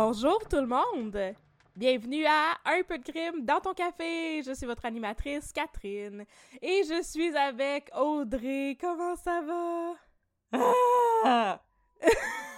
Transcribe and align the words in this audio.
Bonjour 0.00 0.38
tout 0.48 0.60
le 0.60 0.68
monde! 0.68 1.34
Bienvenue 1.74 2.24
à 2.24 2.56
Un 2.66 2.84
peu 2.86 2.98
de 2.98 3.02
crime 3.02 3.44
dans 3.44 3.58
ton 3.58 3.74
café. 3.74 4.44
Je 4.44 4.54
suis 4.54 4.64
votre 4.64 4.84
animatrice 4.84 5.52
Catherine 5.52 6.24
et 6.62 6.82
je 6.88 7.02
suis 7.02 7.36
avec 7.36 7.90
Audrey. 7.96 8.78
Comment 8.80 9.16
ça 9.16 9.40
va? 9.40 9.94
Ah! 11.24 11.60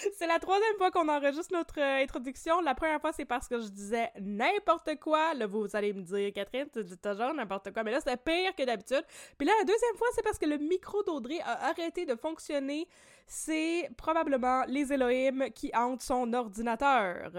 c'est 0.16 0.26
la 0.26 0.38
troisième 0.38 0.76
fois 0.76 0.90
qu'on 0.90 1.08
enregistre 1.08 1.52
notre 1.52 1.78
euh, 1.80 2.02
introduction. 2.02 2.60
La 2.60 2.74
première 2.74 3.00
fois, 3.00 3.12
c'est 3.12 3.24
parce 3.24 3.48
que 3.48 3.60
je 3.60 3.68
disais 3.68 4.10
n'importe 4.20 4.98
quoi. 5.00 5.34
Là, 5.34 5.46
vous 5.46 5.66
allez 5.74 5.92
me 5.92 6.02
dire, 6.02 6.32
Catherine, 6.32 6.66
tu 6.72 6.84
dis 6.84 6.96
toujours 6.98 7.34
n'importe 7.34 7.72
quoi. 7.72 7.82
Mais 7.82 7.90
là, 7.90 8.00
c'est 8.02 8.16
pire 8.22 8.54
que 8.56 8.64
d'habitude. 8.64 9.04
Puis 9.38 9.46
là, 9.46 9.52
la 9.58 9.64
deuxième 9.64 9.96
fois, 9.96 10.08
c'est 10.14 10.22
parce 10.22 10.38
que 10.38 10.46
le 10.46 10.58
micro 10.58 11.02
d'Audrey 11.02 11.40
a 11.40 11.68
arrêté 11.68 12.06
de 12.06 12.14
fonctionner. 12.14 12.88
C'est 13.26 13.90
probablement 13.96 14.64
les 14.66 14.92
Elohim 14.92 15.50
qui 15.54 15.70
hantent 15.74 16.02
son 16.02 16.32
ordinateur. 16.32 17.30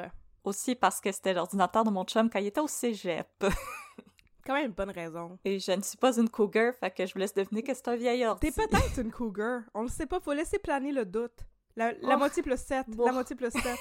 Aussi 0.44 0.75
parce 0.75 1.02
que 1.02 1.12
c'était 1.12 1.34
l'ordinateur 1.34 1.84
de 1.84 1.92
mon 1.92 2.03
chum 2.03 2.30
quand 2.30 2.40
il 2.40 2.48
était 2.48 2.62
au 2.62 2.68
cégep. 2.68 3.28
Quand 4.46 4.56
même 4.56 4.68
une 4.68 4.72
bonne 4.72 4.90
raison. 4.90 5.38
Et 5.46 5.59
je 5.59 5.72
ne 5.72 5.81
suis 5.81 5.97
pas 5.97 6.18
une 6.18 6.28
cougar, 6.28 6.74
fait 6.74 6.90
que 6.90 7.06
je 7.06 7.13
vous 7.13 7.19
laisse 7.19 7.34
deviner 7.34 7.62
que 7.62 7.75
c'est 7.75 7.88
un 7.90 7.96
vieil 7.96 8.25
ordi. 8.25 8.52
T'es 8.52 8.52
peut-être 8.52 9.00
une 9.00 9.12
cougar. 9.12 9.62
On 9.75 9.84
le 9.84 9.88
sait 9.88 10.07
pas, 10.07 10.19
faut 10.19 10.34
laisser 10.34 10.57
planer 10.57 10.91
le 10.91 11.06
doute. 11.06 11.46
La, 11.76 11.92
la 11.94 12.16
Oh. 12.16 12.18
moitié 12.18 12.44
plus 12.44 12.58
7. 12.59 12.90
Bon. 12.90 13.06
La 13.06 13.12
moitié 13.12 13.36
plus 13.36 13.52
7. 13.52 13.64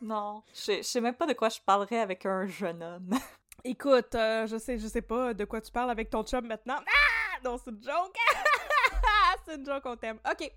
Non, 0.00 0.42
je 0.52 0.82
sais 0.82 1.00
même 1.00 1.14
pas 1.14 1.26
de 1.26 1.32
quoi 1.32 1.48
je 1.48 1.60
parlerais 1.64 2.00
avec 2.00 2.26
un 2.26 2.44
jeune 2.46 2.82
homme. 2.82 3.10
Écoute, 3.64 4.16
euh, 4.16 4.48
je 4.48 4.56
sais, 4.56 4.76
je 4.76 4.88
sais 4.88 5.00
pas 5.02 5.32
de 5.32 5.44
quoi 5.44 5.60
tu 5.60 5.70
parles 5.70 5.90
avec 5.90 6.10
ton 6.10 6.24
chum 6.24 6.44
maintenant. 6.44 6.78
Ah! 6.80 7.38
Non, 7.44 7.56
c'est 7.56 7.70
une 7.70 7.80
joke! 7.80 8.16
c'est 9.46 9.54
une 9.54 9.64
joke, 9.64 9.82
on 9.86 9.94
t'aime. 9.96 10.18
Ok. 10.28 10.50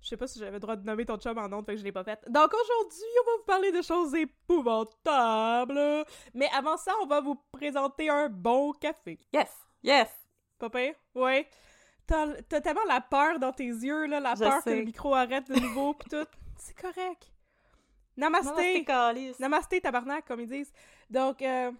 Je 0.00 0.08
sais 0.08 0.16
pas 0.16 0.26
si 0.26 0.40
j'avais 0.40 0.50
le 0.52 0.58
droit 0.58 0.74
de 0.74 0.84
nommer 0.84 1.04
ton 1.06 1.18
chum 1.18 1.38
en 1.38 1.48
nom, 1.48 1.62
fait 1.62 1.74
que 1.74 1.78
je 1.78 1.84
l'ai 1.84 1.92
pas 1.92 2.02
fait. 2.02 2.18
Donc 2.28 2.52
aujourd'hui, 2.52 3.04
on 3.22 3.26
va 3.30 3.36
vous 3.38 3.44
parler 3.44 3.70
de 3.70 3.82
choses 3.82 4.12
épouvantables. 4.16 6.04
Mais 6.34 6.48
avant 6.52 6.76
ça, 6.76 6.94
on 7.02 7.06
va 7.06 7.20
vous 7.20 7.36
présenter 7.52 8.08
un 8.10 8.28
bon 8.28 8.72
café. 8.72 9.20
Yes, 9.32 9.50
yes. 9.84 10.08
Pas 10.58 10.68
pire? 10.70 10.94
Ouais. 11.14 11.48
T'as 12.08 12.60
tellement 12.62 12.84
la 12.88 13.02
peur 13.02 13.38
dans 13.38 13.52
tes 13.52 13.66
yeux, 13.66 14.06
là, 14.06 14.18
la 14.18 14.34
Je 14.34 14.40
peur 14.40 14.64
que 14.64 14.70
le 14.70 14.82
micro 14.82 15.14
arrête 15.14 15.46
de 15.48 15.60
nouveau 15.60 15.92
pis 15.94 16.08
tout. 16.08 16.26
C'est 16.56 16.76
correct. 16.76 17.30
Namasté! 18.16 18.82
Namasté. 18.82 19.34
Namasté, 19.38 19.80
tabarnak, 19.80 20.26
comme 20.26 20.40
ils 20.40 20.48
disent. 20.48 20.72
Donc, 21.10 21.42
euh, 21.42 21.70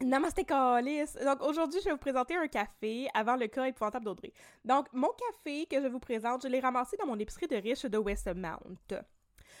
Namasté, 0.00 0.44
calice. 0.44 1.14
Donc, 1.22 1.42
aujourd'hui, 1.42 1.78
je 1.80 1.84
vais 1.84 1.92
vous 1.92 1.98
présenter 1.98 2.36
un 2.36 2.48
café 2.48 3.08
avant 3.12 3.36
le 3.36 3.46
cas 3.48 3.66
épouvantable 3.66 4.06
d'Audrey. 4.06 4.32
Donc, 4.64 4.86
mon 4.92 5.10
café 5.10 5.66
que 5.66 5.80
je 5.80 5.88
vous 5.88 6.00
présente, 6.00 6.42
je 6.42 6.48
l'ai 6.48 6.60
ramassé 6.60 6.96
dans 6.96 7.06
mon 7.06 7.18
épicerie 7.18 7.46
de 7.46 7.56
riche 7.56 7.84
de 7.84 7.98
Westmount. 7.98 8.78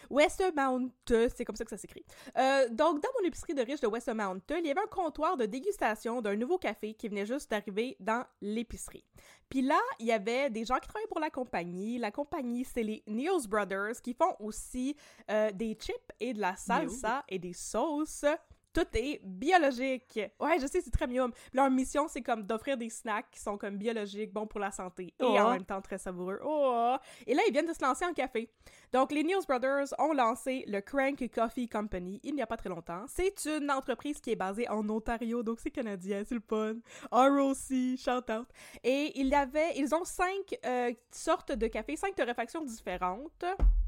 Westmount, 0.08 0.90
c'est 1.06 1.44
comme 1.44 1.56
ça 1.56 1.64
que 1.64 1.70
ça 1.70 1.76
s'écrit. 1.76 2.04
Euh, 2.36 2.68
donc, 2.70 3.02
dans 3.02 3.08
mon 3.20 3.26
épicerie 3.26 3.54
de 3.54 3.62
riche 3.62 3.80
de 3.80 3.86
Westmount, 3.86 4.40
il 4.50 4.66
y 4.66 4.70
avait 4.70 4.80
un 4.80 4.86
comptoir 4.90 5.36
de 5.36 5.46
dégustation 5.46 6.22
d'un 6.22 6.36
nouveau 6.36 6.58
café 6.58 6.94
qui 6.94 7.08
venait 7.08 7.26
juste 7.26 7.50
d'arriver 7.50 7.96
dans 8.00 8.24
l'épicerie. 8.40 9.04
Puis 9.48 9.62
là, 9.62 9.80
il 9.98 10.06
y 10.06 10.12
avait 10.12 10.48
des 10.48 10.64
gens 10.64 10.76
qui 10.76 10.88
travaillent 10.88 11.08
pour 11.08 11.20
la 11.20 11.30
compagnie. 11.30 11.98
La 11.98 12.12
compagnie, 12.12 12.64
c'est 12.64 12.84
les 12.84 13.02
Neos 13.08 13.48
Brothers 13.48 14.00
qui 14.00 14.14
font 14.14 14.36
aussi 14.38 14.96
euh, 15.30 15.50
des 15.50 15.74
chips 15.74 16.12
et 16.20 16.32
de 16.32 16.40
la 16.40 16.54
salsa 16.54 17.24
et 17.28 17.38
des 17.38 17.52
sauces. 17.52 18.24
Tout 18.72 18.86
est 18.94 19.20
biologique. 19.24 20.20
Ouais, 20.38 20.58
je 20.60 20.66
sais, 20.66 20.80
c'est 20.80 20.90
très 20.90 21.06
mium. 21.06 21.32
Leur 21.52 21.70
mission, 21.70 22.06
c'est 22.08 22.22
comme 22.22 22.42
d'offrir 22.44 22.76
des 22.76 22.88
snacks 22.90 23.30
qui 23.30 23.40
sont 23.40 23.58
comme 23.58 23.76
biologiques, 23.76 24.32
bons 24.32 24.46
pour 24.46 24.60
la 24.60 24.70
santé 24.70 25.06
et 25.06 25.14
Oh. 25.20 25.36
en 25.38 25.50
même 25.52 25.64
temps 25.64 25.80
très 25.80 25.98
savoureux. 25.98 26.38
Oh! 26.44 26.96
Et 27.26 27.34
là, 27.34 27.42
ils 27.48 27.52
viennent 27.52 27.66
de 27.66 27.72
se 27.72 27.84
lancer 27.84 28.04
en 28.04 28.12
café. 28.12 28.48
Donc, 28.92 29.12
les 29.12 29.22
News 29.24 29.42
Brothers 29.46 29.88
ont 29.98 30.12
lancé 30.12 30.64
le 30.66 30.80
Crank 30.80 31.22
Coffee 31.34 31.68
Company 31.68 32.20
il 32.22 32.34
n'y 32.34 32.42
a 32.42 32.46
pas 32.46 32.56
très 32.56 32.68
longtemps. 32.68 33.04
C'est 33.08 33.46
une 33.46 33.70
entreprise 33.70 34.20
qui 34.20 34.30
est 34.32 34.36
basée 34.36 34.68
en 34.68 34.88
Ontario, 34.88 35.42
donc 35.42 35.60
c'est 35.60 35.70
canadien, 35.70 36.22
c'est 36.26 36.34
le 36.34 36.40
fun. 36.40 36.74
ROC, 37.10 37.56
shout 37.98 38.30
out. 38.32 38.48
Et 38.84 39.12
il 39.20 39.28
y 39.28 39.34
avait, 39.34 39.76
ils 39.76 39.94
ont 39.94 40.04
cinq 40.04 40.56
euh, 40.64 40.92
sortes 41.10 41.52
de 41.52 41.66
café, 41.66 41.96
cinq 41.96 42.14
torréfactions 42.14 42.62
différentes 42.64 43.44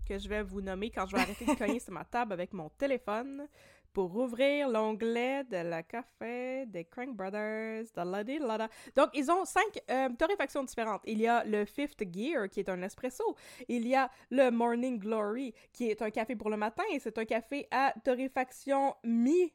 que 0.09 0.19
je 0.19 0.29
vais 0.29 0.43
vous 0.43 0.61
nommer 0.61 0.91
quand 0.91 1.07
je 1.07 1.15
vais 1.17 1.23
arrêter 1.23 1.45
de 1.45 1.55
cogner 1.55 1.79
sur 1.81 1.93
ma 1.93 2.05
table 2.05 2.33
avec 2.33 2.53
mon 2.53 2.69
téléphone 2.71 3.47
pour 3.93 4.17
ouvrir 4.17 4.69
l'onglet 4.69 5.45
de 5.45 5.57
la 5.57 5.83
café 5.83 6.67
des 6.67 6.85
Crank 6.85 7.15
Brothers, 7.15 7.85
de 7.95 8.47
la 8.47 8.59
da. 8.59 8.69
Donc, 8.97 9.11
ils 9.15 9.31
ont 9.31 9.45
cinq 9.45 9.81
euh, 9.91 10.09
torréfactions 10.19 10.65
différentes. 10.65 11.03
Il 11.05 11.21
y 11.21 11.27
a 11.27 11.45
le 11.45 11.65
Fifth 11.65 12.03
Gear, 12.13 12.49
qui 12.49 12.61
est 12.61 12.69
un 12.69 12.83
espresso. 12.83 13.37
Il 13.69 13.87
y 13.87 13.95
a 13.95 14.11
le 14.31 14.51
Morning 14.51 14.99
Glory, 14.99 15.55
qui 15.73 15.91
est 15.91 16.03
un 16.03 16.11
café 16.11 16.37
pour 16.37 16.51
le 16.51 16.57
matin, 16.57 16.85
c'est 17.01 17.19
un 17.19 17.25
café 17.25 17.67
à 17.71 17.95
torréfaction 18.05 18.95
mi... 19.05 19.53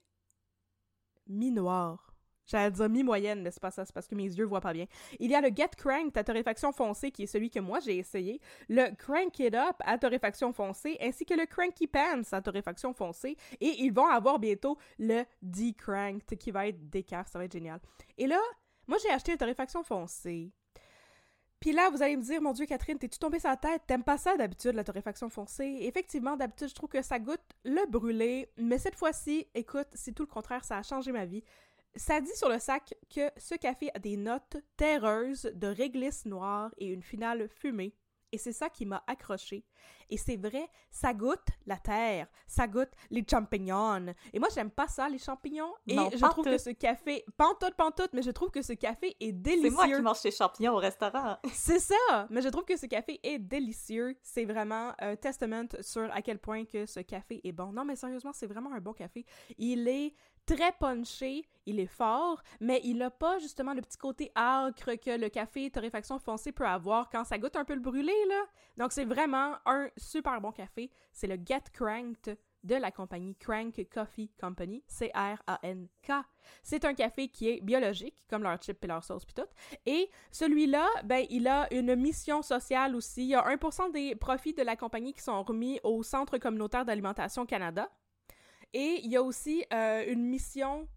mi-noir. 1.27 2.06
J'allais 2.47 2.71
dire 2.71 2.89
mi-moyenne, 2.89 3.41
mais 3.41 3.51
c'est 3.51 3.61
pas 3.61 3.71
ça, 3.71 3.83
c'est 3.83 3.93
parce 3.93 4.07
que 4.07 4.15
mes 4.15 4.23
yeux 4.23 4.45
voient 4.45 4.61
pas 4.61 4.71
bien. 4.71 4.85
Il 5.19 5.29
y 5.29 5.35
a 5.35 5.41
le 5.41 5.49
Get 5.53 5.71
Cranked 5.77 6.17
à 6.17 6.23
torréfaction 6.23 6.71
foncée, 6.71 7.11
qui 7.11 7.23
est 7.23 7.27
celui 7.27 7.49
que 7.49 7.59
moi 7.59 7.79
j'ai 7.81 7.97
essayé, 7.97 8.39
le 8.69 8.95
Crank 8.95 9.37
It 9.39 9.53
Up 9.53 9.75
à 9.81 9.97
torréfaction 9.97 10.53
foncée, 10.53 10.97
ainsi 11.01 11.25
que 11.25 11.33
le 11.33 11.45
Cranky 11.45 11.87
Pants 11.87 12.23
à 12.31 12.41
torréfaction 12.41 12.93
foncée, 12.93 13.35
et 13.59 13.83
ils 13.83 13.91
vont 13.91 14.07
avoir 14.07 14.39
bientôt 14.39 14.77
le 14.97 15.23
D-Cranked, 15.41 16.37
qui 16.37 16.51
va 16.51 16.67
être 16.67 16.89
décaf, 16.89 17.27
ça 17.29 17.37
va 17.37 17.45
être 17.45 17.51
génial. 17.51 17.81
Et 18.17 18.27
là, 18.27 18.39
moi 18.87 18.97
j'ai 19.03 19.09
acheté 19.11 19.31
la 19.31 19.37
torréfaction 19.37 19.83
foncée. 19.83 20.53
Puis 21.59 21.71
là, 21.71 21.89
vous 21.89 22.03
allez 22.03 22.15
me 22.15 22.21
dire, 22.21 22.39
mon 22.39 22.53
Dieu, 22.53 22.67
Catherine, 22.67 22.99
t'es-tu 22.99 23.17
tombée 23.17 23.39
sur 23.39 23.49
la 23.49 23.57
tête? 23.57 23.81
T'aimes 23.87 24.03
pas 24.03 24.19
ça 24.19 24.37
d'habitude, 24.37 24.73
la 24.73 24.83
torréfaction 24.83 25.27
foncée? 25.27 25.79
Effectivement, 25.81 26.37
d'habitude, 26.37 26.69
je 26.69 26.75
trouve 26.75 26.89
que 26.89 27.01
ça 27.01 27.17
goûte 27.17 27.41
le 27.65 27.89
brûlé, 27.89 28.51
mais 28.57 28.77
cette 28.77 28.95
fois-ci, 28.95 29.47
écoute, 29.55 29.87
c'est 29.93 30.13
tout 30.13 30.23
le 30.23 30.27
contraire, 30.27 30.63
ça 30.63 30.77
a 30.77 30.83
changé 30.83 31.11
ma 31.11 31.25
vie. 31.25 31.43
Ça 31.97 32.21
dit 32.21 32.35
sur 32.35 32.49
le 32.49 32.59
sac 32.59 32.93
que 33.13 33.29
ce 33.37 33.55
café 33.55 33.89
a 33.93 33.99
des 33.99 34.17
notes 34.17 34.57
terreuses 34.77 35.51
de 35.53 35.67
réglisse 35.67 36.25
noire 36.25 36.71
et 36.77 36.87
une 36.87 37.03
finale 37.03 37.47
fumée. 37.49 37.93
Et 38.33 38.37
c'est 38.37 38.51
ça 38.51 38.69
qui 38.69 38.85
m'a 38.85 39.01
accroché. 39.07 39.63
Et 40.09 40.17
c'est 40.17 40.35
vrai, 40.35 40.69
ça 40.91 41.13
goûte 41.13 41.47
la 41.65 41.77
terre, 41.77 42.27
ça 42.45 42.67
goûte 42.67 42.91
les 43.09 43.25
champignons. 43.29 44.07
Et 44.33 44.39
moi, 44.39 44.49
j'aime 44.53 44.69
pas 44.69 44.87
ça, 44.89 45.07
les 45.07 45.17
champignons. 45.17 45.73
Et 45.87 45.95
Non, 45.95 46.09
je 46.11 46.17
trouve 46.25 46.43
que 46.43 46.57
ce 46.57 46.71
café, 46.71 47.23
pantoute, 47.37 47.75
pantoute, 47.75 48.11
mais 48.11 48.21
je 48.21 48.31
trouve 48.31 48.51
que 48.51 48.61
ce 48.61 48.73
café 48.73 49.15
est 49.21 49.27
C'est 49.27 49.31
délicieux. 49.31 49.69
moi 49.71 49.87
qui 49.87 50.01
mange 50.01 50.23
les 50.25 50.31
champignons 50.31 50.73
au 50.73 50.77
restaurant. 50.77 51.37
C'est 51.53 51.79
ça! 51.79 52.27
Mais 52.29 52.41
je 52.41 52.49
trouve 52.49 52.65
que 52.65 52.75
ce 52.75 52.85
café 52.85 53.17
est 53.23 53.39
délicieux. 53.39 54.17
C'est 54.21 54.43
vraiment 54.45 54.91
un 54.99 55.15
testament 55.15 55.67
sur 55.79 56.11
à 56.13 56.21
quel 56.21 56.39
point 56.39 56.65
que 56.65 56.85
ce 56.85 56.99
café 56.99 57.39
est 57.45 57.53
bon. 57.53 57.71
Non, 57.71 57.85
mais 57.85 57.95
sérieusement, 57.95 58.33
c'est 58.33 58.47
vraiment 58.47 58.73
un 58.73 58.81
bon 58.81 58.93
café. 58.93 59.25
Il 59.57 59.87
est 59.87 60.13
très 60.47 60.71
punché, 60.71 61.45
il 61.65 61.79
est 61.79 61.85
fort, 61.85 62.41
mais 62.59 62.81
il 62.83 62.97
n'a 62.97 63.11
pas 63.11 63.37
justement 63.39 63.73
le 63.73 63.81
petit 63.81 63.97
côté 63.97 64.31
âcre 64.35 64.95
que 64.95 65.19
le 65.19 65.29
café 65.29 65.69
torréfaction 65.69 66.17
foncé 66.17 66.51
peut 66.51 66.65
avoir 66.65 67.09
quand 67.09 67.25
ça 67.25 67.37
goûte 67.37 67.57
un 67.57 67.65
peu 67.65 67.75
le 67.75 67.81
brûlé, 67.81 68.13
là. 68.29 68.43
Donc 68.77 68.93
c'est 68.93 69.05
vraiment 69.05 69.55
un 69.65 69.89
super 69.97 70.39
bon 70.39 70.51
café. 70.51 70.89
C'est 71.11 71.27
le 71.27 71.37
Get 71.45 71.63
Cranked 71.73 72.37
de 72.63 72.75
la 72.75 72.91
compagnie 72.91 73.35
Crank 73.35 73.85
Coffee 73.93 74.31
Company, 74.39 74.83
C-R-A-N-K. 74.87 76.11
C'est 76.63 76.85
un 76.85 76.93
café 76.93 77.27
qui 77.27 77.49
est 77.49 77.61
biologique, 77.61 78.25
comme 78.29 78.43
leur 78.43 78.61
chip 78.61 78.83
et 78.83 78.87
leur 78.87 79.03
sauce 79.03 79.25
pis 79.25 79.33
tout. 79.33 79.47
Et 79.85 80.09
celui-là, 80.31 80.87
ben, 81.03 81.25
il 81.29 81.47
a 81.47 81.71
une 81.73 81.95
mission 81.95 82.41
sociale 82.41 82.95
aussi. 82.95 83.23
Il 83.23 83.29
y 83.29 83.35
a 83.35 83.43
1% 83.43 83.91
des 83.91 84.15
profits 84.15 84.53
de 84.53 84.63
la 84.63 84.75
compagnie 84.75 85.13
qui 85.13 85.21
sont 85.21 85.43
remis 85.43 85.79
au 85.83 86.03
Centre 86.03 86.37
communautaire 86.37 86.85
d'alimentation 86.85 87.45
Canada. 87.45 87.89
Et 88.73 89.01
il 89.03 89.11
y 89.11 89.15
a 89.15 89.23
aussi 89.23 89.63
euh, 89.73 90.05
une 90.07 90.23
mission, 90.23 90.87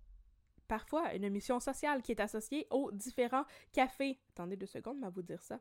parfois 0.69 1.14
une 1.14 1.28
mission 1.31 1.61
sociale 1.61 2.02
qui 2.02 2.12
est 2.12 2.20
associée 2.20 2.67
aux 2.70 2.90
différents 2.93 3.44
cafés. 3.72 4.19
Attendez 4.31 4.56
deux 4.56 4.67
secondes, 4.67 4.99
je 5.00 5.06
vais 5.06 5.12
vous 5.12 5.22
dire 5.22 5.43
ça. 5.43 5.58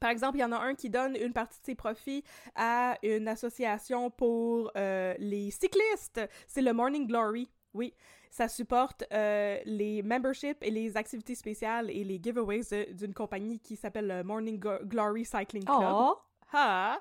Par 0.00 0.10
exemple, 0.10 0.38
il 0.38 0.40
y 0.40 0.44
en 0.44 0.52
a 0.52 0.58
un 0.58 0.74
qui 0.74 0.90
donne 0.90 1.16
une 1.16 1.32
partie 1.32 1.60
de 1.60 1.64
ses 1.64 1.74
profits 1.74 2.24
à 2.56 2.98
une 3.02 3.28
association 3.28 4.10
pour 4.10 4.72
euh, 4.76 5.14
les 5.18 5.50
cyclistes. 5.50 6.20
C'est 6.46 6.62
le 6.62 6.72
Morning 6.72 7.06
Glory. 7.06 7.48
Oui, 7.74 7.94
ça 8.30 8.48
supporte 8.48 9.04
euh, 9.12 9.60
les 9.64 10.02
memberships 10.02 10.58
et 10.62 10.70
les 10.70 10.96
activités 10.96 11.34
spéciales 11.34 11.90
et 11.90 12.04
les 12.04 12.20
giveaways 12.22 12.92
d'une 12.92 13.14
compagnie 13.14 13.60
qui 13.60 13.76
s'appelle 13.76 14.08
le 14.08 14.24
Morning 14.24 14.58
Glory 14.58 15.24
Cycling 15.24 15.64
Club. 15.64 15.78
Oh! 15.82 16.18
Ah! 16.52 17.00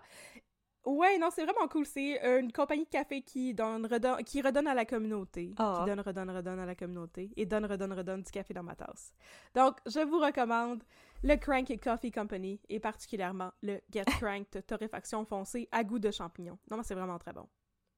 Ouais, 0.86 1.18
non, 1.18 1.30
c'est 1.32 1.46
vraiment 1.46 1.68
cool. 1.70 1.86
C'est 1.86 2.24
euh, 2.24 2.42
une 2.42 2.52
compagnie 2.52 2.84
de 2.84 2.90
café 2.90 3.22
qui 3.22 3.54
donne, 3.54 3.86
redonne, 3.86 4.24
qui 4.24 4.42
redonne 4.42 4.68
à 4.68 4.74
la 4.74 4.86
communauté. 4.86 5.54
Ah. 5.58 5.80
Qui 5.80 5.90
donne, 5.90 6.02
redonne, 6.02 6.30
redonne 6.30 6.60
à 6.60 6.66
la 6.66 6.76
communauté. 6.76 7.32
Et 7.38 7.46
donne, 7.46 7.66
redonne, 7.66 7.94
redonne 7.94 8.22
du 8.22 8.32
café 8.32 8.54
dans 8.54 8.64
ma 8.64 8.76
tasse. 8.76 9.14
Donc, 9.56 9.78
je 9.86 10.00
vous 10.00 10.20
recommande 10.20 10.84
le 11.24 11.36
Crank 11.38 11.72
Coffee 11.82 12.12
Company 12.12 12.60
et 12.68 12.80
particulièrement 12.80 13.52
le 13.62 13.80
Get 13.92 14.06
Cranked 14.20 14.66
torréfaction 14.66 15.26
foncée 15.26 15.70
à 15.72 15.84
goût 15.84 16.00
de 16.00 16.12
champignon. 16.12 16.58
Non, 16.70 16.78
mais 16.78 16.84
c'est 16.84 16.96
vraiment 16.96 17.18
très 17.18 17.34
bon. 17.34 17.48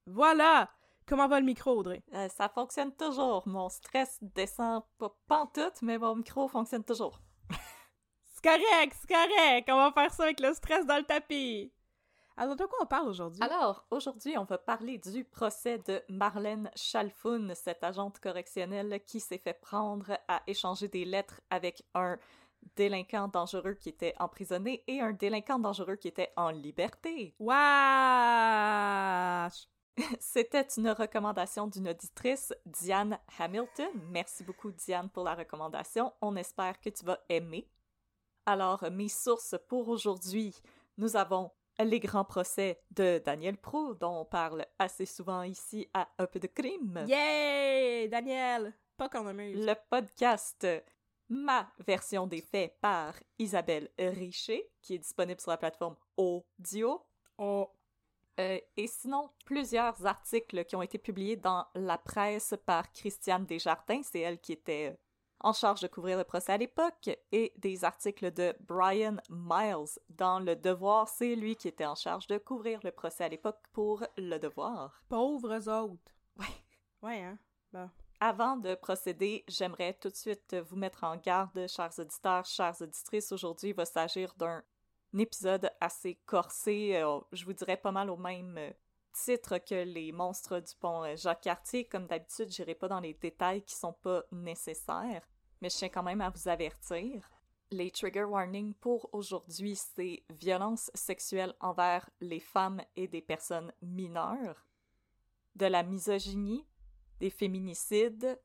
Voilà! 0.05 0.69
Comment 1.07 1.27
va 1.27 1.39
le 1.39 1.45
micro, 1.45 1.71
Audrey? 1.71 2.03
Euh, 2.13 2.27
ça 2.29 2.49
fonctionne 2.49 2.91
toujours. 2.95 3.47
Mon 3.47 3.69
stress 3.69 4.17
descend 4.21 4.83
pas 4.97 5.15
pantoute, 5.27 5.81
mais 5.81 5.97
mon 5.97 6.15
micro 6.15 6.47
fonctionne 6.47 6.83
toujours. 6.83 7.19
C'est 8.33 8.43
correct, 8.43 8.95
c'est 8.99 9.07
correct! 9.07 9.69
On 9.71 9.77
va 9.77 9.91
faire 9.91 10.13
ça 10.13 10.23
avec 10.23 10.39
le 10.39 10.53
stress 10.53 10.85
dans 10.85 10.97
le 10.97 11.03
tapis! 11.03 11.71
Alors, 12.37 12.57
de 12.57 12.65
quoi 12.65 12.79
on 12.81 12.85
parle 12.85 13.07
aujourd'hui? 13.07 13.41
Alors, 13.41 13.85
aujourd'hui, 13.91 14.37
on 14.37 14.43
va 14.43 14.57
parler 14.57 14.97
du 14.97 15.23
procès 15.23 15.77
de 15.77 16.01
Marlène 16.09 16.69
Chalfoun, 16.75 17.53
cette 17.55 17.81
agente 17.81 18.19
correctionnelle 18.19 19.01
qui 19.05 19.21
s'est 19.21 19.37
fait 19.37 19.53
prendre 19.53 20.17
à 20.27 20.41
échanger 20.45 20.89
des 20.89 21.05
lettres 21.05 21.39
avec 21.49 21.85
un 21.93 22.17
délinquant 22.75 23.29
dangereux 23.29 23.75
qui 23.75 23.87
était 23.87 24.15
emprisonné 24.19 24.83
et 24.87 24.99
un 24.99 25.13
délinquant 25.13 25.59
dangereux 25.59 25.95
qui 25.95 26.09
était 26.09 26.33
en 26.35 26.49
liberté. 26.49 27.33
Wesh! 27.39 27.55
C'était 30.19 30.67
une 30.75 30.89
recommandation 30.89 31.67
d'une 31.67 31.87
auditrice, 31.87 32.53
Diane 32.65 33.17
Hamilton. 33.39 33.87
Merci 34.09 34.43
beaucoup, 34.43 34.73
Diane, 34.73 35.09
pour 35.09 35.23
la 35.23 35.35
recommandation. 35.35 36.11
On 36.19 36.35
espère 36.35 36.81
que 36.81 36.89
tu 36.89 37.05
vas 37.05 37.19
aimer. 37.29 37.69
Alors, 38.45 38.83
mes 38.91 39.07
sources 39.07 39.55
pour 39.69 39.87
aujourd'hui, 39.87 40.53
nous 40.97 41.15
avons 41.15 41.51
les 41.79 41.99
grands 41.99 42.25
procès 42.25 42.81
de 42.91 43.21
Daniel 43.25 43.57
Pro, 43.57 43.93
dont 43.93 44.21
on 44.21 44.25
parle 44.25 44.65
assez 44.79 45.05
souvent 45.05 45.43
ici 45.43 45.89
à 45.93 46.07
Un 46.17 46.27
peu 46.27 46.39
de 46.39 46.47
crime. 46.47 47.05
Yay! 47.07 48.07
Daniel! 48.07 48.73
Pas 48.97 49.09
qu'on 49.09 49.27
amuse. 49.27 49.65
Le 49.65 49.73
podcast 49.89 50.65
Ma 51.29 51.67
version 51.79 52.27
des 52.27 52.41
faits 52.41 52.77
par 52.81 53.15
Isabelle 53.39 53.89
Richer, 53.97 54.69
qui 54.81 54.93
est 54.93 54.99
disponible 54.99 55.41
sur 55.41 55.49
la 55.49 55.57
plateforme 55.57 55.95
Audio. 56.17 57.01
Oh. 57.39 57.67
Euh, 58.39 58.59
et 58.77 58.87
sinon, 58.87 59.29
plusieurs 59.45 60.05
articles 60.05 60.65
qui 60.65 60.75
ont 60.75 60.81
été 60.83 60.99
publiés 60.99 61.35
dans 61.35 61.65
la 61.73 61.97
presse 61.97 62.53
par 62.65 62.91
Christiane 62.91 63.45
Desjardins, 63.45 64.03
c'est 64.03 64.19
elle 64.19 64.39
qui 64.39 64.51
était 64.51 64.95
en 65.45 65.53
charge 65.53 65.79
de 65.81 65.87
couvrir 65.87 66.17
le 66.17 66.23
procès 66.23 66.53
à 66.53 66.57
l'époque, 66.57 67.11
et 67.31 67.53
des 67.57 67.85
articles 67.85 68.33
de 68.33 68.55
Brian 68.61 69.17
Miles 69.29 69.99
dans 70.09 70.39
Le 70.39 70.55
Devoir, 70.55 71.07
c'est 71.07 71.35
lui 71.35 71.55
qui 71.55 71.67
était 71.67 71.85
en 71.85 71.93
charge 71.93 72.25
de 72.25 72.39
couvrir 72.39 72.79
le 72.83 72.91
procès 72.91 73.25
à 73.25 73.29
l'époque 73.29 73.59
pour 73.71 74.03
Le 74.17 74.39
Devoir. 74.39 75.03
Pauvres 75.07 75.69
autres. 75.69 76.11
Ouais. 76.39 76.45
Ouais, 77.03 77.21
hein? 77.21 77.37
Bon. 77.71 77.87
Avant 78.19 78.57
de 78.57 78.73
procéder, 78.73 79.43
j'aimerais 79.47 79.93
tout 79.93 80.09
de 80.09 80.15
suite 80.15 80.55
vous 80.67 80.77
mettre 80.77 81.03
en 81.03 81.15
garde, 81.17 81.67
chers 81.67 81.99
auditeurs, 81.99 82.45
chères 82.45 82.81
auditrices. 82.81 83.31
Aujourd'hui, 83.31 83.69
il 83.69 83.75
va 83.75 83.85
s'agir 83.85 84.33
d'un 84.37 84.63
épisode 85.15 85.69
assez 85.79 86.15
corsé, 86.25 86.95
euh, 86.95 87.19
je 87.31 87.45
vous 87.45 87.53
dirais 87.53 87.77
pas 87.77 87.91
mal 87.91 88.09
au 88.09 88.17
même 88.17 88.57
euh, 88.57 88.71
titre 89.13 89.59
que 89.59 89.83
les 89.83 90.11
monstres 90.11 90.59
du 90.59 90.73
pont 90.75 91.03
euh, 91.03 91.15
Jacques-Cartier. 91.15 91.85
Comme 91.85 92.07
d'habitude, 92.07 92.49
j'irai 92.49 92.73
pas 92.73 92.87
dans 92.87 92.99
les 92.99 93.13
détails 93.13 93.63
qui 93.63 93.75
sont 93.75 93.93
pas 93.93 94.23
nécessaires, 94.31 95.21
mais 95.61 95.69
je 95.69 95.77
tiens 95.77 95.89
quand 95.89 96.03
même 96.03 96.21
à 96.21 96.29
vous 96.29 96.47
avertir. 96.47 97.29
Les 97.71 97.89
trigger 97.89 98.23
warnings 98.23 98.73
pour 98.75 99.09
aujourd'hui, 99.13 99.75
c'est 99.75 100.23
violence 100.29 100.91
sexuelle 100.93 101.53
envers 101.59 102.09
les 102.21 102.39
femmes 102.39 102.81
et 102.95 103.07
des 103.07 103.21
personnes 103.21 103.71
mineures, 103.81 104.67
de 105.55 105.65
la 105.65 105.83
misogynie, 105.83 106.65
des 107.19 107.29
féminicides, 107.29 108.39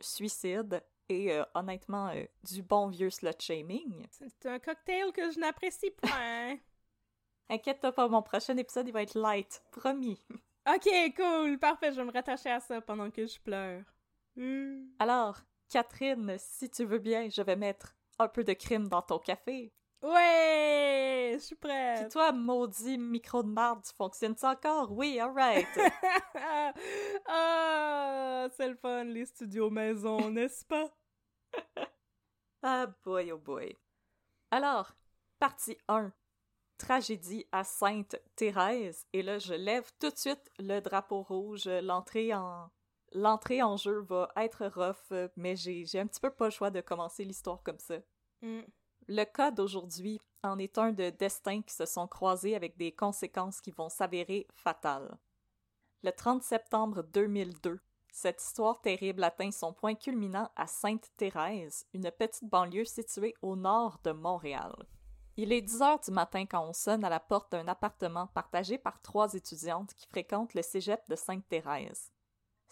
suicides 0.00 0.82
et 1.08 1.32
euh, 1.32 1.44
honnêtement 1.54 2.08
euh, 2.08 2.24
du 2.44 2.62
bon 2.62 2.88
vieux 2.88 3.10
slut 3.10 3.38
shaming. 3.38 4.06
C'est 4.10 4.46
un 4.46 4.58
cocktail 4.58 5.12
que 5.12 5.30
je 5.30 5.38
n'apprécie 5.38 5.90
point. 5.90 6.56
Inquiète-toi 7.48 7.92
pas, 7.92 8.08
mon 8.08 8.22
prochain 8.22 8.56
épisode 8.56 8.88
il 8.88 8.92
va 8.92 9.02
être 9.02 9.18
light, 9.18 9.62
promis. 9.70 10.18
ok, 10.66 10.88
cool. 11.16 11.58
Parfait, 11.58 11.92
je 11.92 11.96
vais 11.96 12.04
me 12.04 12.12
rattacher 12.12 12.50
à 12.50 12.60
ça 12.60 12.80
pendant 12.80 13.10
que 13.10 13.26
je 13.26 13.38
pleure. 13.40 13.84
Hmm. 14.36 14.86
Alors, 14.98 15.38
Catherine, 15.72 16.36
si 16.38 16.68
tu 16.68 16.84
veux 16.84 16.98
bien, 16.98 17.30
je 17.30 17.40
vais 17.40 17.56
mettre 17.56 17.96
un 18.18 18.28
peu 18.28 18.44
de 18.44 18.52
crime 18.52 18.88
dans 18.88 19.00
ton 19.00 19.18
café. 19.18 19.72
Ouais! 20.02 21.30
Je 21.32 21.38
suis 21.38 21.56
Puis 21.56 21.70
prête. 21.70 22.12
toi, 22.12 22.30
maudit 22.30 22.98
micro 22.98 23.42
de 23.42 23.48
marde, 23.48 23.82
tu 23.82 23.94
fonctionnes-tu 23.94 24.44
encore? 24.44 24.92
Oui, 24.92 25.18
alright. 25.18 25.66
ah, 27.26 28.48
c'est 28.54 28.68
le 28.68 28.74
fun, 28.74 29.04
les 29.04 29.24
studios 29.24 29.70
maison, 29.70 30.30
n'est-ce 30.30 30.62
pas? 30.66 30.90
ah 32.62 32.88
boy, 33.02 33.32
oh 33.32 33.38
boy. 33.38 33.74
Alors, 34.50 34.92
partie 35.38 35.78
1. 35.88 36.12
Tragédie 36.76 37.46
à 37.50 37.64
Sainte-Thérèse. 37.64 39.06
Et 39.14 39.22
là, 39.22 39.38
je 39.38 39.54
lève 39.54 39.90
tout 39.98 40.10
de 40.10 40.18
suite 40.18 40.50
le 40.58 40.80
drapeau 40.80 41.22
rouge. 41.22 41.66
L'entrée 41.66 42.34
en... 42.34 42.70
L'entrée 43.14 43.62
en 43.62 43.76
jeu 43.76 44.00
va 44.00 44.30
être 44.36 44.66
rough, 44.66 45.30
mais 45.36 45.54
j'ai 45.54 45.84
j'ai 45.84 46.00
un 46.00 46.06
petit 46.06 46.20
peu 46.20 46.30
pas 46.30 46.46
le 46.46 46.50
choix 46.50 46.70
de 46.70 46.80
commencer 46.80 47.24
l'histoire 47.24 47.62
comme 47.62 47.78
ça. 47.78 47.96
Hmm. 48.40 48.62
Le 49.08 49.24
cas 49.24 49.50
d'aujourd'hui 49.50 50.20
en 50.42 50.58
est 50.58 50.78
un 50.78 50.92
de 50.92 51.10
destins 51.10 51.62
qui 51.62 51.74
se 51.74 51.86
sont 51.86 52.06
croisés 52.06 52.56
avec 52.56 52.76
des 52.76 52.92
conséquences 52.92 53.60
qui 53.60 53.70
vont 53.70 53.88
s'avérer 53.88 54.46
fatales. 54.54 55.16
Le 56.02 56.10
30 56.10 56.42
septembre 56.42 57.02
2002, 57.12 57.80
cette 58.12 58.42
histoire 58.42 58.80
terrible 58.80 59.24
atteint 59.24 59.50
son 59.50 59.72
point 59.72 59.94
culminant 59.94 60.50
à 60.56 60.66
Sainte-Thérèse, 60.66 61.86
une 61.94 62.10
petite 62.10 62.48
banlieue 62.48 62.84
située 62.84 63.34
au 63.42 63.56
nord 63.56 64.00
de 64.04 64.12
Montréal. 64.12 64.74
Il 65.36 65.52
est 65.52 65.62
10 65.62 65.82
heures 65.82 66.00
du 66.00 66.10
matin 66.10 66.44
quand 66.44 66.66
on 66.68 66.72
sonne 66.72 67.04
à 67.04 67.08
la 67.08 67.20
porte 67.20 67.52
d'un 67.52 67.68
appartement 67.68 68.26
partagé 68.26 68.78
par 68.78 69.00
trois 69.00 69.32
étudiantes 69.32 69.94
qui 69.94 70.06
fréquentent 70.06 70.54
le 70.54 70.62
cégep 70.62 71.00
de 71.08 71.16
Sainte-Thérèse. 71.16 72.12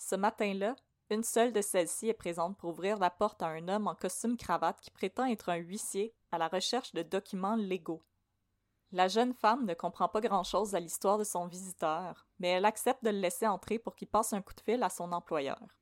Ce 0.01 0.17
matin-là, 0.17 0.77
une 1.11 1.23
seule 1.23 1.53
de 1.53 1.61
celles-ci 1.61 2.09
est 2.09 2.15
présente 2.15 2.57
pour 2.57 2.71
ouvrir 2.71 2.99
la 2.99 3.11
porte 3.11 3.43
à 3.43 3.49
un 3.49 3.69
homme 3.69 3.87
en 3.87 3.95
costume 3.95 4.39
cravate 4.39 4.81
qui 4.81 4.91
prétend 4.91 5.27
être 5.27 5.51
un 5.51 5.57
huissier 5.57 6.15
à 6.33 6.39
la 6.39 6.49
recherche 6.49 6.93
de 6.93 7.03
documents 7.03 7.55
légaux. 7.55 8.03
La 8.93 9.09
jeune 9.09 9.35
femme 9.35 9.67
ne 9.67 9.75
comprend 9.75 10.09
pas 10.09 10.23
grand-chose 10.23 10.75
à 10.75 10.81
l'histoire 10.81 11.19
de 11.19 11.25
son 11.25 11.47
visiteur, 11.47 12.27
mais 12.39 12.49
elle 12.49 12.65
accepte 12.65 13.05
de 13.05 13.11
le 13.11 13.19
laisser 13.19 13.47
entrer 13.47 13.79
pour 13.79 13.95
qu'il 13.95 14.09
passe 14.09 14.33
un 14.33 14.41
coup 14.41 14.55
de 14.55 14.63
fil 14.63 14.83
à 14.83 14.89
son 14.89 15.13
employeur. 15.13 15.77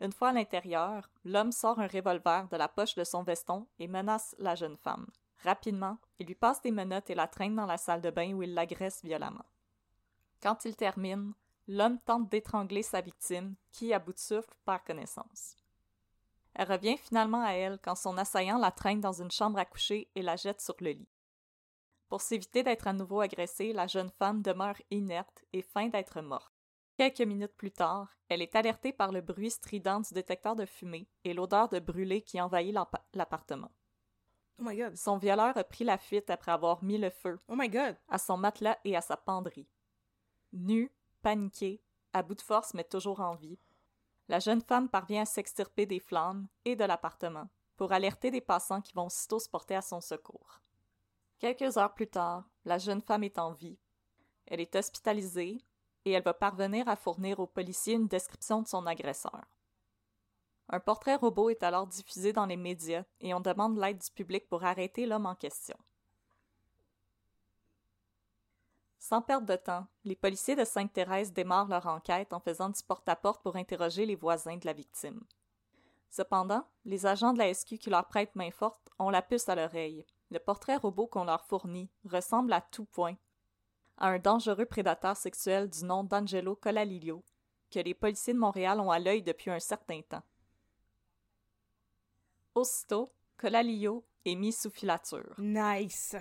Une 0.00 0.12
fois 0.12 0.30
à 0.30 0.32
l'intérieur, 0.32 1.08
l'homme 1.24 1.52
sort 1.52 1.78
un 1.78 1.86
revolver 1.86 2.48
de 2.48 2.56
la 2.56 2.68
poche 2.68 2.96
de 2.96 3.04
son 3.04 3.22
veston 3.22 3.68
et 3.78 3.86
menace 3.86 4.34
la 4.38 4.56
jeune 4.56 4.76
femme. 4.76 5.06
Rapidement, 5.44 5.98
il 6.18 6.26
lui 6.26 6.34
passe 6.34 6.60
des 6.62 6.72
menottes 6.72 7.10
et 7.10 7.14
la 7.14 7.28
traîne 7.28 7.54
dans 7.54 7.66
la 7.66 7.78
salle 7.78 8.02
de 8.02 8.10
bain 8.10 8.32
où 8.34 8.42
il 8.42 8.54
l'agresse 8.54 9.04
violemment. 9.04 9.46
Quand 10.42 10.64
il 10.64 10.74
termine, 10.74 11.32
l'homme 11.68 11.98
tente 12.00 12.28
d'étrangler 12.28 12.82
sa 12.82 13.00
victime, 13.00 13.54
qui, 13.70 13.92
à 13.92 13.98
bout 13.98 14.12
de 14.12 14.18
souffle, 14.18 14.54
perd 14.64 14.84
connaissance. 14.84 15.56
Elle 16.54 16.70
revient 16.70 16.96
finalement 16.96 17.42
à 17.42 17.52
elle 17.52 17.78
quand 17.82 17.94
son 17.94 18.18
assaillant 18.18 18.58
la 18.58 18.70
traîne 18.70 19.00
dans 19.00 19.22
une 19.22 19.30
chambre 19.30 19.58
à 19.58 19.64
coucher 19.64 20.10
et 20.14 20.22
la 20.22 20.36
jette 20.36 20.60
sur 20.60 20.76
le 20.80 20.90
lit. 20.90 21.08
Pour 22.08 22.20
s'éviter 22.20 22.62
d'être 22.62 22.86
à 22.86 22.92
nouveau 22.92 23.20
agressée, 23.20 23.72
la 23.72 23.86
jeune 23.86 24.10
femme 24.10 24.42
demeure 24.42 24.76
inerte 24.90 25.44
et 25.54 25.62
feint 25.62 25.88
d'être 25.88 26.20
morte. 26.20 26.52
Quelques 26.98 27.22
minutes 27.22 27.56
plus 27.56 27.70
tard, 27.70 28.10
elle 28.28 28.42
est 28.42 28.54
alertée 28.54 28.92
par 28.92 29.12
le 29.12 29.22
bruit 29.22 29.50
strident 29.50 30.00
du 30.00 30.12
détecteur 30.12 30.54
de 30.54 30.66
fumée 30.66 31.08
et 31.24 31.32
l'odeur 31.32 31.70
de 31.70 31.78
brûlé 31.78 32.20
qui 32.20 32.38
envahit 32.38 32.76
l'appartement. 33.14 33.72
Oh 34.58 34.64
my 34.64 34.76
god. 34.76 34.94
Son 34.96 35.16
violeur 35.16 35.56
a 35.56 35.64
pris 35.64 35.84
la 35.84 35.96
fuite 35.96 36.28
après 36.28 36.52
avoir 36.52 36.84
mis 36.84 36.98
le 36.98 37.08
feu 37.08 37.40
Oh 37.48 37.54
my 37.56 37.68
god. 37.70 37.96
à 38.08 38.18
son 38.18 38.36
matelas 38.36 38.78
et 38.84 38.94
à 38.94 39.00
sa 39.00 39.16
penderie. 39.16 39.66
Nue, 40.52 40.92
paniquée, 41.22 41.82
à 42.12 42.22
bout 42.22 42.34
de 42.34 42.42
force 42.42 42.74
mais 42.74 42.84
toujours 42.84 43.20
en 43.20 43.34
vie, 43.34 43.58
la 44.28 44.38
jeune 44.38 44.62
femme 44.62 44.88
parvient 44.88 45.22
à 45.22 45.26
s'extirper 45.26 45.86
des 45.86 46.00
flammes 46.00 46.46
et 46.64 46.76
de 46.76 46.84
l'appartement 46.84 47.48
pour 47.76 47.92
alerter 47.92 48.30
des 48.30 48.40
passants 48.40 48.80
qui 48.80 48.92
vont 48.92 49.06
aussitôt 49.06 49.38
se 49.38 49.48
porter 49.48 49.74
à 49.74 49.82
son 49.82 50.00
secours. 50.00 50.60
Quelques 51.38 51.76
heures 51.76 51.94
plus 51.94 52.06
tard, 52.06 52.48
la 52.64 52.78
jeune 52.78 53.02
femme 53.02 53.24
est 53.24 53.38
en 53.38 53.52
vie. 53.52 53.78
Elle 54.46 54.60
est 54.60 54.76
hospitalisée 54.76 55.64
et 56.04 56.12
elle 56.12 56.22
va 56.22 56.34
parvenir 56.34 56.88
à 56.88 56.96
fournir 56.96 57.40
aux 57.40 57.46
policiers 57.46 57.94
une 57.94 58.08
description 58.08 58.62
de 58.62 58.68
son 58.68 58.86
agresseur. 58.86 59.42
Un 60.68 60.80
portrait 60.80 61.16
robot 61.16 61.50
est 61.50 61.62
alors 61.62 61.86
diffusé 61.86 62.32
dans 62.32 62.46
les 62.46 62.56
médias 62.56 63.04
et 63.20 63.34
on 63.34 63.40
demande 63.40 63.76
l'aide 63.76 63.98
du 63.98 64.10
public 64.10 64.48
pour 64.48 64.64
arrêter 64.64 65.06
l'homme 65.06 65.26
en 65.26 65.34
question. 65.34 65.76
Sans 69.02 69.20
perdre 69.20 69.48
de 69.48 69.56
temps, 69.56 69.88
les 70.04 70.14
policiers 70.14 70.54
de 70.54 70.64
Sainte-Thérèse 70.64 71.32
démarrent 71.32 71.66
leur 71.66 71.88
enquête 71.88 72.32
en 72.32 72.38
faisant 72.38 72.68
du 72.68 72.80
porte-à-porte 72.84 73.42
pour 73.42 73.56
interroger 73.56 74.06
les 74.06 74.14
voisins 74.14 74.56
de 74.56 74.64
la 74.64 74.72
victime. 74.72 75.20
Cependant, 76.08 76.64
les 76.84 77.04
agents 77.04 77.32
de 77.32 77.38
la 77.38 77.52
SQ 77.52 77.78
qui 77.78 77.90
leur 77.90 78.06
prêtent 78.06 78.36
main 78.36 78.52
forte 78.52 78.90
ont 79.00 79.10
la 79.10 79.20
puce 79.20 79.48
à 79.48 79.56
l'oreille. 79.56 80.06
Le 80.30 80.38
portrait 80.38 80.76
robot 80.76 81.08
qu'on 81.08 81.24
leur 81.24 81.44
fournit 81.46 81.90
ressemble 82.04 82.52
à 82.52 82.60
tout 82.60 82.84
point 82.84 83.16
à 83.96 84.06
un 84.06 84.20
dangereux 84.20 84.66
prédateur 84.66 85.16
sexuel 85.16 85.68
du 85.68 85.84
nom 85.84 86.04
d'Angelo 86.04 86.54
Colalilio, 86.54 87.24
que 87.72 87.80
les 87.80 87.94
policiers 87.94 88.34
de 88.34 88.38
Montréal 88.38 88.78
ont 88.78 88.92
à 88.92 89.00
l'œil 89.00 89.24
depuis 89.24 89.50
un 89.50 89.58
certain 89.58 90.00
temps. 90.02 90.22
Aussitôt, 92.54 93.12
Colalillo 93.36 94.06
est 94.24 94.36
mis 94.36 94.52
sous 94.52 94.70
filature. 94.70 95.34
Nice. 95.38 96.14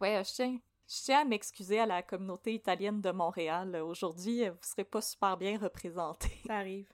Ouais, 0.00 0.22
je 0.22 0.32
tiens, 0.32 0.58
je 0.86 1.02
tiens 1.02 1.20
à 1.20 1.24
m'excuser 1.24 1.80
à 1.80 1.86
la 1.86 2.02
communauté 2.02 2.52
italienne 2.54 3.00
de 3.00 3.10
Montréal. 3.10 3.74
Aujourd'hui, 3.76 4.48
vous 4.48 4.56
serez 4.62 4.84
pas 4.84 5.00
super 5.00 5.36
bien 5.36 5.58
représentés. 5.58 6.40
Ça 6.46 6.56
arrive. 6.56 6.88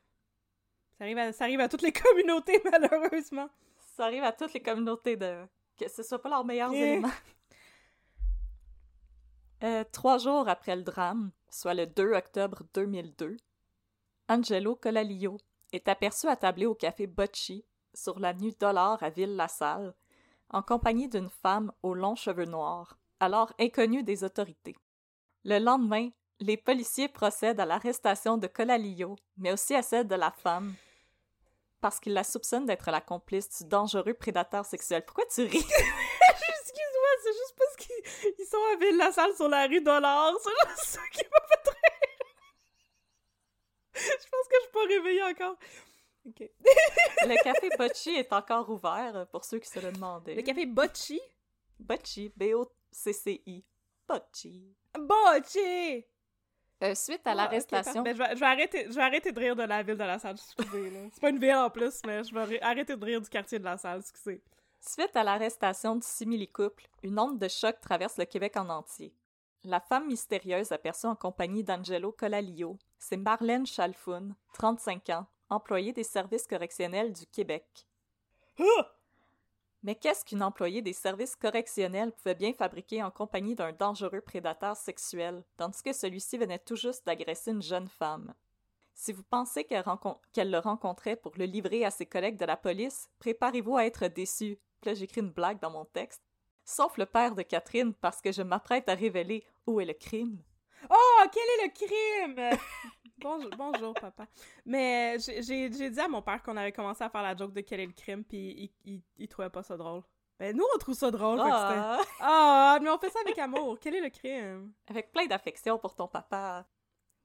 Ça 0.99 1.04
arrive, 1.04 1.18
à, 1.18 1.32
ça 1.32 1.44
arrive 1.44 1.61
à 1.61 1.68
toutes 1.68 1.82
les 1.82 1.92
communautés, 1.92 2.61
malheureusement. 2.64 3.49
Ça 3.97 4.04
arrive 4.04 4.23
à 4.23 4.32
toutes 4.32 4.52
les 4.54 4.62
communautés 4.62 5.16
de... 5.16 5.44
que 5.78 5.88
ce 5.88 6.02
soit 6.02 6.20
pas 6.23 6.28
leurs 6.28 6.44
meilleurs 6.44 6.73
Yeah. 6.73 6.87
éléments. 6.87 7.09
Euh, 9.62 9.85
trois 9.92 10.16
jours 10.16 10.49
après 10.49 10.75
le 10.75 10.82
drame, 10.82 11.32
soit 11.50 11.75
le 11.75 11.87
2 11.87 12.14
octobre 12.14 12.62
2002, 12.73 13.37
Angelo 14.30 14.75
Colalillo 14.75 15.37
est 15.73 15.87
aperçu 15.87 16.28
attablé 16.28 16.64
au 16.64 16.75
café 16.75 17.06
Bocci 17.06 17.66
sur 17.92 18.18
l'avenue 18.18 18.52
Dollard 18.59 19.02
à 19.02 19.11
Ville-la-Salle, 19.11 19.94
en 20.49 20.62
compagnie 20.62 21.09
d'une 21.09 21.28
femme 21.28 21.73
aux 21.82 21.92
longs 21.92 22.14
cheveux 22.14 22.47
noirs, 22.47 22.97
alors 23.20 23.52
inconnue 23.58 24.02
des 24.02 24.24
autorités. 24.24 24.76
Le 25.44 25.58
lendemain, 25.58 26.08
les 26.40 26.56
policiers 26.56 27.08
procèdent 27.08 27.60
à 27.60 27.66
l'arrestation 27.66 28.38
de 28.38 28.46
Colalillo, 28.46 29.16
mais 29.36 29.52
aussi 29.52 29.74
à 29.74 29.82
celle 29.82 30.08
de 30.08 30.14
la 30.14 30.30
femme, 30.30 30.74
parce 31.80 32.00
qu'ils 32.00 32.14
la 32.14 32.24
soupçonnent 32.24 32.66
d'être 32.66 32.90
la 32.90 33.00
complice 33.00 33.62
du 33.62 33.68
dangereux 33.68 34.14
prédateur 34.14 34.64
sexuel. 34.64 35.04
Pourquoi 35.04 35.24
tu 35.26 35.42
ris? 35.42 35.58
Excuse-moi, 35.58 37.10
c'est 37.22 37.32
juste 37.32 37.54
parce 37.56 37.76
qu'ils 37.76 38.34
ils 38.38 38.46
sont 38.46 38.58
à 38.72 38.76
Ville-la-Salle 38.76 39.34
sur 39.36 39.48
la 39.48 39.66
rue 39.66 39.80
Dollard. 39.80 40.34
C'est 40.42 40.68
juste 40.70 40.84
ça 40.84 41.00
qui 41.12 41.22
m'a 41.24 41.46
fait 41.48 41.70
rire. 41.70 41.76
Je 43.94 44.28
pense 44.30 44.48
que 44.48 44.56
je 44.56 44.60
suis 44.62 44.72
pas 44.72 44.86
réveillée 44.86 45.22
encore. 45.22 45.56
Ok. 46.26 46.40
Le 47.26 47.42
café 47.42 47.70
Bocci 47.78 48.10
est 48.10 48.32
encore 48.32 48.68
ouvert, 48.68 49.16
euh, 49.16 49.24
pour 49.26 49.44
ceux 49.44 49.58
qui 49.58 49.68
se 49.68 49.80
le 49.80 49.92
demandaient. 49.92 50.34
Le 50.34 50.42
café 50.42 50.66
Bocci? 50.66 51.20
Bocci, 51.78 52.30
B-O-C-C-I. 52.90 53.64
Bocci. 54.09 54.75
Bocci! 54.99 56.04
Euh, 56.82 56.94
suite 56.94 57.26
à 57.26 57.32
Ah, 57.32 57.35
l'arrestation... 57.35 58.02
Ben, 58.02 58.14
je, 58.16 58.18
vais, 58.23 58.35
je, 58.35 58.40
vais 58.40 58.47
arrêter, 58.47 58.87
je 58.88 58.94
vais 58.94 59.02
arrêter 59.02 59.32
de 59.32 59.38
rire 59.38 59.54
de 59.54 59.62
la 59.62 59.82
ville 59.82 59.97
de 59.97 60.04
la 60.04 60.18
salle, 60.18 60.37
excusez. 60.37 61.11
C'est 61.12 61.20
pas 61.20 61.28
une 61.30 61.38
ville 61.38 61.54
en 61.54 61.70
plus, 61.70 62.00
mais 62.06 62.25
je 62.25 62.35
vais 62.35 62.61
arrêter 62.62 62.97
de 62.97 63.04
rire 63.04 63.20
du 63.20 63.28
quartier 63.28 63.59
de 63.59 63.64
la 63.64 63.76
salle, 63.76 64.00
excusez. 64.00 64.42
Suite 64.80 65.14
à 65.14 65.23
l'arrestation 65.23 65.94
du 65.97 66.06
simili-couple, 66.06 66.88
une 67.02 67.18
onde 67.18 67.38
de 67.38 67.49
choc 67.49 67.78
traverse 67.80 68.16
le 68.16 68.25
Québec 68.25 68.56
en 68.56 68.68
entier. 68.70 69.14
La 69.64 69.78
femme 69.78 70.06
mystérieuse 70.06 70.73
aperçue 70.73 71.06
en 71.06 71.14
compagnie 71.14 71.62
d'Angelo 71.62 72.12
Colalillo, 72.12 72.78
c'est 72.99 73.18
Marlène 73.18 73.66
Chalfoun, 73.66 74.35
35 74.54 75.11
ans, 75.11 75.26
employée 75.50 75.92
des 75.92 76.02
services 76.04 76.47
correctionnels 76.47 77.12
du 77.12 77.26
Québec. 77.26 77.66
Ah! 78.59 78.92
Mais 79.82 79.94
qu'est-ce 79.94 80.25
qu'une 80.25 80.42
employée 80.42 80.82
des 80.82 80.92
services 80.92 81.37
correctionnels 81.37 82.12
pouvait 82.12 82.34
bien 82.34 82.52
fabriquer 82.52 83.02
en 83.02 83.10
compagnie 83.10 83.54
d'un 83.54 83.72
dangereux 83.72 84.20
prédateur 84.20 84.76
sexuel, 84.76 85.42
tandis 85.56 85.82
que 85.82 85.92
celui-ci 85.92 86.37
venait 86.37 86.58
tout 86.58 86.76
juste 86.76 87.06
d'agresser 87.06 87.50
une 87.50 87.62
jeune 87.62 87.88
femme? 87.88 88.34
Si 88.92 89.12
vous 89.12 89.22
pensez 89.22 89.64
qu'elle 89.64 90.50
le 90.50 90.58
rencontrait 90.58 91.16
pour 91.16 91.32
le 91.38 91.46
livrer 91.46 91.87
à 91.87 91.90
ses 91.90 92.04
collègues 92.04 92.38
de 92.38 92.44
la 92.44 92.58
police, 92.58 93.08
préparez-vous 93.18 93.78
à 93.78 93.87
être 93.87 94.08
déçu. 94.08 94.58
Là, 94.84 94.92
j'écris 94.92 95.22
une 95.22 95.30
blague 95.30 95.60
dans 95.60 95.70
mon 95.70 95.87
texte. 95.87 96.22
Sauf 96.66 96.99
le 96.99 97.06
père 97.06 97.34
de 97.34 97.42
Catherine, 97.42 97.94
parce 97.94 98.20
que 98.20 98.32
je 98.32 98.42
m'apprête 98.42 98.88
à 98.90 98.94
révéler 98.94 99.44
où 99.66 99.80
est 99.80 99.87
le 99.87 99.94
crime. 99.94 100.42
Oh, 100.88 101.22
quel 101.32 101.42
est 101.42 101.66
le 101.66 101.72
crime? 101.75 102.58
bonjour, 103.18 103.50
bonjour, 103.56 103.94
papa. 103.94 104.26
Mais 104.64 105.16
j'ai- 105.18 105.42
j'ai 105.42 105.90
dit 105.90 106.00
à 106.00 106.08
mon 106.08 106.22
père 106.22 106.42
qu'on 106.42 106.56
avait 106.56 106.72
commencé 106.72 107.04
à 107.04 107.10
faire 107.10 107.22
la 107.22 107.37
joke 107.37 107.52
de 107.52 107.60
quel 107.60 107.80
est 107.80 107.87
le 107.87 107.92
crime, 107.92 108.25
puis 108.25 108.72
il, 108.84 108.92
il, 108.94 109.02
il 109.18 109.28
trouvait 109.28 109.50
pas 109.50 109.62
ça 109.62 109.76
drôle. 109.76 110.02
Ben, 110.38 110.56
nous, 110.56 110.64
on 110.75 110.78
trouve 110.78 110.94
ça 110.94 111.10
drôle. 111.10 111.38
Ah! 111.42 112.00
Ah, 112.20 112.78
mais 112.80 112.88
on 112.88 112.99
fait 112.99 113.10
ça 113.10 113.20
avec 113.20 113.38
amour. 113.38 113.78
Quel 113.78 113.96
est 113.96 114.00
le 114.00 114.08
crime? 114.08 114.72
Avec 114.88 115.12
plein 115.12 115.26
d'affection 115.26 115.78
pour 115.78 115.94
ton 115.94 116.08
papa. 116.08 116.66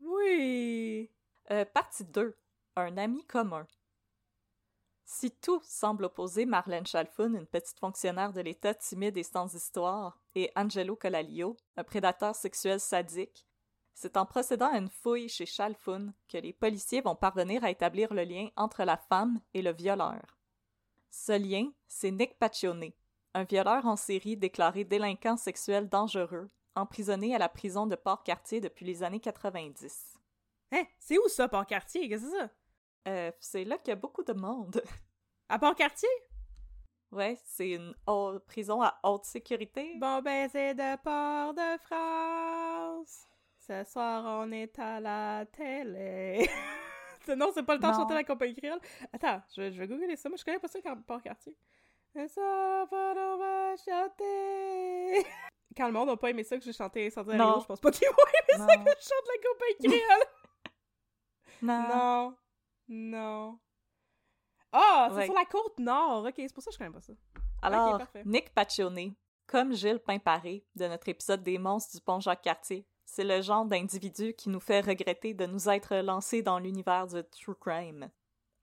Oui. 0.01 1.09
Euh, 1.51 1.63
partie 1.65 2.03
2. 2.03 2.35
Un 2.75 2.97
ami 2.97 3.23
commun. 3.25 3.65
Si 5.07 5.29
tout 5.29 5.61
semble 5.63 6.05
opposer 6.05 6.45
Marlène 6.45 6.87
Chalfoun, 6.87 7.35
une 7.35 7.45
petite 7.45 7.79
fonctionnaire 7.79 8.33
de 8.33 8.41
l'État 8.41 8.73
timide 8.73 9.15
et 9.17 9.23
sans 9.23 9.53
histoire, 9.53 10.19
et 10.33 10.51
Angelo 10.55 10.95
Colalio, 10.95 11.55
un 11.77 11.83
prédateur 11.83 12.35
sexuel 12.35 12.79
sadique, 12.79 13.45
c'est 13.93 14.17
en 14.17 14.25
procédant 14.25 14.73
à 14.73 14.79
une 14.79 14.89
fouille 14.89 15.29
chez 15.29 15.45
Chalfoun 15.45 16.11
que 16.27 16.39
les 16.39 16.53
policiers 16.53 17.01
vont 17.01 17.15
parvenir 17.15 17.63
à 17.63 17.69
établir 17.69 18.13
le 18.15 18.23
lien 18.23 18.49
entre 18.55 18.83
la 18.83 18.97
femme 18.97 19.39
et 19.53 19.61
le 19.61 19.71
violeur. 19.71 20.39
Ce 21.11 21.31
lien, 21.37 21.71
c'est 21.87 22.11
Nick 22.11 22.39
Paccione, 22.39 22.91
un 23.35 23.43
violeur 23.43 23.85
en 23.85 23.95
série 23.95 24.35
déclaré 24.35 24.85
délinquant 24.85 25.37
sexuel 25.37 25.87
dangereux, 25.87 26.49
emprisonné 26.75 27.35
à 27.35 27.37
la 27.37 27.47
prison 27.47 27.85
de 27.85 27.95
Port-Cartier 27.95 28.59
depuis 28.59 28.85
les 28.85 29.03
années 29.03 29.21
90. 29.21 30.17
Hein? 30.71 30.83
C'est 30.97 31.19
où 31.19 31.27
ça, 31.29 31.47
Port-Cartier? 31.47 32.09
Qu'est-ce 32.09 32.25
que 32.25 32.37
ça? 32.37 32.49
Euh, 33.07 33.31
c'est 33.39 33.63
là 33.65 33.77
qu'il 33.77 33.89
y 33.89 33.91
a 33.91 33.95
beaucoup 33.95 34.23
de 34.23 34.33
monde. 34.33 34.81
À 35.49 35.59
Port-Cartier? 35.59 36.09
Ouais, 37.11 37.37
c'est 37.45 37.69
une 37.71 37.93
haute- 38.07 38.43
prison 38.47 38.81
à 38.81 38.97
haute 39.03 39.25
sécurité. 39.25 39.93
Bon 39.99 40.21
baiser 40.23 40.73
de 40.73 40.95
Port-de-France. 41.03 43.25
Ce 43.59 43.83
soir, 43.83 44.23
on 44.25 44.51
est 44.51 44.77
à 44.79 44.99
la 44.99 45.45
télé. 45.51 46.49
non, 47.37 47.51
c'est 47.53 47.61
pas 47.63 47.75
le 47.75 47.79
temps 47.79 47.91
de 47.91 47.95
chanter 47.95 48.15
la 48.15 48.23
compagnie 48.23 48.55
créole. 48.55 48.79
Attends, 49.13 49.39
je, 49.55 49.61
vais- 49.61 49.71
je 49.71 49.79
vais 49.79 49.87
googler 49.87 50.15
ça. 50.15 50.29
Moi, 50.29 50.37
je 50.39 50.43
connais 50.45 50.57
pas 50.59 50.67
ça 50.67 50.81
quand 50.81 50.99
Port-Cartier. 51.03 51.55
Ce 52.15 52.27
soir, 52.27 52.87
on 52.91 53.37
va 53.37 53.75
chanter. 53.77 55.23
Quand 55.77 55.87
le 55.87 55.91
monde 55.93 56.07
n'a 56.07 56.15
pas 56.15 56.29
aimé 56.29 56.45
ça 56.45 56.57
que 56.57 56.63
j'ai 56.63 56.71
chanté 56.71 57.09
sans 57.09 57.23
dire 57.23 57.35
je 57.59 57.65
pense 57.65 57.81
pas 57.81 57.91
qu'ils 57.91 58.07
vont 58.07 58.13
aimer 58.15 58.57
Non. 58.59 58.67
ça 58.69 58.77
que 58.77 58.89
je 58.97 59.05
chante 59.05 59.27
la 59.27 59.37
compagnie 59.49 59.99
créole. 59.99 60.27
Non. 61.61 61.87
non. 61.89 62.33
Non. 62.87 63.57
Ah, 64.71 65.07
c'est 65.09 65.15
Ouais. 65.17 65.25
sur 65.25 65.33
la 65.33 65.45
côte 65.45 65.79
nord. 65.79 66.25
Ok, 66.25 66.33
c'est 66.37 66.53
pour 66.53 66.63
ça 66.63 66.69
que 66.69 66.73
je 66.73 66.77
connais 66.79 66.91
pas 66.91 67.01
ça. 67.01 67.13
Alors. 67.61 68.01
Nick 68.25 68.53
Paccione, 68.53 69.13
comme 69.47 69.73
Gilles 69.73 69.99
Pimparé 69.99 70.65
de 70.75 70.87
notre 70.87 71.07
épisode 71.09 71.43
des 71.43 71.57
monstres 71.57 71.95
du 71.95 72.01
pont 72.01 72.19
Jacques-Cartier, 72.19 72.85
c'est 73.05 73.23
le 73.23 73.41
genre 73.41 73.65
d'individu 73.65 74.33
qui 74.33 74.49
nous 74.49 74.59
fait 74.59 74.81
regretter 74.81 75.33
de 75.33 75.45
nous 75.45 75.69
être 75.69 75.95
lancés 75.97 76.41
dans 76.41 76.59
l'univers 76.59 77.07
du 77.07 77.23
true 77.25 77.55
crime. 77.55 78.09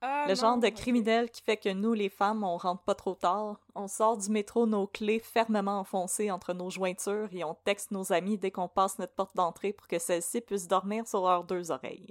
Ah, 0.04 0.26
Le 0.28 0.34
genre 0.34 0.58
de 0.58 0.68
criminel 0.68 1.30
qui 1.30 1.40
fait 1.42 1.56
que 1.56 1.68
nous, 1.72 1.92
les 1.94 2.08
femmes, 2.08 2.42
on 2.42 2.56
rentre 2.56 2.82
pas 2.82 2.96
trop 2.96 3.14
tard. 3.14 3.60
On 3.76 3.86
sort 3.86 4.16
du 4.16 4.30
métro 4.30 4.66
nos 4.66 4.88
clés 4.88 5.20
fermement 5.20 5.78
enfoncées 5.78 6.32
entre 6.32 6.52
nos 6.54 6.70
jointures 6.70 7.28
et 7.32 7.44
on 7.44 7.54
texte 7.54 7.92
nos 7.92 8.12
amis 8.12 8.36
dès 8.36 8.50
qu'on 8.50 8.66
passe 8.68 8.98
notre 8.98 9.14
porte 9.14 9.36
d'entrée 9.36 9.72
pour 9.72 9.86
que 9.86 10.00
celles-ci 10.00 10.40
puissent 10.40 10.66
dormir 10.66 11.06
sur 11.06 11.22
leurs 11.22 11.44
deux 11.44 11.70
oreilles. 11.70 12.10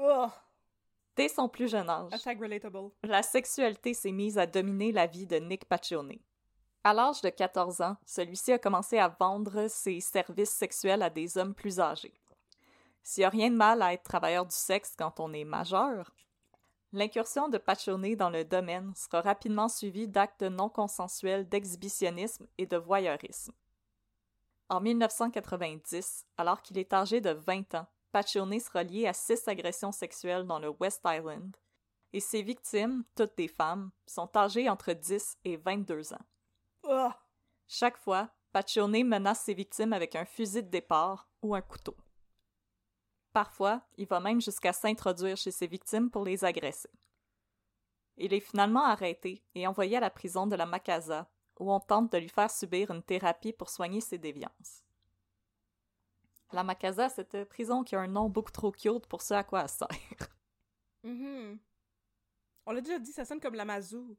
Oh, 0.00 0.26
Dès 1.14 1.28
son 1.28 1.48
plus 1.48 1.68
jeune 1.68 1.90
âge, 1.90 2.10
relatable. 2.40 2.90
la 3.02 3.22
sexualité 3.22 3.92
s'est 3.92 4.12
mise 4.12 4.38
à 4.38 4.46
dominer 4.46 4.92
la 4.92 5.06
vie 5.06 5.26
de 5.26 5.36
Nick 5.36 5.66
Paccione. 5.66 6.18
À 6.84 6.94
l'âge 6.94 7.20
de 7.20 7.28
14 7.28 7.82
ans, 7.82 7.96
celui-ci 8.06 8.52
a 8.52 8.58
commencé 8.58 8.98
à 8.98 9.08
vendre 9.08 9.68
ses 9.68 10.00
services 10.00 10.50
sexuels 10.50 11.02
à 11.02 11.10
des 11.10 11.36
hommes 11.36 11.54
plus 11.54 11.80
âgés. 11.80 12.14
S'il 13.02 13.22
n'y 13.22 13.26
a 13.26 13.30
rien 13.30 13.50
de 13.50 13.56
mal 13.56 13.82
à 13.82 13.92
être 13.92 14.04
travailleur 14.04 14.46
du 14.46 14.54
sexe 14.54 14.94
quand 14.96 15.20
on 15.20 15.32
est 15.32 15.44
majeur, 15.44 16.14
l'incursion 16.92 17.48
de 17.48 17.58
Paccione 17.58 18.16
dans 18.16 18.30
le 18.30 18.44
domaine 18.44 18.92
sera 18.96 19.20
rapidement 19.20 19.68
suivie 19.68 20.08
d'actes 20.08 20.42
non 20.42 20.68
consensuels 20.68 21.48
d'exhibitionnisme 21.48 22.46
et 22.58 22.66
de 22.66 22.76
voyeurisme. 22.76 23.52
En 24.68 24.80
1990, 24.80 26.24
alors 26.38 26.62
qu'il 26.62 26.78
est 26.78 26.92
âgé 26.94 27.20
de 27.20 27.30
20 27.30 27.74
ans, 27.74 27.86
Paccione 28.12 28.60
sera 28.60 28.82
lié 28.82 29.06
à 29.06 29.14
six 29.14 29.48
agressions 29.48 29.90
sexuelles 29.90 30.46
dans 30.46 30.58
le 30.58 30.68
West 30.68 31.00
Island, 31.04 31.56
et 32.12 32.20
ses 32.20 32.42
victimes, 32.42 33.04
toutes 33.16 33.36
des 33.36 33.48
femmes, 33.48 33.90
sont 34.06 34.30
âgées 34.36 34.68
entre 34.68 34.92
10 34.92 35.38
et 35.44 35.56
22 35.56 36.12
ans. 36.12 36.26
Oh, 36.82 37.10
Chaque 37.66 37.96
fois, 37.96 38.28
Paccione 38.52 39.02
menace 39.02 39.40
ses 39.40 39.54
victimes 39.54 39.94
avec 39.94 40.14
un 40.14 40.26
fusil 40.26 40.62
de 40.62 40.68
départ 40.68 41.26
ou 41.40 41.54
un 41.54 41.62
couteau. 41.62 41.96
Parfois, 43.32 43.80
il 43.96 44.06
va 44.06 44.20
même 44.20 44.42
jusqu'à 44.42 44.74
s'introduire 44.74 45.38
chez 45.38 45.50
ses 45.50 45.66
victimes 45.66 46.10
pour 46.10 46.24
les 46.24 46.44
agresser. 46.44 46.90
Il 48.18 48.34
est 48.34 48.40
finalement 48.40 48.84
arrêté 48.84 49.42
et 49.54 49.66
envoyé 49.66 49.96
à 49.96 50.00
la 50.00 50.10
prison 50.10 50.46
de 50.46 50.54
la 50.54 50.66
Macasa, 50.66 51.30
où 51.58 51.72
on 51.72 51.80
tente 51.80 52.12
de 52.12 52.18
lui 52.18 52.28
faire 52.28 52.50
subir 52.50 52.90
une 52.90 53.02
thérapie 53.02 53.54
pour 53.54 53.70
soigner 53.70 54.02
ses 54.02 54.18
déviances. 54.18 54.82
La 56.52 56.62
Macasa, 56.62 57.08
c'est 57.08 57.34
une 57.34 57.46
prison 57.46 57.82
qui 57.82 57.96
a 57.96 58.00
un 58.00 58.08
nom 58.08 58.28
beaucoup 58.28 58.52
trop 58.52 58.72
cute 58.72 59.06
pour 59.06 59.22
ce 59.22 59.34
à 59.34 59.44
quoi 59.44 59.62
elle 59.62 59.68
sert. 59.68 59.88
mhm. 61.02 61.58
On 62.66 62.72
l'a 62.72 62.80
déjà 62.80 62.98
dit, 62.98 63.12
ça 63.12 63.24
sonne 63.24 63.40
comme 63.40 63.54
la 63.54 63.64
Mazou. 63.64 64.16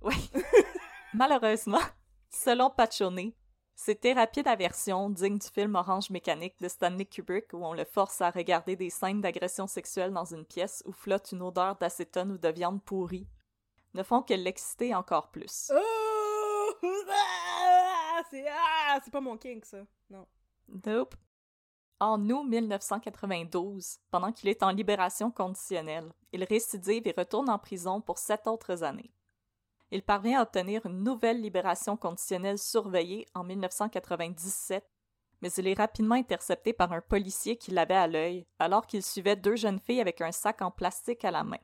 Oui. 0.00 0.14
Malheureusement, 1.14 1.82
selon 2.30 2.70
Paccione, 2.70 3.32
ces 3.74 3.96
thérapies 3.96 4.42
d'aversion 4.42 5.10
dignes 5.10 5.38
du 5.38 5.46
film 5.48 5.74
Orange 5.74 6.10
Mécanique 6.10 6.58
de 6.60 6.68
Stanley 6.68 7.04
Kubrick 7.04 7.52
où 7.52 7.64
on 7.64 7.74
le 7.74 7.84
force 7.84 8.20
à 8.20 8.30
regarder 8.30 8.76
des 8.76 8.90
scènes 8.90 9.20
d'agression 9.20 9.66
sexuelle 9.66 10.12
dans 10.12 10.24
une 10.24 10.44
pièce 10.44 10.82
où 10.86 10.92
flotte 10.92 11.32
une 11.32 11.42
odeur 11.42 11.76
d'acétone 11.76 12.32
ou 12.32 12.38
de 12.38 12.48
viande 12.48 12.82
pourrie 12.82 13.26
ne 13.94 14.02
font 14.02 14.22
que 14.22 14.34
l'exciter 14.34 14.94
encore 14.94 15.30
plus. 15.30 15.70
Oh! 15.74 16.72
Ah! 17.10 18.22
C'est 18.30 18.46
ah! 18.48 19.00
C'est 19.04 19.10
pas 19.10 19.20
mon 19.20 19.36
kink, 19.36 19.64
ça. 19.64 19.84
Non. 20.10 20.26
Nope. 20.86 21.14
En 22.04 22.18
août 22.30 22.42
1992, 22.42 24.00
pendant 24.10 24.32
qu'il 24.32 24.48
est 24.48 24.64
en 24.64 24.70
libération 24.70 25.30
conditionnelle, 25.30 26.12
il 26.32 26.42
récidive 26.42 27.06
et 27.06 27.14
retourne 27.16 27.48
en 27.48 27.60
prison 27.60 28.00
pour 28.00 28.18
sept 28.18 28.48
autres 28.48 28.82
années. 28.82 29.12
Il 29.92 30.02
parvient 30.02 30.40
à 30.40 30.42
obtenir 30.42 30.84
une 30.84 31.04
nouvelle 31.04 31.40
libération 31.40 31.96
conditionnelle 31.96 32.58
surveillée 32.58 33.28
en 33.34 33.44
1997, 33.44 34.84
mais 35.42 35.52
il 35.52 35.68
est 35.68 35.78
rapidement 35.78 36.16
intercepté 36.16 36.72
par 36.72 36.92
un 36.92 37.02
policier 37.02 37.56
qui 37.56 37.70
l'avait 37.70 37.94
à 37.94 38.08
l'œil 38.08 38.48
alors 38.58 38.88
qu'il 38.88 39.04
suivait 39.04 39.36
deux 39.36 39.54
jeunes 39.54 39.78
filles 39.78 40.00
avec 40.00 40.20
un 40.22 40.32
sac 40.32 40.60
en 40.60 40.72
plastique 40.72 41.24
à 41.24 41.30
la 41.30 41.44
main. 41.44 41.62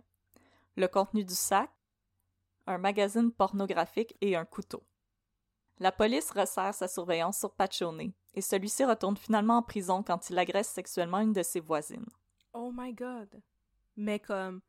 Le 0.76 0.86
contenu 0.86 1.24
du 1.24 1.34
sac? 1.34 1.68
Un 2.68 2.78
magazine 2.78 3.32
pornographique 3.32 4.16
et 4.20 4.36
un 4.36 4.44
couteau. 4.44 4.84
La 5.80 5.92
police 5.92 6.30
resserre 6.30 6.74
sa 6.74 6.88
surveillance 6.88 7.38
sur 7.38 7.52
Paccione 7.52 8.12
et 8.34 8.40
celui-ci 8.40 8.84
retourne 8.84 9.16
finalement 9.16 9.58
en 9.58 9.62
prison 9.62 10.02
quand 10.02 10.30
il 10.30 10.38
agresse 10.38 10.68
sexuellement 10.68 11.20
une 11.20 11.32
de 11.32 11.42
ses 11.42 11.60
voisines. 11.60 12.06
Oh 12.52 12.72
my 12.74 12.92
god. 12.92 13.28
Mais 13.96 14.18
comme, 14.18 14.60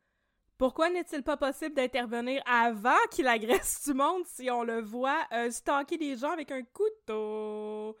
pourquoi 0.56 0.90
n'est-il 0.90 1.22
pas 1.22 1.36
possible 1.36 1.74
d'intervenir 1.74 2.42
avant 2.46 2.98
qu'il 3.10 3.26
agresse 3.26 3.84
du 3.86 3.94
monde 3.94 4.24
si 4.26 4.50
on 4.50 4.62
le 4.62 4.80
voit 4.80 5.26
euh, 5.32 5.50
stalker 5.50 5.98
des 5.98 6.16
gens 6.16 6.30
avec 6.30 6.50
un 6.52 6.62
couteau? 6.62 7.96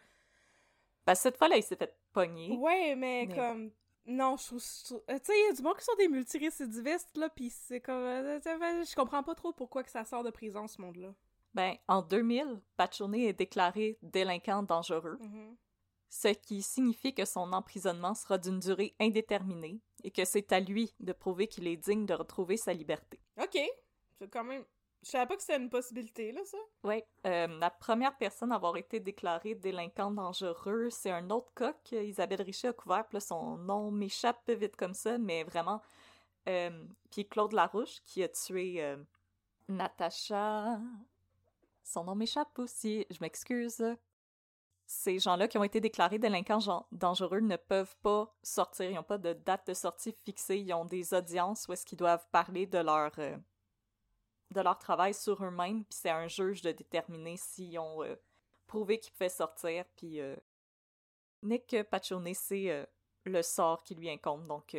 Ben, 1.06 1.14
cette 1.14 1.36
fois-là, 1.36 1.56
il 1.56 1.62
s'est 1.62 1.76
fait 1.76 1.96
pogner. 2.12 2.56
Ouais, 2.56 2.94
mais, 2.96 3.26
Mais 3.26 3.34
comme, 3.34 3.70
non, 4.06 4.36
je 4.36 4.46
trouve, 4.46 5.02
euh, 5.10 5.18
tu 5.18 5.26
sais, 5.26 5.32
il 5.38 5.46
y 5.46 5.50
a 5.50 5.52
du 5.52 5.62
monde 5.62 5.76
qui 5.76 5.84
sont 5.84 5.94
des 5.96 6.08
multirécidivistes, 6.08 7.16
là, 7.16 7.28
pis 7.28 7.50
c'est 7.50 7.80
comme, 7.80 8.02
euh, 8.02 8.40
euh, 8.44 8.84
je 8.84 8.94
comprends 8.94 9.22
pas 9.22 9.34
trop 9.34 9.52
pourquoi 9.52 9.84
que 9.84 9.90
ça 9.90 10.04
sort 10.04 10.24
de 10.24 10.30
prison, 10.30 10.66
ce 10.66 10.80
monde-là. 10.80 11.14
Ben, 11.54 11.74
en 11.88 12.02
2000, 12.02 12.60
Paccione 12.76 13.14
est 13.16 13.32
déclaré 13.32 13.98
délinquant 14.02 14.62
dangereux, 14.62 15.18
Mhm. 15.20 15.56
ce 16.08 16.28
qui 16.28 16.62
signifie 16.62 17.14
que 17.14 17.24
son 17.24 17.52
emprisonnement 17.52 18.14
sera 18.14 18.38
d'une 18.38 18.60
durée 18.60 18.94
indéterminée 19.00 19.80
et 20.04 20.10
que 20.10 20.24
c'est 20.24 20.52
à 20.52 20.60
lui 20.60 20.94
de 21.00 21.12
prouver 21.12 21.48
qu'il 21.48 21.66
est 21.66 21.76
digne 21.76 22.06
de 22.06 22.14
retrouver 22.14 22.56
sa 22.56 22.72
liberté. 22.72 23.20
Ok, 23.40 23.58
c'est 24.18 24.28
quand 24.30 24.44
même, 24.44 24.64
je 25.02 25.10
savais 25.10 25.26
pas 25.26 25.34
que 25.36 25.42
c'était 25.42 25.56
une 25.60 25.70
possibilité, 25.70 26.30
là, 26.32 26.40
ça. 26.44 26.58
Oui, 26.84 27.02
euh, 27.26 27.46
la 27.58 27.70
première 27.70 28.16
personne 28.16 28.52
à 28.52 28.56
avoir 28.56 28.76
été 28.76 29.00
déclarée 29.00 29.54
délinquant 29.56 30.10
dangereux, 30.12 30.88
c'est 30.90 31.10
un 31.10 31.30
autre 31.30 31.52
cas 31.54 31.72
qu'Isabelle 31.84 32.42
Richer 32.42 32.68
a 32.68 32.72
couvert. 32.72 33.06
Puis 33.08 33.16
là, 33.16 33.20
son 33.20 33.56
nom 33.56 33.90
m'échappe 33.90 34.48
vite 34.50 34.76
comme 34.76 34.94
ça, 34.94 35.18
mais 35.18 35.42
vraiment. 35.44 35.82
Euh, 36.48 36.84
puis 37.10 37.26
Claude 37.28 37.52
Larouche 37.52 38.00
qui 38.04 38.22
a 38.22 38.28
tué 38.28 38.82
euh, 38.82 38.96
Natacha. 39.68 40.78
Son 41.90 42.04
nom 42.04 42.14
m'échappe 42.14 42.56
aussi, 42.60 43.04
je 43.10 43.18
m'excuse. 43.20 43.84
Ces 44.86 45.18
gens-là 45.18 45.48
qui 45.48 45.58
ont 45.58 45.64
été 45.64 45.80
déclarés 45.80 46.20
délinquants 46.20 46.86
dangereux 46.92 47.40
ne 47.40 47.56
peuvent 47.56 47.96
pas 47.96 48.32
sortir, 48.44 48.88
ils 48.88 48.94
n'ont 48.94 49.02
pas 49.02 49.18
de 49.18 49.32
date 49.32 49.66
de 49.66 49.74
sortie 49.74 50.12
fixée, 50.12 50.58
ils 50.58 50.72
ont 50.72 50.84
des 50.84 51.12
audiences 51.14 51.66
où 51.66 51.72
est-ce 51.72 51.84
qu'ils 51.84 51.98
doivent 51.98 52.28
parler 52.30 52.66
de 52.66 52.78
leur, 52.78 53.10
euh, 53.18 53.36
de 54.52 54.60
leur 54.60 54.78
travail 54.78 55.14
sur 55.14 55.44
eux-mêmes, 55.44 55.84
puis 55.84 55.98
c'est 56.00 56.10
à 56.10 56.18
un 56.18 56.28
juge 56.28 56.62
de 56.62 56.70
déterminer 56.70 57.36
s'ils 57.36 57.76
ont 57.80 58.04
euh, 58.04 58.14
prouvé 58.68 59.00
qu'ils 59.00 59.12
pouvaient 59.12 59.28
sortir, 59.28 59.84
puis 59.96 60.20
euh, 60.20 60.36
Nick 61.42 61.76
Paccione, 61.90 62.34
c'est 62.34 62.88
le 63.24 63.42
sort 63.42 63.82
qui 63.82 63.96
lui 63.96 64.08
incombe, 64.08 64.46
donc 64.46 64.76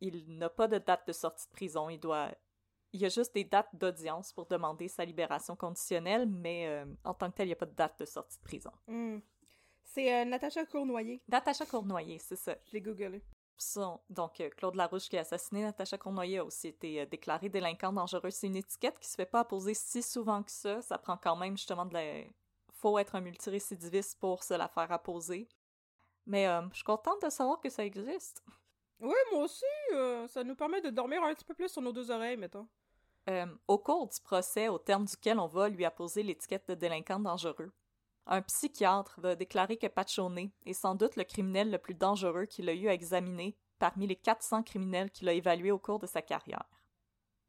il 0.00 0.38
n'a 0.38 0.48
pas 0.48 0.68
de 0.68 0.78
date 0.78 1.08
de 1.08 1.12
sortie 1.12 1.46
de 1.46 1.52
prison, 1.52 1.88
il 1.88 1.98
doit... 1.98 2.30
Il 2.92 3.00
y 3.00 3.06
a 3.06 3.08
juste 3.08 3.34
des 3.34 3.44
dates 3.44 3.74
d'audience 3.74 4.32
pour 4.32 4.46
demander 4.46 4.86
sa 4.88 5.04
libération 5.04 5.56
conditionnelle, 5.56 6.26
mais 6.26 6.66
euh, 6.68 6.84
en 7.04 7.14
tant 7.14 7.30
que 7.30 7.36
tel, 7.36 7.46
il 7.46 7.50
n'y 7.50 7.54
a 7.54 7.56
pas 7.56 7.66
de 7.66 7.74
date 7.74 7.98
de 7.98 8.04
sortie 8.04 8.36
de 8.38 8.42
prison. 8.44 8.70
Hmm. 8.86 9.18
C'est 9.84 10.14
euh, 10.14 10.24
Natacha 10.24 10.64
Cournoyer, 10.66 11.22
Natacha 11.28 11.66
Cournoyer, 11.66 12.18
c'est 12.18 12.36
ça. 12.36 12.54
je 12.66 12.72
l'ai 12.72 12.80
googlé. 12.80 13.22
Son- 13.56 14.00
donc, 14.10 14.40
euh, 14.40 14.50
Claude 14.50 14.74
Larouche 14.74 15.08
qui 15.08 15.16
a 15.16 15.20
assassiné 15.20 15.62
Natacha 15.62 15.96
Cournoyer 15.98 16.38
a 16.38 16.44
aussi 16.44 16.68
été 16.68 17.04
déclaré 17.06 17.48
délinquant 17.48 17.92
dangereux. 17.92 18.30
C'est 18.30 18.46
une 18.46 18.56
étiquette 18.56 18.98
qui 18.98 19.08
se 19.08 19.14
fait 19.14 19.26
pas 19.26 19.40
apposer 19.40 19.74
si 19.74 20.02
souvent 20.02 20.42
que 20.42 20.50
ça. 20.50 20.82
Ça 20.82 20.98
prend 20.98 21.16
quand 21.16 21.36
même 21.36 21.56
justement 21.56 21.86
de 21.86 21.94
la... 21.94 22.24
Faut 22.72 22.98
être 22.98 23.14
un 23.14 23.20
multirécidiviste 23.20 24.18
pour 24.18 24.42
se 24.42 24.54
la 24.54 24.68
faire 24.68 24.90
apposer. 24.90 25.48
Mais 26.26 26.46
je 26.70 26.76
suis 26.76 26.84
contente 26.84 27.22
de 27.22 27.30
savoir 27.30 27.60
que 27.60 27.68
ça 27.68 27.84
existe. 27.84 28.42
Oui, 29.00 29.14
moi 29.32 29.44
aussi, 29.44 29.64
euh, 29.92 30.26
ça 30.28 30.42
nous 30.44 30.54
permet 30.56 30.80
de 30.80 30.90
dormir 30.90 31.22
un 31.22 31.34
petit 31.34 31.44
peu 31.44 31.54
plus 31.54 31.68
sur 31.68 31.82
nos 31.82 31.92
deux 31.92 32.10
oreilles, 32.10 32.36
mettons. 32.36 32.68
Euh, 33.30 33.46
au 33.68 33.78
cours 33.78 34.08
du 34.08 34.20
procès, 34.20 34.68
au 34.68 34.78
terme 34.78 35.04
duquel 35.04 35.38
on 35.38 35.46
va 35.46 35.68
lui 35.68 35.84
apposer 35.84 36.22
l'étiquette 36.22 36.68
de 36.68 36.74
délinquant 36.74 37.20
dangereux, 37.20 37.72
un 38.26 38.42
psychiatre 38.42 39.20
va 39.20 39.34
déclarer 39.34 39.76
que 39.76 39.86
Paccione 39.86 40.50
est 40.64 40.72
sans 40.72 40.94
doute 40.94 41.16
le 41.16 41.24
criminel 41.24 41.70
le 41.70 41.78
plus 41.78 41.94
dangereux 41.94 42.46
qu'il 42.46 42.68
a 42.68 42.72
eu 42.72 42.88
à 42.88 42.94
examiner 42.94 43.56
parmi 43.78 44.06
les 44.06 44.16
400 44.16 44.62
criminels 44.62 45.10
qu'il 45.10 45.28
a 45.28 45.32
évalués 45.32 45.72
au 45.72 45.78
cours 45.78 45.98
de 45.98 46.06
sa 46.06 46.22
carrière. 46.22 46.68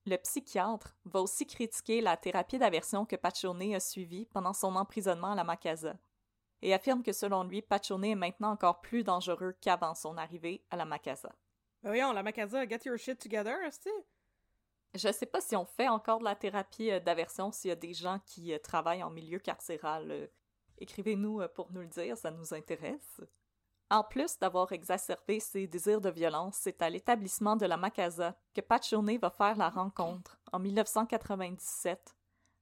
Le 0.05 0.17
psychiatre 0.17 0.95
va 1.05 1.21
aussi 1.21 1.45
critiquer 1.45 2.01
la 2.01 2.17
thérapie 2.17 2.57
d'aversion 2.57 3.05
que 3.05 3.15
Paccione 3.15 3.75
a 3.75 3.79
suivie 3.79 4.25
pendant 4.25 4.53
son 4.53 4.75
emprisonnement 4.75 5.31
à 5.31 5.35
la 5.35 5.43
Macasa 5.43 5.95
et 6.61 6.73
affirme 6.73 7.03
que 7.03 7.13
selon 7.13 7.43
lui, 7.43 7.61
Paccione 7.61 8.05
est 8.05 8.15
maintenant 8.15 8.51
encore 8.51 8.81
plus 8.81 9.03
dangereux 9.03 9.55
qu'avant 9.61 9.95
son 9.95 10.17
arrivée 10.17 10.63
à 10.71 10.75
la 10.75 10.85
Macasa. 10.85 11.29
Ben 11.83 11.89
voyons, 11.89 12.13
la 12.13 12.23
Macasa, 12.23 12.67
get 12.67 12.81
your 12.85 12.97
shit 12.97 13.19
together, 13.19 13.57
tu 13.81 13.89
Je 14.95 15.11
sais 15.11 15.25
pas 15.25 15.41
si 15.41 15.55
on 15.55 15.65
fait 15.65 15.87
encore 15.87 16.19
de 16.19 16.23
la 16.23 16.35
thérapie 16.35 16.91
euh, 16.91 16.99
d'aversion, 16.99 17.51
s'il 17.51 17.69
y 17.69 17.71
a 17.71 17.75
des 17.75 17.93
gens 17.93 18.19
qui 18.25 18.53
euh, 18.53 18.59
travaillent 18.59 19.03
en 19.03 19.09
milieu 19.09 19.39
carcéral. 19.39 20.11
euh, 20.11 20.27
Écrivez-nous 20.77 21.41
pour 21.55 21.71
nous 21.71 21.81
le 21.81 21.87
dire, 21.87 22.17
ça 22.17 22.31
nous 22.31 22.53
intéresse. 22.53 23.21
En 23.89 24.03
plus 24.03 24.37
d'avoir 24.39 24.71
exacerbé 24.71 25.39
ses 25.39 25.67
désirs 25.67 26.01
de 26.01 26.09
violence, 26.09 26.57
c'est 26.59 26.81
à 26.81 26.89
l'établissement 26.89 27.55
de 27.55 27.65
la 27.67 27.77
Macasa 27.77 28.35
que 28.53 28.61
Paccione 28.61 29.17
va 29.17 29.29
faire 29.29 29.55
la 29.55 29.69
rencontre, 29.69 30.39
en 30.51 30.59
1997, 30.59 32.15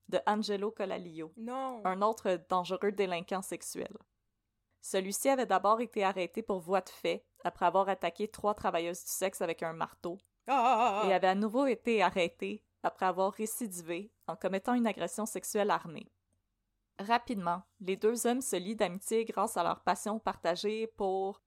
de 0.09 0.19
Angelo 0.27 0.71
Colalio, 0.71 1.31
Non. 1.37 1.81
un 1.85 2.01
autre 2.01 2.37
dangereux 2.49 2.91
délinquant 2.91 3.41
sexuel. 3.41 3.95
Celui-ci 4.81 5.29
avait 5.29 5.45
d'abord 5.45 5.79
été 5.79 6.03
arrêté 6.03 6.41
pour 6.41 6.59
voie 6.59 6.81
de 6.81 6.89
fait, 6.89 7.25
après 7.45 7.65
avoir 7.65 7.87
attaqué 7.87 8.27
trois 8.27 8.53
travailleuses 8.55 9.03
du 9.05 9.11
sexe 9.11 9.41
avec 9.41 9.63
un 9.63 9.73
marteau, 9.73 10.17
Ah! 10.53 11.03
et 11.07 11.13
avait 11.13 11.27
à 11.27 11.35
nouveau 11.35 11.65
été 11.65 12.03
arrêté 12.03 12.61
après 12.83 13.05
avoir 13.05 13.31
récidivé 13.31 14.11
en 14.27 14.35
commettant 14.35 14.73
une 14.73 14.85
agression 14.85 15.25
sexuelle 15.25 15.71
armée. 15.71 16.11
Rapidement, 16.99 17.63
les 17.79 17.95
deux 17.95 18.27
hommes 18.27 18.41
se 18.41 18.57
lient 18.57 18.75
d'amitié 18.75 19.23
grâce 19.23 19.55
à 19.55 19.63
leur 19.63 19.81
passion 19.81 20.19
partagée 20.19 20.87
pour 20.87 21.41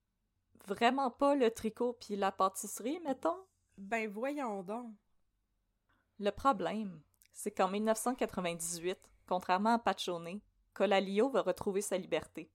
vraiment 0.65 1.11
pas 1.11 1.35
le 1.35 1.51
tricot 1.51 1.93
puis 1.93 2.15
la 2.15 2.31
pâtisserie, 2.31 2.99
mettons? 3.05 3.37
Ben 3.77 4.09
voyons 4.09 4.63
donc. 4.63 4.91
Le 6.19 6.31
problème, 6.31 6.99
c'est 7.31 7.51
qu'en 7.51 7.69
1998, 7.69 8.97
contrairement 9.27 9.75
à 9.75 9.79
Paccione, 9.79 10.39
Colalio 10.73 11.29
va 11.29 11.43
retrouver 11.43 11.81
sa 11.81 11.97
liberté. 11.97 12.49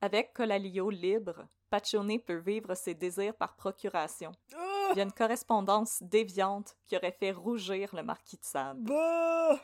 Avec 0.00 0.32
Colalio 0.32 0.90
libre, 0.90 1.46
Paccione 1.70 2.18
peut 2.18 2.38
vivre 2.38 2.74
ses 2.74 2.94
désirs 2.94 3.34
par 3.34 3.54
procuration. 3.54 4.32
Ah! 4.56 4.67
Il 4.92 4.96
y 4.96 5.00
a 5.00 5.04
une 5.04 5.12
correspondance 5.12 6.02
déviante 6.02 6.76
qui 6.86 6.96
aurait 6.96 7.12
fait 7.12 7.32
rougir 7.32 7.94
le 7.94 8.02
marquis 8.02 8.36
de 8.36 8.44
Sade. 8.44 8.78
Bah! 8.82 9.58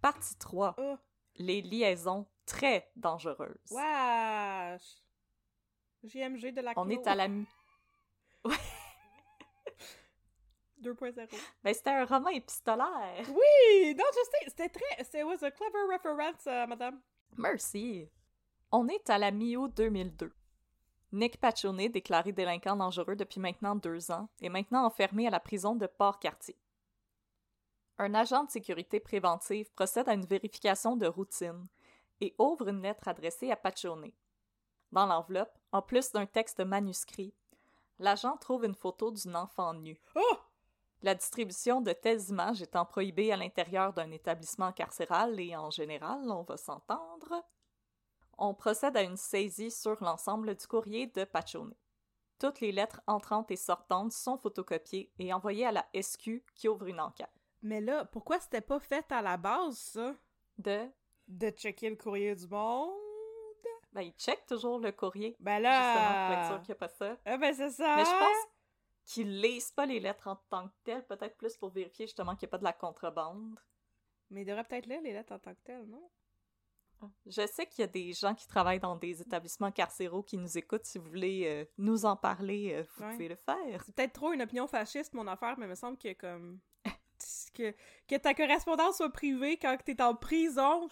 Partie 0.00 0.36
3. 0.36 0.74
Ah! 0.78 0.98
Les 1.36 1.62
liaisons 1.62 2.26
très 2.46 2.90
dangereuses. 2.96 3.70
Wesh! 3.70 5.02
JMG 6.04 6.52
de 6.54 6.60
la 6.60 6.72
On 6.76 6.88
est 6.88 7.06
à 7.06 7.14
la... 7.14 7.28
mi- 7.28 7.46
2.0. 10.80 11.28
Ben, 11.64 11.74
c'était 11.74 11.90
un 11.90 12.04
roman 12.04 12.28
épistolaire. 12.30 13.26
Oui! 13.28 13.94
Non, 13.96 14.04
je 14.12 14.20
sais, 14.24 14.44
c'était 14.46 14.68
très... 14.68 15.02
It 15.02 15.24
was 15.24 15.44
a 15.44 15.50
clever 15.50 15.92
reference, 15.92 16.46
euh, 16.46 16.66
madame. 16.66 17.00
Merci. 17.36 18.08
On 18.70 18.86
est 18.88 19.10
à 19.10 19.18
la 19.18 19.30
mi-août 19.32 19.72
2002. 19.76 20.32
Nick 21.12 21.40
Paccione, 21.40 21.88
déclaré 21.88 22.32
délinquant 22.32 22.76
dangereux 22.76 23.16
depuis 23.16 23.40
maintenant 23.40 23.74
deux 23.74 24.10
ans, 24.10 24.28
est 24.42 24.50
maintenant 24.50 24.84
enfermé 24.84 25.26
à 25.26 25.30
la 25.30 25.40
prison 25.40 25.74
de 25.74 25.86
Port-Cartier. 25.86 26.56
Un 27.96 28.14
agent 28.14 28.44
de 28.44 28.50
sécurité 28.50 29.00
préventive 29.00 29.70
procède 29.72 30.08
à 30.08 30.14
une 30.14 30.26
vérification 30.26 30.96
de 30.96 31.06
routine 31.06 31.66
et 32.20 32.34
ouvre 32.38 32.68
une 32.68 32.82
lettre 32.82 33.08
adressée 33.08 33.50
à 33.50 33.56
Paccione. 33.56 34.12
Dans 34.92 35.06
l'enveloppe, 35.06 35.58
en 35.72 35.80
plus 35.80 36.12
d'un 36.12 36.26
texte 36.26 36.60
manuscrit, 36.60 37.32
l'agent 37.98 38.36
trouve 38.36 38.64
une 38.64 38.74
photo 38.74 39.10
d'une 39.10 39.36
enfant 39.36 39.72
nue. 39.74 40.00
Oh! 40.14 40.38
La 41.02 41.14
distribution 41.14 41.80
de 41.80 41.92
telles 41.92 42.28
images 42.28 42.60
étant 42.60 42.84
prohibée 42.84 43.32
à 43.32 43.36
l'intérieur 43.36 43.92
d'un 43.92 44.10
établissement 44.10 44.72
carcéral 44.72 45.38
et 45.40 45.56
en 45.56 45.70
général, 45.70 46.28
on 46.30 46.42
va 46.42 46.56
s'entendre, 46.56 47.44
on 48.38 48.54
procède 48.54 48.96
à 48.96 49.02
une 49.02 49.16
saisie 49.16 49.70
sur 49.70 50.02
l'ensemble 50.02 50.54
du 50.54 50.66
courrier 50.66 51.06
de 51.08 51.24
Paccione. 51.24 51.74
Toutes 52.38 52.60
les 52.60 52.70
lettres 52.72 53.00
entrantes 53.06 53.50
et 53.50 53.56
sortantes 53.56 54.12
sont 54.12 54.38
photocopiées 54.38 55.12
et 55.18 55.32
envoyées 55.32 55.66
à 55.66 55.72
la 55.72 55.86
SQ 56.00 56.44
qui 56.54 56.68
ouvre 56.68 56.86
une 56.86 57.00
enquête. 57.00 57.28
Mais 57.62 57.80
là, 57.80 58.04
pourquoi 58.04 58.38
c'était 58.38 58.60
pas 58.60 58.78
fait 58.78 59.10
à 59.10 59.20
la 59.22 59.36
base, 59.36 59.76
ça? 59.76 60.14
De, 60.56 60.88
De 61.26 61.50
checker 61.50 61.90
le 61.90 61.96
courrier 61.96 62.34
du 62.36 62.46
monde? 62.46 62.92
ben, 63.92 64.02
il 64.02 64.12
check 64.12 64.46
toujours 64.46 64.78
le 64.78 64.92
courrier, 64.92 65.34
Ben 65.40 65.56
justement, 65.56 66.26
pour 66.26 66.32
être 66.34 66.40
là... 66.42 66.48
sûr 66.48 66.60
qu'il 66.60 66.68
n'y 66.68 66.72
a 66.72 66.74
pas 66.76 66.88
ça. 66.88 67.16
Ah 67.24 67.36
ben 67.38 67.54
c'est 67.54 67.70
ça! 67.70 67.96
Mais 67.96 68.04
je 68.04 68.10
pense 68.10 68.46
qu'ils 69.06 69.40
lisent 69.40 69.72
pas 69.72 69.86
les 69.86 69.98
lettres 69.98 70.28
en 70.28 70.36
tant 70.48 70.68
que 70.68 70.74
telles, 70.84 71.06
peut-être 71.06 71.36
plus 71.36 71.56
pour 71.56 71.70
vérifier 71.70 72.06
justement 72.06 72.36
qu'il 72.36 72.46
n'y 72.46 72.50
a 72.50 72.52
pas 72.52 72.58
de 72.58 72.64
la 72.64 72.72
contrebande. 72.74 73.58
Mais 74.30 74.42
il 74.42 74.44
devrait 74.44 74.64
peut-être 74.64 74.86
lire 74.86 75.00
les 75.00 75.12
lettres 75.14 75.32
en 75.32 75.38
tant 75.38 75.54
que 75.54 75.60
telles, 75.64 75.86
non? 75.86 76.08
Je 77.26 77.46
sais 77.46 77.66
qu'il 77.66 77.80
y 77.80 77.84
a 77.84 77.88
des 77.88 78.12
gens 78.12 78.34
qui 78.34 78.46
travaillent 78.46 78.80
dans 78.80 78.96
des 78.96 79.20
établissements 79.20 79.70
carcéraux 79.70 80.22
qui 80.22 80.36
nous 80.36 80.58
écoutent. 80.58 80.84
Si 80.84 80.98
vous 80.98 81.08
voulez 81.08 81.44
euh, 81.46 81.64
nous 81.78 82.04
en 82.04 82.16
parler, 82.16 82.72
euh, 82.74 82.84
vous 82.96 83.04
Ouais. 83.04 83.12
pouvez 83.12 83.28
le 83.28 83.36
faire. 83.36 83.82
C'est 83.84 83.94
peut-être 83.94 84.12
trop 84.14 84.32
une 84.32 84.42
opinion 84.42 84.66
fasciste, 84.66 85.14
mon 85.14 85.26
affaire, 85.26 85.56
mais 85.58 85.66
il 85.66 85.70
me 85.70 85.74
semble 85.74 85.96
que 85.98 86.12
comme... 86.14 86.58
que, 87.54 87.74
que 88.06 88.16
ta 88.16 88.34
correspondance 88.34 88.96
soit 88.96 89.10
privée 89.12 89.56
quand 89.58 89.76
t'es 89.84 90.00
en 90.02 90.14
prison, 90.14 90.88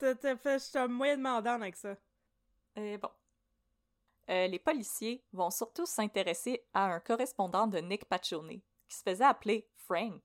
je 0.00 0.58
suis 0.58 0.78
un 0.78 0.88
moyen 0.88 1.16
demandant 1.16 1.54
avec 1.54 1.76
ça. 1.76 1.96
Et 2.76 2.96
bon. 2.98 3.10
Euh, 4.30 4.46
les 4.46 4.58
policiers 4.58 5.24
vont 5.32 5.50
surtout 5.50 5.86
s'intéresser 5.86 6.62
à 6.74 6.84
un 6.92 7.00
correspondant 7.00 7.66
de 7.66 7.78
Nick 7.78 8.04
Paccione, 8.04 8.60
qui 8.86 8.96
se 8.96 9.02
faisait 9.02 9.24
appeler 9.24 9.68
Frank, 9.74 10.22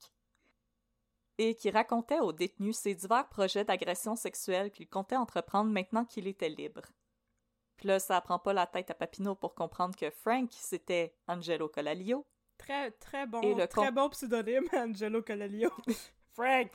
et 1.38 1.56
qui 1.56 1.70
racontait 1.72 2.20
aux 2.20 2.34
détenus 2.34 2.78
ses 2.78 2.96
divers 2.96 3.28
projets 3.28 3.66
d'agression 3.66 4.16
sexuelle 4.16 4.72
qu'il 4.72 4.88
comptait 4.88 5.16
entreprendre 5.16 5.72
maintenant 5.72 6.06
qu'il 6.06 6.28
était 6.28 6.50
libre. 6.50 6.84
Puis 7.78 7.88
là, 7.88 8.00
ça 8.00 8.22
prend 8.22 8.40
pas 8.40 8.54
la 8.54 8.68
tête 8.68 8.92
à 8.92 8.94
Papineau 8.94 9.36
pour 9.36 9.56
comprendre 9.56 9.96
que 9.96 10.10
Frank, 10.10 10.50
c'était 10.52 11.16
Angelo 11.28 11.68
Colalio, 11.68 12.26
Très, 12.58 12.92
très 12.92 13.26
bon, 13.28 13.42
Et 13.42 13.56
le 13.56 13.68
très 13.68 13.92
bon 13.92 14.10
pseudonyme, 14.10 14.64
Angelo 14.74 15.22
Colalio. 15.22 15.70
Frank! 16.34 16.72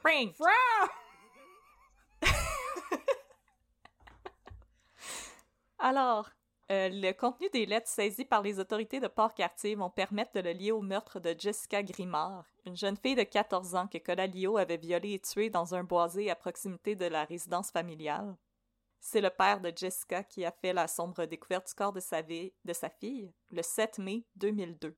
Frank! 0.00 0.34
Frank! 0.34 0.90
Alors, 5.78 6.28
euh, 6.70 6.88
le 6.88 7.12
contenu 7.12 7.48
des 7.50 7.66
lettres 7.66 7.88
saisies 7.88 8.24
par 8.24 8.42
les 8.42 8.60
autorités 8.60 9.00
de 9.00 9.08
Port-Cartier 9.08 9.74
vont 9.74 9.90
permettre 9.90 10.32
de 10.34 10.40
le 10.40 10.52
lier 10.52 10.70
au 10.70 10.80
meurtre 10.80 11.18
de 11.18 11.34
Jessica 11.36 11.82
Grimard, 11.82 12.44
une 12.64 12.76
jeune 12.76 12.96
fille 12.96 13.16
de 13.16 13.24
14 13.24 13.74
ans 13.74 13.88
que 13.88 13.98
Colalio 13.98 14.56
avait 14.56 14.76
violée 14.76 15.14
et 15.14 15.18
tuée 15.18 15.50
dans 15.50 15.74
un 15.74 15.82
boisé 15.82 16.30
à 16.30 16.36
proximité 16.36 16.94
de 16.94 17.06
la 17.06 17.24
résidence 17.24 17.72
familiale. 17.72 18.36
C'est 19.00 19.20
le 19.20 19.30
père 19.30 19.60
de 19.60 19.72
Jessica 19.74 20.22
qui 20.22 20.44
a 20.44 20.52
fait 20.52 20.72
la 20.72 20.86
sombre 20.86 21.24
découverte 21.24 21.66
du 21.66 21.74
corps 21.74 21.92
de 21.92 22.00
sa, 22.00 22.22
de 22.22 22.72
sa 22.72 22.90
fille 22.90 23.32
le 23.50 23.62
7 23.62 23.98
mai 23.98 24.24
2002. 24.36 24.96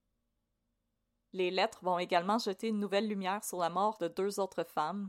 Les 1.32 1.50
lettres 1.50 1.82
vont 1.82 1.98
également 1.98 2.38
jeter 2.38 2.68
une 2.68 2.80
nouvelle 2.80 3.08
lumière 3.08 3.42
sur 3.44 3.58
la 3.58 3.70
mort 3.70 3.96
de 3.96 4.08
deux 4.08 4.40
autres 4.40 4.64
femmes, 4.64 5.08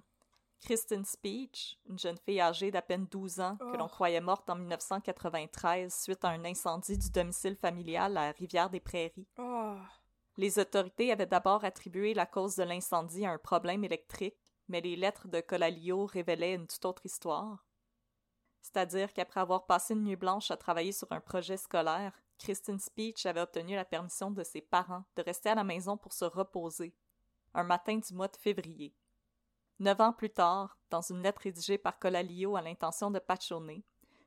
Kristen 0.64 1.04
Speech, 1.04 1.78
une 1.90 2.00
jeune 2.00 2.18
fille 2.18 2.40
âgée 2.40 2.72
d'à 2.72 2.82
peine 2.82 3.06
12 3.06 3.42
ans 3.42 3.58
que 3.58 3.76
l'on 3.76 3.86
Oh. 3.86 3.90
croyait 3.90 4.22
morte 4.22 4.50
en 4.50 4.56
1993 4.56 5.94
suite 5.94 6.24
à 6.24 6.30
un 6.30 6.46
incendie 6.46 6.98
du 6.98 7.10
domicile 7.10 7.58
familial 7.58 8.16
à 8.16 8.32
Rivière-des-Prairies. 8.32 9.28
Oh. 9.38 9.76
Les 10.38 10.60
autorités 10.60 11.12
avaient 11.12 11.26
d'abord 11.26 11.66
attribué 11.66 12.14
la 12.14 12.26
cause 12.26 12.56
de 12.56 12.64
l'incendie 12.64 13.26
à 13.26 13.32
un 13.32 13.38
problème 13.38 13.84
électrique, 13.84 14.38
mais 14.70 14.80
les 14.80 14.96
lettres 14.96 15.28
de 15.28 15.42
Colalio 15.42 16.06
révélaient 16.06 16.56
une 16.56 16.68
toute 16.68 16.86
autre 16.86 17.06
histoire. 17.06 17.66
C'est-à-dire 18.62 19.12
qu'après 19.12 19.42
avoir 19.42 19.66
passé 19.66 19.94
une 19.94 20.06
nuit 20.06 20.16
blanche 20.16 20.50
à 20.50 20.56
travailler 20.56 20.94
sur 20.94 21.12
un 21.12 21.20
projet 21.20 21.58
scolaire, 21.58 22.18
Kristen 22.40 22.80
Speech 22.80 23.26
avait 23.26 23.42
obtenu 23.42 23.76
la 23.76 23.86
permission 23.86 24.32
de 24.32 24.44
ses 24.44 24.62
parents 24.62 25.04
de 25.18 25.24
rester 25.24 25.50
à 25.50 25.56
la 25.56 25.66
maison 25.66 25.98
pour 25.98 26.14
se 26.14 26.24
reposer, 26.24 26.96
un 27.54 27.64
matin 27.64 27.98
du 27.98 28.14
mois 28.14 28.30
de 28.30 28.38
février. 28.38 28.96
Neuf 29.80 30.00
ans 30.00 30.14
plus 30.14 30.30
tard, 30.30 30.78
dans 30.90 31.02
une 31.02 31.22
lettre 31.22 31.42
rédigée 31.42 31.78
par 31.78 32.00
Colalio 32.00 32.56
à 32.56 32.62
l'intention 32.62 33.12
de 33.12 33.20
Paccione, 33.20 33.82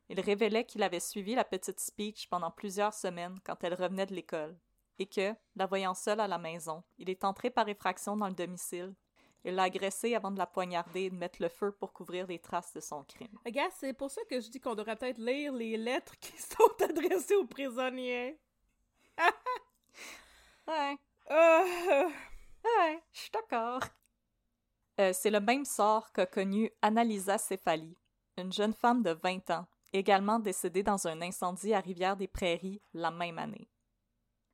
il 0.09 0.21
révélait 0.21 0.65
qu'il 0.65 0.83
avait 0.83 1.01
suivi 1.01 1.35
la 1.35 1.45
petite 1.45 1.81
Speech 1.81 2.29
pendant 2.29 2.51
plusieurs 2.51 2.95
semaines 2.95 3.39
quand 3.45 3.63
elle 3.65 3.75
revenait 3.75 4.07
de 4.07 4.15
l'école, 4.15 4.59
et 4.99 5.07
que, 5.07 5.35
la 5.55 5.67
voyant 5.67 5.95
seule 5.95 6.21
à 6.21 6.29
la 6.29 6.39
maison, 6.39 6.83
il 6.99 7.11
est 7.11 7.25
entré 7.25 7.51
par 7.51 7.69
effraction 7.69 8.17
dans 8.17 8.29
le 8.29 8.35
domicile. 8.35 8.95
Il 9.45 9.55
l'a 9.55 9.65
agressée 9.65 10.15
avant 10.17 10.33
de 10.33 10.39
la 10.39 10.47
poignarder 10.47 11.03
et 11.03 11.11
de 11.11 11.15
mettre 11.15 11.41
le 11.41 11.49
feu 11.49 11.71
pour 11.71 11.93
couvrir 11.93 12.27
les 12.27 12.41
traces 12.41 12.73
de 12.73 12.81
son 12.81 13.05
crime. 13.05 13.39
Regarde, 13.45 13.71
c'est 13.77 13.93
pour 13.93 14.11
ça 14.11 14.21
que 14.29 14.41
je 14.41 14.49
dis 14.51 14.61
qu'on 14.61 14.75
devrait 14.75 14.97
peut-être 14.97 15.19
lire 15.19 15.53
les 15.53 15.77
lettres 15.77 16.19
qui 16.19 16.33
sont 16.43 16.85
adressées 16.85 17.37
aux 17.37 17.47
prisonniers. 17.47 18.41
Ouais, 20.67 20.97
Euh, 21.31 22.09
ouais, 22.65 23.03
je 23.13 23.21
suis 23.21 23.31
d'accord. 23.31 23.81
Euh, 24.99 25.13
c'est 25.13 25.31
le 25.31 25.41
même 25.41 25.65
sort 25.65 26.11
qu'a 26.13 26.27
connu 26.27 26.71
Annalisa 26.81 27.39
Céphali, 27.39 27.97
une 28.39 28.53
jeune 28.53 28.73
femme 28.73 29.03
de 29.03 29.11
20 29.11 29.51
ans, 29.51 29.67
également 29.93 30.39
décédée 30.39 30.83
dans 30.83 31.07
un 31.07 31.21
incendie 31.21 31.75
à 31.75 31.81
Rivière-des-Prairies 31.81 32.81
la 32.95 33.11
même 33.11 33.39
année. 33.39 33.69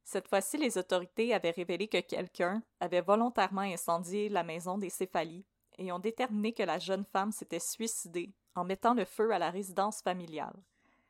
Cette 0.04 0.28
fois-ci, 0.28 0.58
les 0.58 0.78
autorités 0.78 1.32
avaient 1.32 1.52
révélé 1.52 1.86
que 1.86 2.00
quelqu'un 2.00 2.62
avait 2.80 3.00
volontairement 3.00 3.60
incendié 3.62 4.28
la 4.28 4.42
maison 4.42 4.78
des 4.78 4.90
Céphalies 4.90 5.46
et 5.78 5.92
ont 5.92 6.00
déterminé 6.00 6.52
que 6.52 6.64
la 6.64 6.78
jeune 6.78 7.04
femme 7.04 7.30
s'était 7.30 7.60
suicidée 7.60 8.34
en 8.54 8.64
mettant 8.64 8.94
le 8.94 9.04
feu 9.04 9.32
à 9.32 9.38
la 9.38 9.50
résidence 9.50 10.02
familiale, 10.02 10.56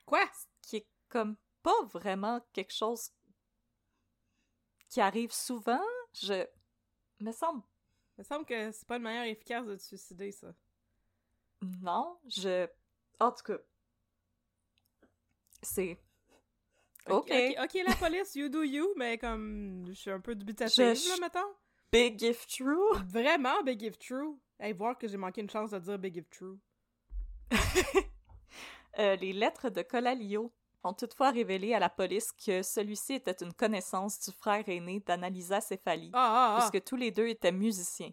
Quoi? 0.07 0.25
qui 0.61 0.77
est 0.77 0.87
comme 1.09 1.37
pas 1.62 1.85
vraiment 1.92 2.40
quelque 2.53 2.73
chose 2.73 3.11
qui 4.88 5.01
arrive 5.01 5.33
souvent. 5.33 5.81
Je 6.12 6.47
me 7.21 7.33
semble 7.33 7.62
Il 8.16 8.20
me 8.20 8.25
semble 8.25 8.44
que 8.44 8.70
c'est 8.72 8.87
pas 8.87 8.96
une 8.96 9.03
manière 9.03 9.25
efficace 9.25 9.66
de 9.66 9.77
te 9.77 9.83
suicider, 9.83 10.31
ça. 10.33 10.55
Non, 11.81 12.18
je. 12.29 12.66
En 13.20 13.31
tout 13.33 13.44
cas. 13.44 13.59
C'est. 15.62 15.98
Ok. 17.09 17.31
ok, 17.31 17.57
ok, 17.64 17.75
la 17.87 17.94
police, 17.96 18.35
you 18.37 18.48
do 18.48 18.62
you, 18.62 18.92
mais 18.96 19.18
comme 19.18 19.87
je 19.88 19.92
suis 19.92 20.11
un 20.11 20.20
peu 20.20 20.35
dubitative, 20.35 20.94
Je- 20.94 21.09
là, 21.09 21.16
mettons. 21.20 21.55
Big 21.92 22.22
if 22.22 22.46
true. 22.46 22.94
Vraiment, 23.07 23.62
Big 23.64 23.83
If 23.83 23.98
True. 23.98 24.38
Hey, 24.59 24.72
voir 24.72 24.96
que 24.96 25.07
j'ai 25.09 25.18
manqué 25.18 25.40
une 25.42 25.51
chance 25.51 25.72
de 25.72 25.79
dire 25.79 25.98
Big 25.98 26.16
If 26.16 26.31
True. 26.31 26.59
Euh, 28.98 29.16
les 29.16 29.33
lettres 29.33 29.70
de 29.70 29.81
Colalio 29.81 30.53
ont 30.85 30.95
toutefois 30.95 31.31
révélé 31.31 31.75
à 31.75 31.79
la 31.79 31.88
police 31.88 32.33
que 32.33 32.62
celui-ci 32.62 33.14
était 33.14 33.45
une 33.45 33.53
connaissance 33.53 34.21
du 34.21 34.33
frère 34.33 34.68
aîné 34.68 35.01
d'Annalisa 35.01 35.61
Cefali, 35.61 36.11
Ah, 36.12 36.18
ah, 36.18 36.57
ah. 36.57 36.61
puisque 36.61 36.85
tous 36.85 36.97
les 36.97 37.11
deux 37.11 37.27
étaient 37.27 37.53
musiciens. 37.53 38.12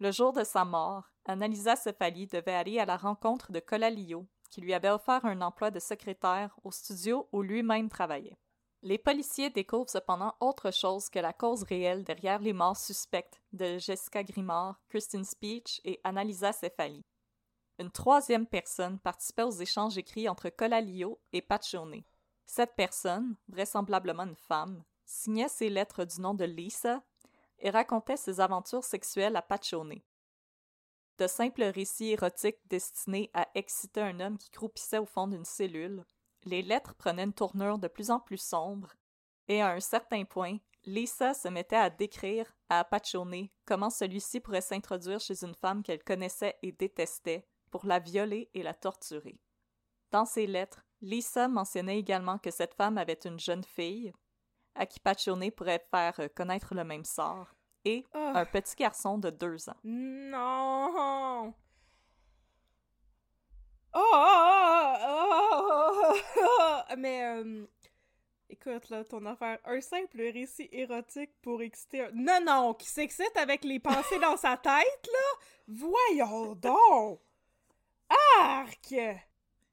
Le 0.00 0.10
jour 0.10 0.32
de 0.32 0.44
sa 0.44 0.64
mort, 0.64 1.04
Annalisa 1.24 1.76
Cefali 1.76 2.26
devait 2.26 2.54
aller 2.54 2.78
à 2.78 2.84
la 2.84 2.96
rencontre 2.96 3.52
de 3.52 3.60
Colalio, 3.60 4.26
qui 4.50 4.60
lui 4.60 4.74
avait 4.74 4.90
offert 4.90 5.24
un 5.24 5.40
emploi 5.40 5.70
de 5.70 5.80
secrétaire 5.80 6.54
au 6.62 6.70
studio 6.70 7.28
où 7.32 7.42
lui-même 7.42 7.88
travaillait. 7.88 8.38
Les 8.82 8.98
policiers 8.98 9.48
découvrent 9.48 9.88
cependant 9.88 10.34
autre 10.40 10.70
chose 10.70 11.08
que 11.08 11.18
la 11.18 11.32
cause 11.32 11.62
réelle 11.62 12.04
derrière 12.04 12.40
les 12.40 12.52
morts 12.52 12.76
suspectes 12.76 13.40
de 13.52 13.78
Jessica 13.78 14.22
Grimard, 14.22 14.78
Christine 14.90 15.24
Speech 15.24 15.80
et 15.84 16.00
Annalisa 16.04 16.52
Cefali. 16.52 17.02
Une 17.80 17.90
troisième 17.90 18.46
personne 18.46 19.00
participait 19.00 19.42
aux 19.42 19.50
échanges 19.50 19.98
écrits 19.98 20.28
entre 20.28 20.48
Colalio 20.48 21.20
et 21.32 21.42
Paccione. 21.42 22.04
Cette 22.46 22.76
personne, 22.76 23.36
vraisemblablement 23.48 24.24
une 24.24 24.36
femme, 24.36 24.84
signait 25.04 25.48
ses 25.48 25.70
lettres 25.70 26.04
du 26.04 26.20
nom 26.20 26.34
de 26.34 26.44
Lisa 26.44 27.02
et 27.58 27.70
racontait 27.70 28.16
ses 28.16 28.40
aventures 28.40 28.84
sexuelles 28.84 29.36
à 29.36 29.42
Paccione. 29.42 30.00
De 31.18 31.26
simples 31.26 31.64
récits 31.64 32.10
érotiques 32.10 32.60
destinés 32.66 33.30
à 33.34 33.48
exciter 33.54 34.00
un 34.00 34.20
homme 34.20 34.38
qui 34.38 34.50
croupissait 34.50 34.98
au 34.98 35.06
fond 35.06 35.26
d'une 35.26 35.44
cellule, 35.44 36.04
les 36.44 36.62
lettres 36.62 36.94
prenaient 36.94 37.24
une 37.24 37.32
tournure 37.32 37.78
de 37.78 37.88
plus 37.88 38.10
en 38.10 38.20
plus 38.20 38.38
sombre, 38.38 38.94
et 39.48 39.62
à 39.62 39.72
un 39.72 39.80
certain 39.80 40.24
point, 40.24 40.58
Lisa 40.84 41.32
se 41.34 41.48
mettait 41.48 41.76
à 41.76 41.90
décrire 41.90 42.52
à 42.68 42.84
Paccione 42.84 43.48
comment 43.64 43.90
celui-ci 43.90 44.40
pourrait 44.40 44.60
s'introduire 44.60 45.20
chez 45.20 45.42
une 45.44 45.54
femme 45.54 45.82
qu'elle 45.82 46.04
connaissait 46.04 46.56
et 46.62 46.72
détestait 46.72 47.46
pour 47.74 47.86
la 47.86 47.98
violer 47.98 48.48
et 48.54 48.62
la 48.62 48.72
torturer. 48.72 49.36
Dans 50.12 50.26
ses 50.26 50.46
lettres, 50.46 50.86
Lisa 51.00 51.48
mentionnait 51.48 51.98
également 51.98 52.38
que 52.38 52.52
cette 52.52 52.74
femme 52.74 52.98
avait 52.98 53.18
une 53.24 53.40
jeune 53.40 53.64
fille, 53.64 54.12
à 54.76 54.86
qui 54.86 55.00
Paccione 55.00 55.50
pourrait 55.50 55.84
faire 55.90 56.20
euh, 56.20 56.28
connaître 56.28 56.72
le 56.72 56.84
même 56.84 57.04
sort, 57.04 57.52
et 57.84 58.06
Ah. 58.12 58.34
un 58.36 58.44
petit 58.44 58.76
garçon 58.76 59.18
de 59.18 59.28
deux 59.28 59.68
ans. 59.68 59.74
Non! 59.82 61.52
Oh, 63.92 64.00
oh, 64.14 64.94
oh, 65.02 66.12
oh, 66.12 66.14
oh. 66.36 66.94
Mais, 66.96 67.24
euh, 67.24 67.66
écoute, 68.48 68.88
là, 68.88 69.02
ton 69.02 69.26
affaire, 69.26 69.58
un 69.64 69.80
simple 69.80 70.20
récit 70.20 70.68
érotique 70.70 71.32
pour 71.42 71.60
exciter 71.60 72.02
un... 72.02 72.10
Non, 72.14 72.38
non, 72.40 72.74
qui 72.74 72.86
s'excite 72.86 73.36
avec 73.36 73.64
les 73.64 73.80
pensées 73.80 74.20
dans 74.20 74.36
sa 74.36 74.56
tête, 74.56 75.08
là? 75.12 75.46
Voyons 75.66 76.54
donc! 76.54 77.20
Arc! 78.40 78.94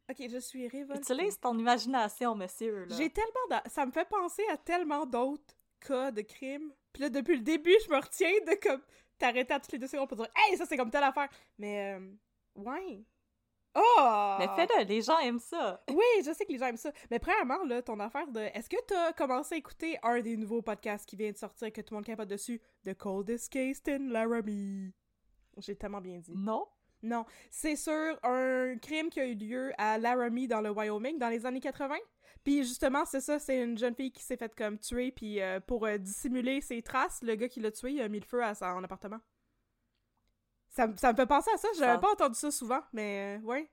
Ok, 0.09 0.27
je 0.29 0.37
suis 0.39 0.67
révoltée. 0.67 1.13
Utilise 1.13 1.39
ton 1.39 1.57
imagination, 1.57 2.35
monsieur. 2.35 2.85
J'ai 2.89 3.09
tellement... 3.09 3.47
d'a- 3.49 3.63
Ça 3.69 3.85
me 3.85 3.91
fait 3.91 4.07
penser 4.07 4.43
à 4.51 4.57
tellement 4.57 5.05
d'autres 5.05 5.55
cas 5.79 6.11
de 6.11 6.21
crimes. 6.21 6.73
Puis 6.91 7.03
là, 7.03 7.09
depuis 7.09 7.37
le 7.37 7.43
début, 7.43 7.75
je 7.85 7.91
me 7.91 7.97
retiens 7.97 8.33
de 8.45 8.55
comme... 8.61 8.81
T'arrêter 9.17 9.53
à 9.53 9.59
toutes 9.59 9.71
les 9.71 9.77
deux 9.77 9.87
secondes 9.87 10.07
pour 10.09 10.17
dire 10.17 10.27
«Hey, 10.35 10.57
ça, 10.57 10.65
c'est 10.65 10.75
comme 10.75 10.89
telle 10.89 11.03
affaire!» 11.03 11.29
Mais, 11.59 11.93
euh... 11.93 12.11
Ouais. 12.55 13.05
Oh! 13.75 14.35
Mais 14.39 14.47
fais-le, 14.55 14.83
les 14.85 15.01
gens 15.01 15.19
aiment 15.19 15.39
ça. 15.39 15.81
Oui, 15.89 16.03
je 16.25 16.33
sais 16.33 16.43
que 16.43 16.51
les 16.51 16.57
gens 16.57 16.65
aiment 16.65 16.75
ça. 16.75 16.91
Mais 17.09 17.19
premièrement, 17.19 17.63
là, 17.63 17.81
ton 17.81 17.99
affaire 17.99 18.27
de... 18.27 18.39
Est-ce 18.39 18.67
que 18.69 18.81
t'as 18.85 19.13
commencé 19.13 19.55
à 19.55 19.57
écouter 19.59 19.97
un 20.03 20.19
des 20.19 20.35
nouveaux 20.35 20.61
podcasts 20.61 21.07
qui 21.07 21.15
vient 21.15 21.31
de 21.31 21.37
sortir 21.37 21.71
que 21.71 21.79
tout 21.81 21.93
le 21.93 21.97
monde 21.99 22.05
capote 22.05 22.27
dessus? 22.27 22.59
The 22.83 22.95
Coldest 22.95 23.49
Case 23.49 23.81
in 23.87 24.09
Laramie. 24.09 24.91
J'ai 25.57 25.75
tellement 25.75 26.01
bien 26.01 26.17
dit. 26.17 26.33
Non? 26.35 26.67
Non, 27.03 27.25
c'est 27.49 27.75
sur 27.75 27.91
un 28.23 28.75
crime 28.81 29.09
qui 29.09 29.19
a 29.19 29.25
eu 29.25 29.35
lieu 29.35 29.71
à 29.77 29.97
Laramie 29.97 30.47
dans 30.47 30.61
le 30.61 30.69
Wyoming 30.69 31.17
dans 31.17 31.29
les 31.29 31.45
années 31.45 31.59
80. 31.59 31.95
Puis 32.43 32.63
justement, 32.63 33.05
c'est 33.05 33.21
ça, 33.21 33.37
c'est 33.39 33.61
une 33.61 33.77
jeune 33.77 33.95
fille 33.95 34.11
qui 34.11 34.23
s'est 34.23 34.37
faite 34.37 34.55
comme 34.55 34.77
tuer 34.79 35.11
puis 35.11 35.41
euh, 35.41 35.59
pour 35.59 35.85
euh, 35.85 35.97
dissimuler 35.97 36.61
ses 36.61 36.81
traces, 36.81 37.21
le 37.23 37.35
gars 37.35 37.47
qui 37.49 37.59
l'a 37.59 37.71
tué, 37.71 37.91
il 37.93 38.01
a 38.01 38.07
mis 38.09 38.19
le 38.19 38.25
feu 38.25 38.43
à 38.43 38.53
son 38.55 38.83
appartement. 38.83 39.19
Ça, 40.69 40.87
me- 40.87 40.95
ça 40.97 41.11
me 41.11 41.17
fait 41.17 41.25
penser 41.25 41.51
à 41.53 41.57
ça, 41.57 41.67
j'avais 41.77 41.93
Ça- 41.93 41.99
pas 41.99 42.11
entendu 42.11 42.35
ça 42.35 42.49
souvent, 42.51 42.81
mais 42.93 43.37
euh, 43.37 43.45
ouais. 43.45 43.69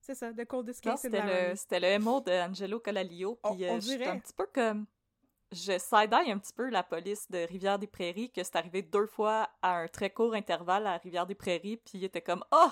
C'est 0.00 0.14
ça, 0.14 0.32
The 0.32 0.44
Coldest 0.44 0.82
Case 0.82 1.00
c'était 1.00 1.22
le, 1.50 1.56
c'était 1.56 1.80
le 1.80 1.98
MO 1.98 2.20
de 2.20 2.30
Angelo 2.30 2.78
Colalio. 2.78 3.40
On- 3.42 3.54
Puis 3.54 3.64
un 4.04 4.18
petit 4.20 4.34
peu 4.34 4.46
comme. 4.52 4.86
Je 5.52 5.78
side-eye 5.78 6.32
un 6.32 6.38
petit 6.38 6.52
peu 6.52 6.68
la 6.70 6.82
police 6.82 7.30
de 7.30 7.38
Rivière-des-Prairies, 7.38 8.30
que 8.30 8.42
c'est 8.42 8.56
arrivé 8.56 8.82
deux 8.82 9.06
fois 9.06 9.48
à 9.62 9.76
un 9.78 9.88
très 9.88 10.10
court 10.10 10.34
intervalle 10.34 10.86
à 10.86 10.96
Rivière-des-Prairies, 10.98 11.76
puis 11.76 11.98
il 11.98 12.04
était 12.04 12.20
comme 12.20 12.44
Oh! 12.50 12.70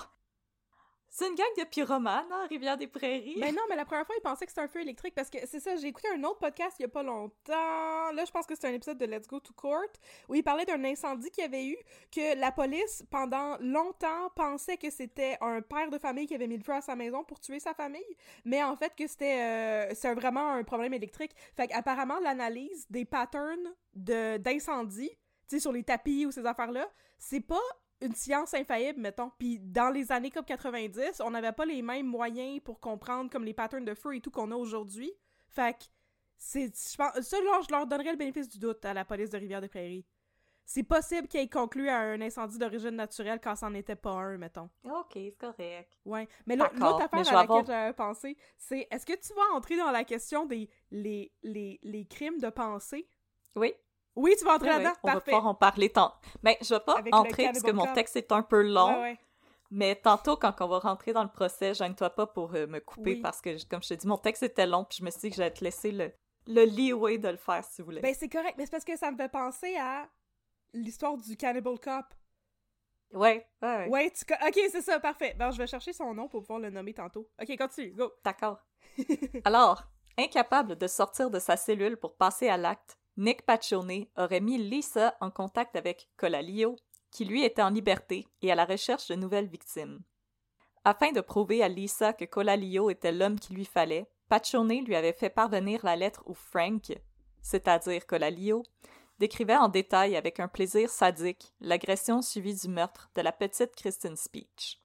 C'est 1.17 1.29
une 1.29 1.35
gang 1.35 1.47
de 1.57 1.63
pyromanes, 1.63 2.25
hein, 2.29 2.45
Rivière-des-Prairies? 2.49 3.37
Mais 3.39 3.53
non, 3.53 3.61
mais 3.69 3.77
la 3.77 3.85
première 3.85 4.05
fois, 4.05 4.15
il 4.17 4.21
pensait 4.21 4.43
que 4.45 4.51
c'était 4.51 4.63
un 4.63 4.67
feu 4.67 4.81
électrique 4.81 5.15
parce 5.15 5.29
que 5.29 5.37
c'est 5.45 5.61
ça, 5.61 5.77
j'ai 5.77 5.87
écouté 5.87 6.09
un 6.13 6.21
autre 6.25 6.39
podcast 6.39 6.75
il 6.77 6.81
y 6.81 6.85
a 6.85 6.89
pas 6.89 7.03
longtemps. 7.03 8.11
Là, 8.11 8.25
je 8.25 8.31
pense 8.31 8.45
que 8.45 8.53
c'est 8.53 8.67
un 8.67 8.73
épisode 8.73 8.97
de 8.97 9.05
Let's 9.05 9.25
Go 9.25 9.39
to 9.39 9.53
Court 9.53 9.93
où 10.27 10.35
il 10.35 10.43
parlait 10.43 10.65
d'un 10.65 10.83
incendie 10.83 11.31
qu'il 11.31 11.43
y 11.43 11.45
avait 11.45 11.67
eu, 11.67 11.77
que 12.11 12.37
la 12.37 12.51
police, 12.51 13.05
pendant 13.09 13.55
longtemps, 13.61 14.29
pensait 14.35 14.75
que 14.75 14.89
c'était 14.89 15.37
un 15.39 15.61
père 15.61 15.89
de 15.89 15.97
famille 15.97 16.27
qui 16.27 16.35
avait 16.35 16.47
mis 16.47 16.57
le 16.57 16.63
feu 16.65 16.73
à 16.73 16.81
sa 16.81 16.97
maison 16.97 17.23
pour 17.23 17.39
tuer 17.39 17.61
sa 17.61 17.73
famille, 17.73 18.03
mais 18.43 18.61
en 18.61 18.75
fait 18.75 18.93
que 18.93 19.07
c'était 19.07 19.39
euh, 19.39 19.93
c'est 19.95 20.13
vraiment 20.15 20.49
un 20.49 20.65
problème 20.65 20.93
électrique. 20.93 21.31
Fait 21.55 21.67
qu'apparemment, 21.67 22.19
l'analyse 22.19 22.87
des 22.89 23.05
patterns 23.05 23.73
de 23.93 24.35
d'incendie, 24.35 25.11
tu 25.47 25.55
sais, 25.55 25.59
sur 25.61 25.71
les 25.71 25.83
tapis 25.83 26.25
ou 26.25 26.31
ces 26.31 26.45
affaires-là, 26.45 26.89
c'est 27.17 27.39
pas 27.39 27.63
une 28.05 28.15
science 28.15 28.53
infaillible, 28.53 28.99
mettons. 29.01 29.31
Puis 29.37 29.59
dans 29.59 29.89
les 29.89 30.11
années 30.11 30.31
comme 30.31 30.45
90, 30.45 31.21
on 31.23 31.31
n'avait 31.31 31.51
pas 31.51 31.65
les 31.65 31.81
mêmes 31.81 32.05
moyens 32.07 32.59
pour 32.63 32.79
comprendre 32.79 33.29
comme 33.29 33.43
les 33.45 33.53
patterns 33.53 33.85
de 33.85 33.93
feu 33.93 34.15
et 34.15 34.21
tout 34.21 34.31
qu'on 34.31 34.51
a 34.51 34.55
aujourd'hui. 34.55 35.11
Fait 35.49 35.73
que 35.77 35.83
c'est 36.37 36.65
je 36.67 36.95
pense 36.97 37.13
ça 37.21 37.37
je 37.67 37.71
leur 37.71 37.87
donnerais 37.87 38.11
le 38.11 38.17
bénéfice 38.17 38.49
du 38.49 38.59
doute 38.59 38.83
à 38.85 38.93
la 38.93 39.05
police 39.05 39.29
de 39.29 39.37
Rivière-des-Prairies. 39.37 40.05
C'est 40.67 40.81
possible 40.83 41.27
qu'ils 41.27 41.41
aient 41.41 41.47
conclu 41.47 41.89
à 41.89 41.99
un 41.99 42.19
incendie 42.21 42.57
d'origine 42.57 42.95
naturelle 42.95 43.39
quand 43.41 43.55
c'en 43.55 43.71
était 43.75 43.95
pas 43.95 44.13
un, 44.13 44.37
mettons. 44.37 44.67
Ok, 44.83 45.11
c'est 45.13 45.35
correct. 45.37 45.93
Ouais. 46.05 46.27
Mais 46.47 46.55
l'autre 46.55 46.73
affaire 46.95 47.09
mais 47.13 47.19
à 47.19 47.23
laquelle 47.33 47.37
avoir- 47.43 47.65
j'avais 47.65 47.93
pensé, 47.93 48.35
c'est 48.57 48.87
est-ce 48.89 49.05
que 49.05 49.13
tu 49.13 49.31
vas 49.35 49.55
entrer 49.55 49.77
dans 49.77 49.91
la 49.91 50.03
question 50.03 50.47
des 50.47 50.67
les, 50.89 51.31
les, 51.43 51.79
les 51.83 52.05
crimes 52.05 52.39
de 52.39 52.49
pensée? 52.49 53.07
Oui. 53.55 53.73
Oui, 54.15 54.33
tu 54.37 54.45
vas 54.45 54.55
entrer 54.55 54.69
oui, 54.69 54.75
là-dedans? 54.83 54.99
on 55.03 55.13
va 55.13 55.21
pouvoir 55.21 55.45
en 55.47 55.55
parler 55.55 55.89
tant. 55.89 56.13
Mais 56.43 56.57
je 56.61 56.73
vais 56.73 56.79
pas 56.79 56.97
Avec 56.97 57.13
entrer 57.13 57.45
parce 57.45 57.61
que 57.61 57.71
mon 57.71 57.93
texte 57.93 58.15
est 58.15 58.31
un 58.31 58.41
peu 58.43 58.61
long. 58.61 58.93
Ouais, 58.95 59.01
ouais. 59.01 59.19
Mais 59.71 59.95
tantôt, 59.95 60.37
quand 60.37 60.53
on 60.61 60.67
va 60.67 60.79
rentrer 60.79 61.11
dans 61.11 61.23
le 61.23 61.29
procès, 61.29 61.73
gêne-toi 61.73 62.09
pas 62.11 62.27
pour 62.27 62.53
euh, 62.55 62.67
me 62.67 62.79
couper 62.79 63.15
Oui. 63.15 63.21
parce 63.21 63.41
que, 63.41 63.61
comme 63.67 63.81
je 63.83 63.89
te 63.89 63.93
dis, 63.95 64.07
mon 64.07 64.17
texte 64.17 64.43
était 64.43 64.67
long, 64.67 64.85
puis 64.85 64.99
je 64.99 65.03
me 65.03 65.09
suis 65.09 65.21
dit 65.21 65.29
que 65.31 65.35
j'allais 65.35 65.51
te 65.53 65.63
laisser 65.63 65.91
le, 65.91 66.11
le 66.47 66.63
leeway 66.65 67.17
de 67.17 67.29
le 67.29 67.37
faire 67.37 67.63
si 67.63 67.81
vous 67.81 67.85
voulez. 67.85 68.01
Ben, 68.01 68.13
c'est 68.17 68.29
correct, 68.29 68.55
mais 68.57 68.65
c'est 68.65 68.71
parce 68.71 68.85
que 68.85 68.95
ça 68.95 69.11
me 69.11 69.17
fait 69.17 69.27
penser 69.27 69.75
à 69.75 70.07
l'histoire 70.73 71.17
du 71.17 71.35
Cannibal 71.35 71.79
Cop. 71.79 72.05
ouais, 73.13 73.45
ouais, 73.61 73.77
ouais. 73.77 73.87
Ouais, 73.89 74.11
tu... 74.11 74.23
Ok, 74.33 74.59
c'est 74.71 74.81
ça, 74.81 74.99
parfait. 74.99 75.35
Ben, 75.37 75.51
je 75.51 75.57
vais 75.57 75.67
chercher 75.67 75.93
son 75.93 76.13
nom 76.13 76.27
pour 76.27 76.41
pouvoir 76.41 76.59
le 76.59 76.69
nommer 76.69 76.93
tantôt. 76.93 77.27
Ok, 77.41 77.57
continue, 77.57 77.91
go. 77.91 78.13
D'accord. 78.23 78.59
Alors, 79.45 79.83
incapable 80.17 80.77
de 80.77 80.87
sortir 80.87 81.29
de 81.29 81.39
sa 81.39 81.57
cellule 81.57 81.97
pour 81.97 82.15
passer 82.15 82.47
à 82.49 82.55
l'acte, 82.57 82.97
Nick 83.17 83.45
Paccione 83.45 84.05
aurait 84.17 84.41
mis 84.41 84.57
Lisa 84.57 85.15
en 85.21 85.31
contact 85.31 85.75
avec 85.75 86.09
Colalio, 86.17 86.75
qui 87.11 87.23
lui 87.23 87.43
était 87.43 87.61
en 87.61 87.69
liberté 87.69 88.27
et 88.41 88.51
à 88.51 88.55
la 88.55 88.65
recherche 88.65 89.07
de 89.07 89.15
nouvelles 89.15 89.47
victimes. 89.47 90.01
Afin 90.83 91.11
de 91.11 91.21
prouver 91.21 91.63
à 91.63 91.69
Lisa 91.69 92.13
que 92.13 92.25
Colalio 92.25 92.89
était 92.89 93.13
l'homme 93.13 93.39
qu'il 93.39 93.55
lui 93.55 93.65
fallait, 93.65 94.09
Paccione 94.27 94.83
lui 94.83 94.95
avait 94.95 95.13
fait 95.13 95.29
parvenir 95.29 95.85
la 95.85 95.95
lettre 95.95 96.23
où 96.25 96.33
Frank, 96.33 96.93
c'est-à-dire 97.41 98.05
Colalio, 98.05 98.63
décrivait 99.19 99.55
en 99.55 99.69
détail 99.69 100.17
avec 100.17 100.39
un 100.39 100.47
plaisir 100.47 100.89
sadique 100.89 101.53
l'agression 101.61 102.21
suivie 102.21 102.55
du 102.55 102.67
meurtre 102.67 103.09
de 103.15 103.21
la 103.21 103.31
petite 103.31 103.75
Christine 103.75 104.17
Speech. 104.17 104.81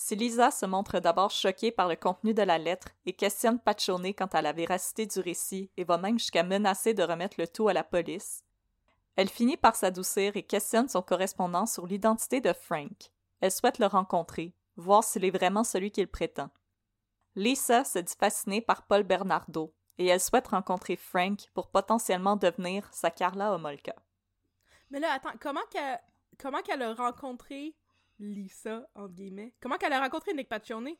Si 0.00 0.14
Lisa 0.14 0.52
se 0.52 0.64
montre 0.64 1.00
d'abord 1.00 1.32
choquée 1.32 1.72
par 1.72 1.88
le 1.88 1.96
contenu 1.96 2.32
de 2.32 2.42
la 2.42 2.56
lettre 2.56 2.86
et 3.04 3.12
questionne 3.12 3.58
Paccione 3.58 4.14
quant 4.14 4.26
à 4.26 4.42
la 4.42 4.52
véracité 4.52 5.06
du 5.06 5.18
récit 5.18 5.72
et 5.76 5.82
va 5.82 5.98
même 5.98 6.20
jusqu'à 6.20 6.44
menacer 6.44 6.94
de 6.94 7.02
remettre 7.02 7.34
le 7.40 7.48
tout 7.48 7.66
à 7.66 7.72
la 7.72 7.82
police, 7.82 8.44
elle 9.16 9.28
finit 9.28 9.56
par 9.56 9.74
s'adoucir 9.74 10.36
et 10.36 10.44
questionne 10.44 10.88
son 10.88 11.02
correspondant 11.02 11.66
sur 11.66 11.84
l'identité 11.84 12.40
de 12.40 12.52
Frank. 12.52 13.10
Elle 13.40 13.50
souhaite 13.50 13.80
le 13.80 13.86
rencontrer, 13.86 14.54
voir 14.76 15.02
s'il 15.02 15.24
est 15.24 15.36
vraiment 15.36 15.64
celui 15.64 15.90
qu'il 15.90 16.06
prétend. 16.06 16.50
Lisa 17.34 17.82
se 17.82 17.98
dit 17.98 18.14
fascinée 18.16 18.60
par 18.60 18.86
Paul 18.86 19.02
Bernardo 19.02 19.74
et 19.98 20.06
elle 20.06 20.20
souhaite 20.20 20.46
rencontrer 20.46 20.94
Frank 20.94 21.40
pour 21.54 21.70
potentiellement 21.70 22.36
devenir 22.36 22.88
sa 22.92 23.10
Carla 23.10 23.52
Homolka. 23.52 23.96
Mais 24.90 25.00
là, 25.00 25.08
attends, 25.14 25.36
comment 25.40 25.66
qu'elle 25.72 26.00
comment 26.40 26.62
qu'elle 26.62 26.82
a 26.82 26.94
rencontré 26.94 27.74
Lisa, 28.18 28.88
entre 28.94 29.14
guillemets? 29.14 29.54
Comment 29.60 29.76
qu'elle 29.76 29.92
a 29.92 30.00
rencontré 30.00 30.34
Nick 30.34 30.48
Paccione? 30.48 30.90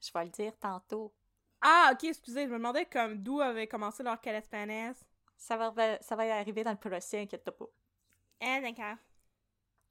Je 0.00 0.10
vais 0.12 0.24
le 0.24 0.30
dire 0.30 0.56
tantôt. 0.58 1.12
Ah, 1.60 1.90
ok, 1.92 2.04
excusez, 2.04 2.44
je 2.44 2.50
me 2.50 2.58
demandais 2.58 2.86
comme 2.86 3.16
d'où 3.16 3.40
avait 3.40 3.66
commencé 3.66 4.02
leur 4.02 4.20
Calespanes. 4.20 4.94
Ça 5.36 5.56
va, 5.56 6.00
ça 6.00 6.16
va 6.16 6.26
y 6.26 6.30
arriver 6.30 6.64
dans 6.64 6.70
le 6.70 6.76
procès, 6.76 7.20
inquiète 7.22 7.50
pas. 7.50 7.66
Ah, 8.40 8.60
d'accord. 8.60 8.96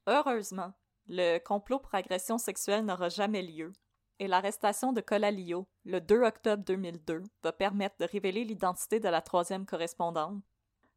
Heureusement, 0.08 0.74
le 1.08 1.40
complot 1.40 1.80
pour 1.80 1.94
agression 1.94 2.38
sexuelle 2.38 2.86
n'aura 2.86 3.10
jamais 3.10 3.42
lieu, 3.42 3.74
et 4.20 4.28
l'arrestation 4.28 4.94
de 4.94 5.02
Colalio, 5.02 5.68
le 5.86 6.00
2 6.00 6.24
octobre 6.24 6.64
2002, 6.64 7.24
va 7.44 7.52
permettre 7.52 7.98
de 8.00 8.06
révéler 8.06 8.46
l'identité 8.46 9.00
de 9.00 9.10
la 9.10 9.22
troisième 9.22 9.66
correspondante. 9.66 10.42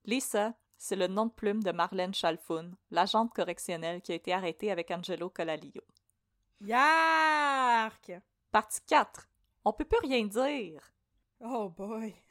Lisa, 0.04 0.54
c'est 0.80 0.96
le 0.96 1.06
nom 1.08 1.26
de 1.26 1.30
plume 1.30 1.62
de 1.62 1.72
Marlène 1.72 2.14
Chalfoun, 2.14 2.74
l'agente 2.90 3.34
correctionnelle 3.34 4.00
qui 4.00 4.12
a 4.12 4.14
été 4.14 4.32
arrêtée 4.32 4.72
avec 4.72 4.90
Angelo 4.90 5.28
Colalio. 5.28 5.82
Yark! 6.62 8.12
Partie 8.50 8.80
4. 8.86 9.28
On 9.66 9.74
peut 9.74 9.84
plus 9.84 9.98
rien 10.00 10.24
dire. 10.24 10.94
Oh 11.40 11.68
boy! 11.68 12.14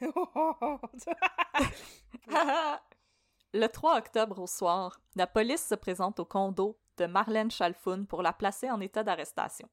le 3.54 3.66
3 3.68 3.98
octobre 3.98 4.40
au 4.40 4.48
soir, 4.48 5.00
la 5.14 5.28
police 5.28 5.64
se 5.64 5.76
présente 5.76 6.18
au 6.18 6.24
condo 6.24 6.76
de 6.96 7.06
Marlène 7.06 7.52
Chalfoun 7.52 8.08
pour 8.08 8.20
la 8.20 8.32
placer 8.32 8.68
en 8.68 8.80
état 8.80 9.04
d'arrestation. 9.04 9.68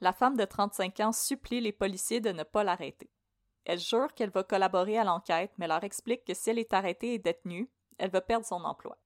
La 0.00 0.12
femme 0.12 0.36
de 0.36 0.44
35 0.44 0.98
ans 0.98 1.12
supplie 1.12 1.60
les 1.60 1.72
policiers 1.72 2.20
de 2.20 2.32
ne 2.32 2.42
pas 2.42 2.64
l'arrêter. 2.64 3.08
Elle 3.64 3.78
jure 3.78 4.14
qu'elle 4.14 4.30
va 4.30 4.44
collaborer 4.44 4.98
à 4.98 5.04
l'enquête, 5.04 5.52
mais 5.58 5.68
leur 5.68 5.84
explique 5.84 6.24
que 6.24 6.34
si 6.34 6.50
elle 6.50 6.58
est 6.58 6.72
arrêtée 6.72 7.14
et 7.14 7.18
détenue, 7.18 7.70
elle 7.98 8.10
va 8.10 8.20
perdre 8.20 8.46
son 8.46 8.64
emploi. 8.64 8.96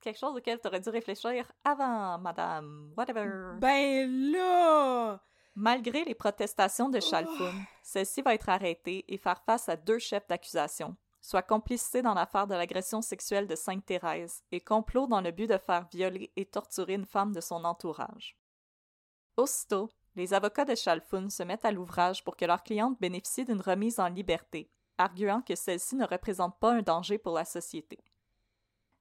Quelque 0.00 0.18
chose 0.18 0.36
auquel 0.36 0.60
tu 0.60 0.68
aurais 0.68 0.80
dû 0.80 0.88
réfléchir 0.88 1.50
avant, 1.64 2.18
madame. 2.18 2.92
Whatever. 2.96 3.58
Ben 3.58 4.32
là! 4.32 5.20
Malgré 5.54 6.04
les 6.04 6.14
protestations 6.14 6.88
de 6.88 6.98
Chalfoun, 6.98 7.54
celle-ci 7.82 8.22
va 8.22 8.34
être 8.34 8.48
arrêtée 8.48 9.04
et 9.08 9.18
faire 9.18 9.42
face 9.44 9.68
à 9.68 9.76
deux 9.76 9.98
chefs 9.98 10.26
d'accusation, 10.26 10.96
soit 11.20 11.42
complicité 11.42 12.00
dans 12.00 12.14
l'affaire 12.14 12.46
de 12.46 12.54
l'agression 12.54 13.02
sexuelle 13.02 13.46
de 13.46 13.54
Sainte-Thérèse 13.54 14.42
et 14.50 14.60
complot 14.60 15.06
dans 15.06 15.20
le 15.20 15.30
but 15.30 15.46
de 15.46 15.58
faire 15.58 15.86
violer 15.92 16.32
et 16.36 16.46
torturer 16.46 16.94
une 16.94 17.04
femme 17.04 17.32
de 17.32 17.40
son 17.40 17.64
entourage. 17.64 18.36
Aussitôt, 19.36 19.90
les 20.14 20.34
avocats 20.34 20.64
de 20.64 20.74
Chalfoun 20.74 21.30
se 21.30 21.42
mettent 21.42 21.64
à 21.64 21.72
l'ouvrage 21.72 22.22
pour 22.24 22.36
que 22.36 22.44
leur 22.44 22.62
cliente 22.62 22.98
bénéficie 23.00 23.44
d'une 23.44 23.60
remise 23.60 23.98
en 23.98 24.08
liberté, 24.08 24.70
arguant 24.98 25.42
que 25.42 25.54
celle-ci 25.54 25.96
ne 25.96 26.06
représente 26.06 26.58
pas 26.58 26.72
un 26.72 26.82
danger 26.82 27.18
pour 27.18 27.34
la 27.34 27.44
société. 27.44 27.98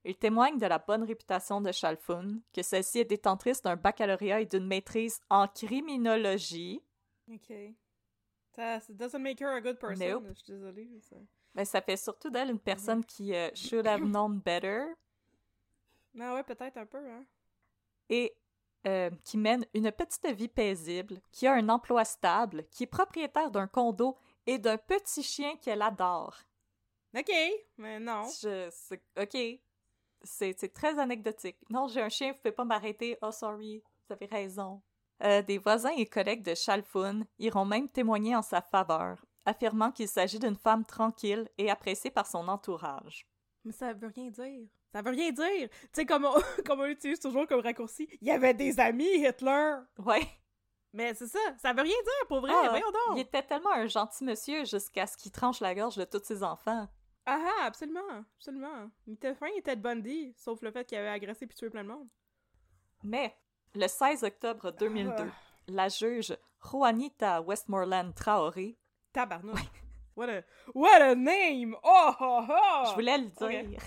Ils 0.03 0.17
témoignent 0.17 0.57
de 0.57 0.65
la 0.65 0.79
bonne 0.79 1.03
réputation 1.03 1.61
de 1.61 1.71
Chalfoun, 1.71 2.41
que 2.53 2.63
celle-ci 2.63 2.99
est 2.99 3.05
détentrice 3.05 3.61
d'un 3.61 3.75
baccalauréat 3.75 4.41
et 4.41 4.45
d'une 4.45 4.65
maîtrise 4.65 5.19
en 5.29 5.47
criminologie. 5.47 6.81
Ok. 7.31 7.53
Ça 8.55 8.79
doesn't 8.89 9.19
make 9.19 9.39
her 9.41 9.49
a 9.49 9.61
good 9.61 9.77
person. 9.77 10.05
Nope. 10.05 10.25
Je 10.29 10.33
suis 10.33 10.53
désolée. 10.53 10.89
Ça... 11.01 11.15
Mais 11.53 11.65
ça 11.65 11.81
fait 11.81 11.97
surtout 11.97 12.29
d'elle 12.29 12.49
une 12.49 12.59
personne 12.59 13.05
qui 13.05 13.35
euh, 13.35 13.49
should 13.53 13.85
have 13.85 14.01
known 14.09 14.39
better 14.39 14.85
Ah 16.19 16.33
ouais, 16.33 16.43
peut-être 16.43 16.77
un 16.77 16.85
peu, 16.85 16.97
hein. 16.97 17.23
et 18.09 18.33
euh, 18.87 19.09
qui 19.23 19.37
mène 19.37 19.65
une 19.73 19.91
petite 19.91 20.25
vie 20.27 20.47
paisible, 20.47 21.21
qui 21.31 21.47
a 21.47 21.53
un 21.53 21.69
emploi 21.69 22.03
stable, 22.03 22.65
qui 22.71 22.83
est 22.83 22.87
propriétaire 22.87 23.51
d'un 23.51 23.67
condo 23.67 24.17
et 24.47 24.57
d'un 24.57 24.77
petit 24.77 25.23
chien 25.23 25.55
qu'elle 25.57 25.81
adore. 25.81 26.37
Ok, 27.15 27.31
mais 27.77 27.99
non. 27.99 28.23
Je, 28.41 28.69
ok, 29.21 29.59
c'est 30.23 30.57
c'est 30.57 30.73
très 30.73 30.97
anecdotique. 30.97 31.57
Non, 31.69 31.87
j'ai 31.87 32.01
un 32.01 32.09
chien, 32.09 32.31
vous 32.31 32.37
pouvez 32.37 32.53
pas 32.53 32.65
m'arrêter. 32.65 33.17
Oh, 33.21 33.31
sorry, 33.31 33.83
vous 34.07 34.13
avez 34.13 34.25
raison. 34.25 34.81
Euh, 35.23 35.41
des 35.43 35.59
voisins 35.59 35.91
et 35.95 36.07
collègues 36.07 36.43
de 36.43 36.55
Chalfoun 36.55 37.25
iront 37.37 37.65
même 37.65 37.87
témoigner 37.87 38.35
en 38.35 38.41
sa 38.41 38.61
faveur, 38.61 39.23
affirmant 39.45 39.91
qu'il 39.91 40.07
s'agit 40.07 40.39
d'une 40.39 40.55
femme 40.55 40.85
tranquille 40.85 41.47
et 41.57 41.69
appréciée 41.69 42.09
par 42.09 42.25
son 42.25 42.47
entourage. 42.47 43.27
Mais 43.63 43.73
ça 43.73 43.93
veut 43.93 44.11
rien 44.15 44.31
dire. 44.31 44.67
Ça 44.91 45.01
veut 45.01 45.11
rien 45.11 45.31
dire. 45.31 45.69
Tu 45.69 45.77
sais, 45.93 46.05
comme 46.05 46.25
on, 46.25 46.33
comme 46.65 46.81
on 46.81 46.85
utilise 46.85 47.19
toujours 47.19 47.47
comme 47.47 47.61
raccourci, 47.61 48.07
il 48.21 48.27
y 48.27 48.31
avait 48.31 48.53
des 48.53 48.79
amis, 48.79 49.25
Hitler. 49.25 49.75
Ouais. 49.99 50.27
Mais 50.93 51.13
c'est 51.13 51.27
ça, 51.27 51.39
ça 51.61 51.71
veut 51.71 51.83
rien 51.83 51.95
dire, 52.03 52.27
pour 52.27 52.41
vrai, 52.41 52.51
Ah, 52.53 52.67
voyons 52.69 52.91
donc. 52.91 53.15
Il 53.17 53.21
était 53.21 53.43
tellement 53.43 53.71
un 53.71 53.87
gentil 53.87 54.25
monsieur 54.25 54.65
jusqu'à 54.65 55.07
ce 55.07 55.15
qu'il 55.15 55.31
tranche 55.31 55.61
la 55.61 55.73
gorge 55.73 55.95
de 55.95 56.03
tous 56.03 56.21
ses 56.23 56.43
enfants. 56.43 56.87
Ah 57.25 57.39
ah, 57.61 57.65
absolument, 57.65 58.01
absolument. 58.35 58.89
Il 59.07 59.13
était 59.13 59.33
fin, 59.35 59.47
il 59.55 59.59
était 59.59 59.75
de 59.77 59.81
Bundy, 59.81 60.33
sauf 60.37 60.61
le 60.61 60.71
fait 60.71 60.83
qu'il 60.83 60.97
avait 60.97 61.07
agressé 61.07 61.47
puis 61.47 61.55
tué 61.55 61.69
plein 61.69 61.83
de 61.83 61.89
monde. 61.89 62.09
Mais, 63.03 63.37
le 63.73 63.87
16 63.87 64.23
octobre 64.25 64.71
2002, 64.71 65.13
Ah. 65.23 65.31
la 65.67 65.87
juge 65.87 66.35
Juanita 66.69 67.41
Westmoreland 67.41 68.11
Traoré, 68.13 68.77
Tabarnouche. 69.13 69.61
What 70.17 70.29
a, 70.29 70.41
what 70.75 71.01
a 71.01 71.15
name! 71.15 71.73
Oh, 71.83 72.11
oh, 72.19 72.41
oh! 72.49 72.83
je 72.89 72.93
voulais 72.95 73.17
le 73.17 73.27
dire. 73.29 73.79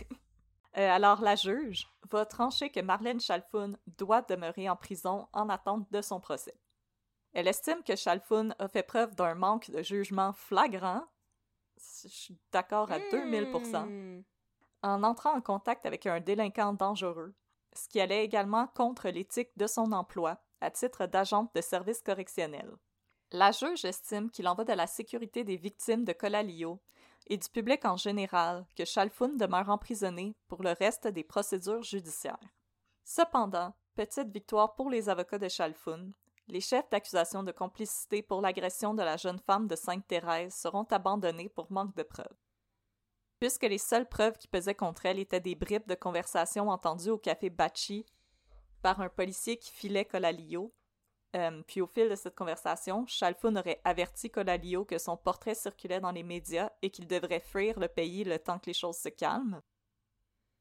Euh, 0.77 0.91
alors, 0.91 1.21
la 1.21 1.37
juge 1.37 1.87
va 2.11 2.27
trancher 2.27 2.71
que 2.71 2.81
Marlène 2.81 3.21
Chalfoun 3.21 3.79
doit 3.99 4.23
demeurer 4.23 4.69
en 4.69 4.77
prison 4.77 5.29
en 5.33 5.49
attente 5.49 5.91
de 5.93 6.03
son 6.03 6.21
procès. 6.21 6.57
Elle 7.33 7.49
estime 7.49 7.83
que 7.83 7.97
Chalfoun 7.97 8.55
a 8.59 8.69
fait 8.69 8.83
preuve 8.83 9.15
d'un 9.15 9.35
manque 9.35 9.71
de 9.71 9.83
jugement 9.83 10.33
flagrant. 10.33 11.03
Je 12.03 12.09
suis 12.09 12.39
d'accord 12.53 12.91
à 12.93 12.99
2000 13.11 13.51
Hmm. 13.53 14.23
en 14.83 15.03
entrant 15.03 15.35
en 15.35 15.41
contact 15.41 15.87
avec 15.87 16.07
un 16.07 16.21
délinquant 16.21 16.73
dangereux, 16.73 17.35
ce 17.73 17.89
qui 17.89 18.01
allait 18.01 18.25
également 18.25 18.69
contre 18.69 19.09
l'éthique 19.09 19.51
de 19.57 19.67
son 19.67 19.93
emploi 19.93 20.39
à 20.61 20.71
titre 20.71 21.07
d'agente 21.07 21.55
de 21.55 21.61
service 21.61 22.03
correctionnel. 22.03 22.71
La 23.33 23.51
juge 23.51 23.85
estime 23.85 24.31
qu'il 24.31 24.47
en 24.47 24.55
va 24.55 24.65
de 24.65 24.73
la 24.73 24.87
sécurité 24.87 25.43
des 25.43 25.57
victimes 25.57 26.05
de 26.05 26.13
Colalio 26.13 26.81
et 27.27 27.37
du 27.37 27.49
public 27.49 27.85
en 27.85 27.97
général 27.97 28.67
que 28.77 28.85
Chalfoun 28.85 29.37
demeure 29.37 29.71
emprisonné 29.71 30.35
pour 30.49 30.63
le 30.63 30.73
reste 30.73 31.09
des 31.09 31.25
procédures 31.25 31.83
judiciaires. 31.83 32.39
Cependant, 33.05 33.75
petite 33.95 34.33
victoire 34.33 34.75
pour 34.75 34.91
les 34.91 35.09
avocats 35.09 35.39
de 35.39 35.49
Chalfoun, 35.49 36.13
les 36.49 36.61
chefs 36.61 36.89
d'accusation 36.91 37.43
de 37.43 37.53
complicité 37.53 38.23
pour 38.23 38.41
l'agression 38.41 38.95
de 38.95 39.03
la 39.03 39.17
jeune 39.17 39.39
femme 39.39 39.67
de 39.67 39.77
Sainte-Thérèse 39.77 40.55
seront 40.55 40.85
abandonnés 40.91 41.49
pour 41.49 41.73
manque 41.73 41.97
de 41.97 42.03
preuves. 42.03 42.37
Puisque 43.41 43.63
les 43.63 43.79
seules 43.79 44.09
preuves 44.09 44.37
qui 44.37 44.49
pesaient 44.49 44.75
contre 44.75 45.07
elle 45.07 45.19
étaient 45.19 45.41
des 45.41 45.55
bribes 45.55 45.87
de 45.87 45.95
conversation 45.95 46.69
entendues 46.69 47.11
au 47.11 47.19
café 47.19 47.51
Bachi 47.51 48.05
par 48.83 49.01
un 49.01 49.09
policier 49.09 49.57
qui 49.57 49.73
filait 49.73 50.05
Colalio, 50.05 50.73
euh, 51.35 51.63
puis 51.67 51.81
au 51.81 51.87
fil 51.87 52.09
de 52.09 52.15
cette 52.15 52.37
conversation, 52.37 53.07
Chalfoun 53.07 53.59
aurait 53.59 53.81
averti 53.85 54.31
Colalio 54.31 54.85
que 54.85 54.99
son 54.99 55.17
portrait 55.17 55.55
circulait 55.55 56.01
dans 56.01 56.13
les 56.13 56.23
médias 56.23 56.71
et 56.83 56.91
qu'il 56.91 57.07
devrait 57.07 57.41
fuir 57.41 57.79
le 57.81 57.89
pays 57.89 58.25
le 58.25 58.39
temps 58.39 58.59
que 58.59 58.67
les 58.67 58.75
choses 58.75 58.99
se 58.99 59.09
calment. 59.09 59.61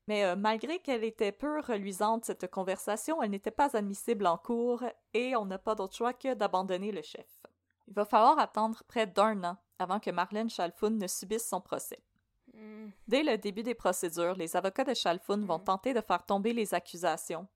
Mais 0.08 0.26
euh, 0.26 0.36
malgré 0.36 0.80
qu'elle 0.80 1.04
était 1.04 1.32
peu 1.32 1.62
reluisante, 1.62 2.26
cette 2.26 2.50
conversation, 2.50 3.22
elle 3.22 3.30
n'était 3.30 3.52
pas 3.52 3.76
admissible 3.78 4.26
en 4.26 4.38
cours 4.38 4.84
et 5.14 5.36
on 5.36 5.46
n'a 5.46 5.60
pas 5.60 5.76
d'autre 5.76 5.96
choix 5.96 6.14
que 6.14 6.34
d'abandonner 6.34 6.92
le 6.92 7.02
chef. 7.02 7.28
Il 7.88 7.94
va 7.94 8.06
falloir 8.06 8.40
attendre 8.40 8.84
près 8.88 9.08
d'un 9.08 9.44
an 9.44 9.58
avant 9.80 10.00
que 10.00 10.10
Marlène 10.10 10.50
Chalfoun 10.50 10.98
ne 10.98 11.08
subisse 11.08 11.48
son 11.48 11.62
procès. 11.62 12.02
Hmm. 12.54 12.90
Dès 13.08 13.24
le 13.24 13.38
début 13.38 13.64
des 13.64 13.76
procédures, 13.76 14.36
les 14.36 14.56
avocats 14.56 14.84
de 14.84 14.94
Chalfoun 14.94 15.46
vont 15.46 15.60
tenter 15.60 15.94
de 15.94 16.02
faire 16.02 16.26
tomber 16.26 16.54
les 16.54 16.74
accusations, 16.74 17.48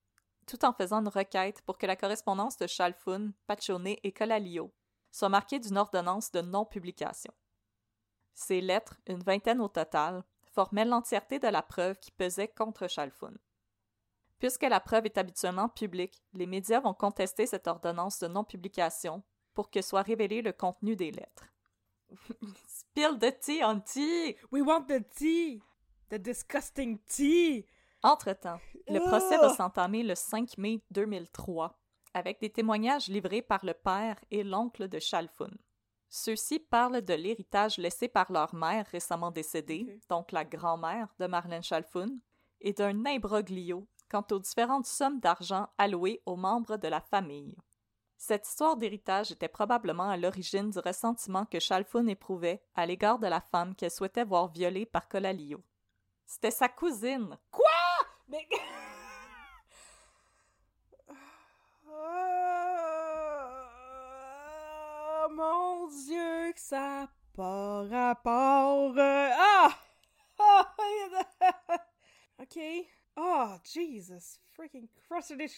tout 0.47 0.65
en 0.65 0.73
faisant 0.73 1.01
une 1.01 1.09
requête 1.09 1.61
pour 1.61 1.77
que 1.77 1.85
la 1.85 1.95
correspondance 1.95 2.57
de 2.57 2.65
Chalfoun, 2.65 3.33
Paccione 3.45 3.95
et 4.01 4.11
Colalio 4.11 4.73
soit 5.11 5.29
marquée 5.29 5.59
d'une 5.59 5.77
ordonnance 5.77 6.31
de 6.31 6.41
non-publication. 6.41 7.33
Ces 8.33 8.61
lettres, 8.61 8.99
une 9.07 9.23
vingtaine 9.23 9.61
au 9.61 9.67
total, 9.67 10.23
formaient 10.45 10.85
l'entièreté 10.85 11.39
de 11.39 11.47
la 11.47 11.61
preuve 11.61 11.97
qui 11.99 12.11
pesait 12.11 12.47
contre 12.47 12.87
Chalfoun. 12.87 13.37
Puisque 14.39 14.63
la 14.63 14.79
preuve 14.79 15.05
est 15.05 15.17
habituellement 15.17 15.69
publique, 15.69 16.21
les 16.33 16.45
médias 16.45 16.79
vont 16.79 16.93
contester 16.93 17.45
cette 17.47 17.67
ordonnance 17.67 18.19
de 18.19 18.27
non-publication 18.27 19.23
pour 19.53 19.71
que 19.71 19.81
soit 19.81 20.03
révélé 20.03 20.41
le 20.41 20.53
contenu 20.53 20.95
des 20.95 21.11
lettres. 21.11 21.47
Spill 22.67 23.17
the 23.19 23.39
tea 23.39 23.63
on 23.63 23.81
tea! 23.81 24.35
We 24.51 24.61
want 24.61 24.85
the 24.85 25.03
tea! 25.15 25.61
The 26.09 26.19
disgusting 26.19 26.99
tea! 27.07 27.65
Entre-temps, 28.03 28.59
le 28.87 28.99
procès 28.99 29.37
va 29.37 29.49
s'entamer 29.49 30.03
le 30.03 30.15
5 30.15 30.57
mai 30.57 30.81
2003 30.91 31.77
avec 32.13 32.39
des 32.39 32.49
témoignages 32.49 33.07
livrés 33.07 33.41
par 33.41 33.65
le 33.65 33.73
père 33.73 34.17
et 34.31 34.43
l'oncle 34.43 34.87
de 34.87 34.99
Chalfoun. 34.99 35.55
Ceux-ci 36.09 36.59
parlent 36.59 37.01
de 37.01 37.13
l'héritage 37.13 37.77
laissé 37.77 38.07
par 38.07 38.31
leur 38.31 38.55
mère 38.55 38.85
récemment 38.87 39.31
décédée, 39.31 39.99
donc 40.09 40.31
la 40.31 40.45
grand-mère 40.45 41.13
de 41.19 41.27
Marlène 41.27 41.63
Chalfoun, 41.63 42.19
et 42.61 42.73
d'un 42.73 43.05
imbroglio 43.05 43.87
quant 44.09 44.25
aux 44.31 44.39
différentes 44.39 44.85
sommes 44.85 45.19
d'argent 45.19 45.67
allouées 45.77 46.21
aux 46.25 46.37
membres 46.37 46.77
de 46.77 46.87
la 46.87 47.01
famille. 47.01 47.55
Cette 48.17 48.47
histoire 48.47 48.77
d'héritage 48.77 49.31
était 49.31 49.47
probablement 49.47 50.09
à 50.09 50.17
l'origine 50.17 50.71
du 50.71 50.79
ressentiment 50.79 51.45
que 51.45 51.59
Chalfoun 51.59 52.09
éprouvait 52.09 52.63
à 52.73 52.85
l'égard 52.85 53.19
de 53.19 53.27
la 53.27 53.41
femme 53.41 53.75
qu'elle 53.75 53.91
souhaitait 53.91 54.23
voir 54.23 54.47
violée 54.47 54.85
par 54.85 55.07
Colalio. 55.07 55.61
C'était 56.25 56.51
sa 56.51 56.67
cousine, 56.67 57.37
Mais... 58.29 58.47
Oh, 65.19 65.29
mon 65.31 65.87
Dieu, 65.87 66.51
que 66.53 66.59
ça 66.59 67.07
pas 67.35 67.83
rapport. 67.87 68.93
euh, 68.97 69.29
Ah! 69.37 69.77
Ok. 72.39 72.59
Oh, 73.15 73.55
Jesus 73.63 74.39
freaking 74.53 74.87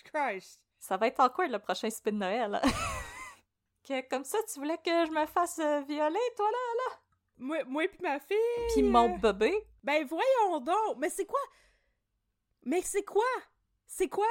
Christ. 0.03 0.61
Ça 0.79 0.95
va 0.97 1.07
être 1.07 1.19
awkward 1.19 1.51
le 1.51 1.59
prochain 1.59 1.89
spin 1.89 2.11
de 2.11 2.17
Noël. 2.17 2.61
que 3.87 4.07
comme 4.09 4.23
ça, 4.23 4.37
tu 4.51 4.59
voulais 4.59 4.77
que 4.77 5.05
je 5.05 5.11
me 5.11 5.25
fasse 5.25 5.59
euh, 5.59 5.81
violer, 5.81 6.19
toi, 6.37 6.47
là? 6.51 6.95
Moi, 7.37 7.63
moi 7.65 7.87
puis 7.87 7.99
ma 8.01 8.19
fille. 8.19 8.37
Puis 8.73 8.83
mon 8.83 9.17
bébé? 9.17 9.53
Ben 9.83 10.05
voyons 10.05 10.59
donc! 10.59 10.97
Mais 10.97 11.09
c'est 11.09 11.25
quoi? 11.25 11.39
Mais 12.69 12.83
c'est 12.83 13.03
quoi? 13.03 13.23
C'est 13.87 14.09
quoi? 14.09 14.27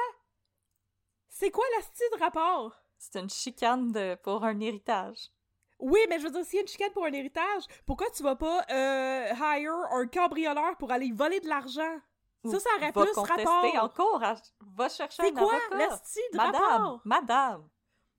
C'est 1.27 1.51
quoi 1.51 1.65
la 1.75 1.81
style 1.83 2.07
de 2.13 2.19
rapport? 2.19 2.73
C'est 2.97 3.19
une 3.19 3.29
chicane 3.29 3.91
de, 3.91 4.15
pour 4.15 4.45
un 4.45 4.57
héritage. 4.61 5.29
Oui, 5.77 5.99
mais 6.07 6.19
je 6.19 6.23
veux 6.25 6.31
dire, 6.31 6.45
s'il 6.45 6.55
y 6.55 6.59
a 6.59 6.61
une 6.61 6.67
chicane 6.69 6.91
pour 6.93 7.03
un 7.03 7.11
héritage, 7.11 7.63
pourquoi 7.85 8.09
tu 8.11 8.23
vas 8.23 8.37
pas 8.37 8.65
euh, 8.71 9.33
hire 9.33 9.73
un 9.91 10.07
cambrioleur 10.07 10.77
pour 10.77 10.89
aller 10.93 11.11
voler 11.11 11.41
de 11.41 11.49
l'argent? 11.49 11.99
Ça, 12.45 12.59
ça 12.61 12.69
aurait 12.77 12.91
va 12.91 13.03
plus 13.05 13.11
rapport. 13.19 13.83
encore. 13.83 14.23
à- 14.23 14.35
Va 14.61 14.87
chercher 14.87 15.23
un 15.23 15.33
quoi 15.33 15.53
avocat. 15.69 16.01
de 16.31 16.37
Madame, 16.37 16.61
rapport? 16.61 17.01
madame. 17.03 17.69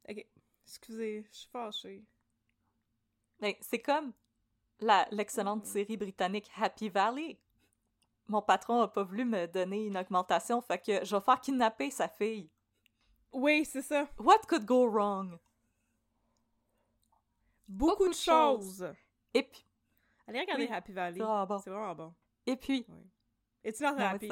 Ok, 0.07 0.27
excusez, 0.66 1.25
je 1.33 1.37
suis 1.39 1.49
fâchée. 1.51 2.05
C'est 3.62 3.81
comme 3.81 4.12
la- 4.81 5.09
l'excellente 5.12 5.64
série 5.64 5.97
britannique 5.97 6.51
Happy 6.59 6.91
Valley. 6.91 7.41
Mon 8.31 8.43
patron 8.43 8.81
a 8.81 8.87
pas 8.87 9.03
voulu 9.03 9.24
me 9.24 9.47
donner 9.49 9.87
une 9.87 9.99
augmentation, 9.99 10.61
fait 10.62 10.78
que 10.78 11.05
je 11.05 11.16
vais 11.16 11.20
faire 11.20 11.41
kidnapper 11.41 11.91
sa 11.91 12.07
fille. 12.07 12.49
Oui, 13.33 13.64
c'est 13.64 13.83
ça. 13.83 14.09
What 14.18 14.43
could 14.47 14.64
go 14.64 14.89
wrong? 14.89 15.37
Beaucoup, 17.66 17.91
Beaucoup 17.97 18.09
de 18.09 18.14
choses. 18.14 18.78
choses. 18.78 18.95
Et 19.35 19.43
puis, 19.43 19.66
Allez 20.28 20.41
regarder 20.41 20.66
Oui, 20.66 20.72
Happy 20.72 20.93
Valley. 20.93 21.18
c'est 21.18 21.24
vraiment 21.24 21.47
bon. 21.47 21.59
C'est 21.59 21.70
vraiment 21.70 21.95
bon. 21.97 22.14
Et 22.47 22.57
puis, 22.57 22.87
not 23.81 23.99
happy. 23.99 24.28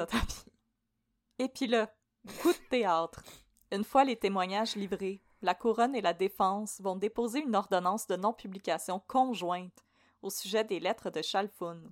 Et 1.37 1.49
puis 1.49 1.67
là, 1.67 1.93
coup 2.41 2.53
de 2.53 2.69
théâtre. 2.69 3.21
Une 3.69 3.83
fois 3.83 4.05
les 4.05 4.15
témoignages 4.15 4.75
livrés, 4.77 5.21
la 5.41 5.55
couronne 5.55 5.93
et 5.95 6.01
la 6.01 6.13
défense 6.13 6.79
vont 6.79 6.95
déposer 6.95 7.41
une 7.41 7.55
ordonnance 7.55 8.07
de 8.07 8.15
non-publication 8.15 9.01
conjointe 9.07 9.85
au 10.21 10.29
sujet 10.29 10.63
des 10.63 10.79
lettres 10.79 11.09
de 11.09 11.21
Chalfoun. 11.21 11.91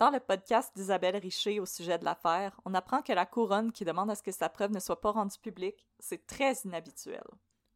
Dans 0.00 0.08
le 0.08 0.18
podcast 0.18 0.72
d'Isabelle 0.74 1.18
Richer 1.18 1.60
au 1.60 1.66
sujet 1.66 1.98
de 1.98 2.06
l'affaire, 2.06 2.58
on 2.64 2.72
apprend 2.72 3.02
que 3.02 3.12
la 3.12 3.26
couronne 3.26 3.70
qui 3.70 3.84
demande 3.84 4.10
à 4.10 4.14
ce 4.14 4.22
que 4.22 4.32
sa 4.32 4.48
preuve 4.48 4.70
ne 4.70 4.80
soit 4.80 4.98
pas 4.98 5.10
rendue 5.10 5.38
publique, 5.38 5.86
c'est 5.98 6.26
très 6.26 6.54
inhabituel. 6.64 7.22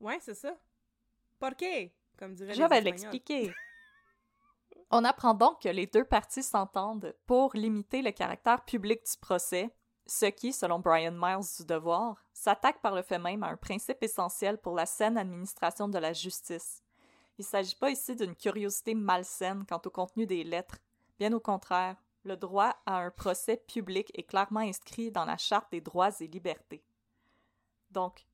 Ouais, 0.01 0.19
c'est 0.23 0.33
ça. 0.33 0.57
¿Por 1.39 1.55
qué? 1.55 1.93
Comme 2.19 2.33
dirait 2.33 2.55
Je 2.55 2.63
les 2.63 2.69
vais 2.69 2.81
l'expliquer. 2.81 3.53
On 4.91 5.05
apprend 5.05 5.35
donc 5.35 5.61
que 5.61 5.69
les 5.69 5.87
deux 5.87 6.07
parties 6.07 6.43
s'entendent 6.43 7.15
pour 7.27 7.51
limiter 7.53 8.01
le 8.01 8.11
caractère 8.11 8.65
public 8.65 9.03
du 9.05 9.19
procès, 9.19 9.77
ce 10.07 10.25
qui, 10.25 10.55
selon 10.55 10.79
Brian 10.79 11.13
Miles 11.13 11.47
du 11.59 11.67
Devoir, 11.67 12.25
s'attaque 12.33 12.81
par 12.81 12.95
le 12.95 13.03
fait 13.03 13.19
même 13.19 13.43
à 13.43 13.49
un 13.49 13.59
principe 13.59 14.03
essentiel 14.03 14.57
pour 14.57 14.75
la 14.75 14.87
saine 14.87 15.19
administration 15.19 15.89
de 15.89 15.99
la 15.99 16.15
justice. 16.15 16.83
Il 17.37 17.43
ne 17.43 17.49
s'agit 17.49 17.77
pas 17.77 17.91
ici 17.91 18.17
d'une 18.17 18.35
curiosité 18.35 18.95
malsaine 18.95 19.67
quant 19.69 19.83
au 19.85 19.91
contenu 19.91 20.25
des 20.25 20.43
lettres. 20.43 20.79
Bien 21.19 21.31
au 21.35 21.41
contraire, 21.41 21.97
le 22.25 22.37
droit 22.37 22.77
à 22.87 22.99
un 22.99 23.11
procès 23.11 23.57
public 23.57 24.11
est 24.19 24.23
clairement 24.25 24.61
inscrit 24.61 25.11
dans 25.11 25.25
la 25.25 25.37
Charte 25.37 25.71
des 25.73 25.81
droits 25.81 26.11
et 26.21 26.27
libertés. 26.27 26.83
Donc, 27.91 28.27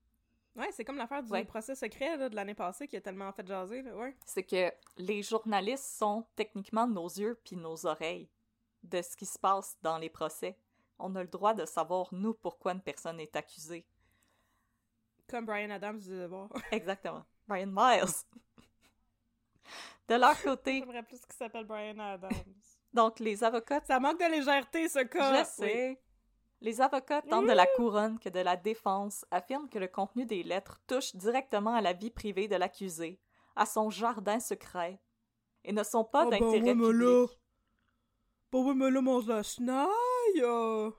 Ouais, 0.53 0.69
c'est 0.73 0.83
comme 0.83 0.97
l'affaire 0.97 1.23
du 1.23 1.31
Ouais. 1.31 1.45
procès 1.45 1.75
secret 1.75 2.17
là, 2.17 2.27
de 2.27 2.35
l'année 2.35 2.53
passée 2.53 2.85
qui 2.85 2.97
a 2.97 3.01
tellement 3.01 3.31
fait 3.31 3.47
jaser. 3.47 3.83
Là. 3.83 3.95
Ouais. 3.95 4.17
c'est 4.25 4.43
que 4.43 4.69
les 4.97 5.23
journalistes 5.23 5.97
sont 5.97 6.25
techniquement 6.35 6.85
nos 6.87 7.07
yeux 7.07 7.39
puis 7.45 7.55
nos 7.55 7.85
oreilles 7.85 8.27
de 8.83 9.01
ce 9.01 9.15
qui 9.15 9.25
se 9.25 9.39
passe 9.39 9.77
dans 9.81 9.97
les 9.97 10.09
procès. 10.09 10.57
On 10.99 11.15
a 11.15 11.21
le 11.21 11.29
droit 11.29 11.53
de 11.53 11.65
savoir, 11.65 12.09
nous, 12.13 12.33
pourquoi 12.33 12.73
une 12.73 12.81
personne 12.81 13.19
est 13.21 13.33
accusée. 13.37 13.85
Comme 15.29 15.45
Brian 15.45 15.69
Adams 15.69 15.99
du 15.99 16.09
devoir. 16.09 16.49
Exactement. 16.71 17.23
Brian 17.47 17.67
Miles. 17.71 18.11
De 20.09 20.15
leur 20.15 20.39
côté, 20.41 20.79
J'aimerais 20.85 21.03
plus 21.03 21.21
qu'il 21.21 21.33
s'appelle 21.35 21.63
Brian 21.65 21.97
Adams. 21.99 22.29
Donc 22.93 23.19
les 23.19 23.43
avocats, 23.43 23.81
Ça 23.87 23.99
manque 23.99 24.19
de 24.19 24.31
légèreté, 24.31 24.87
ce 24.89 24.99
cas. 24.99 25.43
je 25.43 25.49
sais, 25.49 26.01
les 26.61 26.81
avocats 26.81 27.21
tant 27.23 27.41
de 27.41 27.51
la 27.51 27.65
couronne 27.75 28.19
que 28.19 28.29
de 28.29 28.39
la 28.39 28.55
défense 28.55 29.25
affirment 29.31 29.69
que 29.69 29.79
le 29.79 29.87
contenu 29.87 30.25
des 30.25 30.43
lettres 30.43 30.79
touche 30.87 31.15
directement 31.15 31.73
à 31.73 31.81
la 31.81 31.93
vie 31.93 32.11
privée 32.11 32.47
de 32.47 32.55
l'accusé, 32.55 33.19
à 33.55 33.65
son 33.65 33.89
jardin 33.89 34.39
secret, 34.39 34.99
et 35.63 35.71
ne 35.73 35.83
sont 35.83 36.03
pas 36.03 36.23
Ah 36.27 36.29
ben 36.29 36.39
d'intérêt 36.39 36.73
là- 36.73 36.73
public. 36.73 37.39
Oui, 38.53 38.73
mais 38.75 38.91
là, 38.91 39.89
euh. 40.43 40.91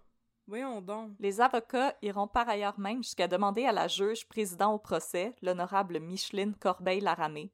Voyons 0.49 0.81
donc. 0.81 1.13
Les 1.21 1.41
avocats 1.41 1.95
iront 2.03 2.27
par 2.27 2.49
ailleurs 2.49 2.79
même 2.79 3.03
jusqu'à 3.03 3.29
demander 3.29 3.65
à 3.65 3.73
la 3.73 3.87
juge 3.89 4.27
président 4.29 4.73
au 4.75 4.79
procès, 4.79 5.35
l'honorable 5.41 6.01
Micheline 6.01 6.55
Corbeil-Laramé, 6.57 7.53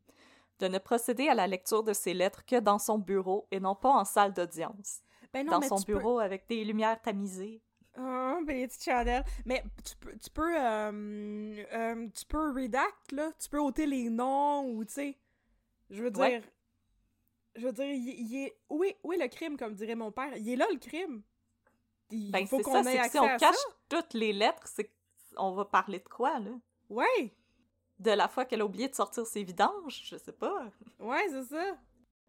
de 0.61 0.69
ne 0.69 0.79
procéder 0.79 1.29
à 1.29 1.35
la 1.35 1.47
lecture 1.47 1.83
de 1.83 1.93
ces 1.93 2.15
lettres 2.15 2.45
que 2.45 2.59
dans 2.61 2.79
son 2.79 2.99
bureau 2.99 3.47
et 3.51 3.61
non 3.61 3.75
pas 3.75 3.91
en 3.91 4.05
salle 4.05 4.33
d'audience. 4.33 5.01
Ben 5.33 5.45
non, 5.47 5.59
Dans 5.59 5.69
son 5.69 5.77
peux- 5.83 5.95
bureau 5.95 6.19
avec 6.21 6.49
des 6.49 6.65
lumières 6.65 7.01
tamisées. 7.03 7.63
Ah, 7.97 8.39
ben, 8.47 8.67
petites 8.67 8.85
chandelles. 8.85 9.25
Mais 9.45 9.63
tu 9.85 9.97
peux, 9.97 10.17
tu 10.17 10.31
peux, 10.31 10.57
euh, 10.57 11.65
euh, 11.73 12.09
tu 12.17 12.25
peux 12.27 12.53
redact, 12.53 13.13
là. 13.13 13.33
Tu 13.41 13.49
peux 13.49 13.59
ôter 13.59 13.87
les 13.87 14.09
noms 14.09 14.65
ou, 14.71 14.85
tu 14.85 14.93
sais. 14.95 15.19
Je 15.91 16.03
veux 16.03 16.11
dire. 16.11 16.21
Ouais. 16.23 16.43
Je 17.57 17.67
veux 17.67 17.73
dire, 17.73 17.87
il, 17.87 18.09
il 18.09 18.45
est. 18.45 18.57
Où 18.71 18.85
est, 18.85 18.97
où 19.03 19.13
est 19.13 19.17
le 19.19 19.27
crime, 19.29 19.57
comme 19.57 19.75
dirait 19.75 19.97
mon 19.97 20.13
père? 20.13 20.37
Il 20.37 20.49
est 20.49 20.57
là, 20.57 20.67
le 20.73 20.79
crime. 20.79 21.23
Il 22.11 22.31
Ben, 22.31 22.47
faut 22.47 22.61
qu'on 22.61 22.85
ait 22.85 22.99
accès 22.99 23.11
si 23.11 23.19
on 23.19 23.25
à 23.25 23.37
cache 23.37 23.57
ça. 23.57 23.69
toutes 23.89 24.15
les 24.15 24.33
lettres, 24.33 24.67
c'est 24.67 24.91
on 25.37 25.53
va 25.53 25.65
parler 25.65 25.99
de 25.99 26.09
quoi, 26.09 26.39
là? 26.39 26.51
Ouais, 26.89 27.33
De 27.99 28.13
la 28.13 28.29
fois 28.29 28.45
qu'elle 28.45 28.61
a 28.61 28.65
oublié 28.65 28.89
de 28.89 28.95
sortir 28.95 29.27
ses 29.27 29.43
vidanges? 29.43 30.03
Je 30.05 30.17
sais 30.17 30.33
pas. 30.33 30.67
ouais, 31.01 31.27
c'est 31.31 31.45
ça. 31.45 31.77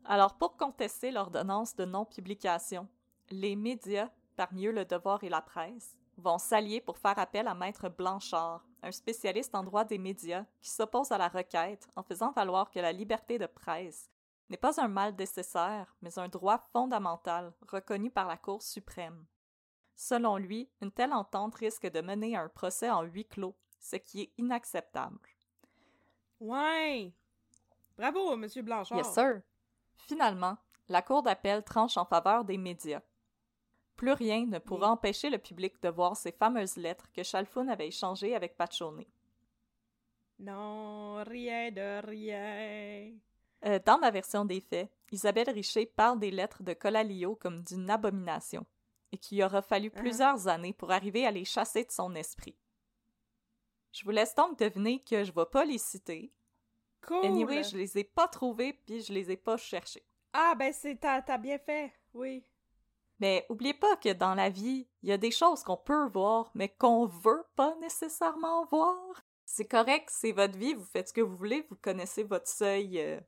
Alors, 0.06 0.36
pour 0.36 0.58
contester 0.58 1.12
l'ordonnance 1.12 1.76
de 1.76 1.86
non-publication, 1.86 2.88
les 3.30 3.56
médias, 3.56 4.10
parmi 4.36 4.66
eux 4.66 4.72
le 4.72 4.86
Devoir 4.86 5.24
et 5.24 5.30
la 5.30 5.42
presse, 5.42 5.96
vont 6.18 6.38
s'allier 6.38 6.82
pour 6.82 6.98
faire 6.98 7.20
appel 7.20 7.48
à 7.48 7.54
Maître 7.54 7.90
Blanchard, 7.90 8.66
un 8.82 8.92
spécialiste 8.92 9.56
en 9.56 9.64
droit 9.64 9.86
des 9.86 9.98
médias 9.98 10.46
qui 10.62 10.72
s'oppose 10.72 11.12
à 11.12 11.18
la 11.18 11.28
requête 11.28 11.88
en 11.96 12.04
faisant 12.04 12.32
valoir 12.32 12.72
que 12.72 12.80
la 12.80 12.92
liberté 12.92 13.38
de 13.38 13.46
presse 13.46 14.10
n'est 14.50 14.58
pas 14.58 14.82
un 14.82 14.88
mal 14.88 15.16
nécessaire, 15.16 15.96
mais 16.02 16.18
un 16.18 16.28
droit 16.28 16.58
fondamental 16.72 17.54
reconnu 17.68 18.10
par 18.10 18.28
la 18.28 18.38
Cour 18.38 18.64
suprême. 18.64 19.26
Selon 19.96 20.38
lui, 20.38 20.70
une 20.82 20.92
telle 20.92 21.14
entente 21.14 21.56
risque 21.56 21.88
de 21.88 22.02
mener 22.02 22.36
à 22.36 22.42
un 22.44 22.50
procès 22.50 22.90
en 22.90 23.04
huis 23.04 23.26
clos, 23.26 23.56
ce 23.80 23.98
qui 23.98 24.22
est 24.22 24.34
inacceptable. 24.38 25.20
Ouais. 26.40 27.12
Bravo, 27.98 28.36
Monsieur 28.38 28.62
Blanchard. 28.62 28.98
Yes, 28.98 29.14
sir. 29.14 29.42
Finalement, 29.96 30.58
la 30.88 31.02
Cour 31.02 31.22
d'appel 31.24 31.64
tranche 31.64 31.98
en 31.98 32.06
faveur 32.06 32.46
des 32.46 32.58
médias. 32.58 33.02
Plus 33.96 34.14
rien 34.14 34.46
ne 34.46 34.60
pourra 34.60 34.88
Oui. 34.88 34.94
empêcher 34.94 35.30
le 35.30 35.38
public 35.38 35.82
de 35.84 35.90
voir 35.90 36.16
ces 36.16 36.32
fameuses 36.32 36.78
lettres 36.78 37.12
que 37.12 37.22
Chalfoun 37.24 37.70
avait 37.70 37.88
échangées 37.90 38.36
avec 38.36 38.56
Pachone. 38.56 39.04
Non, 40.40 41.22
rien 41.28 41.70
de 41.72 42.06
rien. 42.08 43.12
Euh, 43.66 43.80
dans 43.86 43.98
ma 44.00 44.10
version 44.10 44.46
des 44.46 44.62
faits, 44.62 44.90
Isabelle 45.12 45.50
Richer 45.50 45.86
parle 45.86 46.20
des 46.20 46.32
lettres 46.32 46.64
de 46.64 46.74
Colalio 46.74 47.36
comme 47.36 47.60
d'une 47.62 47.90
abomination, 47.90 48.66
et 49.12 49.18
qu'il 49.18 49.44
aura 49.44 49.62
fallu 49.62 49.92
Ah. 49.94 50.00
plusieurs 50.00 50.48
années 50.48 50.72
pour 50.72 50.92
arriver 50.92 51.26
à 51.26 51.32
les 51.32 51.44
chasser 51.44 51.84
de 51.84 51.92
son 51.92 52.16
esprit. 52.16 52.56
Je 53.92 54.04
vous 54.04 54.12
laisse 54.12 54.36
donc 54.36 54.58
deviner 54.58 55.04
que 55.04 55.24
je 55.24 55.32
ne 55.32 55.36
vais 55.36 55.50
pas 55.52 55.66
les 55.66 55.78
citer. 55.78 56.32
Cool. 57.02 57.26
Anyway, 57.26 57.64
je 57.64 57.78
les 57.78 57.98
ai 57.98 58.04
pas 58.04 58.28
trouvés 58.28 58.74
puis 58.74 59.02
je 59.02 59.14
les 59.14 59.32
ai 59.32 59.38
pas 59.38 59.58
cherchés. 59.58 60.06
Ah, 60.34 60.54
ben, 60.58 60.72
c'est, 60.74 60.96
t'as, 60.96 61.22
t'as 61.22 61.38
bien 61.38 61.58
fait. 61.58 61.92
Oui. 62.14 62.44
Mais 63.20 63.46
oubliez 63.50 63.74
pas 63.74 63.98
que 63.98 64.14
dans 64.14 64.34
la 64.34 64.50
vie, 64.50 64.88
il 65.04 65.10
y 65.10 65.12
a 65.12 65.18
des 65.18 65.32
choses 65.32 65.64
qu'on 65.64 65.78
peut 65.78 66.08
voir, 66.08 66.52
mais 66.54 66.70
qu'on 66.70 67.06
veut 67.06 67.46
pas 67.56 67.76
nécessairement 67.82 68.66
voir. 68.66 68.98
C'est 69.46 69.68
correct, 69.68 70.10
c'est 70.12 70.32
votre 70.32 70.58
vie, 70.58 70.74
vous 70.74 70.86
faites 70.86 71.10
ce 71.10 71.14
que 71.14 71.22
vous 71.22 71.36
voulez, 71.36 71.66
vous 71.70 71.76
connaissez 71.76 72.24
votre 72.24 72.48
seuil, 72.48 73.00
euh, 73.00 73.20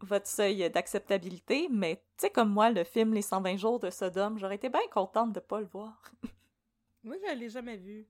votre 0.00 0.28
seuil 0.28 0.70
d'acceptabilité, 0.70 1.68
mais 1.70 1.96
tu 1.96 2.02
sais 2.22 2.30
comme 2.30 2.50
moi, 2.50 2.70
le 2.70 2.84
film 2.84 3.12
Les 3.12 3.22
120 3.22 3.56
jours 3.56 3.80
de 3.80 3.90
Sodome, 3.90 4.38
j'aurais 4.38 4.54
été 4.54 4.68
bien 4.68 4.86
contente 4.92 5.32
de 5.32 5.40
pas 5.40 5.60
le 5.60 5.66
voir. 5.66 6.00
Moi, 7.04 7.16
je 7.24 7.34
l'ai 7.34 7.48
jamais 7.48 7.76
vu. 7.76 8.04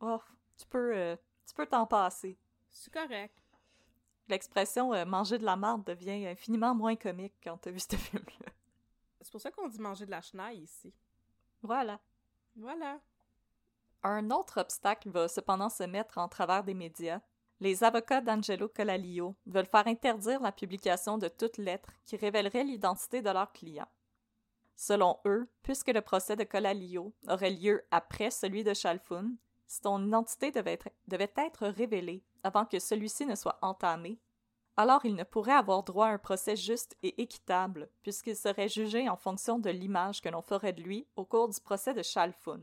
oh, 0.00 0.18
tu 0.58 0.66
peux, 0.66 0.96
euh, 0.96 1.16
tu 1.46 1.54
peux 1.54 1.66
t'en 1.66 1.86
passer. 1.86 2.38
C'est 2.70 2.92
correct. 2.92 3.42
L'expression 4.28 4.92
euh, 4.92 5.04
manger 5.04 5.38
de 5.38 5.44
la 5.44 5.56
marde 5.56 5.84
devient 5.84 6.26
infiniment 6.26 6.74
moins 6.74 6.96
comique 6.96 7.34
quand 7.42 7.56
t'as 7.56 7.70
vu 7.70 7.80
ce 7.80 7.96
film-là. 7.96 8.52
C'est 9.20 9.32
pour 9.32 9.40
ça 9.40 9.50
qu'on 9.50 9.68
dit 9.68 9.80
manger 9.80 10.06
de 10.06 10.10
la 10.10 10.20
chenaille 10.20 10.60
ici. 10.60 10.92
Voilà. 11.62 12.00
Voilà. 12.56 13.00
Un 14.02 14.30
autre 14.30 14.60
obstacle 14.60 15.10
va 15.10 15.28
cependant 15.28 15.68
se 15.68 15.82
mettre 15.84 16.18
en 16.18 16.28
travers 16.28 16.62
des 16.62 16.74
médias. 16.74 17.20
Les 17.60 17.82
avocats 17.82 18.20
d'Angelo 18.20 18.68
Colalio 18.68 19.34
veulent 19.46 19.66
faire 19.66 19.88
interdire 19.88 20.40
la 20.40 20.52
publication 20.52 21.18
de 21.18 21.28
toute 21.28 21.58
lettre 21.58 21.90
qui 22.04 22.16
révélerait 22.16 22.62
l'identité 22.62 23.20
de 23.20 23.30
leur 23.30 23.52
client. 23.52 23.88
Selon 24.76 25.18
eux, 25.24 25.50
puisque 25.62 25.88
le 25.88 26.00
procès 26.00 26.36
de 26.36 26.44
Colalio 26.44 27.12
aurait 27.26 27.50
lieu 27.50 27.84
après 27.90 28.30
celui 28.30 28.62
de 28.62 28.74
Chalfoun, 28.74 29.36
ton 29.82 30.04
identité 30.06 30.50
devait 30.50 30.72
être, 30.74 30.88
devait 31.06 31.32
être 31.36 31.66
révélée 31.68 32.22
avant 32.42 32.64
que 32.64 32.78
celui-ci 32.78 33.26
ne 33.26 33.34
soit 33.34 33.58
entamé, 33.62 34.18
alors 34.76 35.04
il 35.04 35.14
ne 35.14 35.24
pourrait 35.24 35.52
avoir 35.52 35.82
droit 35.82 36.06
à 36.06 36.10
un 36.12 36.18
procès 36.18 36.56
juste 36.56 36.96
et 37.02 37.20
équitable, 37.20 37.88
puisqu'il 38.02 38.36
serait 38.36 38.68
jugé 38.68 39.08
en 39.08 39.16
fonction 39.16 39.58
de 39.58 39.70
l'image 39.70 40.20
que 40.20 40.28
l'on 40.28 40.42
ferait 40.42 40.72
de 40.72 40.82
lui 40.82 41.06
au 41.16 41.24
cours 41.24 41.48
du 41.48 41.60
procès 41.60 41.94
de 41.94 42.02
Chalfun. 42.02 42.60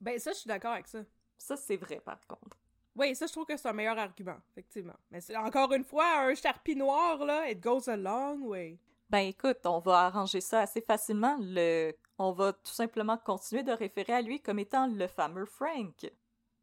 Ben, 0.00 0.18
ça, 0.18 0.32
je 0.32 0.38
suis 0.38 0.48
d'accord 0.48 0.72
avec 0.72 0.86
ça. 0.88 1.00
Ça, 1.38 1.56
c'est 1.56 1.76
vrai, 1.76 2.00
par 2.00 2.24
contre. 2.26 2.56
Oui, 2.94 3.14
ça, 3.14 3.26
je 3.26 3.32
trouve 3.32 3.44
que 3.44 3.56
c'est 3.56 3.68
un 3.68 3.72
meilleur 3.72 3.98
argument, 3.98 4.36
effectivement. 4.52 4.96
Mais 5.10 5.20
c'est- 5.20 5.36
encore 5.36 5.72
une 5.72 5.84
fois, 5.84 6.20
un 6.20 6.34
charpie 6.34 6.76
noir, 6.76 7.24
là, 7.24 7.50
it 7.50 7.60
goes 7.60 7.88
a 7.90 7.96
long 7.96 8.40
way. 8.46 8.78
Ben 9.10 9.20
écoute, 9.20 9.58
on 9.66 9.78
va 9.80 10.06
arranger 10.06 10.40
ça 10.40 10.60
assez 10.60 10.80
facilement. 10.80 11.36
Le... 11.40 11.92
On 12.18 12.32
va 12.32 12.52
tout 12.52 12.72
simplement 12.72 13.18
continuer 13.18 13.62
de 13.62 13.72
référer 13.72 14.14
à 14.14 14.22
lui 14.22 14.40
comme 14.40 14.58
étant 14.58 14.86
le 14.86 15.06
fameux 15.06 15.44
Frank. 15.44 16.10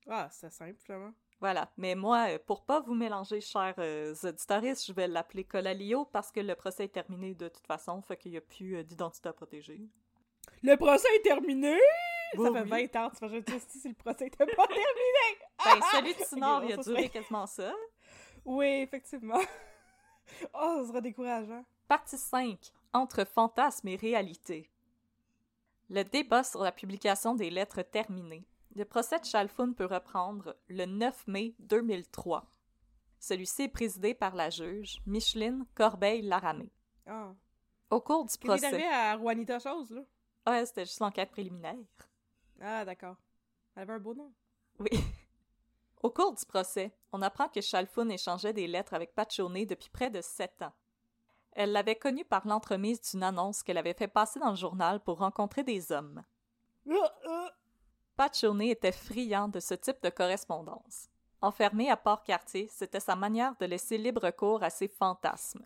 Ah, 0.09 0.27
c'est 0.31 0.51
simple, 0.51 0.79
finalement. 0.83 1.13
Voilà. 1.39 1.69
Mais 1.77 1.95
moi, 1.95 2.27
euh, 2.29 2.39
pour 2.45 2.63
pas 2.63 2.79
vous 2.79 2.93
mélanger, 2.93 3.41
chers 3.41 3.75
euh, 3.77 4.15
auditoristes, 4.23 4.85
je 4.87 4.93
vais 4.93 5.07
l'appeler 5.07 5.43
Colalio 5.43 6.05
parce 6.05 6.31
que 6.31 6.39
le 6.39 6.55
procès 6.55 6.85
est 6.85 6.93
terminé 6.93 7.35
de 7.35 7.49
toute 7.49 7.67
façon, 7.67 8.01
fait 8.01 8.17
qu'il 8.17 8.31
n'y 8.31 8.37
a 8.37 8.41
plus 8.41 8.77
euh, 8.77 8.83
d'identité 8.83 9.29
à 9.29 9.33
protéger. 9.33 9.81
Le 10.61 10.75
procès 10.75 11.07
est 11.17 11.21
terminé! 11.21 11.77
Oui, 12.37 12.47
ça 12.47 12.53
fait 12.53 12.71
oui. 12.71 12.89
20 12.93 12.95
ans, 12.95 13.09
tu 13.11 13.25
imagines 13.25 13.59
si 13.67 13.79
si 13.79 13.89
le 13.89 13.93
procès 13.93 14.27
était 14.27 14.45
pas 14.45 14.67
terminé! 14.67 15.37
Ben, 15.63 15.81
celui 15.91 16.13
de 16.13 16.19
Sinor, 16.25 16.63
Ok, 16.63 16.69
il 16.69 16.73
a 16.73 16.77
duré 16.77 17.09
quasiment 17.09 17.45
ça. 17.45 17.73
Oui, 18.45 18.67
effectivement. 18.81 19.39
oh, 20.53 20.77
ça 20.81 20.87
serait 20.87 21.01
décourageant. 21.01 21.65
Partie 21.87 22.17
5. 22.17 22.57
Entre 22.93 23.25
fantasme 23.25 23.87
et 23.89 23.95
réalité. 23.95 24.69
Le 25.93 26.03
débat 26.03 26.43
sur 26.43 26.63
la 26.63 26.71
publication 26.71 27.35
des 27.35 27.51
lettres 27.51 27.83
terminé. 27.83 28.47
Le 28.75 28.83
procès 28.83 29.19
de 29.19 29.25
Chalfun 29.25 29.73
peut 29.73 29.85
reprendre 29.85 30.55
le 30.67 30.87
9 30.87 31.27
mai 31.27 31.53
2003. 31.59 32.49
Celui-ci 33.19 33.61
est 33.61 33.69
présidé 33.69 34.15
par 34.15 34.33
la 34.33 34.49
juge 34.49 35.03
Micheline 35.05 35.67
Corbeil-Laramé. 35.75 36.71
Ah. 37.05 37.35
Au 37.91 38.01
cours 38.01 38.25
du 38.25 38.35
procès... 38.39 38.65
arrivé 38.65 38.87
à 38.87 39.15
Juanita 39.19 39.59
Chose, 39.59 39.91
là? 39.91 40.01
Ah, 40.47 40.65
c'était 40.65 40.85
juste 40.85 40.99
l'enquête 40.99 41.29
préliminaire. 41.29 41.75
Ah, 42.59 42.83
d'accord. 42.85 43.17
Elle 43.75 43.83
avait 43.83 43.93
un 43.93 43.99
beau 43.99 44.15
nom. 44.15 44.33
Oui. 44.79 44.89
Au 46.01 46.09
cours 46.09 46.33
du 46.33 46.43
procès, 46.43 46.91
on 47.11 47.21
apprend 47.21 47.49
que 47.49 47.61
Chalfun 47.61 48.09
échangeait 48.09 48.51
des 48.51 48.65
lettres 48.65 48.95
avec 48.95 49.13
Pachone 49.13 49.63
depuis 49.67 49.91
près 49.91 50.09
de 50.09 50.21
sept 50.21 50.59
ans. 50.63 50.73
Elle 51.55 51.71
l'avait 51.71 51.95
connu 51.95 52.25
par 52.25 52.47
l'entremise 52.47 53.01
d'une 53.01 53.23
annonce 53.23 53.61
qu'elle 53.61 53.77
avait 53.77 53.93
fait 53.93 54.07
passer 54.07 54.39
dans 54.39 54.49
le 54.49 54.55
journal 54.55 54.99
pour 54.99 55.19
rencontrer 55.19 55.63
des 55.63 55.91
hommes. 55.91 56.23
Pachone 58.15 58.61
était 58.61 58.91
friand 58.91 59.47
de 59.47 59.59
ce 59.59 59.73
type 59.73 60.01
de 60.01 60.09
correspondance. 60.09 61.09
Enfermé 61.41 61.89
à 61.89 61.97
Port-Cartier, 61.97 62.67
c'était 62.71 62.99
sa 62.99 63.15
manière 63.15 63.55
de 63.59 63.65
laisser 63.65 63.97
libre 63.97 64.29
cours 64.31 64.63
à 64.63 64.69
ses 64.69 64.87
fantasmes. 64.87 65.65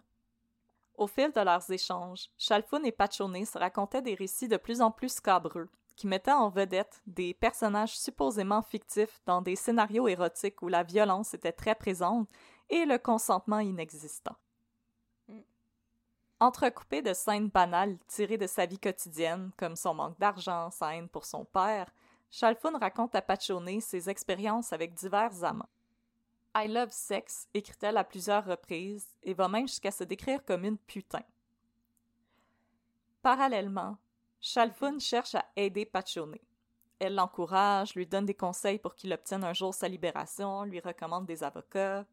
Au 0.95 1.07
fil 1.07 1.31
de 1.31 1.41
leurs 1.41 1.69
échanges, 1.71 2.29
Chalfun 2.37 2.83
et 2.83 2.91
Pachone 2.91 3.45
se 3.45 3.57
racontaient 3.57 4.01
des 4.01 4.15
récits 4.15 4.47
de 4.47 4.57
plus 4.57 4.81
en 4.81 4.89
plus 4.89 5.09
scabreux, 5.09 5.69
qui 5.95 6.07
mettaient 6.07 6.31
en 6.31 6.49
vedette 6.49 7.01
des 7.05 7.33
personnages 7.33 7.97
supposément 7.97 8.61
fictifs 8.63 9.21
dans 9.25 9.41
des 9.41 9.55
scénarios 9.55 10.07
érotiques 10.07 10.61
où 10.61 10.67
la 10.67 10.83
violence 10.83 11.33
était 11.33 11.51
très 11.51 11.75
présente 11.75 12.27
et 12.69 12.85
le 12.85 12.97
consentement 12.97 13.59
inexistant. 13.59 14.35
Entrecoupé 16.39 17.01
de 17.01 17.13
scènes 17.13 17.49
banales 17.49 17.97
tirées 18.07 18.37
de 18.37 18.45
sa 18.45 18.67
vie 18.67 18.77
quotidienne, 18.77 19.51
comme 19.57 19.75
son 19.75 19.95
manque 19.95 20.19
d'argent, 20.19 20.69
sa 20.69 20.95
haine 20.95 21.09
pour 21.09 21.25
son 21.25 21.45
père, 21.45 21.91
Chalfun 22.29 22.77
raconte 22.77 23.15
à 23.15 23.23
Pachone 23.23 23.81
ses 23.81 24.07
expériences 24.07 24.71
avec 24.71 24.93
divers 24.93 25.43
amants. 25.43 25.69
I 26.55 26.67
love 26.67 26.91
sex, 26.91 27.47
écrit-elle 27.55 27.97
à 27.97 28.03
plusieurs 28.03 28.45
reprises, 28.45 29.07
et 29.23 29.33
va 29.33 29.47
même 29.47 29.67
jusqu'à 29.67 29.89
se 29.89 30.03
décrire 30.03 30.45
comme 30.45 30.63
une 30.63 30.77
putain. 30.77 31.23
Parallèlement, 33.23 33.97
Chalfun 34.39 34.99
cherche 34.99 35.33
à 35.33 35.45
aider 35.55 35.85
Pachone. 35.85 36.37
Elle 36.99 37.15
l'encourage, 37.15 37.95
lui 37.95 38.05
donne 38.05 38.25
des 38.25 38.35
conseils 38.35 38.79
pour 38.79 38.93
qu'il 38.93 39.11
obtienne 39.11 39.43
un 39.43 39.53
jour 39.53 39.73
sa 39.73 39.87
libération, 39.87 40.63
lui 40.63 40.79
recommande 40.79 41.25
des 41.25 41.43
avocats. 41.43 42.05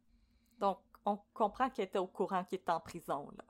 Donc, 0.58 0.78
on 1.04 1.18
comprend 1.34 1.68
qu'elle 1.68 1.86
était 1.86 1.98
au 1.98 2.06
courant 2.06 2.44
qu'il 2.44 2.56
était 2.56 2.72
en 2.72 2.80
prison, 2.80 3.30
là. 3.36 3.44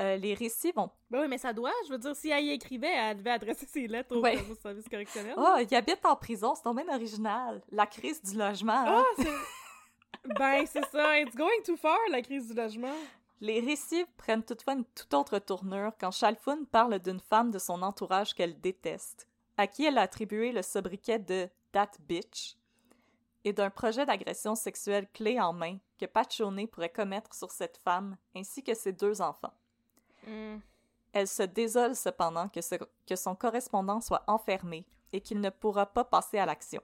Euh, 0.00 0.16
les 0.16 0.34
récits 0.34 0.70
vont 0.72 0.90
Ben 1.10 1.22
oui, 1.22 1.26
mais 1.28 1.38
ça 1.38 1.52
doit. 1.52 1.72
Je 1.86 1.92
veux 1.92 1.98
dire, 1.98 2.14
si 2.14 2.30
elle 2.30 2.44
y 2.44 2.50
écrivait, 2.50 2.92
elle 2.94 3.16
devait 3.16 3.30
adresser 3.32 3.66
ses 3.66 3.88
lettres 3.88 4.14
au, 4.16 4.20
Ouais. 4.20 4.38
service 4.62 4.88
correctionnel. 4.88 5.34
Oh, 5.36 5.56
il 5.58 5.74
habite 5.74 6.04
en 6.04 6.14
prison, 6.14 6.54
c'est 6.54 6.62
tombé 6.62 6.84
original. 6.88 7.60
La 7.72 7.86
crise 7.86 8.22
du 8.22 8.36
logement. 8.38 8.72
hein? 8.86 9.04
Ah, 9.04 9.22
c'est... 9.22 10.34
ben, 10.38 10.64
c'est 10.66 10.86
ça. 10.86 11.18
It's 11.20 11.34
going 11.34 11.62
too 11.64 11.76
far, 11.76 11.98
la 12.10 12.22
crise 12.22 12.46
du 12.48 12.54
logement. 12.54 12.94
Les 13.40 13.58
récits 13.60 14.04
prennent 14.16 14.44
toutefois 14.44 14.74
une 14.74 14.84
toute 14.84 15.14
autre 15.14 15.38
tournure 15.40 15.92
quand 16.00 16.10
Chalfun 16.12 16.64
parle 16.70 16.98
d'une 17.00 17.20
femme 17.20 17.50
de 17.50 17.58
son 17.58 17.82
entourage 17.82 18.34
qu'elle 18.34 18.60
déteste, 18.60 19.28
à 19.56 19.66
qui 19.66 19.84
elle 19.84 19.98
a 19.98 20.02
attribué 20.02 20.52
le 20.52 20.62
sobriquet 20.62 21.18
de 21.18 21.48
That 21.72 21.90
Bitch, 22.00 22.56
et 23.44 23.52
d'un 23.52 23.70
projet 23.70 24.04
d'agression 24.06 24.54
sexuelle 24.56 25.08
clé 25.12 25.40
en 25.40 25.52
main 25.52 25.78
que 26.00 26.06
Pachone 26.06 26.66
pourrait 26.66 26.88
commettre 26.92 27.32
sur 27.34 27.50
cette 27.52 27.78
femme 27.78 28.16
ainsi 28.36 28.62
que 28.64 28.74
ses 28.74 28.92
deux 28.92 29.20
enfants. 29.22 29.54
Hmm. 30.26 30.58
Elle 31.12 31.28
se 31.28 31.42
désole 31.42 31.94
cependant 31.96 32.48
que, 32.48 32.60
ce- 32.60 32.74
que 33.06 33.16
son 33.16 33.34
correspondant 33.34 34.00
soit 34.00 34.24
enfermé 34.26 34.84
et 35.12 35.20
qu'il 35.20 35.40
ne 35.40 35.50
pourra 35.50 35.86
pas 35.86 36.04
passer 36.04 36.38
à 36.38 36.46
l'action. 36.46 36.82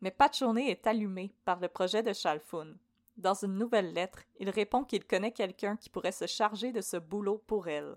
Mais 0.00 0.10
Pachone 0.10 0.58
est 0.58 0.86
allumé 0.86 1.32
par 1.44 1.60
le 1.60 1.68
projet 1.68 2.02
de 2.02 2.12
Chalfun. 2.14 2.74
Dans 3.18 3.34
une 3.34 3.58
nouvelle 3.58 3.92
lettre, 3.92 4.22
il 4.38 4.48
répond 4.48 4.84
qu'il 4.84 5.06
connaît 5.06 5.32
quelqu'un 5.32 5.76
qui 5.76 5.90
pourrait 5.90 6.12
se 6.12 6.26
charger 6.26 6.72
de 6.72 6.80
ce 6.80 6.96
boulot 6.96 7.36
pour 7.46 7.68
elle. 7.68 7.94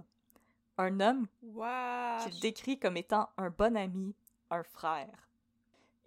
Un 0.77 0.99
homme 0.99 1.27
qu'il 2.23 2.39
décrit 2.41 2.77
comme 2.79 2.97
étant 2.97 3.29
un 3.37 3.49
bon 3.49 3.77
ami, 3.77 4.13
un 4.49 4.63
frère. 4.63 5.29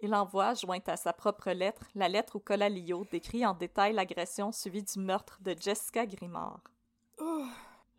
Il 0.01 0.13
envoie, 0.13 0.53
jointe 0.53 0.87
à 0.89 0.97
sa 0.97 1.13
propre 1.13 1.49
lettre, 1.49 1.87
la 1.95 2.07
lettre 2.07 2.35
où 2.35 2.39
Colalio 2.39 3.03
décrit 3.11 3.43
en 3.47 3.55
détail 3.55 3.93
l'agression 3.93 4.51
suivie 4.51 4.83
du 4.83 4.99
meurtre 4.99 5.39
de 5.41 5.55
Jessica 5.59 6.05
Grimard. 6.05 6.59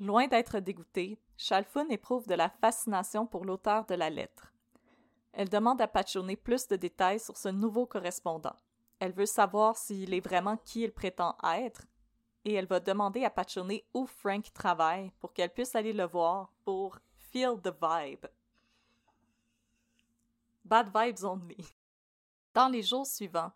Loin 0.01 0.29
d'être 0.29 0.61
dégoûtée, 0.61 1.19
Chalfun 1.37 1.89
éprouve 1.89 2.29
de 2.29 2.35
la 2.35 2.49
fascination 2.49 3.27
pour 3.27 3.45
l'auteur 3.45 3.85
de 3.87 3.95
la 3.95 4.11
lettre. 4.11 4.53
Elle 5.33 5.49
demande 5.49 5.81
à 5.81 5.89
Pachone 5.89 6.37
plus 6.37 6.69
de 6.69 6.77
détails 6.77 7.19
sur 7.19 7.37
ce 7.37 7.49
nouveau 7.49 7.85
correspondant. 7.85 8.55
Elle 9.01 9.13
veut 9.13 9.27
savoir 9.27 9.77
s'il 9.77 10.15
est 10.15 10.21
vraiment 10.21 10.57
qui 10.57 10.83
il 10.83 10.93
prétend 10.93 11.37
être, 11.43 11.83
et 12.45 12.55
elle 12.55 12.67
va 12.67 12.79
demander 12.79 13.25
à 13.25 13.31
Pachone 13.31 13.81
où 13.93 14.07
Frank 14.07 14.53
travaille 14.53 15.11
pour 15.19 15.33
qu'elle 15.33 15.53
puisse 15.53 15.75
aller 15.75 15.93
le 15.93 16.07
voir 16.07 16.53
pour 16.65 16.99
feel 17.17 17.61
the 17.61 17.73
vibe. 17.83 18.27
Bad 20.65 20.91
vibes 20.95 21.25
only. 21.25 21.57
Dans 22.55 22.69
les 22.69 22.83
jours 22.83 23.07
suivants, 23.07 23.53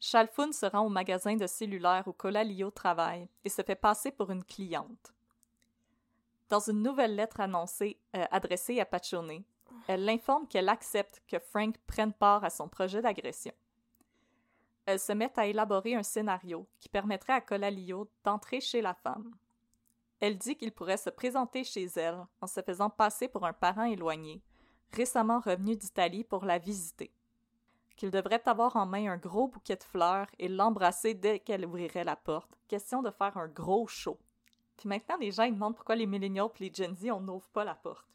Chalfun 0.00 0.52
se 0.52 0.66
rend 0.66 0.86
au 0.86 0.88
magasin 0.88 1.36
de 1.36 1.46
cellulaire 1.46 2.06
où 2.06 2.12
Colalio 2.12 2.70
travaille 2.70 3.28
et 3.44 3.48
se 3.48 3.62
fait 3.62 3.74
passer 3.74 4.12
pour 4.12 4.30
une 4.30 4.44
cliente. 4.44 5.12
Dans 6.48 6.60
une 6.60 6.82
nouvelle 6.82 7.14
lettre 7.14 7.40
annoncée, 7.40 8.00
euh, 8.16 8.24
adressée 8.30 8.80
à 8.80 8.86
Pachone, 8.86 9.42
elle 9.86 10.04
l'informe 10.04 10.48
qu'elle 10.48 10.70
accepte 10.70 11.22
que 11.28 11.38
Frank 11.38 11.76
prenne 11.86 12.12
part 12.12 12.42
à 12.42 12.50
son 12.50 12.68
projet 12.68 13.02
d'agression. 13.02 13.52
Elle 14.86 14.98
se 14.98 15.12
met 15.12 15.38
à 15.38 15.46
élaborer 15.46 15.94
un 15.94 16.02
scénario 16.02 16.66
qui 16.80 16.88
permettrait 16.88 17.34
à 17.34 17.42
Colalio 17.42 18.10
d'entrer 18.24 18.60
chez 18.62 18.80
la 18.80 18.94
femme. 18.94 19.34
Elle 20.20 20.38
dit 20.38 20.56
qu'il 20.56 20.72
pourrait 20.72 20.96
se 20.96 21.10
présenter 21.10 21.64
chez 21.64 21.84
elle 21.96 22.26
en 22.40 22.46
se 22.46 22.62
faisant 22.62 22.88
passer 22.88 23.28
pour 23.28 23.44
un 23.44 23.52
parent 23.52 23.84
éloigné, 23.84 24.42
récemment 24.92 25.40
revenu 25.40 25.76
d'Italie 25.76 26.24
pour 26.24 26.46
la 26.46 26.58
visiter. 26.58 27.12
Qu'il 27.96 28.10
devrait 28.10 28.42
avoir 28.46 28.76
en 28.76 28.86
main 28.86 29.12
un 29.12 29.18
gros 29.18 29.48
bouquet 29.48 29.76
de 29.76 29.84
fleurs 29.84 30.28
et 30.38 30.48
l'embrasser 30.48 31.12
dès 31.12 31.40
qu'elle 31.40 31.66
ouvrirait 31.66 32.04
la 32.04 32.16
porte. 32.16 32.50
Question 32.68 33.02
de 33.02 33.10
faire 33.10 33.36
un 33.36 33.48
gros 33.48 33.86
show. 33.86 34.18
Puis 34.78 34.88
maintenant, 34.88 35.16
les 35.18 35.32
gens 35.32 35.42
ils 35.42 35.52
demandent 35.52 35.74
pourquoi 35.74 35.96
les 35.96 36.06
millennials 36.06 36.48
et 36.60 36.68
les 36.68 36.72
Gen 36.74 36.94
Z, 36.96 37.10
on 37.10 37.20
n'ouvre 37.20 37.48
pas 37.48 37.64
la 37.64 37.74
porte. 37.74 38.06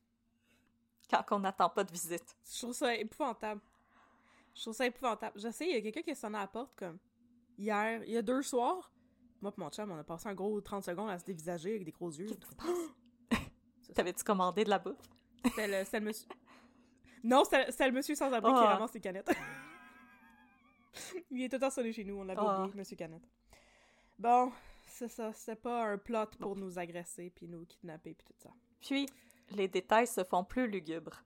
Quand 1.09 1.23
on 1.35 1.39
n'attend 1.39 1.69
pas 1.69 1.83
de 1.83 1.91
visite. 1.91 2.35
Je 2.51 2.59
trouve 2.61 2.73
ça 2.73 2.95
épouvantable. 2.95 3.61
Je 4.55 4.61
trouve 4.61 4.73
ça 4.73 4.85
épouvantable. 4.85 5.39
Je 5.39 5.49
sais, 5.51 5.67
il 5.67 5.73
y 5.73 5.77
a 5.77 5.81
quelqu'un 5.81 6.01
qui 6.01 6.11
a 6.11 6.15
sonné 6.15 6.37
à 6.37 6.41
la 6.41 6.47
porte, 6.47 6.71
comme, 6.75 6.97
hier, 7.57 8.01
il 8.05 8.11
y 8.13 8.17
a 8.17 8.21
deux 8.21 8.41
soirs. 8.41 8.91
Moi 9.41 9.51
et 9.55 9.59
mon 9.59 9.69
chum, 9.69 9.91
on 9.91 9.97
a 9.97 10.03
passé 10.03 10.29
un 10.29 10.33
gros 10.33 10.59
30 10.61 10.83
secondes 10.85 11.09
à 11.09 11.19
se 11.19 11.25
dévisager 11.25 11.71
avec 11.71 11.83
des 11.83 11.91
gros 11.91 12.09
yeux. 12.11 12.29
T'avais-tu 13.93 14.23
commandé 14.23 14.63
de 14.63 14.69
la 14.69 14.79
bouffe? 14.79 14.95
C'était 15.43 15.67
le, 15.67 15.99
le 15.99 16.05
monsieur... 16.05 16.27
Non, 17.25 17.43
c'était 17.45 17.71
c'était 17.71 17.87
le 17.87 17.93
monsieur 17.93 18.15
sans-abri 18.15 18.51
qui 18.51 18.57
Ah. 18.59 18.73
ramasse 18.73 18.93
les 18.93 18.99
canettes. 19.01 19.31
il 21.31 21.43
est 21.43 21.49
tout 21.49 21.55
le 21.55 21.59
temps 21.61 21.69
sonné 21.69 21.93
chez 21.93 22.03
nous, 22.03 22.15
on 22.15 22.23
l'avait 22.23 22.41
Ah. 22.43 22.59
oublié, 22.61 22.75
monsieur 22.75 22.95
Canette. 22.97 23.23
Bon, 24.19 24.51
c'est 24.93 25.07
ça, 25.07 25.33
c'était 25.33 25.55
pas 25.55 25.85
un 25.85 25.97
plot 25.97 26.27
pour 26.39 26.55
nous 26.55 26.77
agresser, 26.77 27.31
puis 27.31 27.47
nous 27.47 27.65
kidnapper, 27.65 28.13
puis 28.13 28.25
tout 28.27 28.39
ça. 28.39 28.51
Puis, 28.79 29.07
les 29.49 29.67
détails 29.67 30.05
se 30.05 30.23
font 30.23 30.43
plus 30.43 30.67
lugubres. 30.67 31.23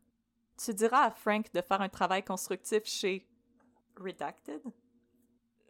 Tu 0.57 0.74
diras 0.74 1.03
à 1.03 1.11
Frank 1.11 1.51
de 1.53 1.61
faire 1.61 1.82
un 1.82 1.89
travail 1.89 2.24
constructif 2.24 2.86
chez 2.86 3.28
Redacted? 3.97 4.61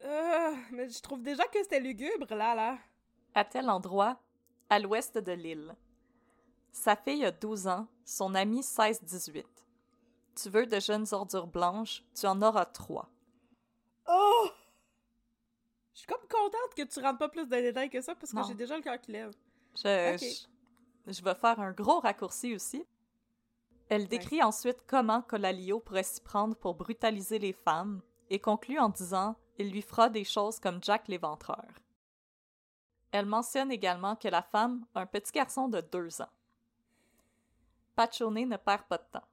Euh, 0.04 0.56
mais 0.72 0.89
je 0.89 1.02
trouve 1.02 1.24
déjà 1.24 1.43
que 1.45 1.62
c'était 1.64 1.80
lugubre, 1.80 2.36
là, 2.36 2.54
là. 2.54 2.78
À 3.34 3.43
tel 3.43 3.68
endroit, 3.68 4.22
à 4.70 4.78
l'ouest 4.78 5.18
de 5.18 5.32
l'île. 5.32 5.76
Sa 6.72 6.95
fille 6.95 7.26
a 7.26 7.32
12 7.32 7.68
ans, 7.68 7.88
son 8.06 8.36
ami 8.36 8.62
16-18. 8.62 9.43
Tu 10.36 10.50
veux 10.50 10.68
de 10.68 10.80
jeunes 10.80 11.08
ordures 11.14 11.48
blanches, 11.48 12.04
tu 12.14 12.28
en 12.28 12.43
auras 12.43 12.66
trois. 12.66 13.10
Oh! 14.08 14.50
Je 15.98 16.02
suis 16.02 16.08
comme 16.08 16.28
contente 16.30 16.76
que 16.76 16.84
tu 16.84 17.00
rentres 17.00 17.18
pas 17.18 17.28
plus 17.28 17.48
de 17.48 17.56
détails 17.56 17.89
que 17.89 18.00
ça 18.02 18.14
parce 18.14 18.32
que 18.32 18.43
j'ai 18.48 18.54
déjà 18.54 18.76
le 18.78 18.84
cœur 18.84 19.02
qui 19.02 19.12
lève. 19.14 19.34
Je, 19.76 20.14
Ok. 20.14 20.48
je, 21.08 21.12
je 21.12 21.24
vais 21.24 21.34
faire 21.34 21.60
un 21.60 21.72
gros 21.72 22.00
raccourci 22.00 22.54
aussi. 22.54 22.86
Elle 23.89 24.08
décrit 24.08 24.43
ensuite 24.43 24.84
comment 24.86 25.24
Colalio 25.24 25.80
pourrait 25.80 26.04
s'y 26.04 26.22
prendre 26.22 26.56
pour 26.56 26.76
brutaliser 26.76 27.39
les 27.39 27.54
femmes 27.54 28.04
et 28.30 28.38
conclut 28.38 28.78
en 28.78 28.89
disant 28.89 29.38
il 29.58 29.72
lui 29.72 29.82
fera 29.82 30.10
des 30.10 30.24
choses 30.24 30.60
comme 30.60 30.84
Jack 30.84 31.08
l'éventreur. 31.08 31.66
Elle 33.12 33.26
mentionne 33.26 33.72
également 33.72 34.16
que 34.16 34.28
la 34.28 34.43
femme 34.43 34.86
a 34.93 35.02
un 35.02 35.08
petit 35.08 35.32
garçon 35.32 35.68
de 35.68 35.82
deux 35.82 36.22
ans. 36.22 36.30
Pachone 37.95 38.48
ne 38.48 38.58
perd 38.58 38.84
pas 38.84 39.00
de 39.00 39.06
temps. 39.12 39.28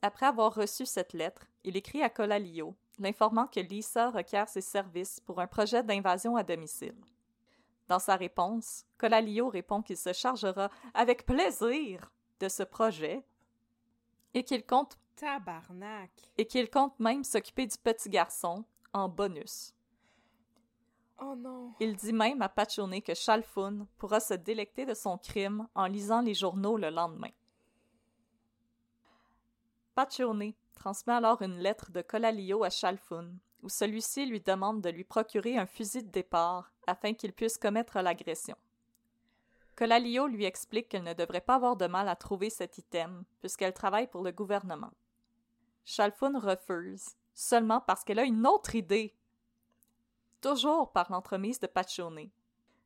Après 0.00 0.24
avoir 0.24 0.54
reçu 0.54 0.86
cette 0.86 1.12
lettre, 1.12 1.46
il 1.62 1.76
écrit 1.76 2.02
à 2.02 2.08
Colalio, 2.08 2.74
l'informant 2.98 3.46
que 3.46 3.60
Lisa 3.60 4.10
requiert 4.10 4.48
ses 4.48 4.60
services 4.60 5.20
pour 5.20 5.40
un 5.40 5.46
projet 5.46 5.82
d'invasion 5.82 6.36
à 6.36 6.42
domicile. 6.42 6.96
Dans 7.88 7.98
sa 7.98 8.16
réponse, 8.16 8.84
Colalio 8.98 9.48
répond 9.48 9.82
qu'il 9.82 9.96
se 9.96 10.12
chargera 10.12 10.70
avec 10.94 11.24
plaisir 11.24 12.10
de 12.40 12.48
ce 12.48 12.62
projet 12.62 13.24
et 14.34 14.42
qu'il 14.42 14.64
compte 14.64 14.98
Tabarnak. 15.14 16.10
et 16.36 16.46
qu'il 16.46 16.68
compte 16.68 16.98
même 16.98 17.24
s'occuper 17.24 17.66
du 17.66 17.78
petit 17.78 18.10
garçon 18.10 18.64
en 18.92 19.08
bonus. 19.08 19.72
Oh 21.18 21.34
non. 21.34 21.72
Il 21.80 21.96
dit 21.96 22.12
même 22.12 22.42
à 22.42 22.48
Pachone 22.48 23.00
que 23.00 23.14
Chalfoun 23.14 23.86
pourra 23.96 24.20
se 24.20 24.34
délecter 24.34 24.84
de 24.84 24.92
son 24.92 25.16
crime 25.16 25.66
en 25.74 25.86
lisant 25.86 26.20
les 26.20 26.34
journaux 26.34 26.76
le 26.76 26.90
lendemain. 26.90 27.30
Transmet 30.76 31.14
alors 31.14 31.42
une 31.42 31.58
lettre 31.58 31.90
de 31.90 32.02
Colalio 32.02 32.62
à 32.62 32.70
Chalfoun, 32.70 33.36
où 33.62 33.68
celui-ci 33.68 34.26
lui 34.26 34.40
demande 34.40 34.80
de 34.80 34.90
lui 34.90 35.02
procurer 35.02 35.58
un 35.58 35.66
fusil 35.66 36.04
de 36.04 36.10
départ 36.10 36.72
afin 36.86 37.14
qu'il 37.14 37.32
puisse 37.32 37.58
commettre 37.58 38.00
l'agression. 38.00 38.56
Colalio 39.74 40.26
lui 40.26 40.44
explique 40.44 40.88
qu'elle 40.88 41.02
ne 41.02 41.12
devrait 41.12 41.40
pas 41.40 41.56
avoir 41.56 41.76
de 41.76 41.86
mal 41.86 42.08
à 42.08 42.16
trouver 42.16 42.48
cet 42.50 42.78
item, 42.78 43.24
puisqu'elle 43.40 43.72
travaille 43.72 44.06
pour 44.06 44.22
le 44.22 44.32
gouvernement. 44.32 44.92
Chalfoun 45.84 46.36
refuse, 46.36 47.16
seulement 47.34 47.80
parce 47.80 48.04
qu'elle 48.04 48.18
a 48.18 48.24
une 48.24 48.46
autre 48.46 48.74
idée. 48.74 49.14
Toujours 50.40 50.92
par 50.92 51.10
l'entremise 51.10 51.60
de 51.60 51.66
Pachone. 51.66 52.30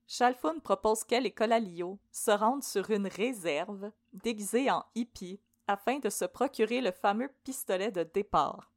Chalfoun 0.06 0.60
propose 0.60 1.04
qu'elle 1.04 1.26
et 1.26 1.30
Colalio 1.30 1.98
se 2.10 2.32
rendent 2.32 2.64
sur 2.64 2.90
une 2.90 3.06
réserve, 3.06 3.92
déguisée 4.12 4.70
en 4.70 4.84
hippie, 4.94 5.40
afin 5.70 5.98
de 6.00 6.10
se 6.10 6.24
procurer 6.24 6.80
le 6.80 6.90
fameux 6.90 7.28
pistolet 7.44 7.92
de 7.92 8.02
départ. 8.02 8.72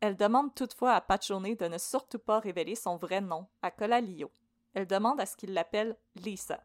Elle 0.00 0.16
demande 0.16 0.54
toutefois 0.54 0.92
à 0.94 1.00
Pachone 1.00 1.54
de 1.54 1.66
ne 1.68 1.78
surtout 1.78 2.18
pas 2.18 2.40
révéler 2.40 2.74
son 2.74 2.96
vrai 2.96 3.20
nom 3.20 3.46
à 3.62 3.70
Colalio. 3.70 4.30
Elle 4.74 4.86
demande 4.86 5.20
à 5.20 5.26
ce 5.26 5.36
qu'il 5.36 5.54
l'appelle 5.54 5.96
Lisa. 6.16 6.62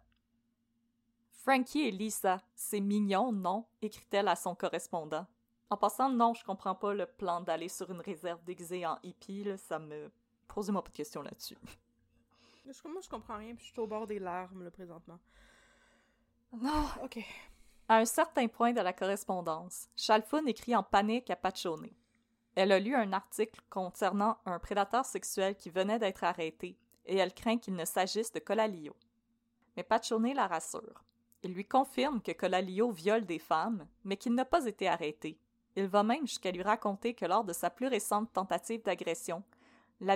Frankie 1.32 1.82
et 1.82 1.92
Lisa, 1.92 2.42
c'est 2.56 2.80
mignon, 2.80 3.32
non? 3.32 3.66
écrit-elle 3.82 4.28
à 4.28 4.36
son 4.36 4.54
correspondant. 4.56 5.26
En 5.70 5.78
passant, 5.78 6.10
non, 6.10 6.34
je 6.34 6.44
comprends 6.44 6.76
pas 6.76 6.94
le 6.94 7.06
plan 7.06 7.42
d'aller 7.42 7.70
sur 7.70 7.90
une 7.92 8.02
réserve 8.02 8.44
déguisée 8.44 8.86
en 8.86 8.98
hippie, 9.04 9.44
là, 9.44 9.56
ça 9.58 9.80
me. 9.80 10.12
Posez-moi 10.48 10.84
pas 10.84 10.90
de 10.90 10.96
questions 10.96 11.22
là-dessus. 11.22 11.58
Je- 12.66 12.88
Moi, 12.90 13.02
je 13.02 13.10
comprends 13.10 13.38
rien, 13.38 13.56
puis 13.56 13.66
je 13.66 13.72
suis 13.72 13.80
au 13.80 13.88
bord 13.88 14.06
des 14.06 14.20
larmes, 14.20 14.64
là, 14.64 14.72
présentement. 14.72 15.20
Non! 16.54 16.86
Ok. 17.04 17.20
À 17.92 17.98
un 17.98 18.06
certain 18.06 18.48
point 18.48 18.72
de 18.72 18.80
la 18.80 18.94
correspondance, 18.94 19.90
Chalfoun 19.98 20.48
écrit 20.48 20.74
en 20.78 20.82
panique 20.82 21.30
à 21.30 21.36
Pachone. 21.36 21.90
Elle 22.56 22.72
a 22.72 22.80
lu 22.80 22.96
un 22.96 23.12
article 23.12 23.60
concernant 23.70 24.38
un 24.46 24.60
prédateur 24.60 25.04
sexuel 25.04 25.58
qui 25.58 25.70
venait 25.70 26.00
d'être 26.00 26.24
arrêté 26.24 26.78
et 27.06 27.18
elle 27.18 27.34
craint 27.34 27.58
qu'il 27.58 27.76
ne 27.76 27.84
s'agisse 27.84 28.32
de 28.32 28.40
Colalio. 28.40 28.96
Mais 29.76 29.84
Pachone 29.84 30.34
la 30.34 30.48
rassure. 30.48 31.04
Il 31.44 31.52
lui 31.52 31.66
confirme 31.66 32.22
que 32.22 32.32
Colalio 32.32 32.92
viole 32.92 33.26
des 33.26 33.40
femmes, 33.40 33.86
mais 34.06 34.16
qu'il 34.16 34.36
n'a 34.36 34.46
pas 34.46 34.68
été 34.68 34.88
arrêté. 34.88 35.38
Il 35.76 35.88
va 35.88 36.02
même 36.02 36.26
jusqu'à 36.26 36.52
lui 36.52 36.64
raconter 36.64 37.14
que 37.14 37.26
lors 37.26 37.44
de 37.44 37.52
sa 37.52 37.70
plus 37.70 37.88
récente 37.88 38.32
tentative 38.32 38.84
d'agression, 38.84 39.44
la 40.00 40.16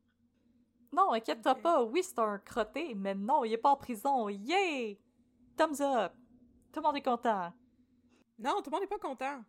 Non, 0.93 1.13
inquiète-toi 1.13 1.55
pas, 1.55 1.83
oui, 1.83 2.03
c'est 2.03 2.19
un 2.19 2.37
crotté, 2.39 2.93
mais 2.95 3.15
non, 3.15 3.43
il 3.45 3.53
est 3.53 3.57
pas 3.57 3.71
en 3.71 3.77
prison, 3.77 4.27
yay! 4.29 4.99
Thumbs 5.55 5.79
up! 5.81 6.13
Tout 6.73 6.79
le 6.79 6.85
monde 6.85 6.97
est 6.97 7.01
content. 7.01 7.53
Non, 8.39 8.55
tout 8.61 8.69
le 8.69 8.71
monde 8.71 8.81
n'est 8.81 8.87
pas 8.87 8.99
content. 8.99 9.43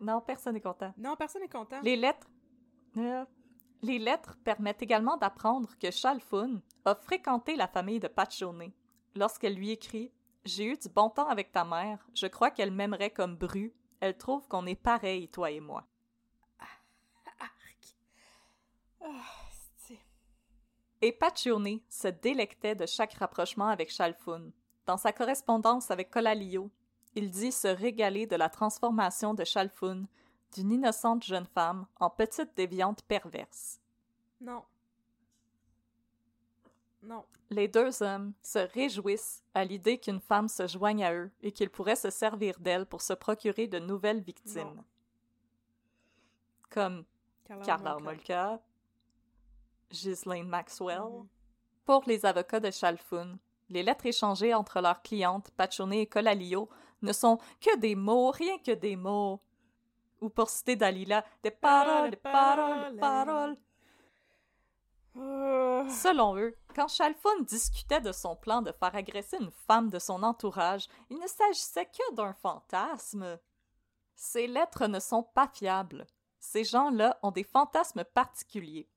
Non, 0.00 0.20
personne 0.20 0.54
n'est 0.54 0.60
content. 0.60 0.92
Non, 0.96 1.16
personne 1.16 1.42
n'est 1.42 1.48
content. 1.48 1.80
Les 1.82 1.96
lettres. 1.96 2.28
Euh, 2.96 3.24
les 3.82 3.98
lettres 3.98 4.36
permettent 4.44 4.82
également 4.82 5.16
d'apprendre 5.16 5.76
que 5.78 5.90
Chalfoun 5.90 6.60
a 6.84 6.94
fréquenté 6.94 7.56
la 7.56 7.66
famille 7.68 8.00
de 8.00 8.08
Pachone. 8.08 8.72
Lorsqu'elle 9.14 9.54
lui 9.54 9.70
écrit 9.70 10.12
J'ai 10.44 10.66
eu 10.66 10.76
du 10.76 10.88
bon 10.88 11.08
temps 11.10 11.28
avec 11.28 11.52
ta 11.52 11.64
mère, 11.64 12.06
je 12.14 12.26
crois 12.26 12.50
qu'elle 12.50 12.70
m'aimerait 12.72 13.10
comme 13.10 13.36
Bru. 13.36 13.72
Elle 14.00 14.16
trouve 14.18 14.46
qu'on 14.48 14.66
est 14.66 14.74
pareil, 14.74 15.28
toi 15.28 15.50
et 15.50 15.60
moi. 15.60 15.86
Ah, 16.60 16.66
c'est- 17.80 17.94
Et 21.04 21.12
Paccione 21.12 21.80
se 21.90 22.08
délectait 22.08 22.74
de 22.74 22.86
chaque 22.86 23.12
rapprochement 23.12 23.68
avec 23.68 23.90
Chalfoun. 23.90 24.50
Dans 24.86 24.96
sa 24.96 25.12
correspondance 25.12 25.90
avec 25.90 26.10
Colalio, 26.10 26.70
il 27.14 27.30
dit 27.30 27.52
se 27.52 27.68
régaler 27.68 28.26
de 28.26 28.36
la 28.36 28.48
transformation 28.48 29.34
de 29.34 29.44
Chalfoun 29.44 30.06
d'une 30.54 30.72
innocente 30.72 31.22
jeune 31.22 31.44
femme 31.44 31.86
en 32.00 32.08
petite 32.08 32.56
déviante 32.56 33.02
perverse. 33.02 33.82
Non. 34.40 34.64
Non. 37.02 37.26
Les 37.50 37.68
deux 37.68 38.02
hommes 38.02 38.32
se 38.40 38.60
réjouissent 38.60 39.44
à 39.52 39.66
l'idée 39.66 39.98
qu'une 39.98 40.20
femme 40.20 40.48
se 40.48 40.66
joigne 40.66 41.04
à 41.04 41.12
eux 41.12 41.30
et 41.42 41.52
qu'ils 41.52 41.68
pourraient 41.68 41.96
se 41.96 42.08
servir 42.08 42.58
d'elle 42.60 42.86
pour 42.86 43.02
se 43.02 43.12
procurer 43.12 43.66
de 43.66 43.78
nouvelles 43.78 44.22
victimes. 44.22 44.74
Non. 44.74 44.84
Comme 46.70 47.04
Carla 47.62 47.98
Molka. 47.98 48.58
Ghislaine 49.90 50.48
Maxwell. 50.48 51.00
Mhm. 51.00 51.28
Pour 51.84 52.04
les 52.06 52.24
avocats 52.24 52.60
de 52.60 52.70
Chalfoun, 52.70 53.38
les 53.68 53.82
lettres 53.82 54.06
échangées 54.06 54.54
entre 54.54 54.80
leurs 54.80 55.02
clientes, 55.02 55.50
Pachone 55.56 55.92
et 55.92 56.06
Colalio, 56.06 56.68
ne 57.02 57.12
sont 57.12 57.38
que 57.60 57.76
des 57.78 57.94
mots, 57.94 58.30
rien 58.30 58.58
que 58.58 58.72
des 58.72 58.96
mots. 58.96 59.40
Ou 60.20 60.30
pour 60.30 60.48
citer 60.48 60.76
Dalila, 60.76 61.24
des 61.42 61.50
paroles, 61.50 62.10
des 62.10 62.16
paroles, 62.16 62.94
des 62.94 63.00
paroles. 63.00 63.56
Euh, 65.16 65.88
Selon 65.88 66.36
eux, 66.36 66.56
quand 66.74 66.88
Chalfoun 66.88 67.44
discutait 67.44 68.00
de 68.00 68.10
son 68.10 68.34
plan 68.34 68.62
de 68.62 68.72
faire 68.72 68.94
agresser 68.94 69.36
une 69.38 69.50
femme 69.50 69.90
de 69.90 69.98
son 69.98 70.22
entourage, 70.22 70.88
il 71.10 71.18
ne 71.18 71.26
s'agissait 71.26 71.86
que 71.86 72.14
d'un 72.14 72.32
fantasme. 72.32 73.38
Ces 74.16 74.46
lettres 74.46 74.86
ne 74.86 74.98
sont 74.98 75.22
pas 75.22 75.48
fiables. 75.52 76.06
Ces 76.40 76.64
gens-là 76.64 77.18
ont 77.22 77.30
des 77.30 77.44
fantasmes 77.44 78.04
particuliers. 78.04 78.88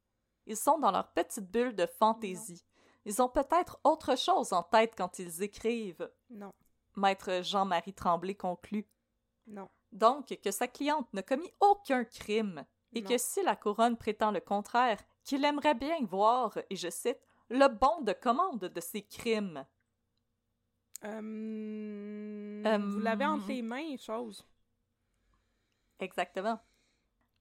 Ils 0.47 0.57
sont 0.57 0.79
dans 0.79 0.91
leur 0.91 1.11
petite 1.11 1.51
bulle 1.51 1.75
de 1.75 1.85
fantaisie. 1.85 2.65
Ils 3.05 3.21
ont 3.21 3.29
peut-être 3.29 3.79
autre 3.83 4.17
chose 4.17 4.53
en 4.53 4.63
tête 4.63 4.93
quand 4.97 5.19
ils 5.19 5.43
écrivent. 5.43 6.09
Non. 6.29 6.53
Maître 6.95 7.41
Jean-Marie 7.43 7.93
Tremblay 7.93 8.33
conclut. 8.35 8.87
Non. 9.45 9.69
Donc, 9.91 10.37
que 10.43 10.51
sa 10.51 10.67
cliente 10.67 11.11
n'a 11.13 11.21
commis 11.23 11.53
aucun 11.59 12.03
crime, 12.03 12.65
et 12.93 13.01
Non. 13.01 13.09
que 13.09 13.17
si 13.17 13.43
la 13.43 13.55
couronne 13.55 13.97
prétend 13.97 14.31
le 14.31 14.39
contraire, 14.41 14.99
qu'il 15.23 15.45
aimerait 15.45 15.75
bien 15.75 15.97
voir, 16.03 16.57
et 16.69 16.75
je 16.75 16.89
cite, 16.89 17.19
le 17.49 17.67
bon 17.67 18.01
de 18.01 18.13
commande 18.13 18.59
de 18.59 18.81
ces 18.81 19.03
crimes. 19.03 19.65
Euh, 21.03 22.77
Vous 22.79 22.99
l'avez 22.99 23.25
entre 23.25 23.47
les 23.47 23.61
mains, 23.61 23.95
chose. 23.97 24.45
Exactement. 25.99 26.59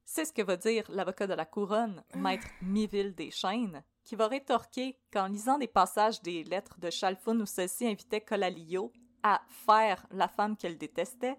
C'est 0.08 0.24
ce 0.24 0.32
que 0.32 0.40
va 0.40 0.56
dire 0.56 0.84
l'avocat 0.88 1.26
de 1.26 1.34
la 1.34 1.44
couronne, 1.44 2.02
maître 2.14 2.46
Miville 2.62 3.12
Deschaines, 3.12 3.82
qui 4.04 4.14
va 4.14 4.28
rétorquer 4.28 4.96
qu'en 5.12 5.26
lisant 5.26 5.58
des 5.58 5.66
passages 5.66 6.22
des 6.22 6.44
lettres 6.44 6.78
de 6.78 6.90
Chalfun 6.90 7.40
où 7.40 7.44
celle-ci 7.44 7.88
invitait 7.88 8.20
Colalio 8.20 8.92
à 9.24 9.42
faire 9.48 10.06
la 10.12 10.28
femme 10.28 10.56
qu'elle 10.56 10.78
détestait, 10.78 11.36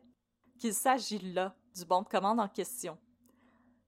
qu'il 0.60 0.74
s'agit 0.74 1.20
là 1.20 1.56
du 1.74 1.86
bon 1.86 2.02
de 2.02 2.10
commande 2.10 2.42
en 2.42 2.50
question. 2.50 2.98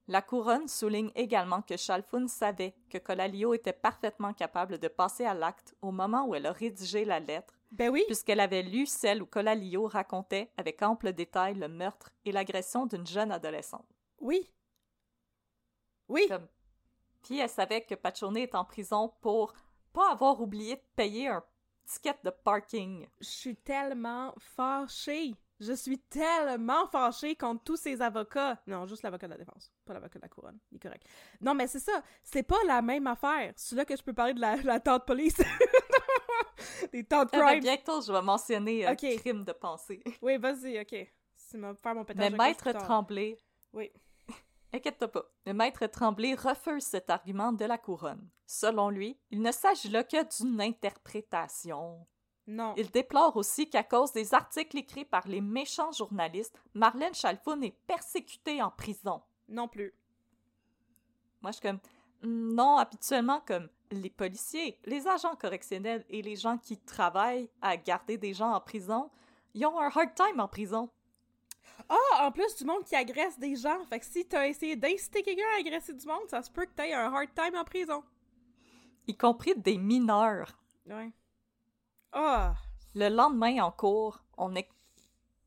La 0.08 0.22
couronne 0.22 0.66
souligne 0.66 1.12
également 1.14 1.60
que 1.60 1.76
Chalfun 1.76 2.26
savait 2.26 2.74
que 2.88 2.96
Colalio 2.96 3.52
était 3.52 3.74
parfaitement 3.74 4.32
capable 4.32 4.78
de 4.78 4.88
passer 4.88 5.26
à 5.26 5.34
l'acte 5.34 5.74
au 5.82 5.92
moment 5.92 6.24
où 6.26 6.34
elle 6.34 6.46
a 6.46 6.52
rédigé 6.52 7.04
la 7.04 7.20
lettre, 7.20 7.60
Ben 7.70 7.90
oui. 7.90 8.02
puisqu'elle 8.06 8.40
avait 8.40 8.62
lu 8.62 8.86
celle 8.86 9.22
où 9.22 9.26
Colalio 9.26 9.86
racontait 9.86 10.50
avec 10.56 10.80
ample 10.80 11.12
détail 11.12 11.54
le 11.54 11.68
meurtre 11.68 12.10
et 12.24 12.32
l'agression 12.32 12.86
d'une 12.86 13.06
jeune 13.06 13.30
adolescente. 13.30 13.86
Oui. 14.20 14.50
Oui. 16.10 16.26
Comme- 16.28 16.48
Puis 17.22 17.38
elle 17.38 17.48
savait 17.48 17.82
que 17.84 17.94
Pachone 17.94 18.36
est 18.36 18.54
en 18.54 18.64
prison 18.64 19.12
pour 19.20 19.52
pas 19.92 20.12
avoir 20.12 20.40
oublié 20.40 20.76
de 20.76 20.82
payer 20.96 21.28
un 21.28 21.42
ticket 21.86 22.14
de 22.24 22.30
parking. 22.30 23.06
Je 23.20 23.26
suis 23.28 23.56
tellement 23.56 24.34
fâchée. 24.38 25.34
Je 25.58 25.72
suis 25.74 25.98
tellement 25.98 26.86
fâchée 26.86 27.36
contre 27.36 27.62
tous 27.64 27.76
ces 27.76 28.00
avocats. 28.00 28.58
Non, 28.66 28.86
juste 28.86 29.02
l'avocat 29.02 29.26
de 29.26 29.32
la 29.32 29.38
défense, 29.38 29.70
pas 29.84 29.92
l'avocat 29.92 30.18
de 30.18 30.22
la 30.22 30.28
couronne. 30.28 30.58
Il 30.72 30.76
est 30.76 30.80
correct. 30.80 31.06
Non, 31.42 31.52
mais 31.54 31.66
c'est 31.66 31.80
ça. 31.80 32.02
C'est 32.22 32.42
pas 32.44 32.56
la 32.66 32.80
même 32.80 33.06
affaire. 33.06 33.52
C'est 33.56 33.76
là 33.76 33.84
que 33.84 33.94
je 33.94 34.02
peux 34.02 34.14
parler 34.14 34.32
de 34.32 34.40
la, 34.40 34.56
la 34.56 34.80
tante 34.80 35.04
police. 35.06 35.36
Des 36.92 37.04
tantes 37.04 37.30
Eh 37.32 37.36
ben, 37.38 37.46
crime. 37.48 37.60
bientôt, 37.60 38.00
je 38.00 38.12
vais 38.12 38.22
mentionner 38.22 38.86
euh, 38.86 38.92
Ok. 38.92 39.04
crime 39.18 39.44
de 39.44 39.52
pensée. 39.52 40.02
Oui, 40.22 40.38
vas-y, 40.38 40.78
ok. 40.80 41.12
Tu 41.50 41.58
vas 41.58 41.74
faire 41.74 41.94
mon 41.94 42.04
pétage 42.04 42.30
Mais 42.30 42.36
Maître. 42.36 42.70
Tremblay, 42.72 43.36
Oui. 43.72 43.90
Inquiète-toi 44.72 45.08
pas, 45.08 45.24
le 45.46 45.52
Maître 45.52 45.86
Tremblay 45.86 46.34
refuse 46.34 46.84
cet 46.84 47.10
argument 47.10 47.52
de 47.52 47.64
la 47.64 47.78
couronne. 47.78 48.28
Selon 48.46 48.90
lui, 48.90 49.18
il 49.30 49.42
ne 49.42 49.52
s'agit 49.52 49.88
là 49.88 50.04
que 50.04 50.42
d'une 50.42 50.60
interprétation. 50.60 52.06
Non. 52.46 52.74
Il 52.76 52.90
déplore 52.90 53.36
aussi 53.36 53.70
qu'à 53.70 53.84
cause 53.84 54.12
des 54.12 54.34
articles 54.34 54.78
écrits 54.78 55.04
par 55.04 55.28
les 55.28 55.40
méchants 55.40 55.92
journalistes, 55.92 56.58
Marlène 56.74 57.14
Chalfoun 57.14 57.62
est 57.62 57.76
persécutée 57.86 58.60
en 58.60 58.70
prison. 58.70 59.22
Non 59.48 59.68
plus. 59.68 59.94
Moi, 61.42 61.52
je 61.52 61.58
suis 61.58 61.68
comme, 61.68 61.80
Hmm, 62.22 62.54
non, 62.54 62.76
habituellement, 62.76 63.40
comme 63.46 63.68
les 63.90 64.10
policiers, 64.10 64.78
les 64.84 65.06
agents 65.06 65.36
correctionnels 65.36 66.04
et 66.08 66.22
les 66.22 66.36
gens 66.36 66.58
qui 66.58 66.76
travaillent 66.76 67.48
à 67.62 67.76
garder 67.76 68.18
des 68.18 68.34
gens 68.34 68.52
en 68.52 68.60
prison, 68.60 69.10
ils 69.54 69.66
ont 69.66 69.78
un 69.78 69.88
hard 69.88 70.14
time 70.14 70.38
en 70.40 70.48
prison. 70.48 70.90
Ah, 71.88 72.26
en 72.26 72.30
plus 72.32 72.54
du 72.56 72.64
monde 72.64 72.84
qui 72.84 72.94
agresse 72.94 73.38
des 73.38 73.56
gens. 73.56 73.84
Fait 73.86 73.98
que 73.98 74.06
si 74.06 74.24
t'as 74.24 74.46
essayé 74.46 74.76
d'inciter 74.76 75.22
quelqu'un 75.22 75.42
à 75.56 75.60
agresser 75.60 75.92
du 75.92 76.06
monde, 76.06 76.28
ça 76.28 76.42
se 76.42 76.50
peut 76.50 76.64
que 76.64 76.70
t'aies 76.72 76.92
un 76.92 77.12
hard 77.12 77.30
time 77.34 77.56
en 77.56 77.64
prison. 77.64 78.02
y 79.06 79.16
compris 79.16 79.54
des 79.56 79.76
mineurs. 79.76 80.52
Ouais. 80.86 81.10
Ah. 82.12 82.54
Le 82.94 83.08
lendemain 83.08 83.62
en 83.64 83.72
cours, 83.72 84.20
on, 84.36 84.54
ex- 84.54 84.70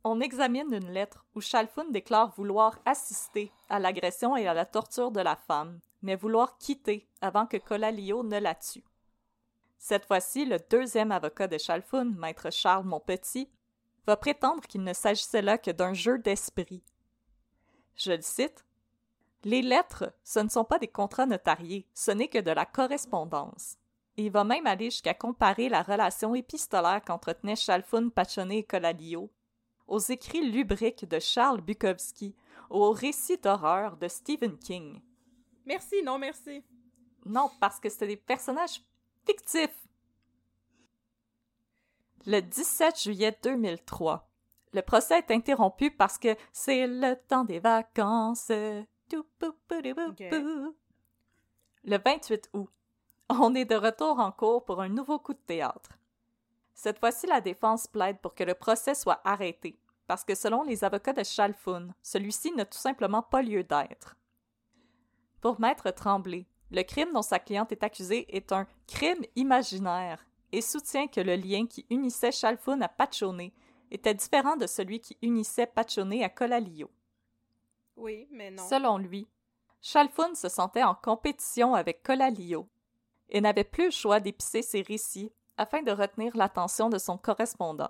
on 0.03 0.19
examine 0.19 0.73
une 0.73 0.91
lettre 0.91 1.25
où 1.35 1.41
Chalfoun 1.41 1.91
déclare 1.91 2.33
vouloir 2.35 2.77
assister 2.85 3.51
à 3.69 3.79
l'agression 3.79 4.35
et 4.35 4.47
à 4.47 4.53
la 4.53 4.65
torture 4.65 5.11
de 5.11 5.21
la 5.21 5.35
femme, 5.35 5.79
mais 6.01 6.15
vouloir 6.15 6.57
quitter 6.57 7.07
avant 7.21 7.45
que 7.45 7.57
Colalio 7.57 8.23
ne 8.23 8.39
la 8.39 8.55
tue. 8.55 8.83
Cette 9.77 10.05
fois-ci, 10.05 10.45
le 10.45 10.57
deuxième 10.69 11.11
avocat 11.11 11.47
de 11.47 11.57
Chalfoun, 11.57 12.15
maître 12.17 12.51
Charles 12.51 12.85
Monpetit, 12.85 13.49
va 14.05 14.17
prétendre 14.17 14.63
qu'il 14.67 14.83
ne 14.83 14.93
s'agissait 14.93 15.41
là 15.41 15.57
que 15.57 15.71
d'un 15.71 15.93
jeu 15.93 16.17
d'esprit. 16.17 16.83
Je 17.95 18.11
le 18.11 18.21
cite. 18.21 18.65
Les 19.43 19.61
lettres, 19.61 20.13
ce 20.23 20.39
ne 20.39 20.49
sont 20.49 20.63
pas 20.63 20.79
des 20.79 20.87
contrats 20.87 21.25
notariés, 21.25 21.85
ce 21.93 22.11
n'est 22.11 22.29
que 22.29 22.39
de 22.39 22.51
la 22.51 22.65
correspondance. 22.65 23.77
Et 24.15 24.25
il 24.25 24.31
va 24.31 24.43
même 24.43 24.67
aller 24.67 24.91
jusqu'à 24.91 25.13
comparer 25.13 25.69
la 25.69 25.81
relation 25.81 26.33
épistolaire 26.35 27.01
qu'entretenaient 27.05 27.55
Chalfoun, 27.55 28.11
Pachonnet 28.11 28.59
et 28.59 28.63
Colalio 28.63 29.29
aux 29.87 29.99
écrits 29.99 30.49
lubriques 30.49 31.07
de 31.07 31.19
Charles 31.19 31.61
Bukowski, 31.61 32.35
aux 32.69 32.91
récits 32.91 33.37
d'horreur 33.37 33.97
de 33.97 34.07
Stephen 34.07 34.57
King. 34.57 35.01
Merci, 35.65 36.01
non 36.03 36.17
merci. 36.17 36.63
Non, 37.25 37.51
parce 37.59 37.79
que 37.79 37.89
c'était 37.89 38.07
des 38.07 38.17
personnages 38.17 38.81
fictifs. 39.25 39.82
Le 42.25 42.39
17 42.39 43.01
juillet 43.01 43.37
2003, 43.43 44.29
le 44.71 44.81
procès 44.81 45.17
est 45.17 45.31
interrompu 45.31 45.91
parce 45.91 46.17
que 46.17 46.37
c'est 46.53 46.87
le 46.87 47.15
temps 47.27 47.43
des 47.43 47.59
vacances. 47.59 48.47
Le 48.49 48.85
28 51.83 52.49
août, 52.53 52.69
on 53.27 53.53
est 53.55 53.65
de 53.65 53.75
retour 53.75 54.19
en 54.19 54.31
cours 54.31 54.63
pour 54.63 54.79
un 54.81 54.87
nouveau 54.87 55.19
coup 55.19 55.33
de 55.33 55.39
théâtre. 55.45 55.99
Cette 56.73 56.99
fois-ci, 56.99 57.27
la 57.27 57.41
défense 57.41 57.87
plaide 57.87 58.19
pour 58.19 58.33
que 58.35 58.45
le 58.45 58.53
procès 58.53 58.95
soit 58.95 59.19
arrêté, 59.25 59.77
parce 60.07 60.23
que 60.23 60.33
selon 60.33 60.63
les 60.63 60.85
avocats 60.85 61.11
de 61.11 61.23
Chalfoun, 61.23 61.93
celui-ci 62.01 62.53
n'a 62.53 62.63
tout 62.63 62.77
simplement 62.77 63.21
pas 63.21 63.41
lieu 63.41 63.65
d'être. 63.65 64.15
Pour 65.41 65.59
Maître 65.59 65.91
Tremblay, 65.91 66.45
le 66.71 66.83
crime 66.83 67.11
dont 67.11 67.21
sa 67.21 67.39
cliente 67.39 67.73
est 67.73 67.83
accusée 67.83 68.33
est 68.33 68.53
un 68.53 68.65
crime 68.87 69.25
imaginaire 69.35 70.25
et 70.53 70.61
soutient 70.61 71.07
que 71.07 71.19
le 71.19 71.35
lien 71.35 71.65
qui 71.65 71.85
unissait 71.89 72.31
Chalfoun 72.31 72.83
à 72.83 72.87
Pachone 72.87 73.49
était 73.89 74.13
différent 74.13 74.55
de 74.55 74.67
celui 74.67 74.99
qui 74.99 75.17
unissait 75.23 75.65
Pachone 75.65 76.21
à 76.21 76.29
Colalio. 76.29 76.91
Oui, 77.95 78.27
mais 78.31 78.51
non. 78.51 78.63
Selon 78.69 78.99
lui, 78.99 79.27
Chalfoun 79.81 80.35
se 80.35 80.49
sentait 80.49 80.83
en 80.83 80.93
compétition 80.93 81.73
avec 81.73 82.03
Colalio 82.03 82.69
et 83.29 83.41
n'avait 83.41 83.63
plus 83.63 83.85
le 83.85 83.91
choix 83.91 84.19
d'épicer 84.19 84.61
ses 84.61 84.83
récits 84.83 85.31
afin 85.57 85.81
de 85.81 85.91
retenir 85.91 86.37
l'attention 86.37 86.87
de 86.87 86.99
son 86.99 87.17
correspondant. 87.17 87.89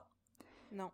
Non. 0.71 0.91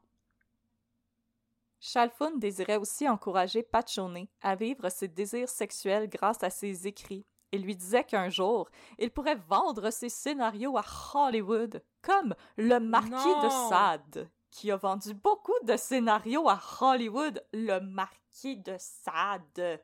Chalfoun 1.79 2.39
désirait 2.39 2.77
aussi 2.77 3.07
encourager 3.07 3.61
Pachone 3.61 4.25
à 4.41 4.55
vivre 4.55 4.89
ses 4.89 5.07
désirs 5.07 5.49
sexuels 5.49 6.09
grâce 6.09 6.43
à 6.43 6.49
ses 6.49 6.87
écrits 6.87 7.25
et 7.51 7.57
lui 7.57 7.75
disait 7.75 8.03
qu'un 8.03 8.29
jour, 8.29 8.69
il 8.97 9.11
pourrait 9.11 9.35
vendre 9.35 9.89
ses 9.89 10.09
scénarios 10.09 10.77
à 10.77 10.85
Hollywood, 11.13 11.83
comme 12.01 12.35
le 12.57 12.79
marquis 12.79 13.09
de. 13.11 13.49
Sade, 13.69 14.29
qui 14.51 14.71
a 14.71 14.77
vendu 14.77 15.13
beaucoup 15.13 15.57
de 15.63 15.77
scénarios 15.77 16.49
à 16.49 16.59
Hollywood, 16.81 17.43
le 17.53 17.79
marquis 17.79 18.57
de 18.57 18.75
Sade. 18.77 19.81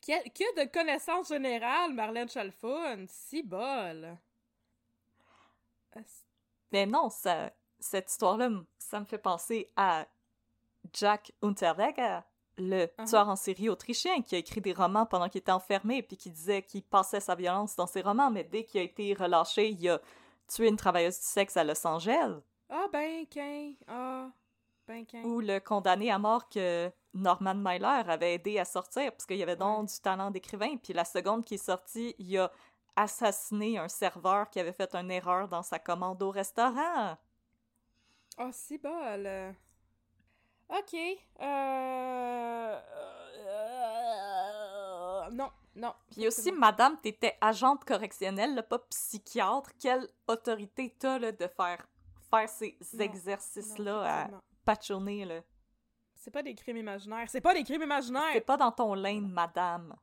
Que, 0.00 0.28
que 0.28 0.62
de 0.62 0.70
connaissances 0.70 1.28
générales, 1.28 1.94
Marlène 1.94 2.28
Chalfon. 2.28 3.06
Si 3.08 3.42
bol. 3.42 4.18
Mais 6.72 6.86
non, 6.86 7.08
ça, 7.08 7.52
cette 7.78 8.10
histoire-là, 8.10 8.50
ça 8.78 9.00
me 9.00 9.04
fait 9.04 9.18
penser 9.18 9.70
à 9.76 10.06
Jack 10.92 11.32
Unterweger, 11.42 12.20
le 12.58 12.86
Uh-huh. 12.98 13.04
tueur 13.08 13.28
en 13.28 13.36
série 13.36 13.68
autrichien 13.68 14.22
qui 14.22 14.34
a 14.34 14.38
écrit 14.38 14.60
des 14.60 14.72
romans 14.72 15.06
pendant 15.06 15.28
qu'il 15.28 15.40
était 15.40 15.52
enfermé 15.52 16.02
puis 16.02 16.16
qui 16.16 16.30
disait 16.30 16.62
qu'il 16.62 16.82
passait 16.82 17.20
sa 17.20 17.34
violence 17.34 17.74
dans 17.76 17.86
ses 17.86 18.00
romans, 18.02 18.30
mais 18.30 18.44
dès 18.44 18.64
qu'il 18.64 18.80
a 18.80 18.84
été 18.84 19.12
relâché, 19.14 19.70
il 19.70 19.88
a 19.90 20.00
tué 20.48 20.68
une 20.68 20.76
travailleuse 20.76 21.18
du 21.18 21.24
sexe 21.26 21.56
à 21.56 21.64
Los 21.64 21.84
Angeles 21.86 22.40
Ah, 22.70 22.86
ben, 22.92 23.26
qu'un. 23.26 23.72
Ah, 23.88 24.28
ben, 24.86 25.04
qu'un. 25.06 25.22
ou 25.24 25.40
le 25.40 25.58
condamné 25.60 26.10
à 26.10 26.18
mort 26.18 26.48
que 26.48 26.90
Norman 27.14 27.54
Mailer 27.54 28.08
avait 28.08 28.34
aidé 28.34 28.58
à 28.58 28.64
sortir 28.64 29.10
parce 29.12 29.26
qu'il 29.26 29.36
y 29.38 29.42
avait 29.42 29.56
donc 29.56 29.80
Ouais. 29.80 29.86
du 29.86 30.00
talent 30.00 30.30
d'écrivain. 30.30 30.76
Puis 30.76 30.92
la 30.92 31.04
seconde 31.04 31.44
qui 31.44 31.54
est 31.54 31.58
sortie, 31.58 32.14
il 32.18 32.38
a 32.38 32.50
assassiné 32.96 33.78
un 33.78 33.88
serveur 33.88 34.48
qui 34.50 34.60
avait 34.60 34.72
fait 34.72 34.94
une 34.94 35.10
erreur 35.10 35.48
dans 35.48 35.62
sa 35.62 35.78
commande 35.78 36.22
au 36.22 36.30
restaurant. 36.30 37.16
Ah, 38.36 38.50
si 38.52 38.78
bol. 38.78 39.28
Ok. 40.68 40.94
Euh... 40.94 42.80
euh, 43.46 45.30
Non, 45.30 45.50
non. 45.76 45.94
Puis 46.10 46.26
aussi, 46.26 46.50
bon. 46.50 46.58
madame, 46.58 46.98
t'étais 47.00 47.36
agente 47.40 47.84
correctionnelle, 47.84 48.54
là, 48.54 48.62
pas 48.62 48.78
psychiatre. 48.78 49.70
Quelle 49.78 50.08
autorité 50.26 50.94
t'as 50.98 51.18
là, 51.18 51.32
de 51.32 51.46
faire, 51.48 51.86
faire 52.30 52.48
ces 52.48 52.76
exercices-là 52.98 54.22
à 54.24 54.30
patchonner? 54.64 55.24
Là? 55.24 55.40
C'est 56.14 56.30
pas 56.30 56.42
des 56.42 56.54
crimes 56.54 56.78
imaginaires. 56.78 57.28
C'est 57.28 57.40
pas 57.40 57.54
des 57.54 57.64
crimes 57.64 57.82
imaginaires! 57.82 58.30
C'est 58.32 58.40
pas 58.40 58.56
dans 58.56 58.72
ton 58.72 58.94
lane, 58.94 59.28
madame. 59.28 59.94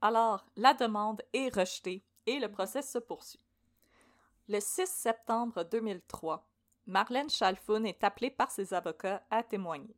Alors, 0.00 0.44
la 0.56 0.74
demande 0.74 1.22
est 1.32 1.54
rejetée 1.54 2.04
et 2.26 2.38
le 2.38 2.50
procès 2.50 2.82
se 2.82 2.98
poursuit. 2.98 3.40
Le 4.48 4.60
6 4.60 4.86
septembre 4.86 5.64
2003, 5.64 6.46
Marlène 6.86 7.30
Chalfoun 7.30 7.84
est 7.84 8.04
appelée 8.04 8.30
par 8.30 8.50
ses 8.50 8.72
avocats 8.72 9.22
à 9.30 9.42
témoigner. 9.42 9.96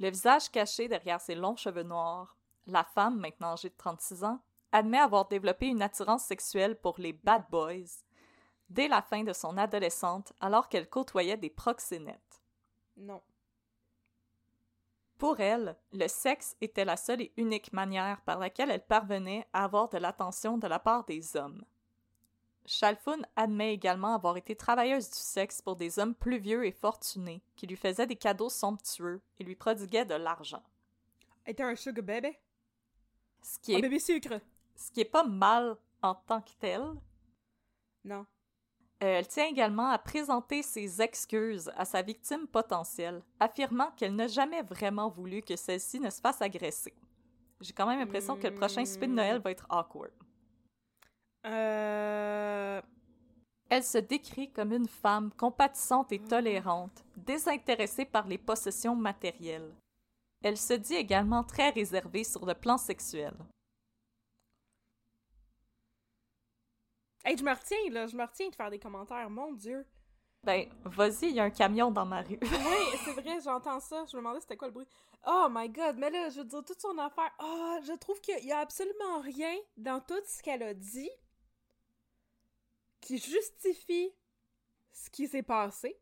Le 0.00 0.10
visage 0.10 0.50
caché 0.50 0.86
derrière 0.86 1.20
ses 1.20 1.34
longs 1.34 1.56
cheveux 1.56 1.82
noirs, 1.82 2.36
la 2.66 2.84
femme, 2.84 3.18
maintenant 3.18 3.52
âgée 3.54 3.70
de 3.70 3.76
36 3.76 4.24
ans, 4.24 4.40
admet 4.70 4.98
avoir 4.98 5.26
développé 5.26 5.66
une 5.66 5.82
attirance 5.82 6.24
sexuelle 6.24 6.76
pour 6.76 6.96
les 6.98 7.14
bad 7.14 7.44
boys, 7.50 8.04
dès 8.68 8.86
la 8.86 9.00
fin 9.00 9.24
de 9.24 9.32
son 9.32 9.56
adolescente 9.56 10.32
alors 10.40 10.68
qu'elle 10.68 10.88
côtoyait 10.88 11.38
des 11.38 11.50
proxénètes. 11.50 12.42
Non. 12.96 13.22
Pour 15.16 15.40
elle, 15.40 15.76
le 15.92 16.06
sexe 16.06 16.56
était 16.60 16.84
la 16.84 16.96
seule 16.96 17.22
et 17.22 17.32
unique 17.36 17.72
manière 17.72 18.20
par 18.20 18.38
laquelle 18.38 18.70
elle 18.70 18.86
parvenait 18.86 19.48
à 19.52 19.64
avoir 19.64 19.88
de 19.88 19.98
l'attention 19.98 20.58
de 20.58 20.68
la 20.68 20.78
part 20.78 21.04
des 21.04 21.36
hommes. 21.36 21.64
Chalfun 22.66 23.20
admet 23.36 23.72
également 23.72 24.14
avoir 24.14 24.36
été 24.36 24.54
travailleuse 24.54 25.08
du 25.10 25.16
sexe 25.18 25.62
pour 25.62 25.76
des 25.76 25.98
hommes 25.98 26.14
plus 26.14 26.38
vieux 26.38 26.66
et 26.66 26.72
fortunés 26.72 27.42
qui 27.56 27.66
lui 27.66 27.76
faisaient 27.76 28.06
des 28.06 28.16
cadeaux 28.16 28.50
somptueux 28.50 29.22
et 29.38 29.44
lui 29.44 29.56
prodiguaient 29.56 30.04
de 30.04 30.14
l'argent. 30.14 30.62
Était 31.46 31.62
un 31.62 31.74
sugar 31.74 32.04
baby? 32.04 32.36
Ce 33.42 33.58
qui 33.58 33.74
Un 33.74 33.78
est, 33.78 33.82
bébé 33.82 33.98
sucre. 33.98 34.40
ce 34.76 34.90
qui 34.90 35.00
est 35.00 35.04
pas 35.06 35.24
mal 35.24 35.76
en 36.02 36.14
tant 36.14 36.42
que 36.42 36.50
tel. 36.58 36.82
Non. 38.04 38.26
Euh, 39.02 39.18
elle 39.18 39.28
tient 39.28 39.46
également 39.46 39.88
à 39.88 39.98
présenter 39.98 40.62
ses 40.62 41.00
excuses 41.00 41.70
à 41.76 41.84
sa 41.84 42.02
victime 42.02 42.48
potentielle, 42.48 43.22
affirmant 43.38 43.92
qu'elle 43.92 44.14
n'a 44.14 44.26
jamais 44.26 44.62
vraiment 44.62 45.08
voulu 45.08 45.40
que 45.40 45.54
celle-ci 45.56 46.00
ne 46.00 46.10
se 46.10 46.20
fasse 46.20 46.42
agresser. 46.42 46.94
J'ai 47.60 47.72
quand 47.72 47.86
même 47.86 48.00
l'impression 48.00 48.36
que 48.36 48.46
le 48.48 48.54
prochain 48.54 48.84
souper 48.84 49.06
de 49.06 49.12
Noël 49.12 49.40
va 49.40 49.52
être 49.52 49.66
awkward. 49.70 50.12
Euh... 51.48 52.80
Elle 53.70 53.84
se 53.84 53.98
décrit 53.98 54.50
comme 54.50 54.72
une 54.72 54.88
femme 54.88 55.30
compatissante 55.32 56.12
et 56.12 56.18
tolérante, 56.18 57.04
désintéressée 57.16 58.06
par 58.06 58.26
les 58.26 58.38
possessions 58.38 58.96
matérielles. 58.96 59.74
Elle 60.42 60.56
se 60.56 60.74
dit 60.74 60.94
également 60.94 61.44
très 61.44 61.70
réservée 61.70 62.24
sur 62.24 62.46
le 62.46 62.54
plan 62.54 62.78
sexuel. 62.78 63.34
Hey, 67.24 67.36
je 67.36 67.44
me 67.44 67.50
retiens, 67.50 67.90
là. 67.90 68.06
Je 68.06 68.16
me 68.16 68.24
retiens 68.24 68.48
de 68.48 68.54
faire 68.54 68.70
des 68.70 68.78
commentaires. 68.78 69.28
Mon 69.28 69.52
Dieu. 69.52 69.84
Ben, 70.44 70.66
vas-y, 70.84 71.26
il 71.26 71.34
y 71.34 71.40
a 71.40 71.44
un 71.44 71.50
camion 71.50 71.90
dans 71.90 72.06
ma 72.06 72.22
rue. 72.22 72.38
Oui, 72.40 72.48
c'est 73.04 73.12
vrai, 73.12 73.38
j'entends 73.44 73.80
ça. 73.80 74.04
Je 74.10 74.16
me 74.16 74.22
demandais 74.22 74.40
c'était 74.40 74.56
quoi 74.56 74.68
le 74.68 74.72
bruit. 74.72 74.86
Oh 75.26 75.48
my 75.50 75.68
god, 75.68 75.96
mais 75.98 76.10
là, 76.10 76.30
je 76.30 76.38
veux 76.38 76.46
dire, 76.46 76.64
toute 76.64 76.80
son 76.80 76.96
affaire. 76.96 77.30
Ah, 77.38 77.80
je 77.84 77.92
trouve 77.94 78.20
qu'il 78.20 78.46
y 78.46 78.52
a 78.52 78.60
absolument 78.60 79.20
rien 79.20 79.52
dans 79.76 80.00
tout 80.00 80.22
ce 80.24 80.42
qu'elle 80.42 80.62
a 80.62 80.72
dit 80.72 81.10
qui 83.00 83.18
justifie 83.18 84.10
ce 84.92 85.10
qui 85.10 85.28
s'est 85.28 85.42
passé. 85.42 85.96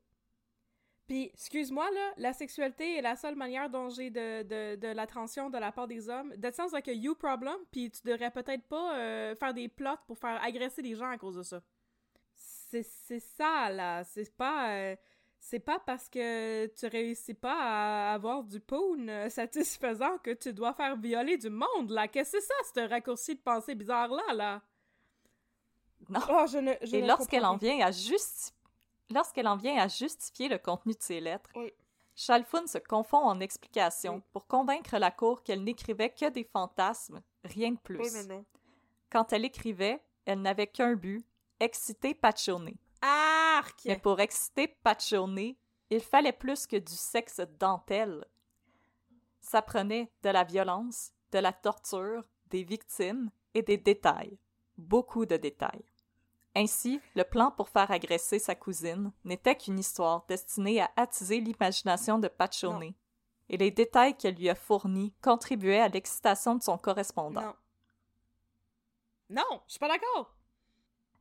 Puis, 1.06 1.30
excuse-moi, 1.34 1.88
là, 1.92 2.12
la 2.16 2.32
sexualité 2.32 2.96
est 2.96 3.02
la 3.02 3.14
seule 3.14 3.36
manière 3.36 3.70
dont 3.70 3.88
j'ai 3.90 4.10
de, 4.10 4.42
de, 4.42 4.74
de 4.74 4.88
l'attention 4.88 5.50
de 5.50 5.58
la 5.58 5.70
part 5.70 5.86
des 5.86 6.08
hommes. 6.08 6.34
That 6.40 6.52
sounds 6.52 6.72
like 6.72 6.88
a 6.88 6.92
you 6.92 7.14
problem, 7.14 7.56
puis 7.70 7.90
tu 7.92 8.00
devrais 8.02 8.32
peut-être 8.32 8.64
pas 8.64 8.96
euh, 8.98 9.34
faire 9.36 9.54
des 9.54 9.68
plots 9.68 9.98
pour 10.08 10.18
faire 10.18 10.42
agresser 10.42 10.82
les 10.82 10.96
gens 10.96 11.08
à 11.08 11.16
cause 11.16 11.36
de 11.36 11.42
ça. 11.44 11.62
C'est 12.34 13.20
ça, 13.20 13.70
là. 13.70 14.02
C'est 14.04 14.34
pas... 14.36 14.70
euh, 14.72 14.96
c'est 15.38 15.60
pas 15.60 15.78
parce 15.78 16.08
que 16.08 16.66
tu 16.66 16.86
réussis 16.88 17.34
pas 17.34 17.56
à 17.56 18.14
avoir 18.14 18.42
du 18.42 18.58
poon 18.58 19.06
euh, 19.06 19.28
satisfaisant 19.30 20.18
que 20.18 20.32
tu 20.32 20.52
dois 20.52 20.74
faire 20.74 20.96
violer 20.96 21.36
du 21.36 21.50
monde, 21.50 21.90
là. 21.90 22.08
Qu'est-ce 22.08 22.32
que 22.32 22.40
c'est 22.40 22.46
ça, 22.46 22.54
ce 22.82 22.88
raccourci 22.88 23.36
de 23.36 23.40
pensée 23.40 23.76
bizarre-là, 23.76 24.34
là? 24.34 24.62
Non. 26.08 26.20
Oh, 26.30 26.44
je 26.50 26.58
ne, 26.58 26.72
je 26.82 26.96
Et 26.96 27.02
lorsqu'elle 27.02 27.44
en 27.44 27.56
vient 27.56 27.80
à 27.84 27.90
justi- 27.90 28.52
lorsqu'elle 29.10 29.48
en 29.48 29.56
vient 29.56 29.76
à 29.78 29.88
justifier 29.88 30.48
le 30.48 30.58
contenu 30.58 30.92
de 30.92 31.02
ses 31.02 31.20
lettres, 31.20 31.50
Oui. 31.56 31.72
Chalfun 32.14 32.66
se 32.66 32.78
confond 32.78 33.18
en 33.18 33.40
explications 33.40 34.16
Oui. 34.16 34.22
pour 34.32 34.46
convaincre 34.46 34.96
la 34.98 35.10
cour 35.10 35.42
qu'elle 35.42 35.62
n'écrivait 35.64 36.10
que 36.10 36.30
des 36.30 36.44
fantasmes, 36.44 37.20
rien 37.44 37.72
de 37.72 37.78
plus. 37.78 37.98
Oui, 37.98 38.08
mais 38.14 38.24
non. 38.24 38.44
Quand 39.10 39.32
elle 39.32 39.44
écrivait, 39.44 40.02
elle 40.24 40.40
n'avait 40.40 40.66
qu'un 40.66 40.94
but, 40.94 41.24
exciter 41.60 42.14
Paccione. 42.14 42.72
Arc! 43.02 43.82
Mais 43.84 43.98
pour 43.98 44.18
exciter 44.20 44.68
Paccione, 44.68 45.54
il 45.90 46.00
fallait 46.00 46.32
plus 46.32 46.66
que 46.66 46.76
du 46.76 46.94
sexe 46.94 47.40
dentelle. 47.58 48.24
Ça 49.40 49.62
prenait 49.62 50.10
de 50.22 50.30
la 50.30 50.42
violence, 50.44 51.12
de 51.32 51.38
la 51.38 51.52
torture, 51.52 52.24
des 52.46 52.64
victimes 52.64 53.30
et 53.54 53.62
des 53.62 53.76
détails. 53.76 54.38
Beaucoup 54.78 55.26
de 55.26 55.36
détails. 55.36 55.84
Ainsi, 56.58 57.02
le 57.14 57.22
plan 57.22 57.50
pour 57.50 57.68
faire 57.68 57.90
agresser 57.90 58.38
sa 58.38 58.54
cousine 58.54 59.12
n'était 59.26 59.56
qu'une 59.56 59.78
histoire 59.78 60.24
destinée 60.26 60.80
à 60.80 60.90
attiser 60.96 61.38
l'imagination 61.38 62.18
de. 62.18 62.30
Non. 62.62 62.80
Et 63.50 63.58
les 63.58 63.70
détails 63.70 64.16
qu'elle 64.16 64.36
lui 64.36 64.48
a 64.48 64.54
fournis 64.54 65.12
contribuaient 65.22 65.82
à 65.82 65.88
l'excitation 65.88 66.54
de 66.54 66.62
son 66.62 66.78
correspondant. 66.78 67.42
Non. 67.42 67.54
Non, 69.28 69.60
je 69.66 69.72
suis 69.72 69.78
pas 69.78 69.88
d'accord. 69.88 70.34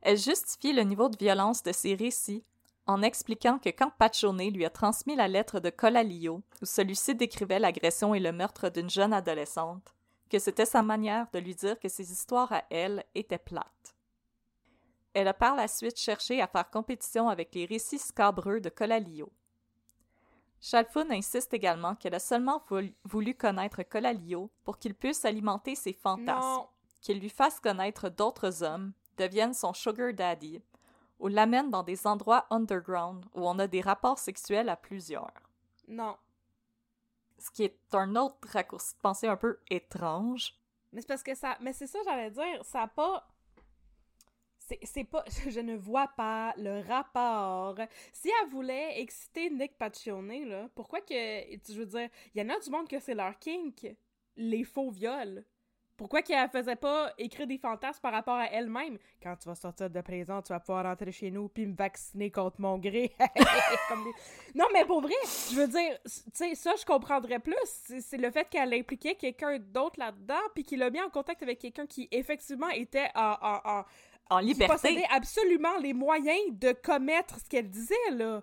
Elle 0.00 0.16
justifie 0.16 0.72
le 0.72 0.82
niveau 0.82 1.10
de 1.10 1.18
violence 1.18 1.62
de 1.62 1.72
ses 1.72 1.94
récits 1.94 2.44
en 2.86 3.02
expliquant 3.02 3.58
que 3.58 3.68
quand 3.68 3.90
Paccione 3.90 4.50
lui 4.50 4.64
a 4.64 4.70
transmis 4.70 5.16
la 5.16 5.28
lettre 5.28 5.60
de 5.60 5.68
Colalio, 5.68 6.42
où 6.62 6.64
celui-ci 6.64 7.14
décrivait 7.14 7.58
l'agression 7.58 8.14
et 8.14 8.20
le 8.20 8.32
meurtre 8.32 8.70
d'une 8.70 8.88
jeune 8.88 9.12
adolescente, 9.12 9.94
que 10.30 10.38
c'était 10.38 10.64
sa 10.64 10.82
manière 10.82 11.26
de 11.34 11.40
lui 11.40 11.54
dire 11.54 11.78
que 11.78 11.88
ses 11.88 12.10
histoires 12.10 12.52
à 12.52 12.64
elle 12.70 13.04
étaient 13.14 13.38
plates. 13.38 13.95
Elle 15.18 15.28
a 15.28 15.32
par 15.32 15.56
la 15.56 15.66
suite 15.66 15.98
cherché 15.98 16.42
à 16.42 16.46
faire 16.46 16.68
compétition 16.68 17.30
avec 17.30 17.54
les 17.54 17.64
récits 17.64 17.98
scabreux 17.98 18.60
de 18.60 18.68
Colalio. 18.68 19.32
Chalfun 20.60 21.10
insiste 21.10 21.54
également 21.54 21.94
qu'elle 21.94 22.14
a 22.14 22.18
seulement 22.18 22.62
voulu- 23.04 23.34
connaître 23.34 23.82
Colalio 23.82 24.50
pour 24.62 24.78
qu'il 24.78 24.94
puisse 24.94 25.24
alimenter 25.24 25.74
ses 25.74 25.94
fantasmes 25.94 26.66
qu'il 27.00 27.18
lui 27.18 27.30
fasse 27.30 27.60
connaître 27.60 28.10
d'autres 28.10 28.62
hommes, 28.62 28.92
devienne 29.16 29.54
son 29.54 29.72
sugar 29.72 30.12
daddy, 30.12 30.60
ou 31.18 31.28
l'amène 31.28 31.70
dans 31.70 31.82
des 31.82 32.06
endroits 32.06 32.46
underground 32.50 33.24
où 33.34 33.48
on 33.48 33.58
a 33.58 33.66
des 33.66 33.80
rapports 33.80 34.18
sexuels 34.18 34.68
à 34.68 34.76
plusieurs. 34.76 35.32
Non. 35.88 36.18
Ce 37.38 37.50
qui 37.50 37.64
est 37.64 37.78
un 37.92 38.16
autre 38.16 38.36
raccourci 38.52 38.94
de 38.96 39.00
pensée 39.00 39.28
un 39.28 39.36
peu 39.36 39.60
étrange. 39.70 40.52
Mais 40.92 41.00
c'est 41.00 41.08
parce 41.08 41.22
que 41.22 41.34
ça. 41.34 41.56
Mais 41.62 41.72
c'est 41.72 41.86
ça, 41.86 42.00
j'allais 42.04 42.30
dire. 42.30 42.62
Ça 42.64 42.82
a 42.82 42.86
pas. 42.86 43.26
C'est 44.82 45.04
pas. 45.04 45.24
Je 45.48 45.60
ne 45.60 45.76
vois 45.76 46.08
pas 46.08 46.54
le 46.56 46.80
rapport. 46.86 47.76
Si 48.12 48.30
elle 48.42 48.48
voulait 48.48 49.00
exciter 49.00 49.50
Nick 49.50 49.76
Paccione, 49.78 50.48
là, 50.48 50.68
pourquoi 50.74 51.00
que. 51.00 51.14
Je 51.14 51.78
veux 51.78 51.86
dire, 51.86 52.08
il 52.34 52.42
y 52.42 52.44
en 52.44 52.54
a 52.54 52.58
du 52.58 52.70
monde 52.70 52.88
que 52.88 52.98
c'est 52.98 53.14
leur 53.14 53.38
kink, 53.38 53.86
les 54.36 54.64
faux 54.64 54.90
viols. 54.90 55.44
Pourquoi 55.96 56.20
qu'elle 56.20 56.48
faisait 56.50 56.76
pas 56.76 57.10
écrire 57.16 57.46
des 57.46 57.56
fantasmes 57.56 58.00
par 58.02 58.12
rapport 58.12 58.34
à 58.34 58.50
elle-même? 58.50 58.98
Quand 59.22 59.34
tu 59.36 59.48
vas 59.48 59.54
sortir 59.54 59.88
de 59.88 60.00
prison, 60.02 60.42
tu 60.42 60.52
vas 60.52 60.60
pouvoir 60.60 60.84
rentrer 60.84 61.10
chez 61.10 61.30
nous 61.30 61.48
puis 61.48 61.66
me 61.66 61.74
vacciner 61.74 62.30
contre 62.30 62.60
mon 62.60 62.78
gré. 62.78 63.12
Non, 64.54 64.64
mais 64.72 64.84
pour 64.84 65.00
vrai, 65.00 65.14
je 65.50 65.56
veux 65.56 65.68
dire, 65.68 65.98
tu 66.04 66.30
sais, 66.32 66.54
ça, 66.54 66.74
je 66.78 66.84
comprendrais 66.84 67.38
plus. 67.38 67.54
C'est 68.00 68.16
le 68.16 68.30
fait 68.30 68.48
qu'elle 68.48 68.72
impliquait 68.74 69.14
quelqu'un 69.14 69.58
d'autre 69.58 69.98
là-dedans 69.98 70.40
puis 70.54 70.64
qu'il 70.64 70.78
l'a 70.78 70.90
mis 70.90 71.00
en 71.00 71.10
contact 71.10 71.42
avec 71.42 71.58
quelqu'un 71.58 71.86
qui, 71.86 72.08
effectivement, 72.10 72.68
était 72.70 73.08
en 73.14 73.84
En 74.30 74.40
qui 74.40 74.46
liberté. 74.46 74.72
possédait 74.72 75.06
absolument 75.10 75.76
les 75.78 75.92
moyens 75.94 76.40
de 76.52 76.72
commettre 76.72 77.38
ce 77.38 77.48
qu'elle 77.48 77.70
disait, 77.70 78.10
là. 78.10 78.42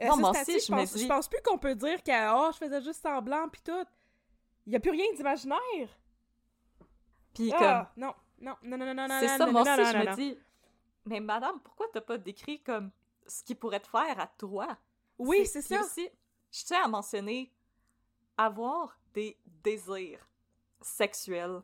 Euh, 0.00 0.06
Non, 0.08 0.30
aussi, 0.30 0.40
assez, 0.40 0.58
je 0.60 0.72
me 0.72 0.78
pense, 0.78 0.92
dis- 0.94 1.02
je 1.02 1.08
pense 1.08 1.28
plus 1.28 1.40
qu'on 1.44 1.58
peut 1.58 1.74
dire 1.74 2.02
que 2.02 2.10
oh, 2.34 2.50
je 2.52 2.58
faisais 2.58 2.80
juste 2.82 3.02
semblant 3.02 3.48
puis 3.48 3.60
tout. 3.64 3.84
Il 4.66 4.72
y 4.72 4.76
a 4.76 4.80
plus 4.80 4.90
rien 4.90 5.06
d'imaginaire. 5.14 5.88
Puis 7.34 7.52
Ah, 7.52 7.92
non, 7.96 8.14
non, 8.40 8.54
non, 8.62 8.76
non, 8.78 8.86
non, 8.86 8.94
non, 8.94 9.08
comme, 9.08 9.20
c'est 9.20 9.26
non, 9.26 9.38
ça, 9.38 9.46
non, 9.46 9.52
moi 9.52 9.62
non, 9.64 9.72
aussi, 9.72 9.80
non, 9.82 9.86
je 9.90 9.92
non, 9.96 10.00
me 10.04 10.08
non. 10.10 10.14
dis, 10.16 10.38
mais 11.06 11.20
madame, 11.20 11.60
pourquoi 11.60 11.86
t'as 11.92 12.00
pas 12.00 12.18
décrit 12.18 12.62
comme 12.62 12.90
ce 13.26 13.42
qui 13.44 13.54
pourrait 13.54 13.80
te 13.80 13.88
faire 13.88 14.18
à 14.18 14.26
toi? 14.26 14.76
Oui, 15.18 15.46
c'est 15.46 15.62
ça. 15.62 15.80
aussi, 15.80 16.08
je 16.52 16.64
tiens 16.64 16.84
à 16.84 16.88
mentionner 16.88 17.52
avoir 18.36 18.98
des 19.12 19.38
désirs 19.44 20.28
sexuels, 20.80 21.60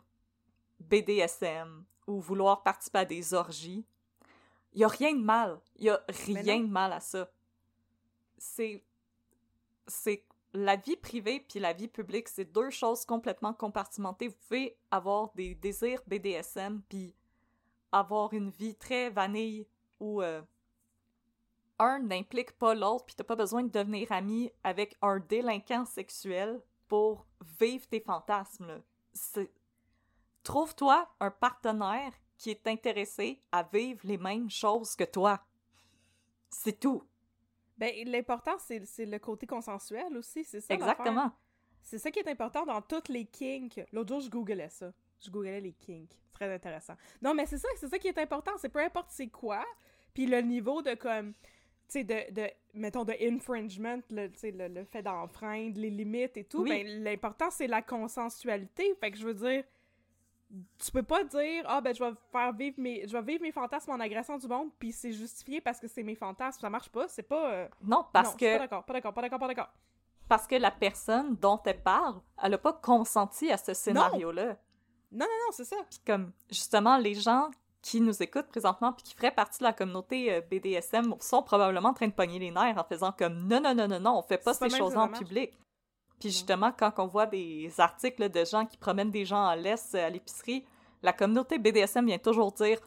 BDSM, 0.80 1.84
ou 2.06 2.20
vouloir 2.20 2.62
participer 2.62 2.98
à 3.00 3.04
des 3.04 3.34
orgies. 3.34 3.84
Il 4.72 4.80
y 4.80 4.84
a 4.84 4.88
rien 4.88 5.14
de 5.14 5.22
mal. 5.22 5.60
Il 5.76 5.84
y 5.84 5.90
a 5.90 6.00
rien 6.08 6.60
de 6.60 6.66
mal 6.68 6.92
à 6.92 7.00
ça. 7.00 7.30
C'est 8.38 8.82
c'est 9.86 10.24
la 10.52 10.76
vie 10.76 10.96
privée 10.96 11.40
puis 11.40 11.58
la 11.60 11.72
vie 11.72 11.88
publique, 11.88 12.28
c'est 12.28 12.44
deux 12.44 12.70
choses 12.70 13.04
complètement 13.04 13.52
compartimentées. 13.52 14.28
Vous 14.28 14.36
pouvez 14.48 14.76
avoir 14.90 15.32
des 15.34 15.54
désirs 15.54 16.00
BDSM 16.06 16.82
puis 16.88 17.14
avoir 17.92 18.32
une 18.32 18.50
vie 18.50 18.74
très 18.76 19.10
vanille 19.10 19.66
où 19.98 20.22
euh, 20.22 20.42
un 21.78 21.98
n'implique 22.00 22.52
pas 22.52 22.74
l'autre, 22.74 23.04
puis 23.06 23.14
t'as 23.16 23.24
pas 23.24 23.36
besoin 23.36 23.62
de 23.62 23.68
devenir 23.70 24.10
ami 24.12 24.50
avec 24.62 24.96
un 25.02 25.18
délinquant 25.18 25.84
sexuel 25.84 26.60
pour 26.88 27.26
vivre 27.60 27.86
tes 27.88 28.00
fantasmes. 28.00 28.82
C'est- 29.12 29.50
Trouve-toi 30.42 31.08
un 31.20 31.30
partenaire 31.30 32.12
qui 32.38 32.50
est 32.50 32.66
intéressé 32.66 33.40
à 33.52 33.62
vivre 33.62 34.00
les 34.04 34.16
mêmes 34.18 34.48
choses 34.50 34.96
que 34.96 35.04
toi. 35.04 35.40
C'est 36.48 36.80
tout. 36.80 37.02
Ben, 37.76 37.92
l'important, 38.06 38.56
c'est 38.58 38.84
c'est 38.86 39.06
le 39.06 39.18
côté 39.18 39.46
consensuel 39.46 40.16
aussi, 40.16 40.44
c'est 40.44 40.60
ça. 40.60 40.74
l'affaire. 40.74 40.90
Exactement. 40.90 41.32
C'est 41.82 41.98
ça 41.98 42.10
qui 42.10 42.18
est 42.18 42.28
important 42.28 42.66
dans 42.66 42.82
toutes 42.82 43.08
les 43.08 43.24
kinks. 43.24 43.80
L'autre 43.92 44.10
jour, 44.10 44.20
je 44.20 44.30
googlais 44.30 44.68
ça. 44.68 44.92
Je 45.20 45.30
googlais 45.30 45.60
les 45.60 45.72
kinks. 45.72 46.10
C'est 46.12 46.32
très 46.32 46.52
intéressant. 46.54 46.94
Non, 47.22 47.34
mais 47.34 47.46
c'est 47.46 47.58
ça, 47.58 47.68
c'est 47.76 47.88
ça 47.88 47.98
qui 47.98 48.08
est 48.08 48.18
important. 48.18 48.52
C'est 48.58 48.68
peu 48.68 48.80
importe 48.80 49.10
c'est 49.10 49.28
quoi. 49.28 49.64
Puis 50.12 50.26
le 50.26 50.40
niveau 50.42 50.82
de 50.82 50.94
comme, 50.94 51.32
tu 51.34 51.40
sais, 51.88 52.04
de, 52.04 52.32
de, 52.32 52.50
mettons, 52.74 53.04
de 53.04 53.14
infringement, 53.20 53.98
le, 54.10 54.30
le, 54.42 54.68
le 54.68 54.84
fait 54.84 55.02
d'enfreindre 55.02 55.78
les 55.80 55.90
limites 55.90 56.36
et 56.36 56.44
tout, 56.44 56.62
Oui. 56.62 56.68
ben 56.70 57.02
l'important 57.04 57.50
c'est 57.50 57.66
la 57.66 57.80
consensualité. 57.82 58.94
Fait 59.00 59.10
que 59.10 59.16
je 59.18 59.24
veux 59.26 59.34
dire, 59.34 59.64
tu 60.78 60.90
peux 60.90 61.02
pas 61.02 61.22
dire 61.24 61.64
ah 61.66 61.80
ben 61.80 61.94
je 61.94 62.02
vais 62.02 62.10
faire 62.32 62.52
vivre 62.52 62.74
mes 62.78 63.06
je 63.06 63.12
vais 63.12 63.22
vivre 63.22 63.42
mes 63.42 63.52
fantasmes 63.52 63.92
en 63.92 64.00
agressant 64.00 64.36
du 64.36 64.48
monde 64.48 64.68
puis 64.78 64.90
c'est 64.92 65.12
justifié 65.12 65.60
parce 65.60 65.78
que 65.78 65.86
c'est 65.86 66.02
mes 66.02 66.16
fantasmes 66.16 66.60
ça 66.60 66.70
marche 66.70 66.88
pas 66.88 67.06
c'est 67.08 67.22
pas 67.22 67.52
euh, 67.52 67.68
Non, 67.82 68.04
parce 68.12 68.30
non, 68.32 68.36
que 68.36 68.52
pas 68.54 68.58
d'accord 68.58 68.84
pas 68.84 68.92
d'accord 68.94 69.14
pas 69.14 69.22
d'accord 69.22 69.38
pas 69.38 69.48
d'accord 69.48 69.68
parce 70.28 70.46
que 70.46 70.54
la 70.54 70.70
personne 70.70 71.34
dont 71.36 71.60
elle 71.64 71.82
parle, 71.82 72.20
elle 72.40 72.54
a 72.54 72.58
pas 72.58 72.72
consenti 72.72 73.50
à 73.50 73.56
ce 73.56 73.74
scénario-là. 73.74 74.56
non 75.12 75.20
non 75.20 75.26
non 75.26 75.52
c'est 75.52 75.64
ça 75.64 75.76
Puis 75.88 76.00
comme 76.06 76.32
justement 76.50 76.96
les 76.98 77.14
gens 77.14 77.50
qui 77.82 78.00
nous 78.00 78.22
écoutent 78.22 78.46
présentement 78.48 78.92
puis 78.92 79.02
qui 79.04 79.14
feraient 79.14 79.30
partie 79.34 79.58
de 79.60 79.64
la 79.64 79.72
communauté 79.72 80.32
euh, 80.32 80.40
BDSM 80.40 81.14
sont 81.20 81.42
probablement 81.42 81.88
en 81.90 81.94
train 81.94 82.08
de 82.08 82.12
pogner 82.12 82.38
les 82.38 82.50
nerfs 82.50 82.76
en 82.78 82.84
faisant 82.84 83.12
comme 83.12 83.46
non 83.48 83.60
non 83.60 83.74
non 83.74 83.88
non 83.88 84.00
non, 84.00 84.18
on 84.18 84.22
fait 84.22 84.38
pas 84.38 84.54
ces 84.54 84.68
choses 84.70 84.96
en 84.96 85.06
marche. 85.08 85.18
public. 85.20 85.52
Puis 86.20 86.30
justement 86.30 86.70
quand 86.70 86.92
on 86.98 87.06
voit 87.06 87.26
des 87.26 87.72
articles 87.78 88.28
de 88.28 88.44
gens 88.44 88.66
qui 88.66 88.76
promènent 88.76 89.10
des 89.10 89.24
gens 89.24 89.44
en 89.44 89.54
laisse 89.54 89.92
euh, 89.94 90.06
à 90.06 90.10
l'épicerie, 90.10 90.64
la 91.02 91.12
communauté 91.12 91.58
BDSM 91.58 92.06
vient 92.06 92.18
toujours 92.18 92.52
dire 92.52 92.78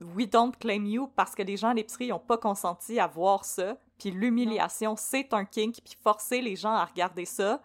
we 0.00 0.28
don't 0.28 0.56
claim 0.58 0.86
you 0.86 1.08
parce 1.14 1.34
que 1.34 1.42
les 1.42 1.56
gens 1.56 1.68
à 1.68 1.74
l'épicerie 1.74 2.08
n'ont 2.08 2.18
pas 2.18 2.38
consenti 2.38 2.98
à 2.98 3.06
voir 3.06 3.44
ça. 3.44 3.76
Puis 3.98 4.10
l'humiliation, 4.10 4.96
c'est 4.96 5.34
un 5.34 5.44
kink, 5.44 5.80
puis 5.84 5.96
forcer 6.02 6.40
les 6.40 6.56
gens 6.56 6.72
à 6.72 6.84
regarder 6.84 7.24
ça, 7.24 7.60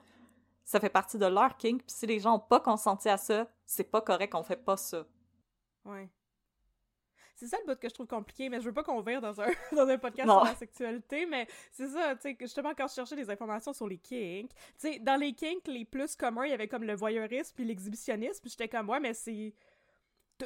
ça 0.66 0.80
fait 0.80 0.90
partie 0.90 1.18
de 1.18 1.26
leur 1.26 1.56
kink. 1.58 1.84
Puis 1.84 1.96
si 1.96 2.06
les 2.06 2.20
gens 2.20 2.32
n'ont 2.32 2.40
pas 2.40 2.60
consenti 2.60 3.08
à 3.08 3.18
ça, 3.18 3.48
c'est 3.66 3.84
pas 3.84 4.02
correct, 4.02 4.36
on 4.36 4.44
fait 4.44 4.58
pas 4.58 4.78
ça. 4.78 5.04
ouais 5.86 6.10
c'est 7.44 7.50
ça 7.50 7.58
le 7.66 7.72
bout 7.72 7.80
que 7.80 7.90
je 7.90 7.94
trouve 7.94 8.08
compliqué, 8.08 8.50
mais 8.50 8.60
je 8.60 8.66
veux 8.66 8.74
pas 8.74 8.84
qu'on 8.84 9.02
vire 9.02 9.22
dans 9.22 9.40
un, 9.42 9.48
dans 9.72 9.88
un 9.88 9.98
podcast 9.98 10.28
Non. 10.28 10.40
sur 10.40 10.46
la 10.46 10.56
sexualité, 10.56 11.26
mais 11.26 11.48
c'est 11.72 11.88
ça, 11.88 12.16
tu 12.16 12.22
sais, 12.22 12.38
justement, 12.40 12.74
quand 12.76 12.88
je 12.88 12.94
cherchais 12.94 13.16
des 13.16 13.30
informations 13.30 13.74
sur 13.74 13.88
les 13.88 13.98
kinks, 13.98 14.50
tu 14.54 14.56
sais, 14.78 15.00
dans 15.00 15.16
les 15.20 15.34
kinks 15.34 15.68
les 15.68 15.86
plus 15.86 16.16
communs, 16.16 16.46
il 16.46 16.52
y 16.52 16.54
avait 16.54 16.68
comme 16.68 16.84
le 16.84 16.96
voyeurisme 16.96 17.54
puis 17.56 17.66
l'exhibitionnisme, 17.66 18.42
puis 18.42 18.50
j'étais 18.50 18.68
comme, 18.70 18.90
ouais, 18.90 19.00
mais 19.00 19.14
c'est... 19.14 19.54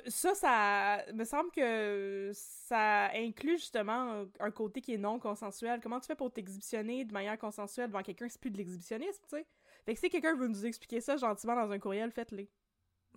Ça, 0.07 0.35
ça 0.35 1.03
me 1.13 1.23
semble 1.23 1.49
que 1.49 2.31
ça 2.33 3.09
inclut 3.15 3.57
justement 3.57 4.25
un 4.39 4.51
côté 4.51 4.81
qui 4.81 4.93
est 4.93 4.97
non 4.97 5.17
consensuel. 5.17 5.79
Comment 5.81 5.99
tu 5.99 6.07
fais 6.07 6.15
pour 6.15 6.31
t'exhibitionner 6.31 7.03
de 7.05 7.13
manière 7.13 7.39
consensuelle 7.39 7.87
devant 7.87 8.03
quelqu'un, 8.03 8.27
c'est 8.29 8.39
plus 8.39 8.51
de 8.51 8.57
l'exhibitionnisme, 8.57 9.23
tu 9.23 9.37
sais? 9.37 9.45
Fait 9.85 9.93
que 9.93 9.99
si 9.99 10.09
quelqu'un 10.09 10.35
veut 10.35 10.49
nous 10.49 10.65
expliquer 10.65 10.99
ça 11.01 11.15
gentiment 11.15 11.55
dans 11.55 11.71
un 11.71 11.79
courriel, 11.79 12.11
faites-le. 12.11 12.47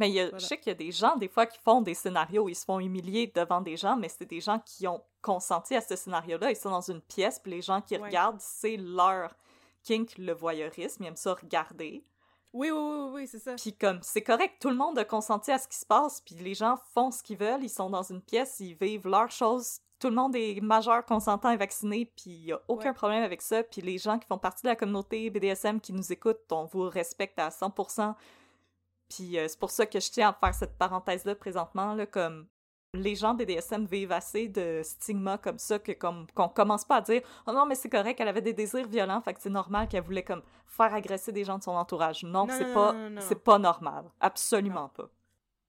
Mais 0.01 0.09
il 0.09 0.15
y 0.15 0.21
a, 0.21 0.25
Voilà. 0.25 0.39
je 0.39 0.47
sais 0.47 0.57
qu'il 0.59 0.71
y 0.71 0.75
a 0.75 0.79
des 0.79 0.91
gens, 0.91 1.15
des 1.17 1.29
fois, 1.29 1.47
qui 1.47 1.59
font 1.59 1.83
des 1.83 1.95
scénarios 1.95 2.45
où 2.45 2.49
ils 2.49 2.55
se 2.57 2.65
font 2.65 2.81
humilier 2.81 3.31
devant 3.35 3.61
des 3.61 3.77
gens, 3.77 3.97
mais 3.97 4.09
c'est 4.09 4.25
des 4.29 4.41
gens 4.41 4.59
qui 4.65 4.89
ont 4.89 5.03
consenti 5.23 5.77
à 5.77 5.81
ce 5.83 5.95
scénario-là. 5.95 6.51
Ils 6.51 6.57
sont 6.57 6.71
dans 6.71 6.81
une 6.81 7.03
pièce, 7.03 7.39
puis 7.39 7.53
les 7.53 7.63
gens 7.63 7.81
qui 7.83 7.97
Ouais. 7.97 8.03
regardent, 8.07 8.41
c'est 8.41 8.77
leur 8.79 9.35
kink, 9.85 10.17
le 10.19 10.33
voyeurisme. 10.33 11.05
Ils 11.05 11.07
aiment 11.09 11.17
ça 11.17 11.35
regarder. 11.35 12.03
Oui, 12.53 12.71
oui, 12.71 12.79
oui, 12.81 13.11
oui, 13.13 13.27
c'est 13.29 13.39
ça. 13.39 13.55
Puis 13.55 13.75
comme, 13.75 14.01
c'est 14.03 14.23
correct, 14.23 14.55
tout 14.61 14.71
le 14.71 14.75
monde 14.77 14.99
a 14.99 15.05
consenti 15.05 15.53
à 15.53 15.59
ce 15.59 15.69
qui 15.69 15.77
se 15.77 15.87
passe, 15.87 16.21
puis 16.23 16.35
les 16.37 16.55
gens 16.55 16.77
font 16.95 17.11
ce 17.11 17.23
qu'ils 17.23 17.37
veulent, 17.37 17.63
ils 17.63 17.69
sont 17.69 17.91
dans 17.91 18.03
une 18.03 18.23
pièce, 18.23 18.59
ils 18.59 18.75
vivent 18.75 19.07
leurs 19.07 19.31
choses. 19.31 19.81
Tout 20.01 20.09
le 20.09 20.15
monde 20.17 20.35
est 20.35 20.59
majeur, 20.63 21.05
consentant 21.05 21.51
et 21.51 21.59
vacciné, 21.59 22.07
puis 22.07 22.31
il 22.31 22.45
y 22.47 22.53
a 22.53 22.61
aucun 22.69 22.89
Ouais. 22.89 22.95
problème 22.95 23.23
avec 23.23 23.43
ça. 23.43 23.63
Puis 23.63 23.83
les 23.83 23.99
gens 23.99 24.19
qui 24.19 24.27
font 24.27 24.39
partie 24.39 24.63
de 24.63 24.69
la 24.69 24.77
communauté 24.77 25.29
BDSM 25.29 25.79
qui 25.79 25.93
nous 25.93 26.11
écoutent, 26.11 26.51
on 26.51 26.65
vous 26.65 26.89
respecte 26.89 27.39
à 27.39 27.51
100%. 27.51 28.17
Puis 29.11 29.39
euh, 29.39 29.47
c'est 29.49 29.59
pour 29.59 29.71
ça 29.71 29.87
que 29.87 30.01
je 30.01 30.11
tiens 30.11 30.31
à 30.31 30.33
faire 30.33 30.55
cette 30.55 30.79
parenthèse-là 30.79 31.35
présentement, 31.35 31.95
là, 31.95 32.07
comme 32.07 32.47
les 32.95 33.15
gens 33.15 33.35
BDSM 33.35 33.85
vivent 33.85 34.13
assez 34.13 34.49
de 34.49 34.81
stigma 34.83 35.39
comme 35.39 35.59
ça 35.59 35.79
que 35.79 35.93
comme 35.93 36.27
qu'on 36.35 36.49
commence 36.49 36.85
pas 36.85 36.97
à 36.97 37.01
dire 37.01 37.23
oh 37.47 37.53
non 37.53 37.65
mais 37.65 37.77
c'est 37.77 37.89
correct 37.89 38.19
elle 38.19 38.27
avait 38.27 38.43
des 38.43 38.53
désirs 38.53 38.89
violents 38.89 39.21
fait 39.21 39.33
que 39.33 39.41
c'est 39.41 39.49
normal 39.49 39.87
qu'elle 39.87 40.03
voulait 40.03 40.25
comme 40.25 40.43
faire 40.67 40.93
agresser 40.93 41.31
des 41.31 41.45
gens 41.45 41.59
de 41.59 41.63
son 41.63 41.71
entourage 41.71 42.25
non, 42.25 42.47
Non, 42.47 42.55
c'est 42.59 42.75
pas 42.75 42.95
c'est 43.21 43.45
pas 43.45 43.59
normal. 43.59 44.11
Absolument 44.19 44.89
pas. 44.89 45.09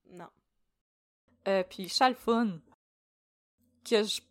Non. 0.10 0.30
euh, 1.48 1.64
puis 1.70 1.90
Chalfun 1.90 2.60
que 3.88 4.04
je 4.04 4.22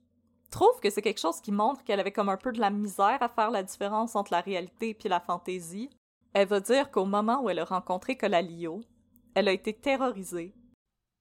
trouve 0.51 0.81
que 0.81 0.91
c'est 0.91 1.03
quelque 1.03 1.21
chose 1.21 1.41
qui 1.41 1.53
montre 1.53 1.85
qu'elle 1.85 2.01
avait 2.01 2.13
comme 2.13 2.29
un 2.29 2.37
peu 2.37 2.51
de 2.51 2.61
la 2.61 2.71
misère 2.71 3.19
à 3.23 3.29
faire 3.29 3.53
la 3.53 3.63
différence 3.63 4.17
entre 4.17 4.33
la 4.33 4.41
réalité 4.41 4.95
puis 4.95 5.09
la 5.09 5.21
fantaisie. 5.21 5.91
Elle 6.33 6.49
va 6.49 6.61
dire 6.61 6.91
qu'au 6.91 7.05
moment 7.05 7.41
où 7.43 7.51
elle 7.51 7.59
a 7.61 7.65
rencontré 7.65 8.17
Colalio 8.17 8.81
elle 9.35 9.49
a 9.49 9.53
été 9.53 9.73
terrorisée 9.73 10.55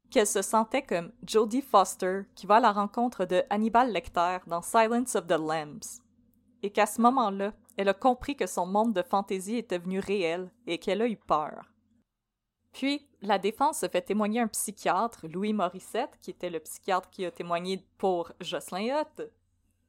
qu'elle 0.09 0.25
se 0.27 0.41
sentait 0.41 0.81
comme 0.81 1.11
Jodie 1.23 1.61
Foster 1.61 2.21
qui 2.35 2.47
va 2.47 2.55
à 2.55 2.59
la 2.59 2.71
rencontre 2.71 3.25
de 3.25 3.43
Hannibal 3.49 3.91
Lecter 3.91 4.39
dans 4.47 4.61
Silence 4.63 5.15
of 5.15 5.27
the 5.27 5.37
Lambs, 5.37 6.01
et 6.63 6.71
qu'à 6.71 6.87
ce 6.87 6.99
moment-là, 7.01 7.53
elle 7.77 7.89
a 7.89 7.93
compris 7.93 8.35
que 8.35 8.47
son 8.47 8.65
monde 8.65 8.93
de 8.93 9.03
fantaisie 9.03 9.57
était 9.57 9.77
devenu 9.79 9.99
réel 9.99 10.51
et 10.65 10.79
qu'elle 10.79 11.01
a 11.03 11.07
eu 11.07 11.15
peur. 11.15 11.65
Puis, 12.73 13.07
la 13.21 13.39
défense 13.39 13.79
se 13.79 13.87
fait 13.87 14.01
témoigner 14.01 14.41
un 14.41 14.47
psychiatre, 14.47 15.27
Louis 15.27 15.53
Morissette, 15.53 16.17
qui 16.21 16.31
était 16.31 16.49
le 16.49 16.59
psychiatre 16.59 17.09
qui 17.09 17.25
a 17.25 17.31
témoigné 17.31 17.85
pour 17.97 18.31
Jocelyn 18.41 18.99
Hutt. 19.01 19.31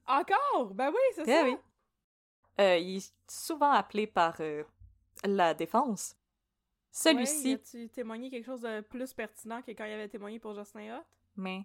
Encore? 0.07 0.75
Ben 0.75 0.89
oui, 0.91 1.01
c'est 1.15 1.23
Eh 1.29 1.33
ça. 1.33 1.45
oui. 1.45 1.57
Euh, 2.61 2.77
il 2.79 2.97
est 2.99 3.13
souvent 3.29 3.71
appelé 3.71 4.07
par 4.07 4.35
euh, 4.41 4.65
la 5.25 5.55
défense. 5.55 6.15
Celui-ci, 6.93 7.53
Ouais, 7.55 7.63
tu 7.71 7.89
témoigné 7.89 8.31
quelque 8.31 8.47
chose 8.47 8.63
de 8.63 8.81
plus 8.81 9.13
pertinent 9.15 9.63
que 9.63 9.71
quand 9.73 9.85
il 9.85 9.93
avait 9.93 10.09
témoigné 10.09 10.39
pour 10.39 10.55
Justin 10.55 10.97
Hott? 10.99 11.05
mais 11.37 11.65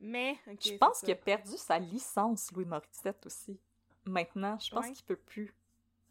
Mais. 0.00 0.36
Je 0.46 0.54
c'est 0.70 0.78
pense 0.78 1.00
qu'il 1.00 1.10
a 1.10 1.16
perdu 1.16 1.56
sa 1.56 1.78
licence, 1.78 2.50
Louis 2.52 2.64
Morissette 2.64 3.26
aussi. 3.26 3.58
Maintenant, 4.06 4.58
je 4.58 4.70
pense 4.70 4.86
Ouais. 4.86 4.92
qu'il 4.92 5.04
peut 5.04 5.16
plus. 5.16 5.52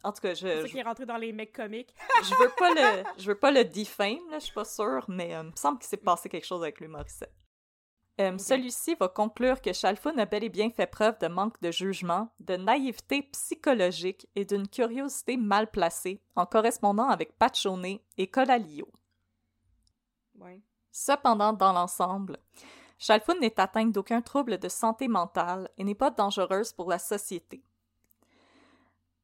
En 0.04 0.12
tout 0.12 0.22
cas, 0.22 0.36
C'est 0.36 0.62
ça 0.62 0.66
je, 0.68 0.72
qui 0.72 0.78
est 0.78 0.84
rentré 0.84 1.06
dans 1.08 1.18
les 1.18 1.32
mecs 1.34 1.52
comiques. 1.54 1.94
je, 2.22 2.26
je 2.30 2.36
veux 2.36 2.52
pas 2.58 2.74
le, 2.74 3.04
je 3.18 3.28
veux 3.28 3.38
pas 3.40 3.50
le 3.52 3.64
defame, 3.66 4.20
là, 4.30 4.38
je 4.40 4.46
suis 4.46 4.54
pas 4.54 4.66
sûre, 4.66 5.04
mais 5.08 5.34
euh, 5.34 5.42
il 5.44 5.50
me 5.52 5.56
semble 5.56 5.80
qu'il 5.80 5.88
s'est 5.88 5.98
passé 5.98 6.30
quelque 6.30 6.46
chose 6.46 6.62
avec 6.62 6.80
Louis 6.80 6.90
Morissette. 6.90 7.34
Euh, 8.20 8.38
Celui-ci 8.38 8.96
va 8.96 9.10
conclure 9.10 9.62
que 9.62 9.74
Chalfun 9.74 10.18
a 10.18 10.26
bel 10.26 10.44
et 10.44 10.50
bien 10.50 10.72
fait 10.72 10.88
preuve 10.88 11.20
de 11.20 11.28
manque 11.28 11.62
de 11.62 11.70
jugement, 11.70 12.30
de 12.40 12.56
naïveté 12.56 13.22
psychologique 13.32 14.28
et 14.36 14.44
d'une 14.44 14.68
curiosité 14.68 15.38
mal 15.38 15.70
placée 15.70 16.24
en 16.36 16.48
correspondant 16.48 17.10
avec 17.10 17.38
Pachone 17.38 18.00
et 18.18 18.28
Colalio. 18.28 18.88
Ouais. 20.40 20.62
Cependant, 20.92 21.54
dans 21.54 21.74
l'ensemble, 21.74 22.38
Chalfun 22.98 23.36
n'est 23.36 23.60
atteinte 23.60 23.92
d'aucun 23.92 24.22
trouble 24.22 24.58
de 24.58 24.68
santé 24.68 25.08
mentale 25.08 25.70
et 25.78 25.84
n'est 25.84 25.94
pas 25.94 26.10
dangereuse 26.10 26.74
pour 26.74 26.90
la 26.90 26.98
société. 26.98 27.64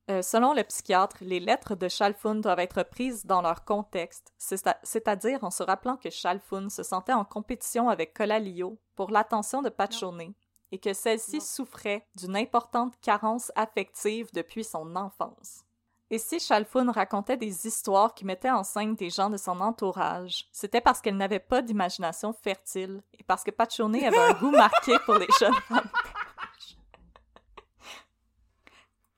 Euh, 0.09 0.21
selon 0.21 0.53
le 0.53 0.63
psychiatre, 0.63 1.15
les 1.21 1.39
lettres 1.39 1.75
de 1.75 1.87
Chalfun 1.87 2.35
doivent 2.35 2.59
être 2.59 2.83
prises 2.83 3.25
dans 3.25 3.41
leur 3.41 3.63
contexte, 3.63 4.33
c'est- 4.37 4.67
c'est-à-dire 4.83 5.43
en 5.45 5.49
se 5.49 5.63
rappelant 5.63 5.95
que 5.95 6.09
Chalfun 6.09 6.67
se 6.69 6.83
sentait 6.83 7.13
en 7.13 7.23
compétition 7.23 7.87
avec 7.87 8.13
Colalio 8.13 8.77
pour 8.95 9.11
l'attention 9.11 9.61
de 9.61 9.69
Pachone 9.69 10.33
et 10.73 10.77
que 10.79 10.91
celle-ci 10.93 11.39
souffrait 11.39 12.05
d'une 12.15 12.35
importante 12.35 12.95
carence 13.01 13.51
affective 13.55 14.27
depuis 14.33 14.65
son 14.65 14.93
enfance. 14.97 15.61
Et 16.09 16.17
si 16.19 16.39
Chalfun 16.39 16.91
racontait 16.91 17.37
des 17.37 17.65
histoires 17.65 18.13
qui 18.13 18.25
mettaient 18.25 18.51
en 18.51 18.63
scène 18.63 18.95
des 18.95 19.09
gens 19.09 19.29
de 19.29 19.37
son 19.37 19.61
entourage, 19.61 20.47
c'était 20.51 20.81
parce 20.81 20.99
qu'elle 20.99 21.17
n'avait 21.17 21.39
pas 21.39 21.61
d'imagination 21.61 22.33
fertile 22.33 23.01
et 23.17 23.23
parce 23.23 23.43
que 23.43 23.51
Pachone 23.51 23.95
avait 23.95 24.17
un 24.17 24.33
goût 24.33 24.51
marqué 24.51 24.99
pour 25.05 25.15
les 25.15 25.27
jeunes 25.39 25.53
femmes. 25.69 25.89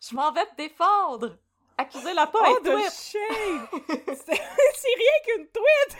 Je 0.07 0.15
m'en 0.15 0.31
vais 0.31 0.45
te 0.45 0.55
défendre! 0.55 1.37
Accusez-la 1.77 2.27
pas, 2.27 2.39
Oh, 2.41 2.57
elle 2.57 2.71
tweet! 2.71 2.91
C'est 2.91 4.33
rien 4.33 5.17
qu'une 5.25 5.47
tweet! 5.47 5.97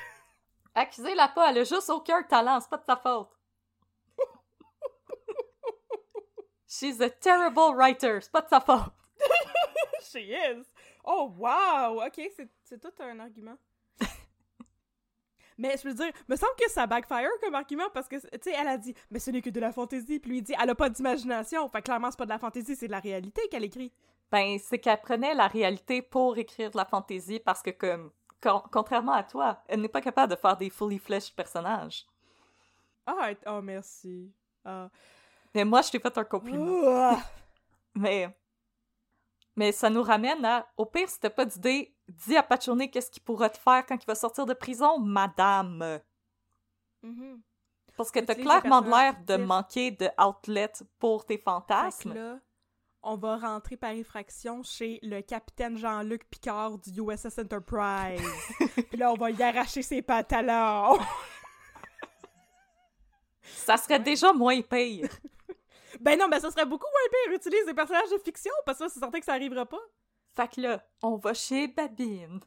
Accusez-la 0.76 1.30
pas, 1.30 1.50
elle 1.50 1.60
a 1.60 1.64
juste 1.64 1.90
aucun 1.90 2.22
talent, 2.24 2.60
c'est 2.60 2.70
pas 2.70 2.78
de 2.78 2.86
sa 2.86 2.98
faute. 2.98 3.30
She's 6.68 7.02
a 7.02 7.10
terrible 7.10 7.74
writer, 7.76 8.20
c'est 8.22 8.32
pas 8.32 8.42
de 8.42 8.50
sa 8.50 8.60
faute. 8.60 8.94
She 10.02 10.18
is! 10.18 10.66
Oh, 11.04 11.34
wow! 11.38 12.06
Ok, 12.06 12.22
c'est 12.64 12.80
tout 12.80 12.94
un 13.00 13.20
argument. 13.20 13.58
Mais 15.58 15.76
je 15.82 15.88
veux 15.88 15.94
dire, 15.94 16.12
me 16.28 16.36
semble 16.36 16.56
que 16.60 16.70
ça 16.70 16.86
backfire 16.86 17.30
comme 17.42 17.56
argument 17.56 17.90
parce 17.94 18.08
que, 18.08 18.18
tu 18.18 18.28
sais, 18.42 18.54
elle 18.58 18.68
a 18.68 18.78
dit, 18.78 18.94
mais 19.10 19.20
ce 19.20 19.32
n'est 19.32 19.42
que 19.42 19.50
de 19.50 19.60
la 19.60 19.72
fantaisie, 19.72 20.20
puis 20.20 20.32
lui 20.32 20.38
il 20.40 20.44
dit, 20.44 20.54
elle 20.62 20.70
a 20.70 20.76
pas 20.76 20.90
d'imagination. 20.90 21.68
Fait 21.70 21.82
clairement, 21.82 22.12
c'est 22.12 22.18
pas 22.18 22.26
de 22.26 22.30
la 22.30 22.40
fantaisie, 22.40 22.76
c'est 22.76 22.88
de 22.88 22.92
la 22.92 23.00
réalité 23.00 23.42
qu'elle 23.50 23.64
écrit. 23.64 23.94
Ben, 24.32 24.58
c'est 24.60 24.80
qu'elle 24.80 25.00
prenait 25.00 25.34
la 25.34 25.48
réalité 25.48 26.02
pour 26.02 26.38
écrire 26.38 26.72
de 26.72 26.78
la 26.78 26.86
fantaisie 26.86 27.40
parce 27.40 27.62
que, 27.62 27.70
comme, 27.70 28.12
con- 28.42 28.64
contrairement 28.72 29.14
à 29.14 29.24
toi, 29.24 29.64
elle 29.68 29.82
n'est 29.82 29.88
pas 29.88 30.02
capable 30.02 30.32
de 30.32 30.38
faire 30.38 30.58
des 30.58 30.70
fully 30.70 31.00
fleshed 31.00 31.34
personnages. 31.36 32.06
Ah, 33.06 33.30
oh, 33.48 33.62
merci. 33.62 34.32
Ah. 34.66 34.90
Mais 35.54 35.64
moi, 35.64 35.82
je 35.84 35.92
t'ai 35.92 36.00
fait 36.00 36.18
un 36.18 36.24
compliment. 36.26 37.18
Mais. 37.96 38.36
Mais 39.56 39.72
ça 39.72 39.90
nous 39.90 40.04
ramène 40.04 40.44
à. 40.44 40.68
Au 40.76 40.86
pire, 40.86 41.08
si 41.08 41.20
t'as 41.20 41.30
pas 41.30 41.46
d'idée, 41.46 41.95
dis 42.08 42.38
à 42.38 42.44
Pachone 42.44 42.90
qu'est-ce 42.90 43.12
qu'il 43.12 43.24
pourra 43.24 43.50
te 43.50 43.58
faire 43.58 43.86
quand 43.86 44.02
il 44.02 44.06
va 44.06 44.16
sortir 44.16 44.46
de 44.46 44.54
prison, 44.54 45.00
madame. 45.00 46.00
Mhm. 47.04 47.42
Parce 47.98 48.12
que 48.12 48.20
t'as 48.20 48.36
clairement 48.36 48.82
l'air 48.82 49.16
de 49.26 49.38
manquer 49.38 49.92
de 49.92 50.10
outlet 50.22 50.72
pour 51.00 51.26
tes 51.26 51.38
fantasmes. 51.38 52.14
là, 52.14 52.40
on 53.04 53.16
va 53.16 53.38
rentrer 53.38 53.78
par 53.78 53.92
effraction 53.92 54.64
chez 54.64 55.00
le 55.04 55.22
capitaine 55.22 55.78
Jean-Luc 55.78 56.28
Picard 56.30 56.80
du 56.80 56.90
USS 57.00 57.38
Enterprise. 57.38 58.20
Puis 58.90 58.98
là, 58.98 59.12
on 59.12 59.16
va 59.16 59.30
y 59.30 59.42
arracher 59.42 59.84
ses 59.84 60.02
pantalons. 60.02 61.00
Ça 63.42 63.78
serait 63.78 64.00
déjà 64.00 64.34
moins 64.34 64.60
pire. 64.62 65.08
ben 66.02 66.18
non, 66.20 66.28
ben 66.28 66.40
ça 66.40 66.50
serait 66.50 66.66
beaucoup 66.66 66.88
moins 66.88 67.10
pire. 67.12 67.36
Utilise 67.36 67.66
des 67.66 67.76
personnages 67.76 68.10
de 68.10 68.18
fiction, 68.18 68.52
parce 68.66 68.80
que 68.80 68.90
c'est 68.90 69.00
certain 69.00 69.20
que 69.20 69.26
ça 69.26 69.34
arrivera 69.34 69.66
pas. 69.68 69.82
Fait 70.36 70.54
que 70.54 70.62
là, 70.62 70.84
on 71.02 71.16
va 71.16 71.34
chez 71.34 71.68
Babine. 71.68 72.42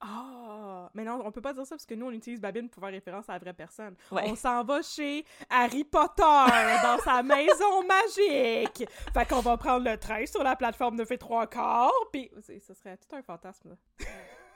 Ah, 0.00 0.90
mais 0.94 1.02
non, 1.02 1.20
on 1.24 1.32
peut 1.32 1.40
pas 1.40 1.52
dire 1.52 1.66
ça 1.66 1.74
parce 1.74 1.86
que 1.86 1.94
nous, 1.94 2.06
on 2.06 2.12
utilise 2.12 2.40
Babine 2.40 2.68
pour 2.68 2.82
faire 2.82 2.92
référence 2.92 3.28
à 3.28 3.32
la 3.32 3.38
vraie 3.38 3.52
personne. 3.52 3.96
Ouais. 4.12 4.24
On 4.26 4.36
s'en 4.36 4.62
va 4.62 4.80
chez 4.82 5.24
Harry 5.50 5.84
Potter 5.84 6.22
dans 6.22 6.98
sa 7.02 7.22
maison 7.22 7.82
magique. 7.88 8.88
Fait 9.12 9.26
qu'on 9.28 9.40
va 9.40 9.56
prendre 9.56 9.90
le 9.90 9.98
train 9.98 10.24
sur 10.26 10.44
la 10.44 10.54
plateforme 10.54 10.96
9 10.96 11.10
et 11.10 11.18
3 11.18 11.46
quarts, 11.48 11.90
puis 12.12 12.30
ce 12.46 12.74
serait 12.74 12.96
tout 12.96 13.16
un 13.16 13.22
fantasme. 13.22 13.76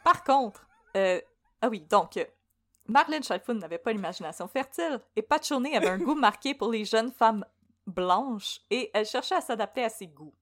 Par 0.04 0.22
contre, 0.22 0.68
euh, 0.96 1.20
ah 1.60 1.68
oui, 1.68 1.80
donc, 1.80 2.16
euh, 2.18 2.24
Marlène 2.86 3.22
Chalfoun 3.22 3.58
n'avait 3.58 3.78
pas 3.78 3.92
l'imagination 3.92 4.46
fertile 4.46 5.00
et 5.16 5.22
Pachonnet 5.22 5.76
avait 5.76 5.88
un 5.88 5.98
goût 6.04 6.14
marqué 6.14 6.54
pour 6.54 6.70
les 6.70 6.84
jeunes 6.84 7.12
femmes 7.12 7.44
blanches 7.86 8.60
et 8.70 8.90
elle 8.94 9.06
cherchait 9.06 9.36
à 9.36 9.40
s'adapter 9.40 9.82
à 9.82 9.88
ses 9.88 10.06
goûts. 10.06 10.34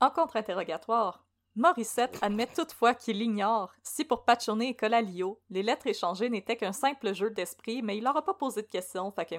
En 0.00 0.10
contre-interrogatoire, 0.10 1.24
Morissette 1.56 2.18
admet 2.22 2.46
toutefois 2.46 2.94
qu'il 2.94 3.20
ignore 3.20 3.74
si 3.82 4.04
pour 4.04 4.24
Pachonnet 4.24 4.68
et 4.68 4.74
Colalio, 4.74 5.40
les 5.50 5.62
lettres 5.62 5.88
échangées 5.88 6.30
n'étaient 6.30 6.56
qu'un 6.56 6.72
simple 6.72 7.12
jeu 7.12 7.30
d'esprit, 7.30 7.82
mais 7.82 7.98
il 7.98 8.04
leur 8.04 8.16
a 8.16 8.24
pas 8.24 8.34
posé 8.34 8.62
de 8.62 8.66
questions, 8.68 9.10
fait 9.10 9.26
que. 9.26 9.36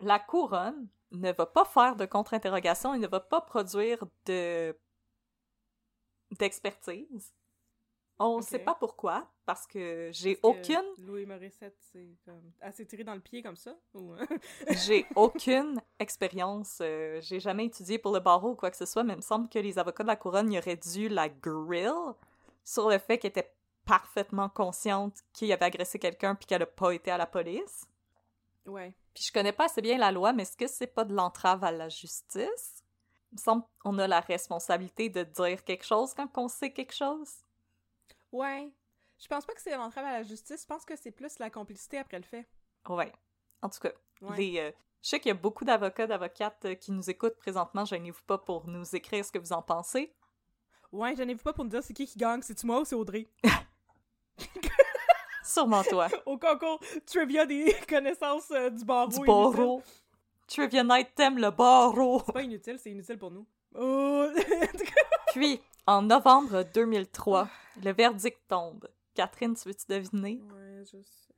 La 0.00 0.18
couronne 0.18 0.88
ne 1.10 1.32
va 1.32 1.46
pas 1.46 1.64
faire 1.64 1.96
de 1.96 2.06
contre-interrogation 2.06 2.94
et 2.94 2.98
ne 2.98 3.08
va 3.08 3.20
pas 3.20 3.40
produire 3.40 4.04
de 4.26 4.76
d'expertise. 6.38 7.34
On 8.20 8.36
Ok. 8.38 8.44
sait 8.44 8.58
pas 8.60 8.74
pourquoi, 8.74 9.26
parce 9.50 9.66
que 9.66 10.10
j'ai 10.12 10.38
aucune 10.44 10.84
Louis 10.98 11.26
Morissette, 11.26 11.76
c'est 11.92 12.14
comme. 12.24 12.52
Elle 12.60 12.72
s'est 12.72 12.86
tirée 12.86 13.02
dans 13.02 13.16
le 13.16 13.20
pied 13.20 13.42
comme 13.42 13.56
ça? 13.56 13.74
Ou... 13.94 14.14
J'ai 14.86 15.04
aucune 15.16 15.80
expérience. 15.98 16.78
euh, 16.80 17.20
j'ai 17.20 17.40
jamais 17.40 17.64
étudié 17.64 17.98
pour 17.98 18.12
le 18.12 18.20
barreau 18.20 18.50
ou 18.50 18.54
quoi 18.54 18.70
que 18.70 18.76
ce 18.76 18.86
soit, 18.86 19.02
mais 19.02 19.14
il 19.14 19.16
me 19.16 19.22
semble 19.22 19.48
que 19.48 19.58
les 19.58 19.76
avocats 19.76 20.04
de 20.04 20.08
la 20.08 20.14
couronne 20.14 20.52
y 20.52 20.58
auraient 20.58 20.76
dû 20.76 21.08
la 21.08 21.28
grill 21.28 21.90
sur 22.64 22.88
le 22.88 22.98
fait 22.98 23.18
qu'elle 23.18 23.30
était 23.30 23.52
parfaitement 23.84 24.48
consciente 24.48 25.16
qu'il 25.32 25.52
avait 25.52 25.64
agressé 25.64 25.98
quelqu'un 25.98 26.36
puis 26.36 26.46
qu'elle 26.46 26.62
a 26.62 26.66
pas 26.66 26.92
été 26.92 27.10
à 27.10 27.18
la 27.18 27.26
police. 27.26 27.88
ouais. 28.66 28.94
Puis 29.14 29.24
je 29.24 29.32
connais 29.32 29.50
pas 29.52 29.64
assez 29.64 29.82
bien 29.82 29.98
la 29.98 30.12
loi, 30.12 30.32
mais 30.32 30.44
est-ce 30.44 30.56
que 30.56 30.68
c'est 30.68 30.86
pas 30.86 31.04
de 31.04 31.12
l'entrave 31.12 31.64
à 31.64 31.72
la 31.72 31.88
justice? 31.88 32.84
Il 33.32 33.34
me 33.34 33.40
semble 33.40 33.64
qu'on 33.80 33.98
a 33.98 34.06
la 34.06 34.20
responsabilité 34.20 35.08
de 35.08 35.24
dire 35.24 35.64
quelque 35.64 35.84
chose 35.84 36.14
quand 36.14 36.38
on 36.38 36.46
sait 36.46 36.72
quelque 36.72 36.94
chose. 36.94 37.32
Ouais. 38.32 38.70
Je 39.20 39.28
pense 39.28 39.44
pas 39.44 39.52
que 39.54 39.60
c'est 39.60 39.76
l'entrave 39.76 40.04
à 40.06 40.12
la 40.12 40.22
justice. 40.22 40.62
Je 40.62 40.66
pense 40.66 40.84
que 40.84 40.96
c'est 40.96 41.10
plus 41.10 41.38
la 41.38 41.50
complicité 41.50 41.98
après 41.98 42.18
le 42.18 42.24
fait. 42.24 42.46
Ouais. 42.88 43.12
En 43.62 43.68
tout 43.68 43.80
cas, 43.80 43.90
Ouais. 44.22 44.36
les, 44.36 44.58
euh, 44.58 44.70
je 45.02 45.08
sais 45.10 45.20
qu'il 45.20 45.28
y 45.28 45.32
a 45.32 45.34
beaucoup 45.34 45.64
d'avocats, 45.64 46.06
d'avocates 46.06 46.64
euh, 46.64 46.74
qui 46.74 46.92
nous 46.92 47.08
écoutent 47.10 47.36
présentement. 47.36 47.84
Gênez-vous 47.84 48.22
pas 48.26 48.38
pour 48.38 48.66
nous 48.66 48.94
écrire 48.96 49.24
ce 49.24 49.32
que 49.32 49.38
vous 49.38 49.52
en 49.52 49.62
pensez? 49.62 50.12
Ouais, 50.92 51.14
gênez-vous 51.14 51.42
pas 51.42 51.52
pour 51.52 51.64
nous 51.64 51.70
dire 51.70 51.82
c'est 51.82 51.92
qui 51.94 52.06
qui 52.06 52.18
gagne, 52.18 52.42
c'est-tu 52.42 52.66
moi 52.66 52.80
ou 52.80 52.84
c'est 52.84 52.94
Audrey? 52.96 53.28
Sûrement 55.44 55.82
toi. 55.84 56.08
Au 56.26 56.38
concours 56.38 56.80
trivia 57.06 57.46
des 57.46 57.74
connaissances 57.88 58.50
euh, 58.50 58.70
du 58.70 58.84
barreau. 58.84 59.08
du 59.10 59.20
barreau. 59.20 59.82
Trivia 60.46 60.82
Night 60.84 61.14
t'aime 61.14 61.38
le 61.38 61.50
barreau. 61.50 62.22
C'est 62.26 62.32
pas 62.32 62.42
inutile, 62.42 62.78
c'est 62.78 62.90
inutile 62.90 63.18
pour 63.18 63.30
nous. 63.30 63.46
Oh! 63.74 64.26
Puis, 65.32 65.60
en 65.86 66.02
novembre 66.02 66.64
2003, 66.74 67.48
le 67.84 67.92
verdict 67.92 68.38
tombe. 68.48 68.88
Catherine, 69.20 69.54
tu 69.54 69.68
veux-tu 69.68 69.86
deviner? 69.86 70.40
ouais, 70.54 70.82
je 70.84 70.96
sais. 71.02 71.34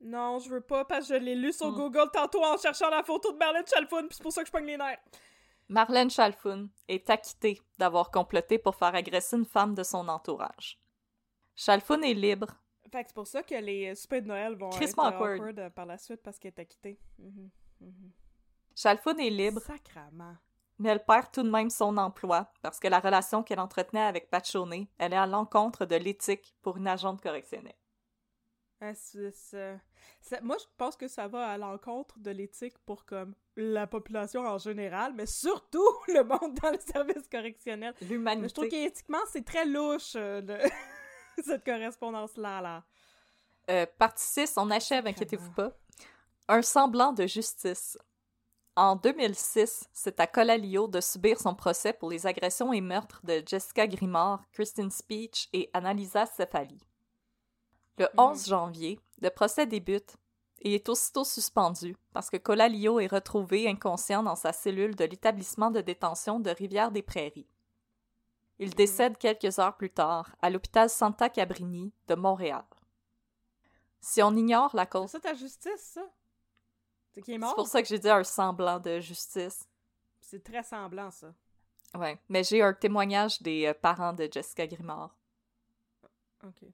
Non, 0.00 0.38
je 0.40 0.50
veux 0.50 0.60
pas 0.60 0.84
parce 0.84 1.08
que 1.08 1.14
je 1.14 1.20
l'ai 1.20 1.34
lu 1.36 1.52
sur 1.52 1.70
Hmm. 1.70 1.76
Google 1.76 2.10
tantôt 2.12 2.44
en 2.44 2.56
cherchant 2.58 2.90
la 2.90 3.02
photo 3.02 3.32
de 3.32 3.38
Marlène 3.38 3.64
Chalfoun, 3.66 4.08
puis 4.08 4.16
c'est 4.16 4.22
pour 4.22 4.32
ça 4.32 4.42
que 4.42 4.48
je 4.48 4.52
pogne 4.52 4.66
les 4.66 4.76
nerfs. 4.76 4.98
Marlène 5.68 6.10
Chalfoun 6.10 6.68
est 6.88 7.08
acquittée 7.08 7.60
d'avoir 7.78 8.10
comploté 8.10 8.58
pour 8.58 8.74
faire 8.76 8.94
agresser 8.94 9.36
une 9.36 9.44
femme 9.46 9.74
de 9.74 9.82
son 9.82 10.06
entourage. 10.08 10.78
Chalfoun 11.54 12.02
est 12.04 12.14
libre. 12.14 12.48
Fait 12.92 13.02
que 13.02 13.08
c'est 13.08 13.14
pour 13.14 13.26
ça 13.26 13.42
que 13.42 13.54
les 13.54 13.94
soupers 13.94 14.22
de 14.22 14.26
Noël 14.28 14.54
vont 14.56 14.70
Crissement 14.70 15.08
être 15.08 15.14
awkward. 15.16 15.34
awkward 15.40 15.58
euh, 15.60 15.70
par 15.70 15.86
la 15.86 15.98
suite 15.98 16.22
parce 16.22 16.38
qu'elle 16.38 16.52
est 16.56 16.60
acquittée. 16.60 16.98
Mhm. 17.18 17.50
Chalfoun 18.76 19.18
est 19.20 19.30
libre, 19.30 19.60
Sacrament. 19.60 20.36
Mais 20.78 20.90
elle 20.90 21.04
perd 21.04 21.30
tout 21.32 21.42
de 21.42 21.50
même 21.50 21.70
son 21.70 21.96
emploi 21.96 22.52
parce 22.62 22.78
que 22.80 22.88
la 22.88 23.00
relation 23.00 23.42
qu'elle 23.42 23.60
entretenait 23.60 24.02
avec 24.04 24.30
Pachonnet, 24.30 24.88
elle 24.98 25.12
est 25.12 25.16
à 25.16 25.26
l'encontre 25.26 25.84
de 25.86 25.96
l'éthique 25.96 26.54
pour 26.62 26.76
une 26.76 26.88
agente 26.88 27.20
correctionnelle. 27.22 27.74
Ah, 28.80 28.92
Moi, 30.42 30.56
je 30.58 30.64
pense 30.76 30.96
que 30.96 31.08
ça 31.08 31.28
va 31.28 31.46
à 31.48 31.56
l'encontre 31.56 32.18
de 32.18 32.30
l'éthique 32.30 32.76
pour 32.84 33.06
comme 33.06 33.34
la 33.56 33.86
population 33.86 34.42
en 34.42 34.58
général, 34.58 35.14
mais 35.14 35.24
surtout 35.24 35.86
le 36.08 36.22
monde 36.24 36.54
dans 36.62 36.70
le 36.72 36.78
service 36.80 37.26
correctionnel. 37.30 37.94
Mais 38.02 38.06
je 38.06 38.06
trouve 38.06 38.10
L'humanité. 38.18 38.68
qu'éthiquement, 38.68 39.24
c'est 39.32 39.44
très 39.46 39.64
louche, 39.64 40.12
euh, 40.16 40.42
le- 40.42 41.42
cette 41.42 41.64
correspondance-là. 41.64 42.60
Là. 42.60 42.84
Euh, 43.70 43.86
partie 43.98 44.24
6, 44.24 44.54
on 44.58 44.70
achève, 44.70 45.06
inquiétez-vous 45.06 45.52
pas. 45.52 45.72
Un 46.48 46.60
semblant 46.62 47.12
de 47.14 47.26
justice. 47.26 47.98
En 48.78 48.96
2006, 48.96 49.88
c'est 49.94 50.20
à 50.20 50.26
Colalio 50.26 50.86
de 50.86 51.00
subir 51.00 51.40
son 51.40 51.54
procès 51.54 51.94
pour 51.94 52.10
les 52.10 52.26
agressions 52.26 52.74
et 52.74 52.82
meurtres 52.82 53.22
de 53.24 53.42
Jessica 53.46 53.86
Grimard, 53.86 54.44
Christine 54.52 54.90
Speech 54.90 55.48
et 55.54 55.70
Annalisa 55.72 56.26
Cefali. 56.26 56.78
Le 57.96 58.06
11 58.18 58.48
janvier, 58.48 59.00
le 59.22 59.30
procès 59.30 59.64
débute 59.64 60.16
et 60.60 60.74
est 60.74 60.90
aussitôt 60.90 61.24
suspendu 61.24 61.96
parce 62.12 62.28
que 62.28 62.36
Colalio 62.36 63.00
est 63.00 63.06
retrouvé 63.06 63.66
inconscient 63.66 64.22
dans 64.22 64.36
sa 64.36 64.52
cellule 64.52 64.94
de 64.94 65.06
l'établissement 65.06 65.70
de 65.70 65.80
détention 65.80 66.38
de 66.38 66.50
Rivière-des-Prairies. 66.50 67.48
Il 68.58 68.74
décède 68.74 69.16
quelques 69.16 69.58
heures 69.58 69.76
plus 69.78 69.90
tard 69.90 70.36
à 70.42 70.50
l'hôpital 70.50 70.90
Santa 70.90 71.30
Cabrini 71.30 71.94
de 72.08 72.14
Montréal. 72.14 72.64
Si 74.00 74.22
on 74.22 74.36
ignore 74.36 74.76
la 74.76 74.84
C'est 74.84 74.90
cause, 74.90 75.10
ça 75.10 75.20
ta 75.20 75.32
justice, 75.32 75.80
ça? 75.94 76.02
C'est 77.16 77.22
qui 77.22 77.30
est 77.30 77.34
c'est 77.34 77.38
mort? 77.38 77.54
pour 77.54 77.66
ça 77.66 77.80
que 77.80 77.88
j'ai 77.88 77.98
dit 77.98 78.10
un 78.10 78.22
semblant 78.24 78.78
de 78.78 79.00
justice. 79.00 79.66
C'est 80.20 80.44
très 80.44 80.62
semblant, 80.62 81.10
ça. 81.10 81.32
Ouais, 81.94 82.20
mais 82.28 82.44
j'ai 82.44 82.60
un 82.60 82.74
témoignage 82.74 83.40
des 83.40 83.66
euh, 83.66 83.72
parents 83.74 84.12
de 84.12 84.28
Jessica 84.30 84.66
Grimard. 84.66 85.16
OK. 86.44 86.68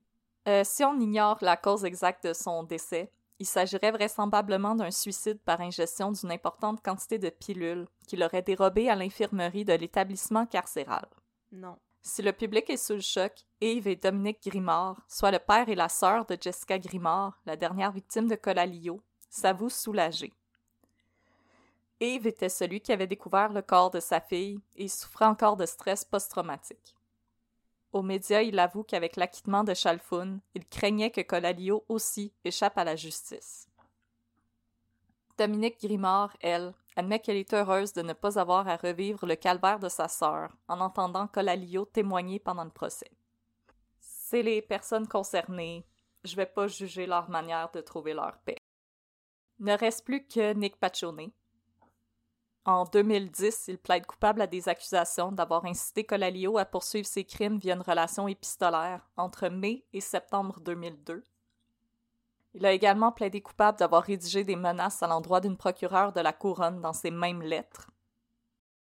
Euh, 0.49 0.65
si 0.65 0.83
on 0.83 0.99
ignore 0.99 1.39
la 1.43 1.57
cause 1.57 1.85
exacte 1.85 2.27
de 2.27 2.33
son 2.33 2.65
décès, 2.65 3.13
il 3.39 3.47
s'agirait 3.47 3.93
vraisemblablement 3.93 4.75
d'un 4.75 4.91
suicide 4.91 5.39
par 5.45 5.61
ingestion 5.61 6.11
d'une 6.11 6.33
importante 6.33 6.83
quantité 6.83 7.19
de 7.19 7.31
pilules 7.31 7.87
qu'il 8.09 8.25
aurait 8.25 8.43
dérobées 8.43 8.91
à 8.91 8.97
l'infirmerie 8.97 9.65
de 9.65 9.75
l'établissement 9.75 10.47
carcéral. 10.47 11.07
Non. 11.53 11.79
Si 12.01 12.21
le 12.21 12.33
public 12.33 12.69
est 12.69 12.77
sous 12.77 12.95
le 12.95 13.01
choc, 13.01 13.33
Yves 13.61 13.87
et 13.87 13.95
Dominique 13.95 14.43
Grimard, 14.45 15.01
soit 15.07 15.31
le 15.31 15.39
père 15.39 15.69
et 15.69 15.77
la 15.77 15.89
sœur 15.89 16.27
de 16.27 16.37
Jessica 16.41 16.81
Grimard, 16.81 17.41
la 17.47 17.55
dernière 17.55 17.93
victime 17.93 18.27
de 18.27 18.35
Colalio, 18.35 19.01
s'avouent 19.33 19.71
soulagés. 19.71 20.33
Yves 22.01 22.27
était 22.27 22.49
celui 22.49 22.81
qui 22.81 22.93
avait 22.93 23.07
découvert 23.07 23.53
le 23.53 23.63
corps 23.63 23.91
de 23.91 24.01
sa 24.01 24.21
fille 24.21 24.61
et 24.77 24.89
souffrait 24.89 25.25
encore 25.25 25.57
de 25.57 25.67
stress 25.67 26.05
post-traumatique. 26.05 26.97
Aux 27.93 28.03
médias, 28.03 28.43
il 28.43 28.59
avoue 28.59 28.83
qu'avec 28.83 29.17
l'acquittement 29.17 29.65
de 29.65 29.75
Chalfoun, 29.75 30.41
il 30.55 30.67
craignait 30.67 31.11
que 31.11 31.21
Colalio 31.21 31.85
aussi 31.89 32.33
échappe 32.45 32.77
à 32.79 32.85
la 32.85 32.97
justice. 32.97 33.69
Dominique 35.39 35.81
Grimard, 35.81 36.37
elle, 36.41 36.75
admet 36.97 37.19
qu'elle 37.19 37.37
est 37.37 37.55
heureuse 37.55 37.93
de 37.93 38.03
ne 38.03 38.13
pas 38.13 38.39
avoir 38.39 38.69
à 38.69 38.77
revivre 38.77 39.27
le 39.27 39.37
calvaire 39.37 39.79
de 39.79 39.89
sa 39.89 40.09
sœur 40.09 40.51
en 40.69 40.81
entendant 40.81 41.27
Colalio 41.27 41.85
témoigner 41.87 42.39
pendant 42.39 42.65
le 42.65 42.71
procès. 42.71 43.11
C'est 43.99 44.43
les 44.43 44.61
personnes 44.63 45.09
concernées. 45.09 45.87
Je 46.25 46.37
vais 46.37 46.47
pas 46.47 46.69
juger 46.69 47.07
leur 47.07 47.29
manière 47.31 47.71
de 47.73 47.81
trouver 47.81 48.15
leur 48.15 48.39
paix. 48.39 48.62
Ne 49.63 49.79
reste 49.79 50.05
plus 50.05 50.27
que 50.27 50.55
Nick 50.55 50.75
Pachonnet. 50.75 51.31
En 52.65 52.83
2010, 52.83 53.69
il 53.69 53.79
plaide 53.79 54.07
coupable 54.07 54.43
à 54.43 54.49
des 54.49 54.69
accusations 54.69 55.31
d'avoir 55.31 55.65
incité 55.67 56.03
Colalio 56.03 56.59
à 56.59 56.65
poursuivre 56.65 57.07
ses 57.07 57.23
crimes 57.23 57.59
via 57.59 57.75
une 57.77 57.81
relation 57.81 58.27
épistolaire 58.27 59.09
entre 59.17 59.47
mai 59.47 59.85
et 59.93 60.01
septembre 60.01 60.59
2002. 60.59 61.23
Il 62.55 62.67
a 62.67 62.73
également 62.73 63.13
plaidé 63.13 63.41
coupable 63.41 63.79
d'avoir 63.79 64.03
rédigé 64.03 64.43
des 64.43 64.57
menaces 64.57 65.01
à 65.01 65.07
l'endroit 65.07 65.41
d'une 65.41 65.57
procureure 65.57 66.13
de 66.13 66.21
la 66.21 66.33
couronne 66.33 66.81
dans 66.81 66.93
ces 66.93 67.13
mêmes 67.13 67.43
lettres. 67.43 67.89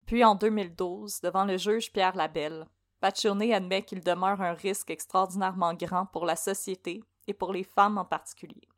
Puis 0.04 0.24
en 0.24 0.34
2012, 0.34 1.22
devant 1.22 1.46
le 1.46 1.56
juge 1.56 1.90
Pierre 1.90 2.16
Labelle, 2.16 2.66
Pachonnet 3.00 3.54
admet 3.54 3.82
qu'il 3.82 4.04
demeure 4.04 4.42
un 4.42 4.52
risque 4.52 4.90
extraordinairement 4.90 5.72
grand 5.72 6.04
pour 6.04 6.26
la 6.26 6.36
société 6.36 7.02
et 7.26 7.32
pour 7.32 7.54
les 7.54 7.64
femmes 7.64 7.96
en 7.96 8.04
particulier. 8.04 8.68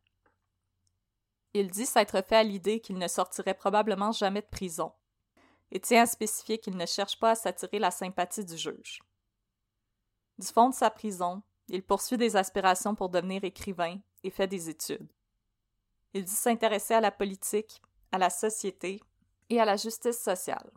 Il 1.55 1.71
dit 1.71 1.87
s'être 1.87 2.23
fait 2.25 2.37
à 2.37 2.43
l'idée 2.43 2.81
qu'il 2.81 2.99
ne 2.99 3.09
sortirait 3.09 3.55
probablement 3.55 4.13
jamais 4.13 4.43
de 4.43 4.47
prison, 4.47 4.93
et 5.71 5.81
tient 5.81 6.03
à 6.03 6.07
spécifier 6.07 6.59
qu'il 6.59 6.77
ne 6.77 6.87
cherche 6.87 7.19
pas 7.19 7.31
à 7.31 7.35
s'attirer 7.35 7.79
la 7.79 7.91
sympathie 7.91 8.45
du 8.45 8.57
juge. 8.57 9.03
Du 10.39 10.47
fond 10.47 10.69
de 10.69 10.75
sa 10.75 10.91
prison, 10.91 11.43
il 11.69 11.83
poursuit 11.83 12.17
des 12.17 12.37
aspirations 12.37 12.95
pour 12.95 13.09
devenir 13.09 13.45
écrivain 13.45 13.99
et 14.23 14.31
fait 14.31 14.47
des 14.47 14.69
études. 14.69 15.09
Il 16.15 16.25
dit 16.25 16.33
s'intéresser 16.33 16.95
à 16.95 17.01
la 17.01 17.11
politique, 17.11 17.83
à 18.13 18.19
la 18.19 18.31
société 18.31 19.01
et 19.51 19.61
à 19.61 19.65
la 19.65 19.77
justice 19.77 20.19
sociale. 20.19 20.71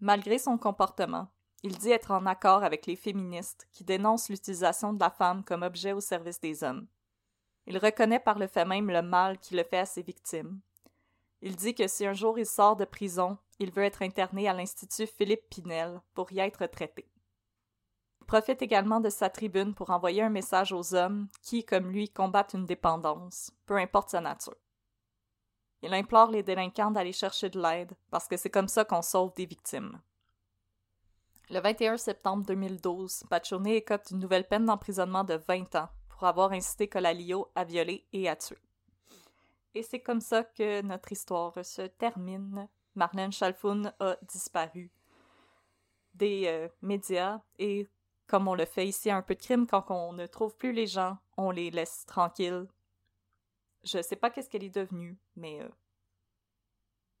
Malgré 0.00 0.38
son 0.38 0.58
comportement, 0.58 1.28
il 1.64 1.76
dit 1.76 1.90
être 1.90 2.12
en 2.12 2.26
accord 2.26 2.62
avec 2.62 2.86
les 2.86 2.94
féministes 2.94 3.66
qui 3.72 3.82
dénoncent 3.82 4.28
l'utilisation 4.28 4.92
de 4.92 5.00
la 5.00 5.10
femme 5.10 5.42
comme 5.42 5.62
objet 5.62 5.92
au 5.92 6.00
service 6.00 6.40
des 6.40 6.62
hommes. 6.62 6.86
Il 7.70 7.76
reconnaît 7.76 8.18
par 8.18 8.38
le 8.38 8.46
fait 8.46 8.64
même 8.64 8.90
le 8.90 9.02
mal 9.02 9.38
qu'il 9.38 9.58
le 9.58 9.62
fait 9.62 9.80
à 9.80 9.84
ses 9.84 10.00
victimes. 10.00 10.58
Il 11.42 11.54
dit 11.54 11.74
que 11.74 11.86
si 11.86 12.06
un 12.06 12.14
jour 12.14 12.38
il 12.38 12.46
sort 12.46 12.76
de 12.76 12.86
prison, 12.86 13.36
il 13.58 13.70
veut 13.70 13.84
être 13.84 14.00
interné 14.00 14.48
à 14.48 14.54
l'Institut 14.54 15.06
Philippe 15.06 15.50
Pinel 15.50 16.00
pour 16.14 16.32
y 16.32 16.38
être 16.38 16.64
traité. 16.64 17.06
Il 18.22 18.26
profite 18.26 18.62
également 18.62 19.00
de 19.00 19.10
sa 19.10 19.28
tribune 19.28 19.74
pour 19.74 19.90
envoyer 19.90 20.22
un 20.22 20.30
message 20.30 20.72
aux 20.72 20.94
hommes 20.94 21.28
qui, 21.42 21.62
comme 21.62 21.90
lui, 21.90 22.08
combattent 22.08 22.54
une 22.54 22.64
dépendance, 22.64 23.52
peu 23.66 23.76
importe 23.76 24.08
sa 24.08 24.22
nature. 24.22 24.56
Il 25.82 25.92
implore 25.92 26.30
les 26.30 26.42
délinquants 26.42 26.90
d'aller 26.90 27.12
chercher 27.12 27.50
de 27.50 27.60
l'aide 27.60 27.92
parce 28.10 28.28
que 28.28 28.38
c'est 28.38 28.50
comme 28.50 28.68
ça 28.68 28.86
qu'on 28.86 29.02
sauve 29.02 29.34
des 29.34 29.46
victimes. 29.46 30.00
Le 31.50 31.60
21 31.60 31.98
septembre 31.98 32.46
2012, 32.46 33.24
Pachone 33.28 33.66
écope 33.66 34.06
d'une 34.06 34.20
nouvelle 34.20 34.48
peine 34.48 34.64
d'emprisonnement 34.64 35.24
de 35.24 35.34
20 35.34 35.74
ans 35.74 35.90
pour 36.18 36.26
avoir 36.26 36.50
incité 36.50 36.88
Colalio 36.88 37.48
à 37.54 37.62
violer 37.62 38.04
et 38.12 38.28
à 38.28 38.34
tuer. 38.34 38.58
Et 39.72 39.84
c'est 39.84 40.00
comme 40.00 40.20
ça 40.20 40.42
que 40.42 40.82
notre 40.82 41.12
histoire 41.12 41.64
se 41.64 41.82
termine. 41.82 42.68
Marlène 42.96 43.32
Chalfoun 43.32 43.92
a 44.00 44.16
disparu 44.22 44.90
des 46.14 46.46
euh, 46.46 46.68
médias 46.82 47.40
et 47.60 47.86
comme 48.26 48.48
on 48.48 48.54
le 48.54 48.64
fait 48.64 48.88
ici 48.88 49.12
un 49.12 49.22
peu 49.22 49.36
de 49.36 49.40
crime, 49.40 49.68
quand 49.68 49.84
on 49.90 50.12
ne 50.12 50.26
trouve 50.26 50.56
plus 50.56 50.72
les 50.72 50.88
gens, 50.88 51.18
on 51.36 51.52
les 51.52 51.70
laisse 51.70 52.04
tranquilles. 52.04 52.66
Je 53.84 54.02
sais 54.02 54.16
pas 54.16 54.30
qu'est-ce 54.30 54.50
qu'elle 54.50 54.64
est 54.64 54.74
devenue, 54.74 55.16
mais 55.36 55.62
euh, 55.62 55.68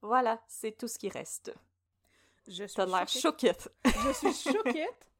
voilà, 0.02 0.42
c'est 0.48 0.76
tout 0.76 0.88
ce 0.88 0.98
qui 0.98 1.08
reste. 1.08 1.54
Je 2.48 2.64
suis 2.64 2.74
T'as 2.74 2.86
l'air 2.86 3.08
choquée. 3.08 3.52
Je 3.84 4.12
suis 4.12 4.52
choquée. 4.52 4.88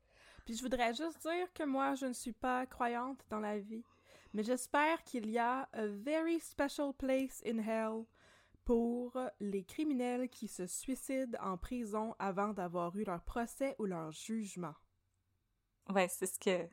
Puis 0.49 0.57
je 0.57 0.63
voudrais 0.63 0.95
juste 0.95 1.21
dire 1.21 1.53
que 1.53 1.65
moi, 1.65 1.95
je 1.95 2.07
ne 2.07 2.15
suis 2.15 2.33
pas 2.33 2.65
croyante 2.65 3.23
dans 3.29 3.39
la 3.39 3.59
vie. 3.59 3.85
Mais 4.33 4.43
j'espère 4.43 5.05
qu'il 5.05 5.29
y 5.29 5.37
a 5.37 5.69
a 5.75 5.87
very 5.87 6.41
special 6.41 6.95
place 6.95 7.43
in 7.45 7.59
hell 7.59 8.07
pour 8.65 9.21
les 9.41 9.63
criminels 9.63 10.31
qui 10.31 10.49
se 10.49 10.67
suicident 10.67 11.39
en 11.43 11.59
prison 11.59 12.15
avant 12.19 12.55
d'avoir 12.55 12.97
eu 12.97 13.05
leur 13.05 13.21
procès 13.25 13.77
ou 13.79 13.85
leur 13.85 14.11
jugement. 14.11 14.73
Ouais, 15.91 16.09
c'est 16.09 16.25
ce 16.25 16.39
que. 16.39 16.67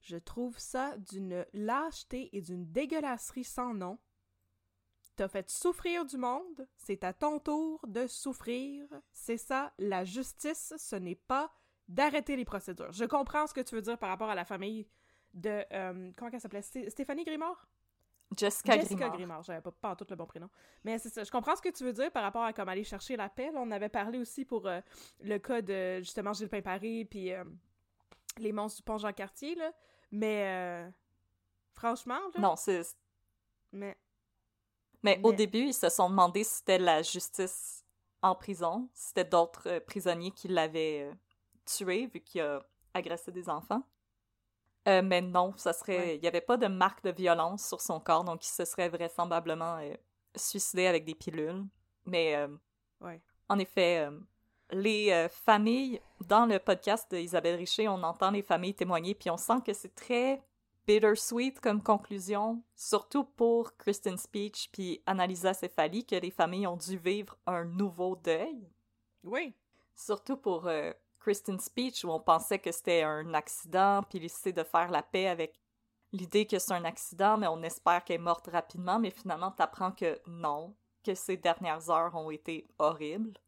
Je 0.00 0.16
trouve 0.16 0.58
ça 0.58 0.96
d'une 0.98 1.46
lâcheté 1.52 2.28
et 2.36 2.40
d'une 2.40 2.72
dégueulasserie 2.72 3.44
sans 3.44 3.72
nom. 3.72 4.00
T'as 5.14 5.28
fait 5.28 5.48
souffrir 5.48 6.04
du 6.06 6.16
monde, 6.16 6.66
c'est 6.74 7.04
à 7.04 7.12
ton 7.12 7.38
tour 7.38 7.86
de 7.86 8.08
souffrir. 8.08 8.84
C'est 9.12 9.38
ça, 9.38 9.72
la 9.78 10.04
justice, 10.04 10.74
ce 10.76 10.96
n'est 10.96 11.14
pas 11.14 11.52
d'arrêter 11.88 12.36
les 12.36 12.44
procédures. 12.44 12.92
Je 12.92 13.04
comprends 13.04 13.46
ce 13.46 13.54
que 13.54 13.60
tu 13.60 13.74
veux 13.74 13.82
dire 13.82 13.98
par 13.98 14.08
rapport 14.08 14.30
à 14.30 14.34
la 14.34 14.44
famille 14.44 14.86
de... 15.34 15.64
euh, 15.72 16.10
comment 16.16 16.30
elle 16.32 16.40
s'appelait? 16.40 16.60
Sté- 16.60 16.88
Stéphanie 16.90 17.24
Grimard? 17.24 17.66
Jessica, 18.36 18.74
Jessica 18.74 18.94
Grimard. 18.96 19.16
Grimard, 19.16 19.42
j'avais 19.42 19.60
pas, 19.60 19.70
pas 19.72 19.90
en 19.90 19.96
tout 19.96 20.06
le 20.08 20.16
bon 20.16 20.24
prénom. 20.26 20.48
Mais 20.84 20.98
c'est 20.98 21.10
ça, 21.10 21.22
je 21.22 21.30
comprends 21.30 21.54
ce 21.54 21.60
que 21.62 21.68
tu 21.68 21.84
veux 21.84 21.92
dire 21.92 22.10
par 22.10 22.22
rapport 22.22 22.44
à 22.44 22.52
comme 22.54 22.68
aller 22.68 22.84
chercher 22.84 23.14
la 23.16 23.28
paix. 23.28 23.50
Là, 23.52 23.60
on 23.62 23.70
avait 23.70 23.90
parlé 23.90 24.18
aussi 24.18 24.44
pour 24.46 24.66
euh, 24.66 24.80
le 25.20 25.38
cas 25.38 25.60
de 25.60 25.98
justement 25.98 26.32
Gilles 26.32 26.48
Paris 26.48 27.04
puis 27.04 27.30
euh, 27.32 27.44
les 28.38 28.52
monstres 28.52 28.78
du 28.78 28.82
pont 28.84 28.96
Jean-Cartier, 28.98 29.54
là. 29.54 29.70
Mais 30.10 30.44
euh, 30.46 30.90
franchement, 31.74 32.20
là, 32.34 32.40
Non, 32.40 32.56
c'est. 32.56 32.82
mais 33.72 33.96
Mais 35.02 35.20
au 35.22 35.30
Mais- 35.30 35.36
début, 35.36 35.64
ils 35.66 35.74
se 35.74 35.88
sont 35.90 36.08
demandé 36.08 36.42
si 36.44 36.56
c'était 36.56 36.78
la 36.78 37.02
justice 37.02 37.84
en 38.22 38.34
prison, 38.34 38.88
si 38.94 39.08
c'était 39.08 39.24
d'autres 39.26 39.78
prisonniers 39.80 40.30
qui 40.30 40.48
l'avaient 40.48 41.10
tué 41.64 42.06
vu 42.06 42.20
qu'il 42.20 42.40
a 42.40 42.62
agressé 42.94 43.32
des 43.32 43.48
enfants. 43.48 43.82
Euh, 44.88 45.02
mais 45.02 45.20
non, 45.20 45.54
ça 45.56 45.72
serait. 45.72 45.98
Ouais. 45.98 46.16
Il 46.16 46.20
n'y 46.20 46.28
avait 46.28 46.40
pas 46.40 46.56
de 46.56 46.66
marque 46.66 47.04
de 47.04 47.10
violence 47.10 47.66
sur 47.66 47.80
son 47.80 48.00
corps, 48.00 48.24
donc 48.24 48.44
il 48.44 48.50
se 48.50 48.64
serait 48.64 48.88
vraisemblablement 48.88 49.78
euh, 49.78 49.94
suicidé 50.34 50.86
avec 50.86 51.04
des 51.04 51.14
pilules. 51.14 51.64
Mais 52.04 52.34
euh, 52.34 52.48
ouais. 53.00 53.20
en 53.48 53.58
effet, 53.58 54.06
euh, 54.08 54.18
les 54.72 55.28
familles, 55.30 56.00
dans 56.26 56.46
le 56.46 56.58
podcast 56.58 57.14
d'Isabelle 57.14 57.56
Richer, 57.56 57.88
on 57.88 58.02
entend 58.02 58.30
les 58.30 58.42
familles 58.42 58.74
témoigner, 58.74 59.14
puis 59.14 59.30
on 59.30 59.36
sent 59.36 59.60
que 59.64 59.72
c'est 59.72 59.94
très 59.94 60.42
bittersweet 60.86 61.60
comme 61.60 61.82
conclusion, 61.82 62.62
surtout 62.74 63.24
pour 63.24 63.76
Kristen 63.76 64.16
Speech 64.16 64.70
puis 64.72 65.02
Annalisa 65.06 65.54
Cefali, 65.54 66.04
que 66.04 66.16
les 66.16 66.30
familles 66.30 66.66
ont 66.66 66.76
dû 66.76 66.96
vivre 66.96 67.36
un 67.46 67.64
nouveau 67.64 68.16
deuil. 68.16 68.68
Oui. 69.24 69.54
Surtout 69.94 70.36
pour 70.36 70.66
euh, 70.66 70.92
Kristen 71.22 71.60
Speech, 71.60 72.04
où 72.04 72.10
on 72.10 72.20
pensait 72.20 72.58
que 72.58 72.72
c'était 72.72 73.02
un 73.02 73.32
accident, 73.32 74.02
puis 74.02 74.24
essayer 74.24 74.52
de 74.52 74.64
faire 74.64 74.90
la 74.90 75.02
paix 75.02 75.28
avec 75.28 75.58
l'idée 76.12 76.46
que 76.46 76.58
c'est 76.58 76.74
un 76.74 76.84
accident, 76.84 77.38
mais 77.38 77.46
on 77.46 77.62
espère 77.62 78.04
qu'elle 78.04 78.16
est 78.16 78.18
morte 78.18 78.48
rapidement, 78.48 78.98
mais 78.98 79.10
finalement, 79.10 79.52
t'apprends 79.52 79.92
que 79.92 80.20
non, 80.26 80.74
que 81.04 81.14
ces 81.14 81.36
dernières 81.36 81.90
heures 81.90 82.14
ont 82.14 82.30
été 82.30 82.66
horribles. 82.78 83.38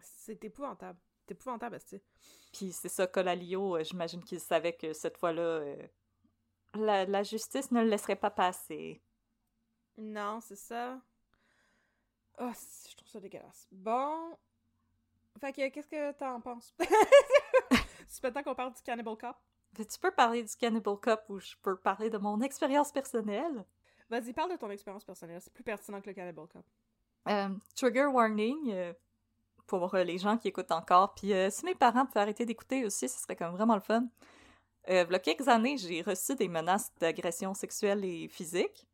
C'est 0.00 0.44
épouvantable. 0.44 0.98
C'est 1.24 1.32
épouvantable, 1.32 1.76
esti. 1.76 2.00
Puis 2.52 2.72
c'est 2.72 2.88
ça, 2.88 3.06
Colalio, 3.06 3.76
euh, 3.76 3.84
j'imagine 3.84 4.22
qu'il 4.24 4.40
savait 4.40 4.74
que 4.74 4.92
cette 4.92 5.16
fois-là, 5.16 5.42
euh, 5.42 5.86
la, 6.74 7.04
la 7.06 7.22
justice 7.22 7.70
ne 7.70 7.82
le 7.82 7.88
laisserait 7.88 8.16
pas 8.16 8.30
passer. 8.30 9.00
Non, 9.96 10.40
c'est 10.40 10.56
ça. 10.56 11.00
Ah, 12.38 12.52
si, 12.54 12.90
je 12.90 12.96
trouve 12.96 13.08
ça 13.08 13.20
dégueulasse. 13.20 13.68
Bon. 13.70 14.36
Fait 15.40 15.52
que, 15.52 15.68
qu'est-ce 15.68 15.88
que 15.88 16.12
t'en 16.12 16.40
penses? 16.40 16.74
C'est 18.08 18.20
peut-être 18.22 18.44
qu'on 18.44 18.54
parle 18.54 18.72
du 18.74 18.82
Cannibal 18.82 19.16
Cop. 19.16 19.36
Mais 19.78 19.84
tu 19.84 19.98
peux 19.98 20.10
parler 20.10 20.42
du 20.42 20.54
Cannibal 20.56 20.98
Cup 21.00 21.20
ou 21.28 21.40
je 21.40 21.54
peux 21.62 21.76
parler 21.76 22.10
de 22.10 22.18
mon 22.18 22.40
expérience 22.40 22.92
personnelle? 22.92 23.64
Vas-y, 24.10 24.32
parle 24.32 24.52
de 24.52 24.56
ton 24.56 24.70
expérience 24.70 25.04
personnelle. 25.04 25.40
C'est 25.40 25.52
plus 25.52 25.64
pertinent 25.64 26.00
que 26.00 26.08
le 26.08 26.14
Cannibal 26.14 26.46
Cop. 26.46 26.64
Euh, 27.28 27.48
trigger 27.74 28.06
warning 28.06 28.72
euh, 28.72 28.92
pour 29.66 29.94
euh, 29.94 30.04
les 30.04 30.18
gens 30.18 30.36
qui 30.36 30.48
écoutent 30.48 30.72
encore. 30.72 31.14
Puis 31.14 31.32
euh, 31.32 31.48
si 31.50 31.64
mes 31.64 31.74
parents 31.74 32.04
pouvaient 32.04 32.20
arrêter 32.20 32.44
d'écouter 32.44 32.84
aussi, 32.84 33.08
ce 33.08 33.18
serait 33.18 33.36
comme 33.36 33.54
vraiment 33.54 33.74
le 33.74 33.80
fun. 33.80 34.06
Euh, 34.90 35.04
il 35.08 35.12
y 35.12 35.14
a 35.14 35.18
quelques 35.18 35.48
années, 35.48 35.78
j'ai 35.78 36.02
reçu 36.02 36.34
des 36.34 36.48
menaces 36.48 36.92
d'agression 37.00 37.54
sexuelle 37.54 38.04
et 38.04 38.28
physique. 38.28 38.86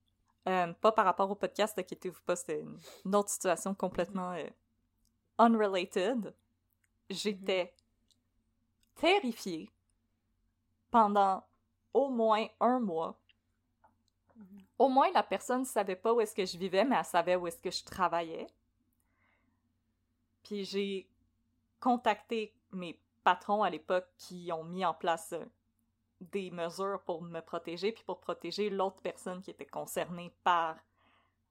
Pas 0.44 0.92
par 0.92 1.04
rapport 1.04 1.30
au 1.30 1.34
podcast, 1.34 1.78
inquiétez-vous 1.78 2.22
pas, 2.24 2.34
c'était 2.34 2.64
une, 3.04 3.14
autre 3.14 3.28
situation 3.28 3.74
complètement 3.74 4.34
unrelated. 5.38 6.34
J'étais 7.10 7.74
terrifiée 8.96 9.70
pendant 10.90 11.44
au 11.94 12.10
moins 12.10 12.46
un 12.60 12.80
mois. 12.80 13.18
Au 14.78 14.88
moins, 14.88 15.10
la 15.12 15.22
personne 15.22 15.60
ne 15.60 15.66
savait 15.66 15.96
pas 15.96 16.12
où 16.12 16.20
est-ce 16.20 16.34
que 16.34 16.46
je 16.46 16.56
vivais, 16.56 16.84
mais 16.84 16.96
elle 16.96 17.04
savait 17.04 17.36
où 17.36 17.46
est-ce 17.46 17.58
que 17.58 17.70
je 17.70 17.84
travaillais. 17.84 18.46
Puis 20.44 20.64
j'ai 20.64 21.08
contacté 21.80 22.54
mes 22.72 22.98
patrons 23.24 23.62
à 23.62 23.70
l'époque 23.70 24.08
qui 24.16 24.50
ont 24.52 24.64
mis 24.64 24.84
en 24.84 24.94
place 24.94 25.32
euh, 25.32 25.44
des 26.20 26.50
mesures 26.50 27.02
pour 27.04 27.22
me 27.22 27.40
protéger, 27.40 27.92
puis 27.92 28.04
pour 28.04 28.20
protéger 28.20 28.70
l'autre 28.70 29.00
personne 29.02 29.42
qui 29.42 29.50
était 29.50 29.66
concernée 29.66 30.32
par 30.44 30.76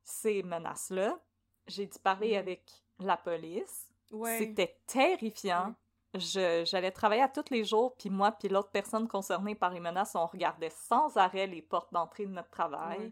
ces 0.04 0.44
menaces-là. 0.44 1.20
J'ai 1.68 1.86
dû 1.88 2.00
parler 2.00 2.34
Mhm. 2.34 2.38
avec 2.38 2.64
la 3.00 3.18
police. 3.18 3.88
Ouais. 4.12 4.38
C'était 4.40 4.78
terrifiant. 4.88 5.74
Je- 6.14 6.64
J'allais 6.66 6.92
travailler 6.92 7.22
à 7.22 7.28
tous 7.28 7.46
les 7.52 7.64
jours, 7.64 7.94
puis 7.98 8.10
moi, 8.10 8.32
puis 8.32 8.48
l'autre 8.48 8.70
personne 8.72 9.08
concernée 9.08 9.56
par 9.56 9.72
les 9.72 9.80
menaces, 9.80 10.16
on 10.16 10.26
regardait 10.26 10.70
sans 10.72 11.16
arrêt 11.18 11.48
les 11.48 11.62
portes 11.62 11.92
d'entrée 11.94 12.26
de 12.26 12.32
notre 12.32 12.50
travail. 12.50 12.98
Ouais. 13.00 13.12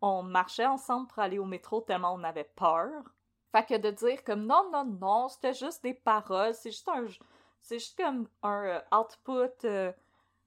On 0.00 0.22
marchait 0.22 0.66
ensemble 0.66 1.06
pour 1.08 1.18
aller 1.20 1.38
au 1.38 1.44
métro 1.44 1.80
tellement 1.80 2.14
on 2.14 2.24
avait 2.24 2.50
peur. 2.56 2.90
Fait 3.52 3.64
que 3.64 3.76
de 3.76 3.90
dire 3.90 4.24
comme 4.24 4.44
non, 4.46 4.68
non, 4.72 4.84
non, 4.84 5.28
c'était 5.28 5.54
juste 5.54 5.82
des 5.82 5.94
paroles, 5.94 6.54
c'est 6.54 6.70
juste 6.70 6.88
un. 6.88 7.06
C'est 7.62 7.78
juste 7.78 7.96
comme 7.98 8.28
un 8.42 8.64
euh, 8.64 8.80
output. 8.98 9.64
euh, 9.64 9.92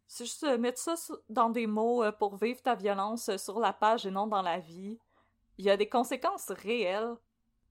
c'est 0.07 0.25
juste 0.25 0.43
euh, 0.43 0.57
mettre 0.57 0.79
ça 0.79 0.95
dans 1.29 1.49
des 1.49 1.67
mots 1.67 2.03
pour 2.13 2.35
vivre 2.37 2.61
ta 2.61 2.75
violence 2.75 3.35
sur 3.37 3.59
la 3.59 3.73
page 3.73 4.05
et 4.05 4.11
non 4.11 4.25
dans 4.27 4.41
la 4.41 4.59
vie. 4.59 4.97
Il 5.57 5.65
y 5.65 5.69
a 5.69 5.77
des 5.77 5.89
conséquences 5.89 6.49
réelles, 6.49 7.13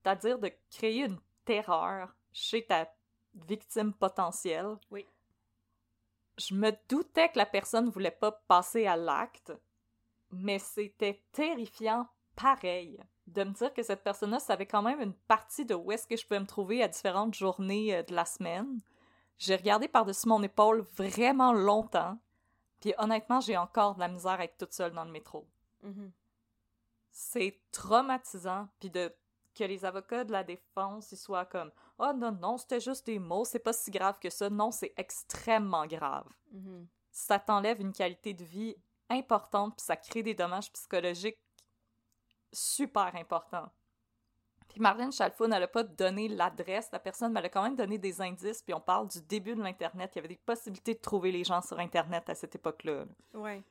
c'est-à-dire 0.01 0.39
de 0.39 0.51
créer 0.71 1.05
une 1.05 1.19
terreur 1.45 2.15
chez 2.31 2.65
ta 2.65 2.87
victime 3.33 3.93
potentielle. 3.93 4.77
Oui. 4.91 5.05
Je 6.37 6.53
me 6.53 6.71
doutais 6.87 7.29
que 7.29 7.37
la 7.37 7.45
personne 7.45 7.89
voulait 7.89 8.11
pas 8.11 8.31
passer 8.31 8.85
à 8.85 8.95
l'acte, 8.95 9.51
mais 10.31 10.59
c'était 10.59 11.21
terrifiant 11.31 12.07
pareil 12.35 12.99
de 13.27 13.43
me 13.43 13.51
dire 13.51 13.73
que 13.73 13.83
cette 13.83 14.03
personne-là 14.03 14.39
savait 14.39 14.65
quand 14.65 14.81
même 14.81 15.01
une 15.01 15.13
partie 15.13 15.65
de 15.65 15.75
où 15.75 15.91
est-ce 15.91 16.07
que 16.07 16.15
je 16.15 16.25
pouvais 16.25 16.39
me 16.39 16.45
trouver 16.45 16.81
à 16.81 16.87
différentes 16.87 17.35
journées 17.35 17.95
euh, 17.95 18.03
de 18.03 18.15
la 18.15 18.25
semaine. 18.25 18.81
J'ai 19.37 19.55
regardé 19.55 19.87
par-dessus 19.87 20.27
mon 20.27 20.41
épaule 20.41 20.85
vraiment 20.95 21.53
longtemps. 21.53 22.17
Puis 22.81 22.93
honnêtement, 22.97 23.39
j'ai 23.39 23.57
encore 23.57 23.95
de 23.95 23.99
la 23.99 24.07
misère 24.07 24.39
à 24.39 24.45
être 24.45 24.57
toute 24.57 24.73
seule 24.73 24.93
dans 24.93 25.05
le 25.05 25.11
métro. 25.11 25.47
Mhm. 25.83 26.11
C'est 27.11 27.59
traumatisant. 27.71 28.67
Puis 28.79 28.89
de 28.89 29.13
que 29.55 29.63
les 29.63 29.85
avocats 29.85 30.23
de 30.23 30.31
la 30.31 30.43
défense 30.43 31.11
ils 31.11 31.17
soient 31.17 31.45
comme 31.45 31.71
oh 31.97 32.11
non 32.15 32.31
non 32.31 32.57
c'était 32.57 32.79
juste 32.79 33.05
des 33.05 33.19
mots 33.19 33.45
c'est 33.45 33.59
pas 33.59 33.73
si 33.73 33.91
grave 33.91 34.19
que 34.19 34.29
ça 34.29 34.49
non 34.49 34.71
c'est 34.71 34.93
extrêmement 34.97 35.85
grave 35.87 36.27
Mhm. 36.51 36.87
ça 37.11 37.39
t'enlève 37.39 37.79
une 37.81 37.93
qualité 37.93 38.33
de 38.33 38.43
vie 38.43 38.75
importante 39.09 39.75
puis 39.77 39.85
ça 39.85 39.95
crée 39.95 40.23
des 40.23 40.33
dommages 40.33 40.71
psychologiques 40.71 41.37
super 42.51 43.15
importants 43.15 43.69
puis 44.69 44.79
Marlène 44.81 45.11
Chalfoun, 45.11 45.51
elle 45.51 45.63
a 45.63 45.67
pas 45.67 45.81
donné 45.81 46.27
l'adresse 46.27 46.91
de 46.91 46.95
la 46.95 46.99
personne, 46.99 47.33
mais 47.33 47.39
elle 47.39 47.47
a 47.47 47.49
quand 47.49 47.63
même 47.63 47.75
donné 47.75 47.97
des 47.97 48.21
indices, 48.21 48.61
puis 48.61 48.71
on 48.75 48.79
parle 48.79 49.07
du 49.07 49.19
début 49.21 49.55
de 49.55 49.63
l'Internet. 49.63 50.11
Il 50.13 50.17
y 50.17 50.19
avait 50.19 50.27
des 50.27 50.35
possibilités 50.37 50.93
de 50.93 50.99
trouver 50.99 51.31
les 51.31 51.43
gens 51.43 51.63
sur 51.63 51.79
Internet 51.79 52.29
à 52.29 52.35
cette 52.35 52.53
époque-là. 52.53 53.05
là. 53.05 53.39
Ouais. 53.39 53.63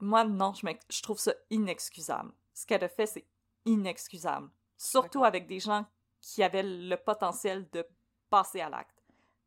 Moi, 0.00 0.24
non, 0.24 0.52
je 0.52 1.00
trouve 1.02 1.18
ça 1.18 1.32
inexcusable. 1.48 2.32
Ce 2.52 2.66
qu'elle 2.66 2.84
a 2.84 2.88
fait, 2.90 3.06
c'est 3.06 3.24
inexcusable. 3.64 4.50
Surtout 4.76 5.24
avec 5.24 5.46
des 5.46 5.60
gens 5.60 5.86
qui 6.20 6.42
avaient 6.42 6.62
le 6.62 6.96
potentiel 6.96 7.68
de 7.70 7.86
passer 8.30 8.60
à 8.60 8.68
l'acte. 8.68 9.02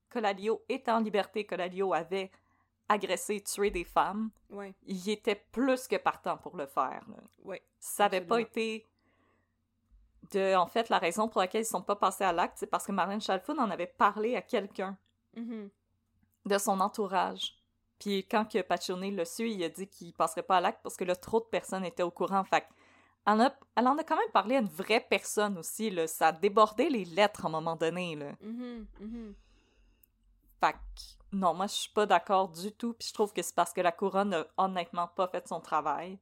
Colalio 0.09 0.63
est 0.69 0.87
en 0.89 0.99
liberté, 0.99 1.45
Colalio 1.45 1.93
avait 1.93 2.31
agressé, 2.89 3.41
tué 3.41 3.69
des 3.71 3.83
femmes. 3.83 4.29
Ouais. 4.49 4.73
Il 4.85 5.09
était 5.09 5.35
plus 5.51 5.87
que 5.87 5.97
partant 5.97 6.37
pour 6.37 6.55
le 6.55 6.65
faire. 6.65 7.03
Ouais. 7.43 7.61
Ça 7.79 8.03
n'avait 8.03 8.21
pas 8.21 8.39
été 8.39 8.85
de... 10.31 10.55
En 10.55 10.67
fait, 10.67 10.89
la 10.89 10.97
raison 10.97 11.27
pour 11.27 11.41
laquelle 11.41 11.63
ils 11.63 11.65
sont 11.65 11.81
pas 11.81 11.95
passés 11.95 12.23
à 12.23 12.31
l'acte, 12.31 12.57
c'est 12.57 12.67
parce 12.67 12.85
que 12.85 12.91
Marlène 12.91 13.21
Chalfoun 13.21 13.59
en 13.59 13.69
avait 13.69 13.87
parlé 13.87 14.35
à 14.35 14.41
quelqu'un 14.41 14.97
Mhm. 15.35 15.69
de 16.45 16.57
son 16.57 16.79
entourage. 16.79 17.53
Puis 17.99 18.25
quand 18.25 18.45
que 18.45 18.61
Paccione 18.61 19.15
l'a 19.15 19.25
su, 19.25 19.49
il 19.49 19.63
a 19.63 19.69
dit 19.69 19.87
qu'il 19.87 20.13
passerait 20.13 20.43
pas 20.43 20.57
à 20.57 20.61
l'acte 20.61 20.79
parce 20.81 20.95
que 20.95 21.03
là, 21.03 21.15
trop 21.15 21.39
de 21.39 21.45
personnes 21.45 21.83
étaient 21.85 22.03
au 22.03 22.11
courant. 22.11 22.43
Fait 22.43 22.63
elle, 23.27 23.33
en 23.33 23.39
a- 23.41 23.55
elle 23.75 23.87
en 23.87 23.97
a 23.97 24.03
quand 24.03 24.15
même 24.17 24.31
parlé 24.31 24.55
à 24.55 24.59
une 24.59 24.67
vraie 24.67 25.01
personne 25.01 25.57
aussi. 25.57 25.89
Là. 25.91 26.07
Ça 26.07 26.29
a 26.29 26.31
débordé 26.31 26.89
les 26.89 27.05
lettres 27.05 27.45
à 27.45 27.49
un 27.49 27.51
moment 27.51 27.75
donné. 27.75 28.15
Là. 28.15 28.31
Fait 30.59 30.73
que 30.73 30.77
non, 31.33 31.53
moi, 31.53 31.67
je 31.67 31.73
suis 31.73 31.91
pas 31.91 32.05
d'accord 32.05 32.47
du 32.49 32.71
tout. 32.71 32.93
Puis 32.93 33.09
je 33.09 33.13
trouve 33.13 33.33
que 33.33 33.41
c'est 33.41 33.53
parce 33.53 33.73
que 33.73 33.81
la 33.81 33.91
couronne 33.91 34.33
a 34.33 34.47
honnêtement 34.57 35.07
pas 35.07 35.27
fait 35.27 35.47
son 35.47 35.59
travail. 35.61 36.17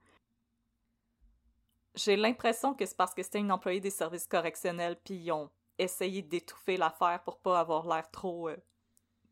J'ai 1.93 2.17
l'impression 2.17 2.73
que 2.73 2.85
c'est 2.85 2.97
parce 2.97 3.13
que 3.13 3.23
c'était 3.23 3.39
une 3.39 3.51
employée 3.51 3.79
des 3.79 3.89
services 3.89 4.27
correctionnels 4.27 4.99
puis 5.01 5.13
ils 5.15 5.31
ont 5.31 5.49
essayé 5.77 6.21
d'étouffer 6.21 6.75
l'affaire 6.75 7.23
pour 7.23 7.37
pas 7.39 7.59
avoir 7.59 7.87
l'air 7.87 8.09
trop... 8.11 8.49
euh, 8.49 8.57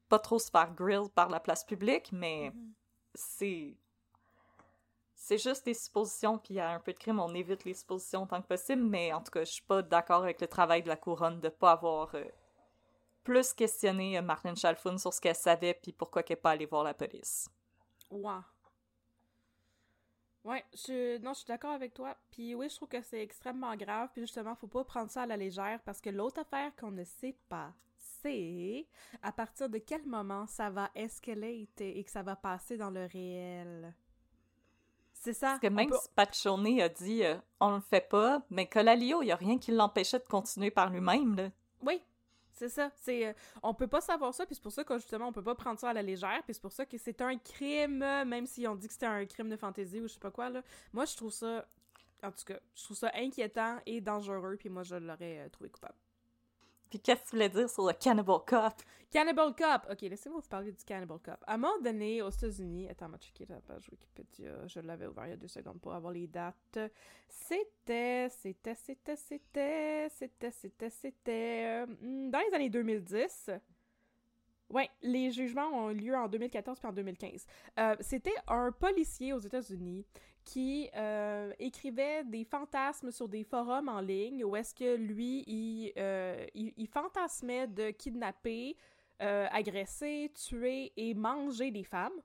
pas 0.08 0.20
trop 0.20 0.40
se 0.40 0.50
faire 0.52 0.74
grill 0.74 1.10
par 1.14 1.28
la 1.30 1.40
place 1.41 1.64
publique, 1.66 2.12
mais 2.14 2.52
Mhm. 2.52 2.74
c'est... 3.16 3.76
C'est 5.26 5.38
juste 5.38 5.64
des 5.64 5.74
suppositions, 5.74 6.38
puis 6.38 6.56
il 6.56 6.58
y 6.58 6.60
a 6.60 6.72
un 6.72 6.82
peu 6.82 6.91
de 6.91 7.00
crime, 7.00 7.18
on 7.18 7.34
évite 7.34 7.64
les 7.64 7.74
suppositions 7.74 8.28
tant 8.28 8.41
que 8.41 8.48
possible, 8.48 8.84
mais 8.84 9.14
en 9.14 9.22
tout 9.22 9.32
cas, 9.32 9.45
je 9.45 9.54
suis 9.54 9.64
pas 9.64 9.82
d'accord 9.82 10.24
avec 10.24 10.41
le 10.41 10.48
travail 10.50 10.84
de 10.84 10.90
la 10.90 10.98
couronne 10.98 11.40
de 11.40 11.48
pas 11.48 11.72
avoir 11.72 12.14
euh, 12.16 12.26
plus 13.24 13.54
questionné 13.54 14.18
euh, 14.18 14.22
Marlène 14.22 14.58
Chalfoun 14.58 14.98
sur 14.98 15.14
ce 15.14 15.22
qu'elle 15.22 15.34
savait, 15.34 15.76
puis 15.76 15.94
pourquoi 15.94 16.24
qu'elle 16.24 16.36
n'est 16.36 16.41
pas 16.41 16.52
allée 16.52 16.66
voir 16.66 16.84
la 16.84 16.94
police. 16.94 17.48
Ouais. 18.12 18.41
Ouais, 20.44 20.66
je... 20.74 21.18
non, 21.20 21.32
je 21.32 21.38
suis 21.38 21.48
d'accord 21.48 21.72
avec 21.72 21.94
toi. 21.94 22.18
Puis 22.30 22.54
oui, 22.54 22.68
je 22.68 22.76
trouve 22.76 22.90
que 22.90 23.02
c'est 23.02 23.22
extrêmement 23.22 23.78
grave. 23.78 24.10
Puis 24.12 24.24
justement, 24.24 24.56
faut 24.56 24.68
pas 24.68 24.84
prendre 24.84 25.10
ça 25.10 25.22
à 25.22 25.26
la 25.26 25.38
légère 25.38 25.80
parce 25.86 26.02
que 26.02 26.10
l'autre 26.10 26.41
affaire 26.41 26.76
qu'on 26.76 26.91
ne 26.91 27.06
sait 27.06 27.38
pas, 27.48 27.74
c'est 27.95 28.86
à 29.22 29.32
partir 29.32 29.70
de 29.70 29.78
quel 29.78 30.06
moment 30.06 30.48
ça 30.48 30.70
va 30.70 30.91
escalate 30.95 31.80
et 31.80 32.04
que 32.04 32.12
ça 32.12 32.24
va 32.24 32.36
passer 32.36 32.76
dans 32.76 32.91
le 32.91 33.06
réel. 33.06 33.95
C'est 35.24 35.34
ça. 35.34 35.48
Parce 35.48 35.60
que 35.62 35.68
même 35.68 35.90
peut- 35.90 35.95
a 36.82 36.90
dit 36.90 37.24
euh, 37.24 37.36
on 37.62 37.76
le 37.76 37.80
fait 37.82 38.08
pas, 38.10 38.41
mais 38.50 38.68
Colalio, 38.68 39.22
il 39.22 39.28
y 39.28 39.32
a 39.32 39.36
rien 39.38 39.58
qui 39.58 39.72
l'empêchait 39.72 40.20
de 40.20 40.26
continuer 40.26 40.70
par 40.70 40.90
lui-même. 40.90 41.50
Oui, 41.82 42.02
c'est 42.52 42.68
ça. 42.68 42.91
C'est 43.02 43.28
euh, 43.28 43.34
on 43.62 43.74
peut 43.74 43.88
pas 43.88 44.02
savoir 44.02 44.34
ça, 44.34 44.45
puis 44.45 44.56
c'est 44.56 44.62
pour 44.62 44.74
ça 44.74 44.84
que 44.84 44.95
justement 44.98 45.28
on 45.28 45.32
peut 45.32 45.44
pas 45.44 45.56
prendre 45.56 45.80
ça 45.80 45.90
à 45.91 45.94
la 45.94 46.02
légère, 46.02 46.41
puis 46.44 46.54
c'est 46.54 46.62
pour 46.62 46.74
ça 46.74 46.86
que 46.86 46.98
c'est 46.98 47.22
un 47.22 47.38
crime, 47.38 48.00
même 48.00 48.45
si 48.45 48.68
on 48.68 48.76
dit 48.76 48.88
que 48.88 48.94
c'était 48.94 49.06
un 49.06 49.26
crime 49.26 49.50
de 49.50 49.56
fantaisie 49.56 50.02
ou 50.02 50.08
je 50.08 50.14
sais 50.14 50.20
pas 50.20 50.32
quoi 50.32 50.50
là. 50.50 50.62
Moi 50.91 51.06
je 51.06 51.16
trouve 51.16 51.32
ça, 51.32 51.66
en 52.22 52.32
tout 52.32 52.44
cas, 52.45 52.60
je 52.76 52.84
trouve 52.84 52.98
ça 52.98 53.10
inquiétant 53.16 53.78
et 53.86 54.02
dangereux, 54.02 54.58
puis 54.60 54.68
moi 54.70 54.84
je 54.84 54.95
l'aurais 54.95 55.40
euh, 55.40 55.50
trouvé 55.50 55.70
coupable. 55.70 55.95
Qu'est-ce 56.99 57.22
que 57.22 57.30
tu 57.30 57.36
voulais 57.36 57.49
dire 57.49 57.70
sur 57.70 57.88
le 57.88 57.94
Cannibal 57.94 58.40
Cop? 58.45 58.74
Cannibal 59.11 59.53
Cop. 59.56 59.88
Ok, 59.91 60.02
laissez-moi 60.02 60.40
vous 60.41 60.49
parler 60.49 60.72
du 60.72 60.84
Cannibal 60.84 61.20
Cop. 61.20 61.38
À 61.45 61.53
un 61.53 61.57
moment 61.57 61.80
donné, 61.84 62.22
aux 62.22 62.30
États-Unis, 62.30 62.90
attends, 62.90 63.10
moi 63.10 63.18
checker 63.20 63.45
la 63.48 63.61
page 63.61 63.88
Wikipédia. 63.91 64.68
Je 64.68 64.80
l'avais 64.80 65.07
ouvert 65.07 65.28
il 65.28 65.30
y 65.30 65.34
a 65.34 65.38
deux 65.38 65.48
secondes 65.48 65.80
pour 65.80 65.94
avoir 65.94 66.11
les 66.11 66.28
dates. 66.28 66.80
C'était, 67.28 68.28
c'était, 68.30 68.76
c'était, 68.76 69.15
c'était, 69.15 70.10
c'était, 70.10 70.52
c'était, 70.52 70.90
c'était, 70.90 71.84
euh, 71.84 71.86
dans 72.30 72.40
les 72.40 72.56
années 72.56 72.70
2010. 72.70 73.52
Ouais, 74.70 74.90
les 75.03 75.30
jugements 75.30 75.70
ont 75.86 75.91
eu 75.91 75.95
lieu 75.95 76.15
en 76.15 76.28
2014 76.28 76.80
puis 76.80 76.88
en 76.88 76.94
2015. 76.94 77.45
Euh, 77.80 77.95
C'était 77.99 78.34
un 78.48 78.72
policier 78.72 79.32
aux 79.34 79.40
États-Unis 79.40 80.03
qui 80.44 80.90
euh, 80.95 81.52
écrivait 81.60 82.24
des 82.24 82.44
fantasmes 82.44 83.11
sur 83.11 83.28
des 83.28 83.44
forums 83.44 83.90
en 83.90 83.99
ligne 83.99 84.44
où 84.44 84.56
est-ce 84.56 84.76
que 84.76 84.95
lui, 84.95 85.44
il, 85.48 85.94
euh, 85.98 86.45
fantasmait 86.91 87.68
de 87.68 87.91
kidnapper, 87.91 88.78
euh, 89.22 89.48
agresser, 89.52 90.32
tuer 90.36 90.91
et 90.98 91.14
manger 91.14 91.72
des 91.72 91.84
femmes. 91.84 92.20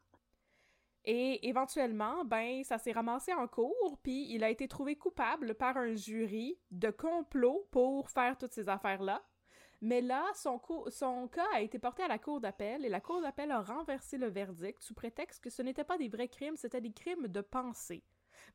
Et 1.05 1.49
éventuellement, 1.49 2.25
ben, 2.25 2.63
ça 2.65 2.77
s'est 2.77 2.93
ramassé 2.93 3.33
en 3.33 3.47
cours, 3.47 3.99
puis 4.03 4.31
il 4.31 4.45
a 4.45 4.51
été 4.51 4.69
trouvé 4.69 4.97
coupable 4.97 5.55
par 5.55 5.77
un 5.77 5.95
jury 5.95 6.59
de 6.71 6.91
complot 6.91 7.67
pour 7.71 8.11
faire 8.11 8.37
toutes 8.37 8.53
ces 8.53 8.69
affaires-là. 8.69 9.23
Mais 9.81 10.01
là, 10.01 10.25
son, 10.35 10.59
cas 10.59 11.47
a 11.55 11.61
été 11.61 11.79
porté 11.79 12.03
à 12.03 12.09
la 12.09 12.19
cour 12.19 12.41
d'appel 12.41 12.85
et 12.85 12.89
la 12.89 13.01
cour 13.01 13.21
d'appel 13.21 13.51
a 13.51 13.61
renversé 13.61 14.19
le 14.19 14.29
verdict 14.29 14.83
sous 14.83 14.95
prétexte 14.95 15.43
que 15.43 15.51
ce 15.51 15.63
n'était 15.63 15.85
pas 15.85 15.99
des 15.99 16.09
vrais 16.09 16.29
crimes, 16.29 16.57
c'était 16.57 16.81
des 16.81 16.93
crimes 16.93 17.29
de 17.29 17.41
pensée. 17.41 18.03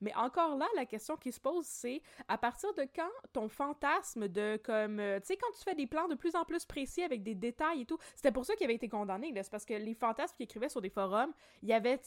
Mais 0.01 0.13
encore 0.15 0.57
là, 0.57 0.67
la 0.75 0.85
question 0.85 1.17
qui 1.17 1.31
se 1.31 1.39
pose, 1.39 1.65
c'est 1.65 2.01
à 2.27 2.37
partir 2.37 2.73
de 2.73 2.87
quand 2.95 3.09
ton 3.31 3.49
fantasme 3.49 4.27
de 4.27 4.57
comme 4.63 4.99
euh, 4.99 5.19
tu 5.19 5.27
sais 5.27 5.37
quand 5.37 5.51
tu 5.57 5.63
fais 5.63 5.75
des 5.75 5.87
plans 5.87 6.07
de 6.07 6.15
plus 6.15 6.35
en 6.35 6.45
plus 6.45 6.65
précis 6.65 7.03
avec 7.03 7.23
des 7.23 7.35
détails 7.35 7.81
et 7.81 7.85
tout, 7.85 7.97
c'était 8.15 8.31
pour 8.31 8.45
ça 8.45 8.55
qu'il 8.55 8.65
avait 8.65 8.75
été 8.75 8.87
condamné 8.87 9.33
c'est 9.35 9.51
parce 9.51 9.65
que 9.65 9.73
les 9.73 9.93
fantasmes 9.93 10.35
qu'il 10.35 10.45
écrivait 10.45 10.69
sur 10.69 10.81
des 10.81 10.89
forums, 10.89 11.33
il 11.61 11.69
y 11.69 11.73
avait 11.73 11.99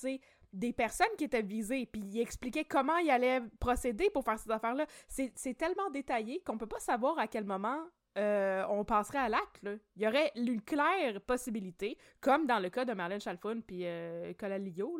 des 0.52 0.72
personnes 0.72 1.06
qui 1.18 1.24
étaient 1.24 1.42
visées 1.42 1.86
puis 1.86 2.00
il 2.02 2.20
expliquait 2.20 2.64
comment 2.64 2.96
il 2.98 3.10
allait 3.10 3.42
procéder 3.60 4.10
pour 4.10 4.24
faire 4.24 4.38
ces 4.38 4.50
affaires-là. 4.50 4.86
C'est 5.08 5.54
tellement 5.54 5.90
détaillé 5.90 6.40
qu'on 6.40 6.58
peut 6.58 6.66
pas 6.66 6.80
savoir 6.80 7.18
à 7.18 7.26
quel 7.26 7.44
moment 7.44 7.84
euh, 8.16 8.64
on 8.68 8.84
passerait 8.84 9.18
à 9.18 9.28
l'acte. 9.28 9.66
Il 9.96 10.02
y 10.02 10.06
aurait 10.06 10.32
une 10.36 10.62
claire 10.62 11.20
possibilité, 11.20 11.98
comme 12.20 12.46
dans 12.46 12.58
le 12.58 12.70
cas 12.70 12.84
de 12.84 12.92
Marlène 12.92 13.20
Chalfoun 13.20 13.62
puis 13.62 13.82
euh, 13.84 14.32
Colalio, 14.34 14.98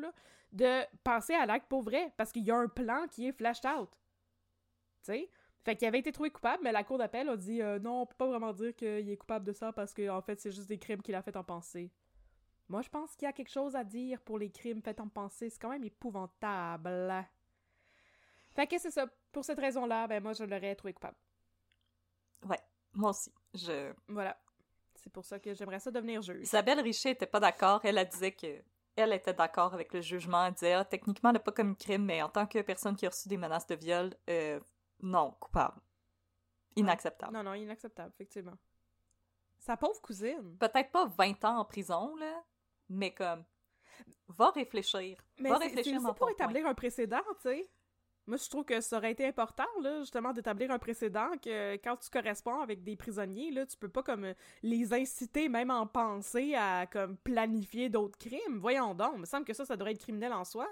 de 0.53 0.83
passer 1.03 1.35
à 1.35 1.47
l'acte 1.47 1.69
pour 1.69 1.83
vrai, 1.83 2.13
parce 2.17 2.33
qu'il 2.33 2.45
y 2.45 2.51
a 2.51 2.57
un 2.57 2.69
plan 2.69 3.07
qui 3.09 3.27
est 3.29 3.33
flashed 3.33 3.67
out. 3.67 3.91
Tu 5.03 5.13
sais? 5.13 5.31
Fait 5.65 5.75
qu'il 5.75 5.89
avait 5.89 5.99
été 5.99 6.13
trouvé 6.13 6.31
coupable, 6.31 6.63
mais 6.63 6.71
la 6.71 6.85
cour 6.85 6.97
d'appel 6.97 7.29
a 7.29 7.37
dit 7.37 7.61
euh, 7.61 7.81
non, 7.81 8.03
on 8.03 8.07
peut 8.07 8.15
pas 8.17 8.29
vraiment 8.29 8.53
dire 8.53 8.75
qu'il 8.77 9.11
est 9.11 9.17
coupable 9.17 9.45
de 9.45 9.53
ça 9.53 9.73
parce 9.73 9.93
que 9.93 10.09
en 10.09 10.23
fait 10.23 10.39
c'est 10.41 10.53
juste 10.53 10.69
des 10.69 10.79
crimes 10.79 11.03
qu'il 11.03 11.15
a 11.17 11.23
fait 11.23 11.37
en 11.37 11.43
pensée. 11.43 11.91
Moi 12.69 12.83
je 12.83 12.89
pense 12.89 13.17
qu'il 13.17 13.27
y 13.27 13.29
a 13.29 13.33
quelque 13.33 13.51
chose 13.51 13.75
à 13.75 13.83
dire 13.83 14.21
pour 14.21 14.39
les 14.39 14.51
crimes 14.51 14.81
faits 14.81 15.01
en 15.01 15.09
pensée, 15.09 15.51
c'est 15.51 15.59
quand 15.59 15.71
même 15.71 15.83
épouvantable. 15.83 17.27
Fait 18.55 18.69
que 18.69 18.79
c'est 18.79 18.93
ça. 18.93 19.07
Pour 19.33 19.45
cette 19.45 19.59
raison-là, 19.59 20.07
ben 20.07 20.23
moi 20.23 20.35
je 20.35 20.45
l'aurais 20.45 20.77
trouvé 20.77 20.93
coupable. 20.93 21.17
Ouais, 22.49 22.61
moi 22.97 23.11
aussi. 23.11 23.33
Je... 23.55 23.93
Voilà. 24.09 24.37
C'est 24.97 25.13
pour 25.13 25.25
ça 25.25 25.39
que 25.39 25.55
j'aimerais 25.55 25.79
ça 25.79 25.91
devenir 25.91 26.21
juge. 26.23 26.43
Isabelle 26.43 26.81
Richer 26.81 27.11
était 27.11 27.27
pas 27.27 27.39
d'accord. 27.41 27.81
Elle, 27.85 27.99
elle 27.99 28.09
disait 28.09 28.33
que 28.33 28.63
elle 28.97 29.13
était 29.13 29.35
d'accord 29.35 29.73
avec 29.75 29.93
le 29.93 30.01
jugement. 30.01 30.47
Elle 30.47 30.55
disait 30.55 30.73
ah, 30.73 30.85
techniquement, 30.85 31.31
elle 31.31 31.35
n'a 31.35 31.41
pas 31.41 31.53
commis 31.53 31.77
crime, 31.77 32.05
mais 32.05 32.23
en 32.23 32.29
tant 32.29 32.47
que 32.47 32.61
personne 32.63 32.97
qui 32.97 33.07
a 33.07 33.11
reçu 33.11 33.29
des 33.29 33.37
menaces 33.37 33.67
de 33.67 33.75
viol, 33.77 34.13
euh, 34.29 34.59
non, 35.01 35.33
coupable. 35.39 35.81
Inacceptable. 36.77 37.33
Non, 37.33 37.43
non, 37.43 37.55
inacceptable, 37.55 38.11
effectivement. 38.15 38.57
Sa 39.59 39.77
pauvre 39.77 40.01
cousine. 40.01 40.57
Peut-être 40.59 40.91
pas 40.91 41.07
20 41.07 41.45
ans 41.45 41.59
en 41.59 41.65
prison, 41.65 42.17
là, 42.17 42.43
mais 42.89 43.13
comme. 43.15 43.45
Va 44.29 44.51
réfléchir. 44.51 45.19
Mais 45.39 45.51
va 45.51 45.59
c'est- 45.59 45.65
réfléchir 45.65 46.01
c'est 46.05 46.15
pour 46.15 46.31
établir 46.31 46.67
un 46.67 46.75
précédent, 46.75 47.23
tu 47.41 47.43
sais. 47.49 47.71
Moi, 48.27 48.37
je 48.39 48.49
trouve 48.49 48.65
que 48.65 48.81
ça 48.81 48.97
aurait 48.97 49.13
été 49.13 49.25
important, 49.25 49.67
là, 49.83 50.01
justement, 50.01 50.33
d'établir 50.33 50.71
un 50.73 50.79
précédent 50.81 51.31
que 51.41 51.75
quand 51.77 51.97
tu 51.97 52.11
corresponds 52.11 52.61
avec 52.61 52.83
des 52.83 52.97
prisonniers, 52.97 53.53
là, 53.53 53.65
tu 53.67 53.77
peux 53.77 53.89
pas 53.89 54.03
comme 54.03 54.25
euh, 54.25 54.35
les 54.65 54.93
inciter, 54.93 55.49
même 55.49 55.71
en 55.71 55.87
pensée, 55.87 56.55
à 56.57 56.87
comme 56.87 57.17
planifier 57.19 57.89
d'autres 57.89 58.19
crimes. 58.19 58.59
Voyons 58.59 58.95
donc, 58.95 59.13
il 59.15 59.21
me 59.21 59.27
semble 59.27 59.45
que 59.45 59.55
ça, 59.55 59.65
ça 59.65 59.77
devrait 59.77 59.93
être 59.93 60.01
criminel 60.01 60.33
en 60.33 60.45
soi. 60.45 60.69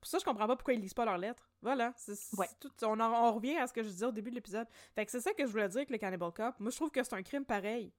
Pour 0.00 0.08
ça, 0.08 0.18
je 0.18 0.24
comprends 0.24 0.46
pas 0.48 0.56
pourquoi 0.56 0.74
ils 0.74 0.80
lisent 0.80 0.94
pas 0.94 1.04
leurs 1.04 1.18
lettres. 1.18 1.48
Voilà. 1.62 1.92
c'est- 1.96 2.36
Ouais. 2.36 2.48
tout- 2.60 2.70
on, 2.82 2.98
en- 2.98 3.28
on 3.28 3.32
revient 3.34 3.56
à 3.56 3.66
ce 3.68 3.72
que 3.72 3.82
je 3.82 3.88
disais 3.88 4.06
au 4.06 4.12
début 4.12 4.30
de 4.30 4.36
l'épisode. 4.36 4.66
Fait 4.94 5.04
que 5.04 5.10
c'est 5.12 5.20
ça 5.20 5.32
que 5.32 5.44
je 5.46 5.50
voulais 5.50 5.68
dire 5.68 5.78
avec 5.78 5.90
le 5.90 5.98
Cannibal 5.98 6.32
Cop. 6.32 6.54
Moi, 6.58 6.70
je 6.70 6.76
trouve 6.76 6.90
que 6.90 7.02
c'est 7.04 7.14
un 7.14 7.22
crime 7.22 7.44
pareil. 7.44 7.92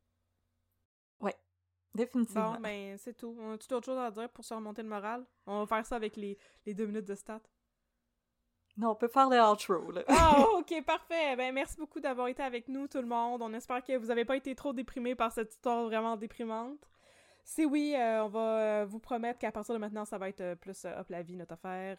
Définitivement. 1.96 2.54
Bon, 2.54 2.60
ben, 2.60 2.98
c'est 3.00 3.16
tout. 3.16 3.36
On 3.40 3.54
a-tu 3.54 3.68
d'autres 3.68 3.88
choses 3.88 3.98
à 3.98 4.12
dire 4.12 4.30
pour 4.30 4.46
se 4.46 4.54
remonter 4.54 4.84
le 4.84 4.88
moral? 4.90 5.26
On 5.48 5.62
va 5.62 5.66
faire 5.66 5.84
ça 5.86 5.96
avec 5.96 6.16
les, 6.18 6.38
les 6.68 6.76
deux 6.76 6.86
minutes 6.86 7.08
de 7.08 7.16
stats. 7.16 7.42
Non, 8.80 8.92
on 8.92 8.96
peut 8.96 9.10
faire 9.10 9.30
le 9.30 9.38
outro, 9.42 9.92
là. 9.92 10.04
Ah, 10.08 10.46
ok, 10.58 10.86
parfait. 10.86 11.36
Ben, 11.36 11.54
merci 11.54 11.76
beaucoup 11.76 12.00
d'avoir 12.00 12.30
été 12.30 12.42
avec 12.42 12.70
nous, 12.70 12.88
tout 12.88 13.02
le 13.02 13.08
monde. 13.08 13.42
On 13.42 13.54
espère 13.54 13.84
que 13.84 13.98
vous 13.98 14.06
n'avez 14.06 14.24
pas 14.24 14.38
été 14.38 14.56
trop 14.56 14.72
déprimés 14.72 15.16
par 15.16 15.34
cette 15.34 15.54
histoire 15.54 15.84
vraiment 15.84 16.16
déprimante. 16.16 16.90
Si 17.44 17.66
oui, 17.66 17.94
euh, 17.98 18.24
on 18.24 18.30
va 18.30 18.40
euh, 18.40 18.86
vous 18.88 19.00
promettre 19.00 19.38
qu'à 19.40 19.52
partir 19.52 19.74
de 19.74 19.80
maintenant, 19.80 20.06
ça 20.06 20.18
va 20.18 20.30
être 20.30 20.40
euh, 20.40 20.56
plus 20.56 20.86
euh, 20.86 20.98
hop 20.98 21.10
la 21.10 21.22
vie, 21.22 21.36
notre 21.36 21.56
affaire. 21.56 21.98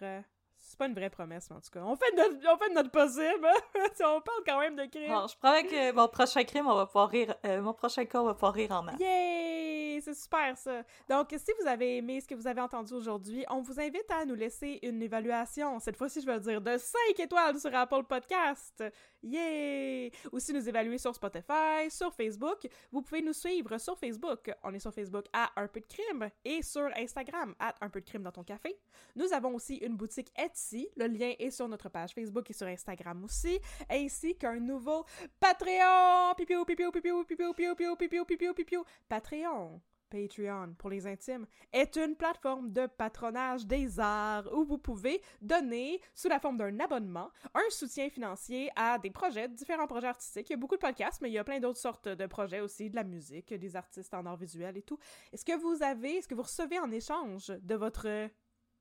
C'est 0.71 0.79
pas 0.79 0.87
une 0.87 0.95
vraie 0.95 1.11
promesse, 1.11 1.51
mais 1.51 1.57
en 1.57 1.61
tout 1.61 1.71
cas. 1.73 1.81
On 1.81 1.97
fait 1.97 2.13
de 2.13 2.17
notre, 2.17 2.55
on 2.55 2.57
fait 2.57 2.69
de 2.69 2.75
notre 2.75 2.91
possible. 2.93 3.49
Si 3.95 4.05
on 4.05 4.21
parle 4.21 4.43
quand 4.47 4.61
même 4.61 4.77
de 4.77 4.85
crime. 4.85 5.11
Alors, 5.11 5.27
je 5.27 5.37
promets 5.37 5.65
que 5.67 5.93
mon 5.93 6.07
prochain 6.07 6.45
crime, 6.45 6.69
on 6.69 6.77
va 6.77 6.87
pouvoir 6.87 7.09
rire. 7.09 7.35
euh, 7.45 7.61
mon 7.61 7.75
prochain 7.75 8.05
cas, 8.05 8.21
on 8.21 8.27
va 8.27 8.35
pouvoir 8.35 8.53
rire 8.55 8.71
en 8.71 8.83
masse. 8.85 9.01
Yay! 9.01 10.01
C'est 10.01 10.15
super 10.15 10.57
ça! 10.57 10.83
Donc, 11.09 11.27
si 11.37 11.53
vous 11.61 11.67
avez 11.67 11.97
aimé 11.97 12.21
ce 12.21 12.29
que 12.29 12.37
vous 12.37 12.47
avez 12.47 12.61
entendu 12.61 12.95
aujourd'hui, 12.95 13.45
on 13.51 13.63
vous 13.63 13.81
invite 13.81 14.09
à 14.11 14.25
nous 14.25 14.37
laisser 14.37 14.79
une 14.83 15.03
évaluation. 15.03 15.79
Cette 15.81 15.97
fois-ci, 15.97 16.21
je 16.23 16.27
veux 16.27 16.39
dire 16.39 16.61
de 16.61 16.79
5 16.79 17.19
étoiles 17.19 17.59
sur 17.59 17.75
Apple 17.75 18.05
Podcast. 18.05 18.85
Yay! 19.23 20.11
Aussi 20.33 20.53
nous 20.53 20.67
évaluer 20.67 20.97
sur 20.97 21.15
Spotify, 21.15 21.91
sur 21.91 22.13
Facebook. 22.15 22.67
Vous 22.91 23.03
pouvez 23.03 23.21
nous 23.21 23.35
suivre 23.35 23.77
sur 23.79 23.99
Facebook. 23.99 24.51
On 24.63 24.73
est 24.73 24.79
sur 24.79 24.95
Facebook 24.95 25.27
à 25.33 25.51
Un 25.57 25.69
peu 25.69 25.81
de 25.81 25.87
crime 25.87 26.31
et 26.45 26.63
sur 26.63 26.89
Instagram 26.97 27.55
à 27.59 27.75
Un 27.83 27.91
peu 27.91 28.01
de 28.01 28.07
crime 28.07 28.23
dans 28.23 28.33
ton 28.33 28.43
café. 28.43 28.79
Nous 29.17 29.33
avons 29.33 29.55
aussi 29.55 29.77
une 29.77 29.97
boutique 29.97 30.33
Etsy. 30.37 30.89
Le 30.97 31.07
lien 31.07 31.35
est 31.39 31.51
sur 31.51 31.69
notre 31.69 31.91
page 31.91 32.13
Facebook 32.13 32.49
et 32.51 32.55
sur 32.55 32.67
Instagram 32.67 33.23
aussi, 33.25 33.59
ainsi 33.91 34.37
qu'un 34.37 34.59
nouveau 34.59 35.05
Patreon. 35.39 36.35
Pipiou, 36.37 36.65
pipiou, 36.65 36.91
pipiou, 36.91 37.25
pipiou, 37.25 37.53
pipiou, 37.53 37.75
pipiou, 37.75 37.97
pipiou, 37.97 38.25
pipiou, 38.25 38.55
pipiou. 38.55 38.85
Patreon. 39.09 39.81
Patreon, 40.11 40.75
pour 40.77 40.91
les 40.91 41.07
intimes, 41.07 41.47
est 41.73 41.97
une 41.97 42.17
plateforme 42.17 42.73
de 42.73 42.87
patronage 42.87 43.67
des 43.67 43.99
arts 43.99 44.49
où 44.53 44.65
vous 44.65 44.79
pouvez 44.79 45.23
donner, 45.41 46.01
sous 46.15 46.29
la 46.29 46.41
forme 46.41 46.59
d'un 46.59 46.79
abonnement, 46.81 47.31
un 47.55 47.71
soutien 47.71 48.11
financier 48.11 48.71
à 48.77 48.99
des 48.99 49.11
projets, 49.11 49.49
différents 49.49 49.87
projets 49.87 50.09
artistiques. 50.09 50.51
Il 50.51 50.53
y 50.53 50.55
a 50.55 50.59
beaucoup 50.59 50.77
de 50.77 50.81
podcasts, 50.81 51.23
mais 51.23 51.31
il 51.31 51.35
y 51.35 51.39
a 51.39 51.45
plein 51.45 51.61
d'autres 51.61 51.79
sortes 51.79 52.09
de 52.09 52.27
projets 52.27 52.61
aussi, 52.61 52.91
de 52.91 52.97
la 52.97 53.05
musique, 53.05 53.55
des 53.55 53.77
artistes 53.77 54.13
en 54.13 54.27
art 54.27 54.37
visuel 54.37 54.77
et 54.77 54.83
tout. 54.83 54.99
Est-ce 55.33 55.45
que 55.45 55.57
vous 55.57 55.83
avez, 55.83 56.17
est-ce 56.17 56.29
que 56.29 56.35
vous 56.35 56.43
recevez 56.43 56.79
en 56.79 56.91
échange 56.91 57.49
de 57.49 57.75
votre 57.75 58.29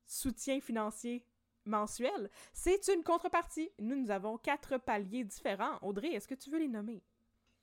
soutien 0.06 0.60
financier 0.60 1.24
mensuel, 1.66 2.30
c'est 2.54 2.88
une 2.88 3.04
contrepartie. 3.04 3.70
Nous, 3.80 3.96
nous 3.96 4.12
avons 4.12 4.38
quatre 4.38 4.78
paliers 4.78 5.24
différents. 5.24 5.78
Audrey, 5.82 6.10
est-ce 6.10 6.28
que 6.28 6.36
tu 6.36 6.50
veux 6.50 6.60
les 6.60 6.68
nommer? 6.68 7.04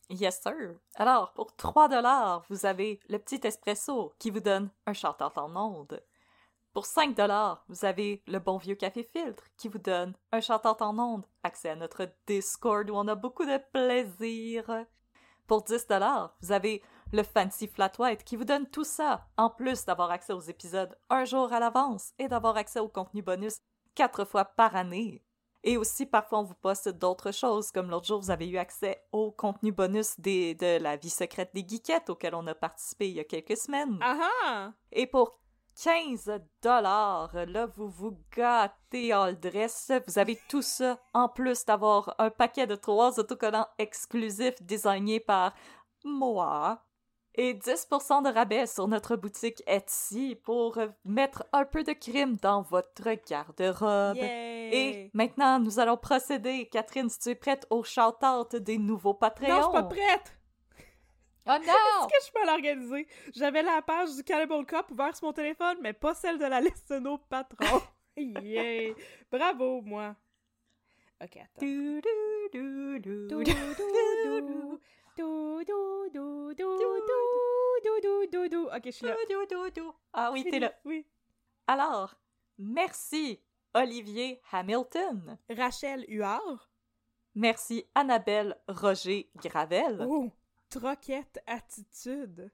Yes, 0.09 0.41
sir. 0.41 0.79
Alors, 0.95 1.33
pour 1.33 1.57
3 1.57 1.89
dollars, 1.89 2.45
vous 2.49 2.65
avez 2.65 3.01
le 3.09 3.19
petit 3.19 3.41
espresso 3.43 4.15
qui 4.21 4.31
vous 4.31 4.41
donne 4.41 4.71
un 4.87 4.93
shout-out 4.93 5.37
en 5.37 5.57
ondes. 5.57 6.01
Pour 6.73 6.87
5 6.87 7.17
dollars, 7.17 7.65
vous 7.69 7.85
avez 7.85 8.23
le 8.29 8.39
bon 8.39 8.57
vieux 8.57 8.77
café 8.77 9.03
filtre 9.03 9.45
qui 9.57 9.67
vous 9.67 9.79
donne 9.79 10.15
un 10.31 10.41
shout-out 10.41 10.81
en 10.81 10.97
ondes, 10.99 11.27
accès 11.43 11.71
à 11.71 11.75
notre 11.75 12.09
Discord 12.29 12.89
où 12.89 12.95
on 12.95 13.09
a 13.09 13.17
beaucoup 13.17 13.45
de 13.45 13.59
plaisir. 13.73 14.87
Pour 15.49 15.65
10 15.65 15.89
dollars, 15.89 16.37
vous 16.41 16.53
avez 16.53 16.85
le 17.13 17.25
Fancy 17.25 17.67
Flat 17.67 17.93
White 17.99 18.23
qui 18.23 18.37
vous 18.37 18.45
donne 18.45 18.69
tout 18.69 18.85
ça, 18.85 19.27
en 19.37 19.51
plus 19.51 19.87
d'avoir 19.87 20.13
accès 20.13 20.33
aux 20.33 20.41
épisodes 20.41 20.97
un 21.11 21.25
jour 21.25 21.53
à 21.53 21.59
l'avance 21.59 22.13
et 22.21 22.29
d'avoir 22.29 22.57
accès 22.57 22.79
au 22.79 22.89
contenu 22.89 23.23
bonus 23.23 23.59
quatre 23.97 24.25
fois 24.25 24.45
par 24.45 24.77
année. 24.77 25.26
Et 25.69 25.77
aussi, 25.77 26.07
parfois, 26.07 26.39
on 26.39 26.45
vous 26.45 26.55
poste 26.55 26.89
d'autres 26.89 27.33
choses, 27.33 27.73
comme 27.73 27.91
l'autre 27.91 28.07
jour, 28.07 28.21
vous 28.21 28.31
avez 28.31 28.49
eu 28.49 28.57
accès 28.57 29.03
au 29.11 29.33
contenu 29.33 29.73
bonus 29.73 30.19
des, 30.21 30.55
de 30.55 30.81
la 30.81 30.97
vie 30.97 31.11
secrète 31.11 31.51
des 31.55 31.67
geekettes 31.67 32.09
auquel 32.09 32.37
on 32.37 32.47
a 32.47 32.55
participé 32.55 33.09
il 33.09 33.17
y 33.17 33.21
a 33.21 33.25
quelques 33.25 33.57
semaines. 33.57 33.99
Ah 34.01 34.31
ah! 34.45 34.73
Et 34.93 35.09
pour 35.09 35.41
15 35.83 36.31
dollars, 36.63 37.35
là, 37.49 37.67
vous 37.67 37.89
vous 37.89 38.17
gâtez 38.37 39.13
all 39.13 39.41
dress. 39.41 39.91
Vous 40.07 40.21
avez 40.21 40.39
tout 40.49 40.63
ça, 40.63 41.01
en 41.13 41.29
plus 41.29 41.65
d'avoir 41.65 42.15
un 42.19 42.31
paquet 42.31 42.69
de 42.69 42.77
trois 42.77 43.19
autocollants 43.19 43.67
exclusifs 43.77 44.63
désignés 44.63 45.19
par 45.19 45.53
moi. 46.05 46.81
Et 47.39 47.53
10% 47.55 48.25
de 48.25 48.33
rabais 48.33 48.67
sur 48.67 48.89
notre 48.89 49.17
boutique 49.17 49.63
Etsy 49.67 50.37
pour 50.43 50.79
mettre 51.05 51.45
un 51.53 51.67
peu 51.67 51.83
de 51.83 51.93
crime 51.93 52.37
dans 52.37 52.63
votre 52.63 53.11
garde-robe. 53.29 54.17
Et 54.17 55.11
maintenant, 55.13 55.59
nous 55.59 55.79
allons 55.79 55.97
procéder. 55.97 56.67
Catherine, 56.67 57.11
si 57.11 57.19
tu 57.19 57.29
es 57.31 57.35
prête 57.35 57.67
au 57.71 57.85
shout-out 57.85 58.57
des 58.57 58.79
nouveaux 58.79 59.15
Patreons? 59.15 59.49
Non, 59.49 59.57
je 59.57 59.63
suis 59.63 59.73
pas 59.73 59.83
prête! 59.83 60.37
Oh 61.47 61.51
non! 61.59 61.59
Est-ce 61.59 62.07
que 62.07 62.15
je 62.21 62.25
suis 62.25 62.33
mal 62.35 62.49
organisée? 62.49 63.07
J'avais 63.35 63.63
la 63.63 63.83
page 63.83 64.17
du 64.17 64.25
Cannibal 64.25 64.65
Cup 64.65 64.91
ouverte 64.91 65.17
sur 65.17 65.27
mon 65.27 65.33
téléphone, 65.33 65.77
mais 65.83 65.93
pas 65.93 66.15
celle 66.15 66.39
de 66.39 66.45
la 66.47 66.61
liste 66.61 66.91
de 66.91 66.99
nos 66.99 67.19
patrons. 67.19 67.83
yeah! 68.17 68.95
Bravo, 69.31 69.83
moi! 69.83 70.17
Ok, 71.23 71.37
attends. 71.37 71.67
Ok, 78.77 78.83
je 78.85 78.91
suis 78.91 79.07
là. 79.07 79.17
Ah 80.13 80.31
oui, 80.33 80.45
t'es 80.45 80.59
là. 80.59 80.73
Alors, 81.67 82.15
merci 82.59 83.41
Olivier 83.75 84.41
Hamilton. 84.53 85.39
Rachel 85.51 86.05
Huard. 86.09 86.71
Merci 87.35 87.85
Annabelle 87.95 88.57
Roger 88.69 89.31
Gravel. 89.37 90.07
Oh, 90.09 90.31
troquette 90.71 91.39
attitude. 91.47 92.51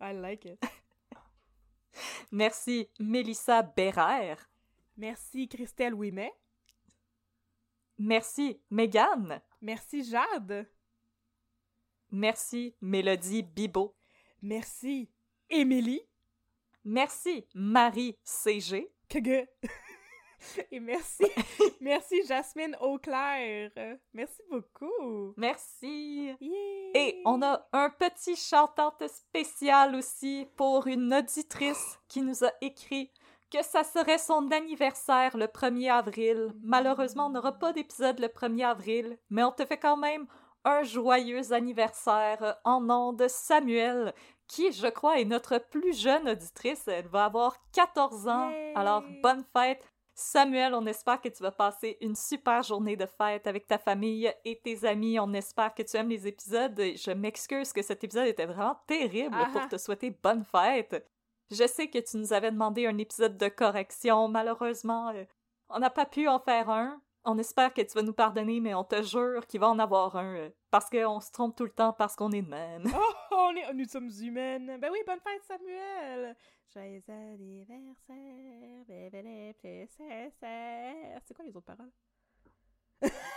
I 0.00 0.12
like 0.14 0.46
it. 0.46 0.58
Merci 2.32 2.88
Mélissa 2.98 3.62
Bérère. 3.62 4.50
Merci 4.96 5.48
Christelle 5.48 5.94
Ouimet. 5.94 6.32
Merci 7.98 8.60
Mégane. 8.70 9.40
Merci 9.60 10.02
Jade. 10.02 10.66
Merci 12.14 12.76
Mélodie 12.80 13.42
Bibot. 13.42 13.96
Merci 14.40 15.10
Émilie. 15.50 16.00
Merci 16.84 17.44
Marie 17.54 18.16
CG. 18.22 18.88
Que 19.08 19.18
Et 20.70 20.78
merci, 20.78 21.24
merci 21.80 22.24
Jasmine 22.24 22.76
Auclair. 22.80 23.72
Merci 24.12 24.42
beaucoup. 24.48 25.34
Merci. 25.36 26.30
Et 26.94 27.20
on 27.24 27.42
a 27.42 27.66
un 27.72 27.90
petit 27.90 28.36
shout-out 28.36 29.08
spécial 29.08 29.96
aussi 29.96 30.46
pour 30.56 30.86
une 30.86 31.12
auditrice 31.12 31.98
qui 32.06 32.22
nous 32.22 32.44
a 32.44 32.52
écrit 32.60 33.10
que 33.50 33.64
ça 33.64 33.82
serait 33.82 34.18
son 34.18 34.52
anniversaire 34.52 35.36
le 35.36 35.46
1er 35.46 35.90
avril. 35.90 36.52
Malheureusement, 36.62 37.26
on 37.26 37.30
n'aura 37.30 37.58
pas 37.58 37.72
d'épisode 37.72 38.20
le 38.20 38.28
1er 38.28 38.66
avril, 38.66 39.18
mais 39.30 39.42
on 39.42 39.50
te 39.50 39.66
fait 39.66 39.78
quand 39.78 39.96
même 39.96 40.28
un 40.64 40.82
joyeux 40.82 41.52
anniversaire 41.52 42.56
en 42.64 42.80
nom 42.80 43.12
de 43.12 43.28
Samuel, 43.28 44.14
qui, 44.46 44.72
je 44.72 44.86
crois, 44.86 45.20
est 45.20 45.24
notre 45.24 45.58
plus 45.58 45.98
jeune 45.98 46.28
auditrice. 46.28 46.86
Elle 46.88 47.08
va 47.08 47.26
avoir 47.26 47.56
14 47.72 48.28
ans. 48.28 48.50
Yay! 48.50 48.72
Alors, 48.74 49.02
bonne 49.22 49.44
fête. 49.56 49.82
Samuel, 50.16 50.74
on 50.74 50.86
espère 50.86 51.20
que 51.20 51.28
tu 51.28 51.42
vas 51.42 51.50
passer 51.50 51.98
une 52.00 52.14
super 52.14 52.62
journée 52.62 52.96
de 52.96 53.06
fête 53.06 53.48
avec 53.48 53.66
ta 53.66 53.78
famille 53.78 54.32
et 54.44 54.60
tes 54.60 54.84
amis. 54.86 55.18
On 55.18 55.32
espère 55.32 55.74
que 55.74 55.82
tu 55.82 55.96
aimes 55.96 56.08
les 56.08 56.28
épisodes. 56.28 56.78
Je 56.78 57.10
m'excuse 57.10 57.72
que 57.72 57.82
cet 57.82 58.04
épisode 58.04 58.28
était 58.28 58.46
vraiment 58.46 58.78
terrible 58.86 59.36
Ah 59.36 59.48
pour 59.50 59.62
ah. 59.62 59.68
te 59.68 59.76
souhaiter 59.76 60.10
bonne 60.10 60.44
fête. 60.44 61.04
Je 61.50 61.66
sais 61.66 61.88
que 61.88 61.98
tu 61.98 62.16
nous 62.16 62.32
avais 62.32 62.52
demandé 62.52 62.86
un 62.86 62.96
épisode 62.98 63.36
de 63.36 63.48
correction. 63.48 64.28
Malheureusement, 64.28 65.08
euh, 65.08 65.24
on 65.68 65.80
n'a 65.80 65.90
pas 65.90 66.06
pu 66.06 66.28
en 66.28 66.38
faire 66.38 66.70
un. 66.70 67.00
On 67.26 67.38
espère 67.38 67.72
que 67.72 67.80
tu 67.80 67.94
vas 67.94 68.02
nous 68.02 68.12
pardonner, 68.12 68.60
mais 68.60 68.74
on 68.74 68.84
te 68.84 69.02
jure 69.02 69.46
qu'il 69.46 69.58
va 69.60 69.68
en 69.68 69.78
avoir 69.78 70.14
un. 70.16 70.34
euh, 70.36 70.50
parce 70.70 70.90
qu'on 70.90 71.20
se 71.20 71.32
trompe 71.32 71.56
tout 71.56 71.64
le 71.64 71.70
temps 71.70 71.92
parce 71.92 72.14
qu'on 72.16 72.30
est 72.32 72.42
de 72.42 72.48
même. 72.48 72.84
Oh, 72.94 73.14
on 73.32 73.56
est, 73.56 73.72
nous 73.72 73.86
sommes 73.86 74.10
humaines. 74.20 74.76
Ben 74.80 74.90
oui, 74.92 74.98
bonne 75.06 75.20
fête, 75.20 75.42
Samuel. 75.44 76.36
Joyeux 76.72 77.02
anniversaire, 77.08 78.84
bébé. 78.86 79.56
C'est 79.62 81.34
quoi 81.34 81.44
les 81.44 81.56
autres 81.56 81.64
paroles? 81.66 81.90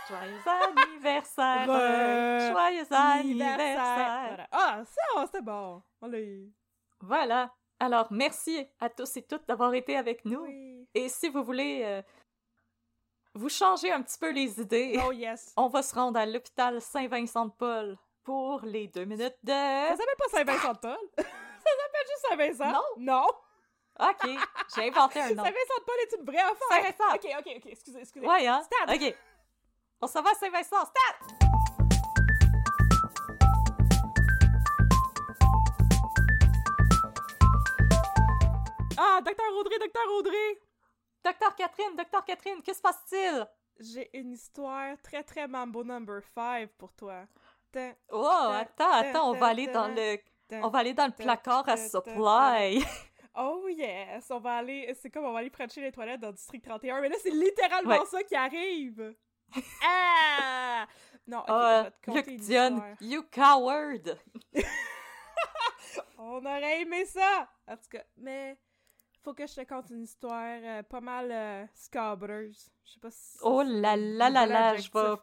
Joyeux 0.08 0.40
anniversaire! 0.46 1.66
Re- 1.68 2.50
Joyeux 2.52 2.86
anniversaire! 2.90 4.26
Voilà. 4.28 4.48
Ah, 4.52 4.82
ça, 4.84 5.26
c'était 5.26 5.42
bon. 5.42 5.82
On 6.00 6.06
l'a 6.08 6.20
eu. 6.20 6.52
Voilà. 7.00 7.54
Alors, 7.80 8.08
merci 8.10 8.66
à 8.80 8.88
tous 8.88 9.16
et 9.18 9.22
toutes 9.22 9.46
d'avoir 9.46 9.72
été 9.74 9.96
avec 9.96 10.24
nous. 10.24 10.40
Oui. 10.42 10.88
Et 10.94 11.08
si 11.08 11.28
vous 11.28 11.44
voulez 11.44 11.82
euh, 11.84 12.02
vous 13.38 13.48
changer 13.48 13.92
un 13.92 14.02
petit 14.02 14.18
peu 14.18 14.30
les 14.30 14.60
idées, 14.60 15.00
Oh 15.06 15.12
yes. 15.12 15.52
on 15.56 15.68
va 15.68 15.82
se 15.82 15.94
rendre 15.94 16.18
à 16.18 16.26
l'hôpital 16.26 16.80
Saint-Vincent-de-Paul 16.80 17.96
pour 18.24 18.60
les 18.64 18.88
deux 18.88 19.04
minutes 19.04 19.36
Ça 19.46 19.92
de... 19.92 19.96
s'appelle 19.96 20.16
pas 20.18 20.28
Saint-Vincent 20.30 20.72
de 20.72 20.78
Paul. 20.78 20.98
Ça 21.16 21.70
s'appelle 21.76 22.06
juste 22.06 22.58
Saint-Vincent? 22.58 22.72
Non. 22.72 23.22
Non. 23.22 23.26
Ok, 24.00 24.28
j'ai 24.76 24.88
inventé 24.88 25.20
un 25.20 25.30
nom. 25.34 25.44
Saint-Vincent 25.44 25.78
de 25.78 25.84
Paul 25.84 25.94
est 26.02 26.16
une 26.18 26.24
vraie 26.24 26.38
affaire! 26.38 26.68
Saint-Vincent. 26.70 27.14
Ok, 27.14 27.26
ok, 27.38 27.52
ok, 27.56 27.66
excusez, 27.66 27.98
excusez. 28.00 28.26
Ouais, 28.26 28.46
hein? 28.46 28.62
Stade. 28.62 28.96
Ok. 28.96 29.16
On 30.00 30.06
s'en 30.06 30.22
va 30.22 30.30
à 30.30 30.34
Saint-Vincent, 30.34 30.84
stade! 30.84 31.48
Ah, 39.00 39.20
docteur 39.24 39.46
Audrey, 39.58 39.78
docteur 39.78 40.02
Audrey! 40.18 40.67
Docteur 41.24 41.54
Catherine, 41.56 41.96
Docteur 41.96 42.24
Catherine, 42.24 42.62
que 42.62 42.72
se 42.72 42.80
passe-t-il? 42.80 43.46
J'ai 43.80 44.10
une 44.18 44.32
histoire 44.32 44.96
très 45.02 45.22
très 45.22 45.46
Mambo 45.46 45.84
number 45.84 46.20
5 46.34 46.70
pour 46.78 46.92
toi. 46.94 47.24
Oh, 48.10 48.26
attends, 48.50 48.90
attends, 48.90 49.30
on 49.30 49.34
va 49.34 49.46
aller 49.48 49.66
dans 49.68 49.88
le... 49.88 50.18
On 50.50 50.68
va 50.68 50.78
aller 50.78 50.94
dans 50.94 51.06
le 51.06 51.12
placard 51.12 51.68
à 51.68 51.76
supply. 51.76 52.82
Oh 53.40 53.68
yes! 53.68 54.32
On 54.32 54.40
va 54.40 54.56
aller. 54.56 54.92
C'est 55.00 55.10
comme 55.10 55.24
on 55.24 55.32
va 55.32 55.38
aller 55.38 55.50
prêcher 55.50 55.80
les 55.80 55.92
toilettes 55.92 56.20
dans 56.20 56.28
le 56.28 56.32
district 56.34 56.64
31, 56.64 57.00
mais 57.00 57.08
là 57.08 57.14
c'est 57.22 57.30
littéralement 57.30 58.00
Ouais. 58.00 58.06
ça 58.06 58.24
qui 58.24 58.34
arrive! 58.34 59.14
ah! 59.84 60.84
Non, 61.24 61.38
ok, 61.40 61.46
Oh, 61.48 61.82
je 62.06 62.10
vais 62.10 62.22
te 62.24 62.30
Luc 62.30 62.40
Dion, 62.40 62.82
you 63.00 63.22
coward! 63.30 64.18
On 66.18 66.38
aurait 66.44 66.80
aimé 66.80 67.04
ça! 67.04 67.48
En 67.68 67.76
tout 67.76 67.88
cas, 67.92 68.02
mais 68.16 68.58
faut 69.22 69.34
que 69.34 69.46
je 69.46 69.54
te 69.54 69.64
conte 69.68 69.90
une 69.90 70.02
histoire 70.02 70.58
euh, 70.62 70.82
pas 70.82 71.00
mal 71.00 71.30
euh, 71.30 71.66
scabreuse. 71.74 72.70
Je 72.84 72.92
sais 72.92 73.00
pas 73.00 73.10
si. 73.10 73.38
Oh 73.42 73.62
là 73.62 73.96
là 73.96 74.30
là 74.30 74.46
là, 74.46 74.76
je 74.76 74.90
vais... 74.90 75.16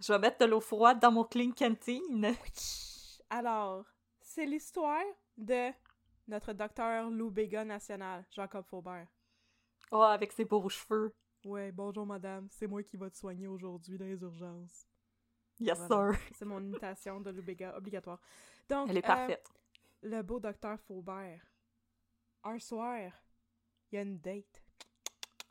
Je 0.00 0.12
vais 0.12 0.18
mettre 0.18 0.38
de 0.38 0.50
l'eau 0.50 0.60
froide 0.60 1.00
dans 1.00 1.12
mon 1.12 1.24
clean 1.24 1.52
canteen. 1.52 2.34
Alors, 3.30 3.84
c'est 4.20 4.46
l'histoire 4.46 5.02
de 5.36 5.70
notre 6.26 6.52
docteur 6.52 7.10
Lou 7.10 7.30
Béga 7.30 7.64
national, 7.64 8.24
Jacob 8.30 8.64
Faubert. 8.66 9.06
Oh, 9.90 10.02
avec 10.02 10.32
ses 10.32 10.44
beaux 10.44 10.68
cheveux. 10.68 11.12
Ouais, 11.44 11.70
bonjour 11.72 12.04
madame, 12.04 12.48
c'est 12.50 12.66
moi 12.66 12.82
qui 12.82 12.96
va 12.96 13.08
te 13.08 13.16
soigner 13.16 13.46
aujourd'hui 13.46 13.96
dans 13.96 14.04
les 14.04 14.20
urgences. 14.20 14.86
Yes, 15.60 15.78
Voilà. 15.88 16.12
sir. 16.12 16.20
C'est 16.36 16.44
mon 16.44 16.60
imitation 16.64 17.20
de 17.20 17.30
Lou 17.30 17.42
Béga 17.42 17.76
obligatoire. 17.76 18.20
Donc, 18.68 18.90
Elle 18.90 18.98
est 18.98 19.04
euh, 19.04 19.06
parfaite. 19.06 19.48
le 20.02 20.22
beau 20.22 20.40
docteur 20.40 20.78
Faubert. 20.80 21.40
Un 22.48 22.58
soir, 22.58 22.96
il 23.92 23.96
y 23.96 23.98
a 23.98 24.02
une 24.02 24.18
date 24.18 24.62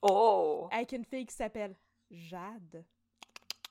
Oh! 0.01 0.67
avec 0.71 0.93
une 0.93 1.05
fille 1.05 1.27
qui 1.27 1.35
s'appelle 1.35 1.75
Jade. 2.09 2.83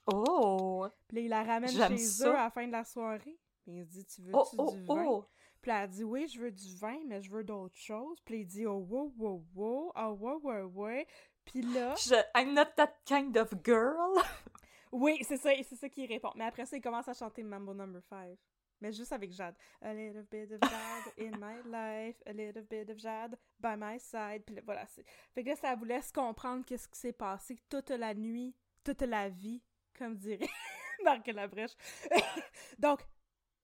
Oh! 0.06 0.86
Puis 1.08 1.16
là, 1.16 1.22
il 1.22 1.28
la 1.28 1.42
ramène 1.42 1.70
chez 1.70 1.98
ça. 1.98 2.28
eux 2.28 2.36
à 2.36 2.44
la 2.44 2.50
fin 2.50 2.66
de 2.68 2.72
la 2.72 2.84
soirée. 2.84 3.36
Puis 3.62 3.72
il 3.78 3.84
se 3.84 3.90
dit, 3.90 4.04
tu 4.04 4.22
veux-tu 4.22 4.36
Oh, 4.36 4.46
oh, 4.58 4.70
du 4.72 4.82
vin? 4.84 5.04
oh! 5.08 5.24
Puis 5.60 5.70
elle 5.72 5.88
dit, 5.90 6.04
oui, 6.04 6.28
je 6.28 6.40
veux 6.40 6.52
du 6.52 6.76
vin, 6.76 6.98
mais 7.06 7.20
je 7.20 7.28
veux 7.28 7.42
d'autres 7.42 7.76
choses. 7.76 8.20
Puis 8.24 8.40
il 8.42 8.46
dit, 8.46 8.64
oh, 8.64 8.78
wow, 8.88 9.12
wow, 9.18 9.44
wow, 9.54 9.92
oh, 9.96 10.16
wow, 10.20 10.40
wow, 10.40 10.70
wow. 10.72 11.02
Puis 11.44 11.62
là, 11.62 11.94
Je... 11.96 12.14
I'm 12.36 12.54
not 12.54 12.66
that 12.76 12.92
kind 13.04 13.36
of 13.36 13.52
girl. 13.64 14.22
oui, 14.92 15.18
c'est 15.22 15.36
ça, 15.36 15.50
c'est 15.68 15.74
ça 15.76 15.88
qu'il 15.88 16.06
répond. 16.06 16.30
Mais 16.36 16.44
après 16.44 16.64
ça, 16.64 16.76
il 16.76 16.80
commence 16.80 17.08
à 17.08 17.14
chanter 17.14 17.42
Mambo 17.42 17.74
Number 17.74 18.02
5. 18.02 18.38
Mais 18.80 18.92
juste 18.92 19.12
avec 19.12 19.32
Jade. 19.32 19.54
A 19.80 19.92
little 19.94 20.22
bit 20.30 20.52
of 20.52 20.60
Jade 20.68 21.12
in 21.18 21.38
my 21.38 21.62
life, 21.70 22.16
a 22.26 22.32
little 22.32 22.62
bit 22.62 22.90
of 22.90 22.98
Jade 22.98 23.36
by 23.58 23.74
my 23.76 23.98
side. 23.98 24.42
Puis 24.44 24.54
là, 24.56 24.62
voilà. 24.64 24.86
c'est- 24.86 25.04
Fait 25.34 25.42
que 25.42 25.48
là, 25.50 25.56
ça 25.56 25.74
vous 25.74 25.84
laisse 25.86 26.12
comprendre 26.12 26.64
qu'est-ce 26.64 26.86
qui 26.88 26.98
s'est 26.98 27.12
passé 27.12 27.58
toute 27.68 27.90
la 27.90 28.12
nuit, 28.14 28.54
toute 28.84 29.02
la 29.02 29.28
vie, 29.28 29.62
comme 29.98 30.16
dirait 30.16 30.48
Marc 31.04 31.26
Labrèche. 31.28 31.76
Donc, 32.78 33.00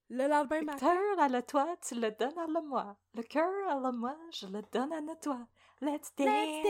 le 0.09 0.27
lendemain 0.27 0.59
Le 0.59 0.65
matin, 0.65 0.79
cœur 0.93 1.19
à 1.19 1.29
le 1.29 1.41
toi, 1.43 1.75
tu 1.81 1.95
le 1.95 2.11
donnes 2.11 2.37
à 2.37 2.45
le 2.47 2.61
moi. 2.67 2.97
Le 3.13 3.23
cœur 3.23 3.49
à 3.69 3.75
le 3.79 3.91
moi, 3.97 4.17
je 4.31 4.47
le 4.47 4.61
donne 4.71 4.91
à 4.93 4.99
le 5.01 5.15
toi. 5.21 5.47
Let's 5.81 6.13
dance! 6.15 6.27
Let's 6.27 6.63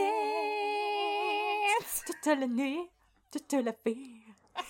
dance! 1.80 2.04
Toute 2.06 2.26
la 2.38 2.46
nuit, 2.46 2.88
toute 3.30 3.52
la 3.52 3.72
vie. 3.84 4.22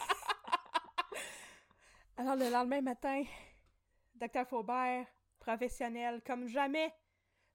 Alors, 2.16 2.36
le 2.36 2.48
lendemain 2.50 2.80
matin, 2.80 3.22
Dr. 4.14 4.46
Faubert, 4.46 5.06
professionnel 5.38 6.22
comme 6.26 6.46
jamais, 6.46 6.92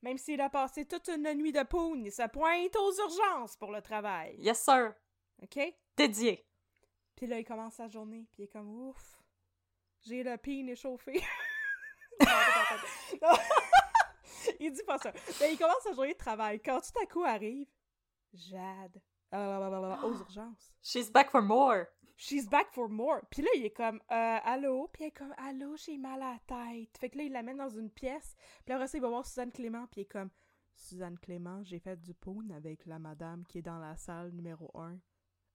même 0.01 0.17
s'il 0.17 0.41
a 0.41 0.49
passé 0.49 0.85
toute 0.85 1.09
une 1.09 1.33
nuit 1.33 1.51
de 1.51 1.63
poune, 1.63 2.05
il 2.05 2.11
se 2.11 2.27
pointe 2.27 2.75
aux 2.75 2.99
urgences 2.99 3.57
pour 3.57 3.71
le 3.71 3.81
travail. 3.81 4.35
Yes, 4.37 4.63
sir. 4.63 4.93
OK? 5.41 5.59
Dédié. 5.97 6.45
Puis 7.15 7.27
là, 7.27 7.39
il 7.39 7.45
commence 7.45 7.75
sa 7.75 7.87
journée, 7.87 8.27
puis 8.31 8.43
il 8.43 8.45
est 8.45 8.49
comme 8.49 8.87
ouf, 8.87 9.19
j'ai 10.01 10.23
le 10.23 10.37
pin 10.37 10.67
échauffé. 10.67 11.21
Il 14.59 14.71
dit 14.71 14.83
pas 14.83 14.97
ça. 14.97 15.11
Mais 15.39 15.53
il 15.53 15.57
commence 15.57 15.81
sa 15.83 15.93
journée 15.93 16.13
de 16.13 16.17
travail. 16.17 16.61
Quand 16.61 16.79
tout 16.79 16.99
à 17.01 17.05
coup 17.05 17.23
arrive, 17.23 17.67
Jade, 18.33 19.01
euh, 19.33 19.97
aux 20.03 20.19
urgences. 20.19 20.71
She's 20.81 21.11
back 21.11 21.29
for 21.29 21.41
more. 21.41 21.85
She's 22.21 22.49
back 22.49 22.73
for 22.73 22.89
more. 22.89 23.21
Puis 23.31 23.41
là, 23.41 23.47
il 23.55 23.65
est 23.65 23.69
comme, 23.69 24.01
euh, 24.11 24.37
allô? 24.43 24.89
Puis 24.91 25.03
elle 25.03 25.07
est 25.07 25.11
comme, 25.11 25.33
allô, 25.37 25.77
j'ai 25.77 25.97
mal 25.97 26.21
à 26.21 26.33
la 26.33 26.39
tête. 26.39 26.97
Fait 26.97 27.09
que 27.09 27.17
là, 27.17 27.23
il 27.23 27.31
l'amène 27.31 27.55
dans 27.55 27.69
une 27.69 27.89
pièce. 27.89 28.35
Puis 28.65 28.73
après 28.73 28.87
ça, 28.87 28.97
il 28.97 29.01
va 29.01 29.07
voir 29.07 29.25
Suzanne 29.25 29.53
Clément. 29.53 29.87
Puis 29.87 30.01
il 30.01 30.03
est 30.03 30.11
comme, 30.11 30.29
Suzanne 30.75 31.17
Clément, 31.17 31.63
j'ai 31.63 31.79
fait 31.79 31.95
du 31.95 32.13
poune 32.13 32.51
avec 32.51 32.85
la 32.85 32.99
madame 32.99 33.45
qui 33.45 33.59
est 33.59 33.61
dans 33.61 33.79
la 33.79 33.95
salle 33.95 34.31
numéro 34.31 34.69
1. 34.77 34.99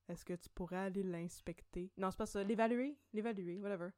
Est-ce 0.08 0.24
que 0.24 0.32
tu 0.32 0.48
pourrais 0.48 0.78
aller 0.78 1.02
l'inspecter? 1.02 1.92
Non, 1.98 2.10
c'est 2.10 2.16
pas 2.16 2.24
ça. 2.24 2.42
L'évaluer? 2.42 2.96
L'évaluer, 3.12 3.60
whatever. 3.60 3.90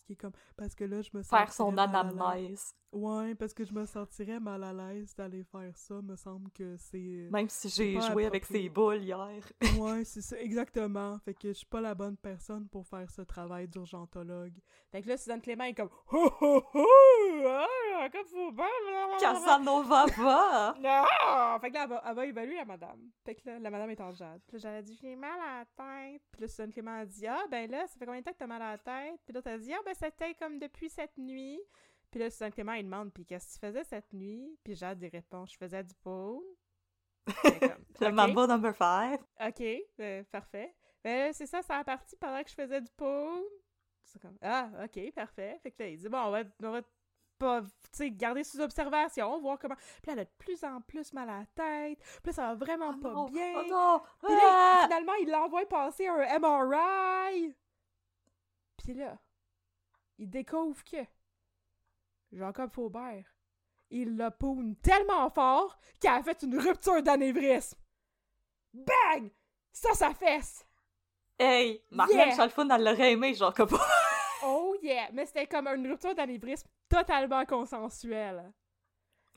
Ce 0.00 0.06
qui 0.06 0.12
est 0.14 0.16
comme, 0.16 0.32
parce 0.56 0.74
que 0.74 0.84
là, 0.84 1.02
je 1.02 1.10
me 1.12 1.22
Faire 1.22 1.52
son 1.52 1.70
sentirais 1.70 1.86
mal 1.86 1.94
à 1.96 2.02
l'aise. 2.02 2.16
anamnèse. 2.18 2.74
Ouais, 2.92 3.34
parce 3.36 3.54
que 3.54 3.64
je 3.64 3.72
me 3.72 3.84
sentirais 3.86 4.40
mal 4.40 4.64
à 4.64 4.72
l'aise 4.72 5.14
d'aller 5.14 5.44
faire 5.44 5.76
ça. 5.76 6.00
Me 6.02 6.16
semble 6.16 6.50
que 6.50 6.76
c'est... 6.76 7.28
Même 7.30 7.48
si 7.48 7.68
j'ai 7.68 8.00
joué 8.00 8.26
avec 8.26 8.42
approprié. 8.42 8.64
ses 8.64 8.68
boules 8.68 9.02
hier. 9.02 9.52
Ouais, 9.78 10.04
c'est 10.04 10.22
ça, 10.22 10.40
exactement. 10.40 11.18
Fait 11.20 11.34
que 11.34 11.48
je 11.48 11.52
suis 11.58 11.66
pas 11.66 11.80
la 11.80 11.94
bonne 11.94 12.16
personne 12.16 12.66
pour 12.68 12.86
faire 12.86 13.08
ce 13.10 13.22
travail 13.22 13.68
d'urgentologue. 13.68 14.54
Fait 14.90 15.02
que 15.02 15.08
là, 15.08 15.16
Suzanne 15.16 15.40
Clément 15.40 15.64
est 15.64 15.74
comme 15.74 15.90
Ho 16.10 16.30
ho 16.40 16.64
ho! 16.74 16.86
Ah, 17.46 18.08
comme 18.10 18.54
bien! 18.56 18.66
Casanova 19.20 20.06
va! 20.16 20.74
Non! 20.80 21.58
Fait 21.60 21.68
que 21.68 21.74
là, 21.74 21.82
elle 21.84 21.88
va, 21.90 22.02
elle 22.06 22.14
va 22.16 22.26
évaluer 22.26 22.56
la 22.56 22.64
madame. 22.64 22.98
Fait 23.24 23.34
que 23.36 23.48
là, 23.48 23.58
la 23.60 23.70
madame 23.70 23.90
est 23.90 24.00
en 24.00 24.12
jade. 24.12 24.40
Puis 24.48 24.56
là, 24.56 24.58
j'avais 24.58 24.82
dit, 24.82 24.98
j'ai 25.00 25.14
mal 25.14 25.38
à 25.40 25.58
la 25.60 25.64
tête. 25.66 26.22
Puis 26.32 26.40
là, 26.42 26.48
Suzanne 26.48 26.72
Clément 26.72 26.96
a 26.98 27.04
dit, 27.06 27.26
ah, 27.26 27.44
ben 27.50 27.70
là, 27.70 27.86
ça 27.86 27.96
fait 27.98 28.06
combien 28.06 28.20
de 28.20 28.24
temps 28.24 28.32
que 28.32 28.38
t'as 28.38 28.46
mal 28.48 28.62
à 28.62 28.72
la 28.72 28.78
tête? 28.78 29.20
Puis 29.24 29.32
là, 29.34 29.42
t'as 29.42 29.58
dit, 29.58 29.72
ah, 29.72 29.80
ben 29.84 29.94
c'était 30.00 30.34
comme 30.34 30.58
depuis 30.58 30.88
cette 30.90 31.16
nuit. 31.18 31.60
Puis 32.10 32.18
là, 32.20 32.28
Suzanne 32.30 32.52
Clément, 32.52 32.72
il 32.72 32.84
demande, 32.84 33.12
puis 33.12 33.24
qu'est-ce 33.24 33.46
que 33.48 33.52
tu 33.54 33.58
faisais 33.66 33.84
cette 33.84 34.12
nuit? 34.12 34.58
Puis 34.64 34.74
Jade, 34.74 35.00
il 35.02 35.08
répond, 35.08 35.46
je 35.46 35.56
faisais 35.56 35.84
du 35.84 35.94
pot. 35.94 36.44
Le 38.00 38.10
mambo 38.10 38.46
number 38.46 38.74
5. 38.74 39.20
OK, 39.46 39.62
euh, 40.00 40.24
parfait. 40.32 40.74
Ben, 41.04 41.32
c'est 41.32 41.46
ça, 41.46 41.62
ça 41.62 41.76
a 41.78 41.84
parti 41.84 42.16
pendant 42.16 42.42
que 42.42 42.50
je 42.50 42.54
faisais 42.54 42.80
du 42.80 42.90
pool. 42.96 43.42
C'est 44.04 44.20
comme, 44.20 44.36
ah, 44.42 44.70
OK, 44.84 45.12
parfait. 45.14 45.58
Fait 45.62 45.70
que 45.70 45.82
là, 45.82 45.88
il 45.88 45.98
dit, 45.98 46.08
bon, 46.08 46.18
on 46.18 46.30
va, 46.32 46.42
on 46.64 46.70
va 46.72 46.82
pas, 47.38 47.62
garder 48.10 48.42
sous 48.44 48.60
observation, 48.60 49.40
voir 49.40 49.58
comment. 49.58 49.76
Puis 49.76 50.08
là, 50.08 50.12
elle 50.14 50.18
a 50.20 50.24
de 50.24 50.30
plus 50.36 50.62
en 50.64 50.80
plus 50.80 51.12
mal 51.12 51.30
à 51.30 51.38
la 51.40 51.46
tête. 51.46 51.98
Puis 52.00 52.20
là, 52.26 52.32
ça 52.32 52.42
va 52.48 52.54
vraiment 52.54 52.98
pas 52.98 53.12
Oh, 53.14 53.26
bien. 53.30 53.52
oh 53.56 53.62
non! 53.68 54.00
Puis 54.22 54.34
là, 54.34 54.42
Ah! 54.42 54.80
finalement, 54.84 55.14
il 55.22 55.30
l'envoie 55.30 55.64
passer 55.66 56.06
un 56.08 56.38
MRI. 56.38 57.54
Puis 58.78 58.94
là, 58.94 59.18
il 60.20 60.28
découvre 60.28 60.84
que 60.84 60.98
Jacob 62.30 62.70
Faubert, 62.70 63.24
il 63.90 64.16
l'a 64.16 64.30
poune 64.30 64.76
tellement 64.76 65.28
fort 65.30 65.78
qu'il 65.98 66.10
a 66.10 66.22
fait 66.22 66.42
une 66.42 66.58
rupture 66.58 67.02
d'anévrisme. 67.02 67.78
Bang! 68.72 69.30
Ça, 69.72 69.94
ça 69.94 70.12
fesse! 70.14 70.64
Hey! 71.38 71.82
Marlène 71.90 72.28
Yeah! 72.28 72.36
Chalfoun, 72.36 72.70
elle 72.70 72.84
l'aurait 72.84 73.12
aimé, 73.12 73.34
comme 73.56 73.70
Oh 74.44 74.76
yeah! 74.82 75.08
Mais 75.12 75.24
c'était 75.24 75.46
comme 75.46 75.66
une 75.68 75.90
rupture 75.90 76.14
d'anévrisme 76.14 76.68
totalement 76.88 77.44
consensuelle. 77.46 78.52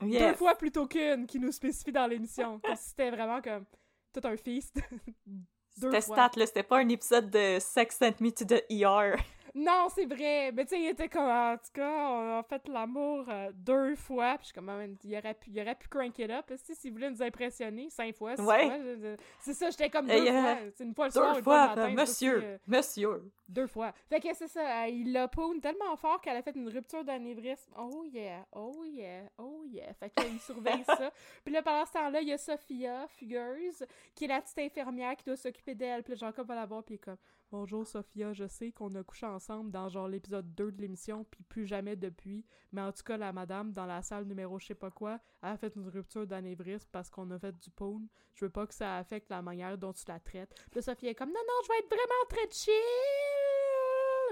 Deux 0.02 0.34
fois 0.34 0.54
plutôt 0.54 0.86
qu'une 0.86 1.26
qui 1.26 1.38
nous 1.38 1.50
spécifie 1.50 1.92
dans 1.92 2.06
l'émission. 2.06 2.60
C'était 2.76 3.10
vraiment 3.10 3.40
comme 3.40 3.64
tout 4.12 4.20
un 4.24 4.36
feast. 4.36 4.76
Deux 5.26 5.90
C'était 5.90 6.02
fois. 6.02 6.28
stat, 6.28 6.38
là, 6.38 6.46
c'était 6.46 6.62
pas 6.62 6.78
un 6.78 6.88
épisode 6.88 7.30
de 7.30 7.58
Sex 7.58 7.96
Sent 7.96 8.16
Me 8.20 8.30
to 8.30 8.44
the 8.44 8.62
ER. 8.70 9.16
Non, 9.56 9.86
c'est 9.94 10.06
vrai. 10.06 10.50
Mais 10.52 10.64
tu 10.64 10.70
sais, 10.70 10.80
il 10.82 10.88
était 10.88 11.08
comme, 11.08 11.28
en 11.28 11.56
tout 11.56 11.70
cas, 11.72 12.08
on 12.10 12.38
a 12.38 12.42
fait 12.42 12.66
l'amour 12.66 13.24
euh, 13.28 13.52
deux 13.54 13.94
fois. 13.94 14.32
Puis 14.38 14.38
je 14.40 14.44
suis 14.46 14.54
comme, 14.54 14.68
Ah, 14.68 14.82
il 15.04 15.16
aurait 15.16 15.34
pu, 15.34 15.50
il 15.50 15.60
aurait 15.60 15.76
pu 15.76 15.86
crank 15.88 16.18
it 16.18 16.28
up. 16.30 16.50
Si, 16.56 16.74
s'il 16.74 16.92
voulait 16.92 17.10
nous 17.10 17.22
impressionner, 17.22 17.88
cinq 17.88 18.16
fois, 18.16 18.34
six 18.36 18.42
Ouais. 18.42 18.64
fois. 18.66 18.78
je- 18.78 18.96
je- 19.00 19.16
C'est 19.38 19.54
ça, 19.54 19.70
j'étais 19.70 19.88
comme 19.90 20.06
deux 20.08 20.14
euh, 20.26 20.42
fois. 20.42 20.56
C'est 20.74 20.84
une 20.84 20.94
fois 20.94 21.04
le 21.06 21.10
soir, 21.12 21.32
Deux 21.32 21.38
une 21.38 21.44
fois 21.44 21.62
le 21.62 21.68
matin. 21.68 21.82
euh, 21.88 21.94
monsieur, 21.94 22.42
euh, 22.42 22.58
monsieur. 22.66 23.30
deux 23.48 23.66
fois. 23.68 23.92
Fait 24.08 24.18
que 24.20 24.34
c'est 24.34 24.48
ça, 24.48 24.88
il 24.88 25.12
l'a 25.12 25.28
poune 25.28 25.60
tellement 25.60 25.94
fort 25.96 26.20
qu'elle 26.20 26.36
a 26.36 26.42
fait 26.42 26.56
une 26.56 26.68
rupture 26.68 27.04
d'anévrisme. 27.04 27.72
Oh 27.78 28.04
yeah, 28.12 28.44
oh 28.52 28.82
yeah, 28.84 29.22
oh 29.38 29.62
yeah. 29.66 29.94
Fait 29.94 30.10
que 30.10 30.20
là, 30.20 30.26
il 30.32 30.40
surveille 30.40 30.82
ça. 30.84 31.12
Puis 31.44 31.54
là, 31.54 31.62
pendant 31.62 31.86
ce 31.86 31.92
temps-là, 31.92 32.20
il 32.22 32.28
y 32.28 32.32
a 32.32 32.38
Sophia, 32.38 33.06
fugueuse, 33.08 33.84
qui 34.16 34.24
est 34.24 34.28
la 34.28 34.40
petite 34.42 34.58
infirmière 34.58 35.14
qui 35.14 35.24
doit 35.24 35.36
s'occuper 35.36 35.76
d'elle. 35.76 36.02
Puis 36.02 36.16
Jacob 36.16 36.46
va 36.48 36.56
la 36.56 36.66
voir, 36.66 36.82
puis 36.82 36.94
il 36.94 36.96
est 36.96 36.98
comme, 36.98 37.16
Bonjour 37.50 37.86
Sophia, 37.86 38.32
je 38.32 38.48
sais 38.48 38.72
qu'on 38.72 38.92
a 38.96 39.04
couché 39.04 39.26
ensemble 39.26 39.70
dans 39.70 39.88
genre 39.88 40.08
l'épisode 40.08 40.54
2 40.56 40.72
de 40.72 40.82
l'émission, 40.82 41.24
puis 41.30 41.42
plus 41.44 41.66
jamais 41.66 41.94
depuis. 41.94 42.44
Mais 42.72 42.80
en 42.80 42.90
tout 42.90 43.04
cas, 43.04 43.16
la 43.16 43.32
madame, 43.32 43.70
dans 43.70 43.86
la 43.86 44.02
salle 44.02 44.24
numéro 44.24 44.58
je 44.58 44.66
sais 44.66 44.74
pas 44.74 44.90
quoi, 44.90 45.20
a 45.40 45.56
fait 45.56 45.72
une 45.76 45.88
rupture 45.88 46.26
d'anévrisme 46.26 46.88
parce 46.90 47.10
qu'on 47.10 47.30
a 47.30 47.38
fait 47.38 47.52
du 47.52 47.70
pawn. 47.70 48.08
Je 48.34 48.46
veux 48.46 48.50
pas 48.50 48.66
que 48.66 48.74
ça 48.74 48.96
affecte 48.96 49.30
la 49.30 49.40
manière 49.40 49.78
dont 49.78 49.92
tu 49.92 50.02
la 50.08 50.18
traites. 50.18 50.52
Puis 50.70 50.76
là, 50.76 50.82
Sophia 50.82 51.10
est 51.10 51.14
comme 51.14 51.28
non, 51.28 51.40
non, 51.46 51.54
je 51.64 51.68
vais 51.68 51.78
être 51.78 51.88
vraiment 51.88 52.24
très 52.28 52.50
chill! 52.50 52.74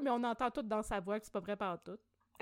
Mais 0.03 0.11
on 0.11 0.25
entend 0.25 0.51
tout 0.51 0.63
dans 0.63 0.83
sa 0.83 0.99
voix 0.99 1.21
que 1.21 1.27
c'est 1.27 1.33
pas 1.33 1.41
vrai 1.41 1.57
par 1.57 1.81
tout. 1.81 1.99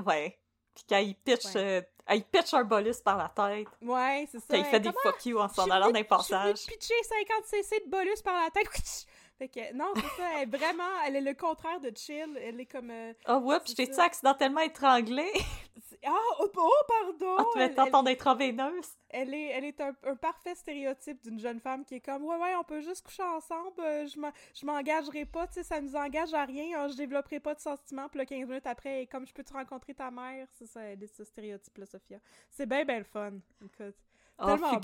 Ouais. 0.06 0.38
Puis 0.74 0.84
quand 0.88 0.98
il 0.98 1.14
pitch, 1.14 1.44
Ouais. 1.56 1.82
euh, 2.10 2.14
il 2.14 2.24
pitch 2.24 2.54
un 2.54 2.64
bolus 2.64 3.02
par 3.04 3.18
la 3.18 3.28
tête, 3.28 3.66
Ouais, 3.82 4.26
c'est 4.30 4.38
ça. 4.38 4.46
quand 4.50 4.56
il 4.56 4.64
fait 4.64 4.80
des 4.80 4.92
fuck 5.02 5.26
you 5.26 5.38
en 5.38 5.48
s'en 5.48 5.68
allant 5.68 5.90
d'un 5.90 6.04
passage. 6.04 6.64
de 6.64 6.70
pitcher 6.72 6.94
50 7.02 7.44
cc 7.44 7.84
de 7.84 7.90
bolus 7.90 8.22
par 8.24 8.40
la 8.42 8.50
tête. 8.50 8.66
Fait 9.40 9.48
que, 9.48 9.72
non, 9.74 9.90
c'est 9.96 10.22
ça, 10.22 10.28
elle 10.36 10.42
est 10.52 10.56
vraiment, 10.56 10.84
elle 11.06 11.16
est 11.16 11.20
le 11.22 11.32
contraire 11.32 11.80
de 11.80 11.90
chill. 11.96 12.38
Elle 12.42 12.60
est 12.60 12.66
comme. 12.66 12.90
euh, 12.90 13.14
Oh, 13.26 13.36
whoops, 13.38 13.74
ça. 13.94 14.04
accidentellement 14.04 14.60
étranglée? 14.60 15.32
Ah, 16.06 16.12
oh, 16.40 16.48
oh, 16.56 16.70
pardon! 16.88 17.36
en 17.38 17.44
te 17.52 17.58
Elle- 17.58 17.68
mettant 17.68 17.84
elle- 17.86 17.92
ton 17.92 18.06
intraveineuse? 18.06 18.86
Elle 19.10 19.34
est, 19.34 19.48
elle 19.48 19.64
est 19.64 19.80
un, 19.82 19.92
un 20.04 20.14
parfait 20.16 20.54
stéréotype 20.54 21.20
d'une 21.22 21.38
jeune 21.38 21.60
femme 21.60 21.84
qui 21.84 21.96
est 21.96 22.00
comme 22.00 22.24
ouais 22.24 22.36
ouais 22.36 22.54
on 22.58 22.64
peut 22.64 22.80
juste 22.80 23.04
coucher 23.04 23.22
ensemble 23.22 23.80
euh, 23.80 24.06
je 24.06 24.18
m'en- 24.18 24.32
je 24.54 24.64
m'engagerai 24.64 25.26
pas 25.26 25.46
tu 25.48 25.54
sais 25.54 25.62
ça 25.62 25.78
nous 25.80 25.94
engage 25.96 26.32
à 26.32 26.44
rien 26.46 26.80
hein, 26.80 26.88
je 26.88 26.96
développerai 26.96 27.38
pas 27.40 27.54
de 27.54 27.60
sentiments 27.60 28.08
puis 28.08 28.18
là 28.18 28.24
15 28.24 28.48
minutes 28.48 28.66
après 28.66 29.06
comme 29.08 29.26
je 29.26 29.34
peux 29.34 29.42
te 29.44 29.52
rencontrer 29.52 29.92
ta 29.94 30.10
mère? 30.10 30.46
C'est 30.52 30.66
ça 30.66 30.80
elle 30.80 31.02
est 31.02 31.14
ce 31.14 31.24
stéréotype 31.24 31.76
là 31.76 31.84
Sophia 31.86 32.18
c'est 32.50 32.66
bien 32.66 32.84
bien 32.84 32.98
le 32.98 33.04
fun 33.04 33.32
écoute 33.62 33.96
Oh, 34.38 34.56
beau. 34.56 34.78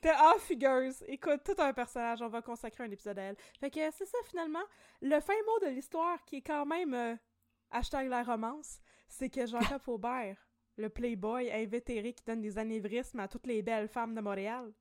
T'es 0.00 0.12
ah 0.16 0.34
fugueuse 0.38 1.04
écoute 1.08 1.40
tout 1.44 1.60
un 1.62 1.72
personnage 1.74 2.22
on 2.22 2.28
va 2.28 2.40
consacrer 2.40 2.84
un 2.84 2.90
épisode 2.90 3.18
à 3.18 3.22
elle 3.22 3.36
fait 3.60 3.70
que 3.70 3.80
c'est 3.92 4.06
ça 4.06 4.18
finalement 4.24 4.62
le 5.02 5.20
fin 5.20 5.34
mot 5.46 5.66
de 5.66 5.70
l'histoire 5.72 6.24
qui 6.24 6.36
est 6.36 6.42
quand 6.42 6.64
même 6.64 6.94
euh, 6.94 7.14
hashtag 7.70 8.08
la 8.08 8.22
romance 8.22 8.78
c'est 9.08 9.28
que 9.28 9.44
Jean-Claude 9.46 9.80
Faubert 9.84 10.36
le 10.78 10.88
playboy 10.88 11.50
invétéré 11.52 12.14
qui 12.14 12.24
donne 12.24 12.40
des 12.40 12.56
anévrismes 12.56 13.20
à 13.20 13.28
toutes 13.28 13.46
les 13.46 13.60
belles 13.60 13.88
femmes 13.88 14.14
de 14.14 14.22
Montréal, 14.22 14.72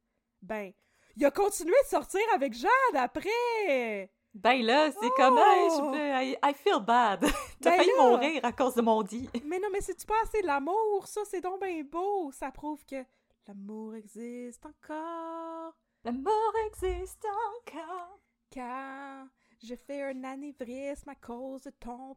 ben, 0.42 0.72
il 1.18 1.26
a 1.26 1.32
continué 1.32 1.76
de 1.84 1.90
sortir 1.90 2.22
avec 2.34 2.54
Jade 2.54 2.70
après! 2.96 4.10
Ben 4.34 4.62
là, 4.64 4.92
c'est 4.92 5.10
comme, 5.18 5.38
hey, 5.38 5.70
je 5.72 5.82
Oh! 5.82 5.92
veux- 5.92 5.98
I, 6.24 6.38
I 6.42 6.54
feel 6.54 6.80
bad. 6.80 7.20
T'as 7.62 7.72
Ben 7.72 7.78
failli 7.78 7.92
là! 7.98 8.04
mourir 8.10 8.46
à 8.46 8.54
cause 8.54 8.76
de 8.76 8.82
mon 8.82 9.02
dit. 9.04 9.28
Mais 9.44 9.60
non, 9.60 9.68
mais 9.74 9.82
c'est-tu 9.82 10.06
pas 10.06 10.22
assez 10.24 10.42
de 10.42 10.48
l'amour? 10.48 11.08
Ça, 11.08 11.22
c'est 11.26 11.42
donc 11.42 11.60
bien 11.62 11.82
beau! 11.84 12.32
Ça 12.32 12.50
prouve 12.52 12.86
que 12.86 13.04
l'amour 13.48 13.96
existe 13.96 14.66
encore! 14.66 15.74
L'amour 16.04 16.54
existe 16.68 17.26
encore. 17.26 18.20
Car 18.52 19.26
je 19.62 19.76
fais 19.76 20.04
un 20.04 20.24
anévrisme 20.24 21.10
à 21.10 21.16
cause 21.16 21.64
de 21.64 21.72
ton. 21.72 22.16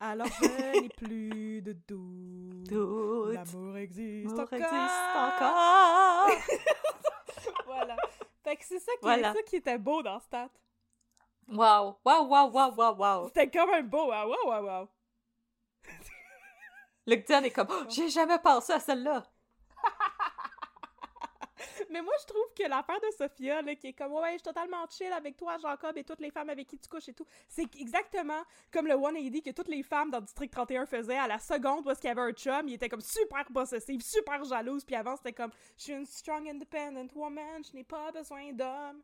Alors 0.00 0.26
je 0.28 0.80
n'ai 0.80 0.88
plus 0.96 1.62
de 1.62 1.72
doute. 1.72 2.68
Doute. 2.68 3.34
L'amour 3.34 3.76
existe 3.76 4.32
encore! 4.32 4.52
existe 4.52 4.66
encore. 5.16 6.30
voilà. 7.66 7.96
Fait 8.42 8.56
que 8.56 8.64
c'est 8.64 8.78
ça, 8.80 8.92
qui- 8.92 8.98
Voilà. 9.02 9.34
ça 9.34 9.42
qui 9.42 9.56
était 9.56 9.78
beau 9.78 10.02
dans 10.02 10.18
Stat. 10.20 10.48
wow, 11.48 11.98
wow, 12.04 12.24
wow, 12.26 12.50
wow, 12.50 12.74
wow, 12.74 12.94
wow. 12.96 13.26
C'était 13.28 13.50
quand 13.50 13.66
même 13.66 13.88
beau, 13.88 14.10
hein? 14.10 14.24
Wow, 14.24 14.46
wow, 14.50 14.64
wow. 14.64 14.88
Luc 17.06 17.26
Dion 17.26 17.42
est 17.42 17.50
comme, 17.50 17.68
Oh, 17.70 17.84
j'ai 17.88 18.08
jamais 18.08 18.38
pensé 18.38 18.72
à 18.72 18.80
celle-là. 18.80 19.24
Mais 21.90 22.02
moi, 22.02 22.14
je 22.20 22.26
trouve 22.26 22.46
que 22.56 22.68
l'affaire 22.68 23.00
de 23.00 23.16
Sophia, 23.16 23.62
là, 23.62 23.74
qui 23.74 23.88
est 23.88 23.92
comme, 23.92 24.12
ouais, 24.12 24.32
je 24.32 24.38
suis 24.38 24.42
totalement 24.42 24.86
chill 24.88 25.12
avec 25.12 25.36
toi, 25.36 25.56
Jacob, 25.58 25.96
et 25.96 26.04
toutes 26.04 26.20
les 26.20 26.30
femmes 26.30 26.50
avec 26.50 26.66
qui 26.66 26.78
tu 26.78 26.88
couches 26.88 27.08
et 27.08 27.14
tout, 27.14 27.26
c'est 27.48 27.74
exactement 27.76 28.42
comme 28.70 28.86
le 28.86 28.94
180 28.94 29.40
que 29.44 29.50
toutes 29.50 29.68
les 29.68 29.82
femmes 29.82 30.10
dans 30.10 30.20
District 30.20 30.50
31 30.50 30.86
faisaient 30.86 31.18
à 31.18 31.26
la 31.26 31.38
seconde 31.38 31.86
où 31.86 31.90
est-ce 31.90 32.00
qu'il 32.00 32.08
y 32.08 32.10
avait 32.10 32.20
un 32.20 32.32
chum, 32.32 32.68
il 32.68 32.74
était 32.74 32.88
comme 32.88 33.00
super 33.00 33.44
possessive, 33.52 34.00
super 34.02 34.44
jalouse, 34.44 34.84
puis 34.84 34.96
avant, 34.96 35.16
c'était 35.16 35.32
comme, 35.32 35.50
je 35.76 35.82
suis 35.84 35.92
une 35.92 36.06
strong 36.06 36.48
independent 36.48 37.10
woman, 37.14 37.62
je 37.64 37.76
n'ai 37.76 37.84
pas 37.84 38.10
besoin 38.12 38.52
d'hommes. 38.52 39.02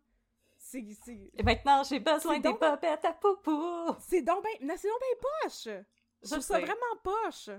C'est, 0.59 0.85
c'est, 1.05 1.31
Et 1.37 1.43
maintenant, 1.43 1.83
j'ai 1.85 2.01
besoin 2.01 2.41
des 2.41 2.53
popettes 2.53 3.05
à 3.05 3.13
poupou. 3.13 3.95
c'est 4.01 4.23
donc 4.23 4.43
ben, 4.43 4.67
non, 4.67 4.75
c'est 4.77 4.89
donc 4.89 5.01
ben 5.01 5.29
poche! 5.43 5.65
Je 5.65 6.29
Je 6.29 6.31
trouve 6.31 6.41
ça 6.43 6.59
vraiment 6.59 6.97
poche! 7.03 7.51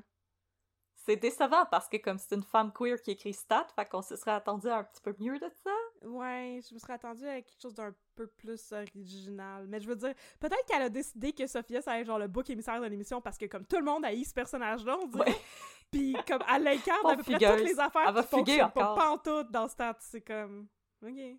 C'est 1.07 1.15
décevant 1.15 1.65
parce 1.71 1.87
que 1.87 1.95
comme 1.95 2.17
c'est 2.17 2.35
une 2.35 2.43
femme 2.43 2.73
queer 2.73 3.01
qui 3.01 3.11
écrit 3.11 3.31
stat, 3.33 3.65
fait 3.73 3.85
qu'on 3.87 4.01
se 4.01 4.17
serait 4.17 4.31
attendu 4.31 4.67
à 4.67 4.79
un 4.79 4.83
petit 4.83 5.01
peu 5.01 5.15
mieux 5.19 5.39
de 5.39 5.49
ça. 5.63 5.71
Ouais, 6.05 6.59
je 6.67 6.73
me 6.73 6.79
serais 6.79 6.93
attendue 6.93 7.25
à 7.25 7.41
quelque 7.41 7.61
chose 7.61 7.73
d'un 7.73 7.95
peu 8.13 8.27
plus 8.27 8.73
original. 8.73 9.67
Mais 9.69 9.79
je 9.79 9.87
veux 9.87 9.95
dire, 9.95 10.13
peut-être 10.41 10.65
qu'elle 10.67 10.81
a 10.81 10.89
décidé 10.89 11.31
que 11.31 11.47
Sophia, 11.47 11.81
ça 11.81 11.91
allait 11.91 12.01
être 12.01 12.07
genre 12.07 12.19
le 12.19 12.27
bouc 12.27 12.49
émissaire 12.49 12.81
de 12.81 12.87
l'émission 12.87 13.21
parce 13.21 13.37
que 13.37 13.45
comme 13.45 13.65
tout 13.65 13.77
le 13.77 13.85
monde 13.85 14.03
haït 14.03 14.25
ce 14.25 14.33
personnage-là, 14.33 14.97
on 15.01 15.07
dirait. 15.07 15.33
Puis 15.91 16.13
comme 16.27 16.41
elle 16.53 16.63
l'incarne 16.63 17.07
à 17.09 17.15
peu 17.15 17.23
près 17.23 17.33
toutes 17.39 17.65
les 17.65 17.79
affaires 17.79 18.09
Elle 18.09 18.13
va 18.13 18.23
qui 18.23 18.35
fuguer 18.35 18.57
pas 18.57 18.91
encore. 18.91 18.95
pantoute 18.95 19.49
dans 19.51 19.69
Stat. 19.69 19.95
C'est 20.01 20.19
comme... 20.19 20.67
OK. 21.01 21.37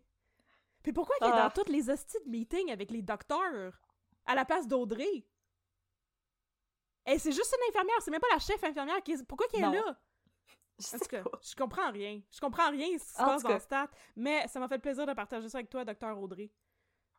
Puis 0.82 0.92
pourquoi 0.94 1.14
qu'elle 1.18 1.28
est 1.28 1.32
Ah. 1.34 1.48
dans 1.48 1.50
toutes 1.50 1.68
les 1.68 1.90
hosties 1.90 2.16
de 2.24 2.30
meetings 2.30 2.72
avec 2.72 2.90
les 2.90 3.02
docteurs 3.02 3.78
à 4.24 4.34
la 4.34 4.46
place 4.46 4.66
d'Audrey? 4.66 5.26
Et 7.08 7.18
c'est 7.18 7.32
juste 7.32 7.54
une 7.58 7.68
infirmière, 7.70 7.96
c'est 8.00 8.10
même 8.10 8.20
pas 8.20 8.28
la 8.32 8.38
chef 8.38 8.62
infirmière. 8.62 9.02
Qui 9.02 9.12
est... 9.12 9.26
Pourquoi 9.26 9.46
qu'elle 9.48 9.64
est 9.64 9.70
là? 9.70 9.96
Je 10.80 10.94
En 10.94 10.98
tout 10.98 11.06
cas, 11.06 11.22
je 11.42 11.54
comprends 11.56 11.90
rien. 11.90 12.20
Je 12.30 12.38
comprends 12.40 12.70
rien 12.70 12.86
ce 12.98 13.04
qui 13.04 13.10
se 13.14 13.20
En 13.20 13.26
passe 13.26 13.42
dans 13.42 13.48
cas. 13.48 13.58
Stat, 13.60 13.88
mais 14.14 14.46
ça 14.46 14.60
m'a 14.60 14.68
fait 14.68 14.78
plaisir 14.78 15.06
de 15.06 15.12
partager 15.12 15.48
ça 15.48 15.58
avec 15.58 15.70
toi, 15.70 15.84
docteur 15.84 16.16
Audrey. 16.20 16.50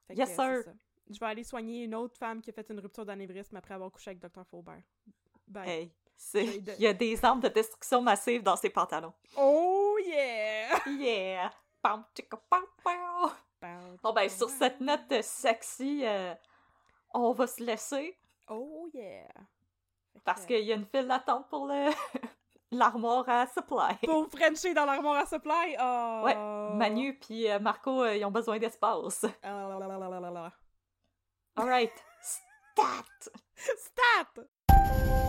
Fait 0.08 0.16
Yes, 0.16 0.30
sir. 0.30 0.62
ça. 0.64 0.72
Je 1.10 1.20
vais 1.20 1.26
aller 1.26 1.44
soigner 1.44 1.84
une 1.84 1.96
autre 1.96 2.18
femme 2.18 2.40
qui 2.42 2.52
a 2.52 2.54
fait 2.54 2.70
une 2.70 2.80
rupture 2.80 3.04
d'anévrisme 3.06 3.56
après 3.58 3.74
avoir 3.74 3.92
couché 3.92 4.12
avec 4.12 4.20
docteur 4.22 4.46
Faubert. 4.48 4.82
Bye. 5.48 5.70
Hey, 5.70 6.62
de- 6.62 6.74
il 6.78 6.82
y 6.82 6.88
a 6.88 6.94
des 6.94 7.26
armes 7.26 7.40
de 7.42 7.48
destruction 7.50 8.02
massive 8.02 8.44
dans 8.44 8.56
ses 8.56 8.70
pantalons. 8.70 9.14
Oh 9.36 9.98
yeah! 10.06 10.80
Yeah! 10.88 11.52
Pam, 11.82 12.06
pam, 12.50 12.64
pam. 12.84 13.98
Bon 14.04 14.14
ben, 14.14 14.30
sur 14.30 14.50
cette 14.50 14.80
note 14.80 15.22
sexy, 15.22 16.02
euh, 16.06 16.34
on 17.14 17.32
va 17.34 17.48
se 17.48 17.62
laisser 17.64 18.18
Oh 18.48 18.90
yeah! 18.94 19.28
Parce 20.34 20.46
qu'il 20.46 20.64
y 20.64 20.72
a 20.72 20.76
une 20.76 20.86
file 20.86 21.08
d'attente 21.08 21.48
pour 21.50 21.66
le 21.66 21.90
l'armoire 22.72 23.28
à 23.28 23.48
supply. 23.48 23.96
Pour 24.06 24.28
Frencher 24.30 24.76
dans 24.76 24.86
l'armoire 24.86 25.16
à 25.16 25.26
supply! 25.26 25.76
Oh. 25.82 26.22
Ouais, 26.24 26.36
Manu 26.76 27.18
puis 27.18 27.50
euh, 27.50 27.58
Marco, 27.58 28.04
euh, 28.04 28.16
ils 28.16 28.24
ont 28.26 28.32
besoin 28.32 28.60
d'espace. 28.60 29.26
Ah. 29.42 30.52
Alright, 31.56 31.94
stat! 32.22 33.32
Stat! 33.56 35.29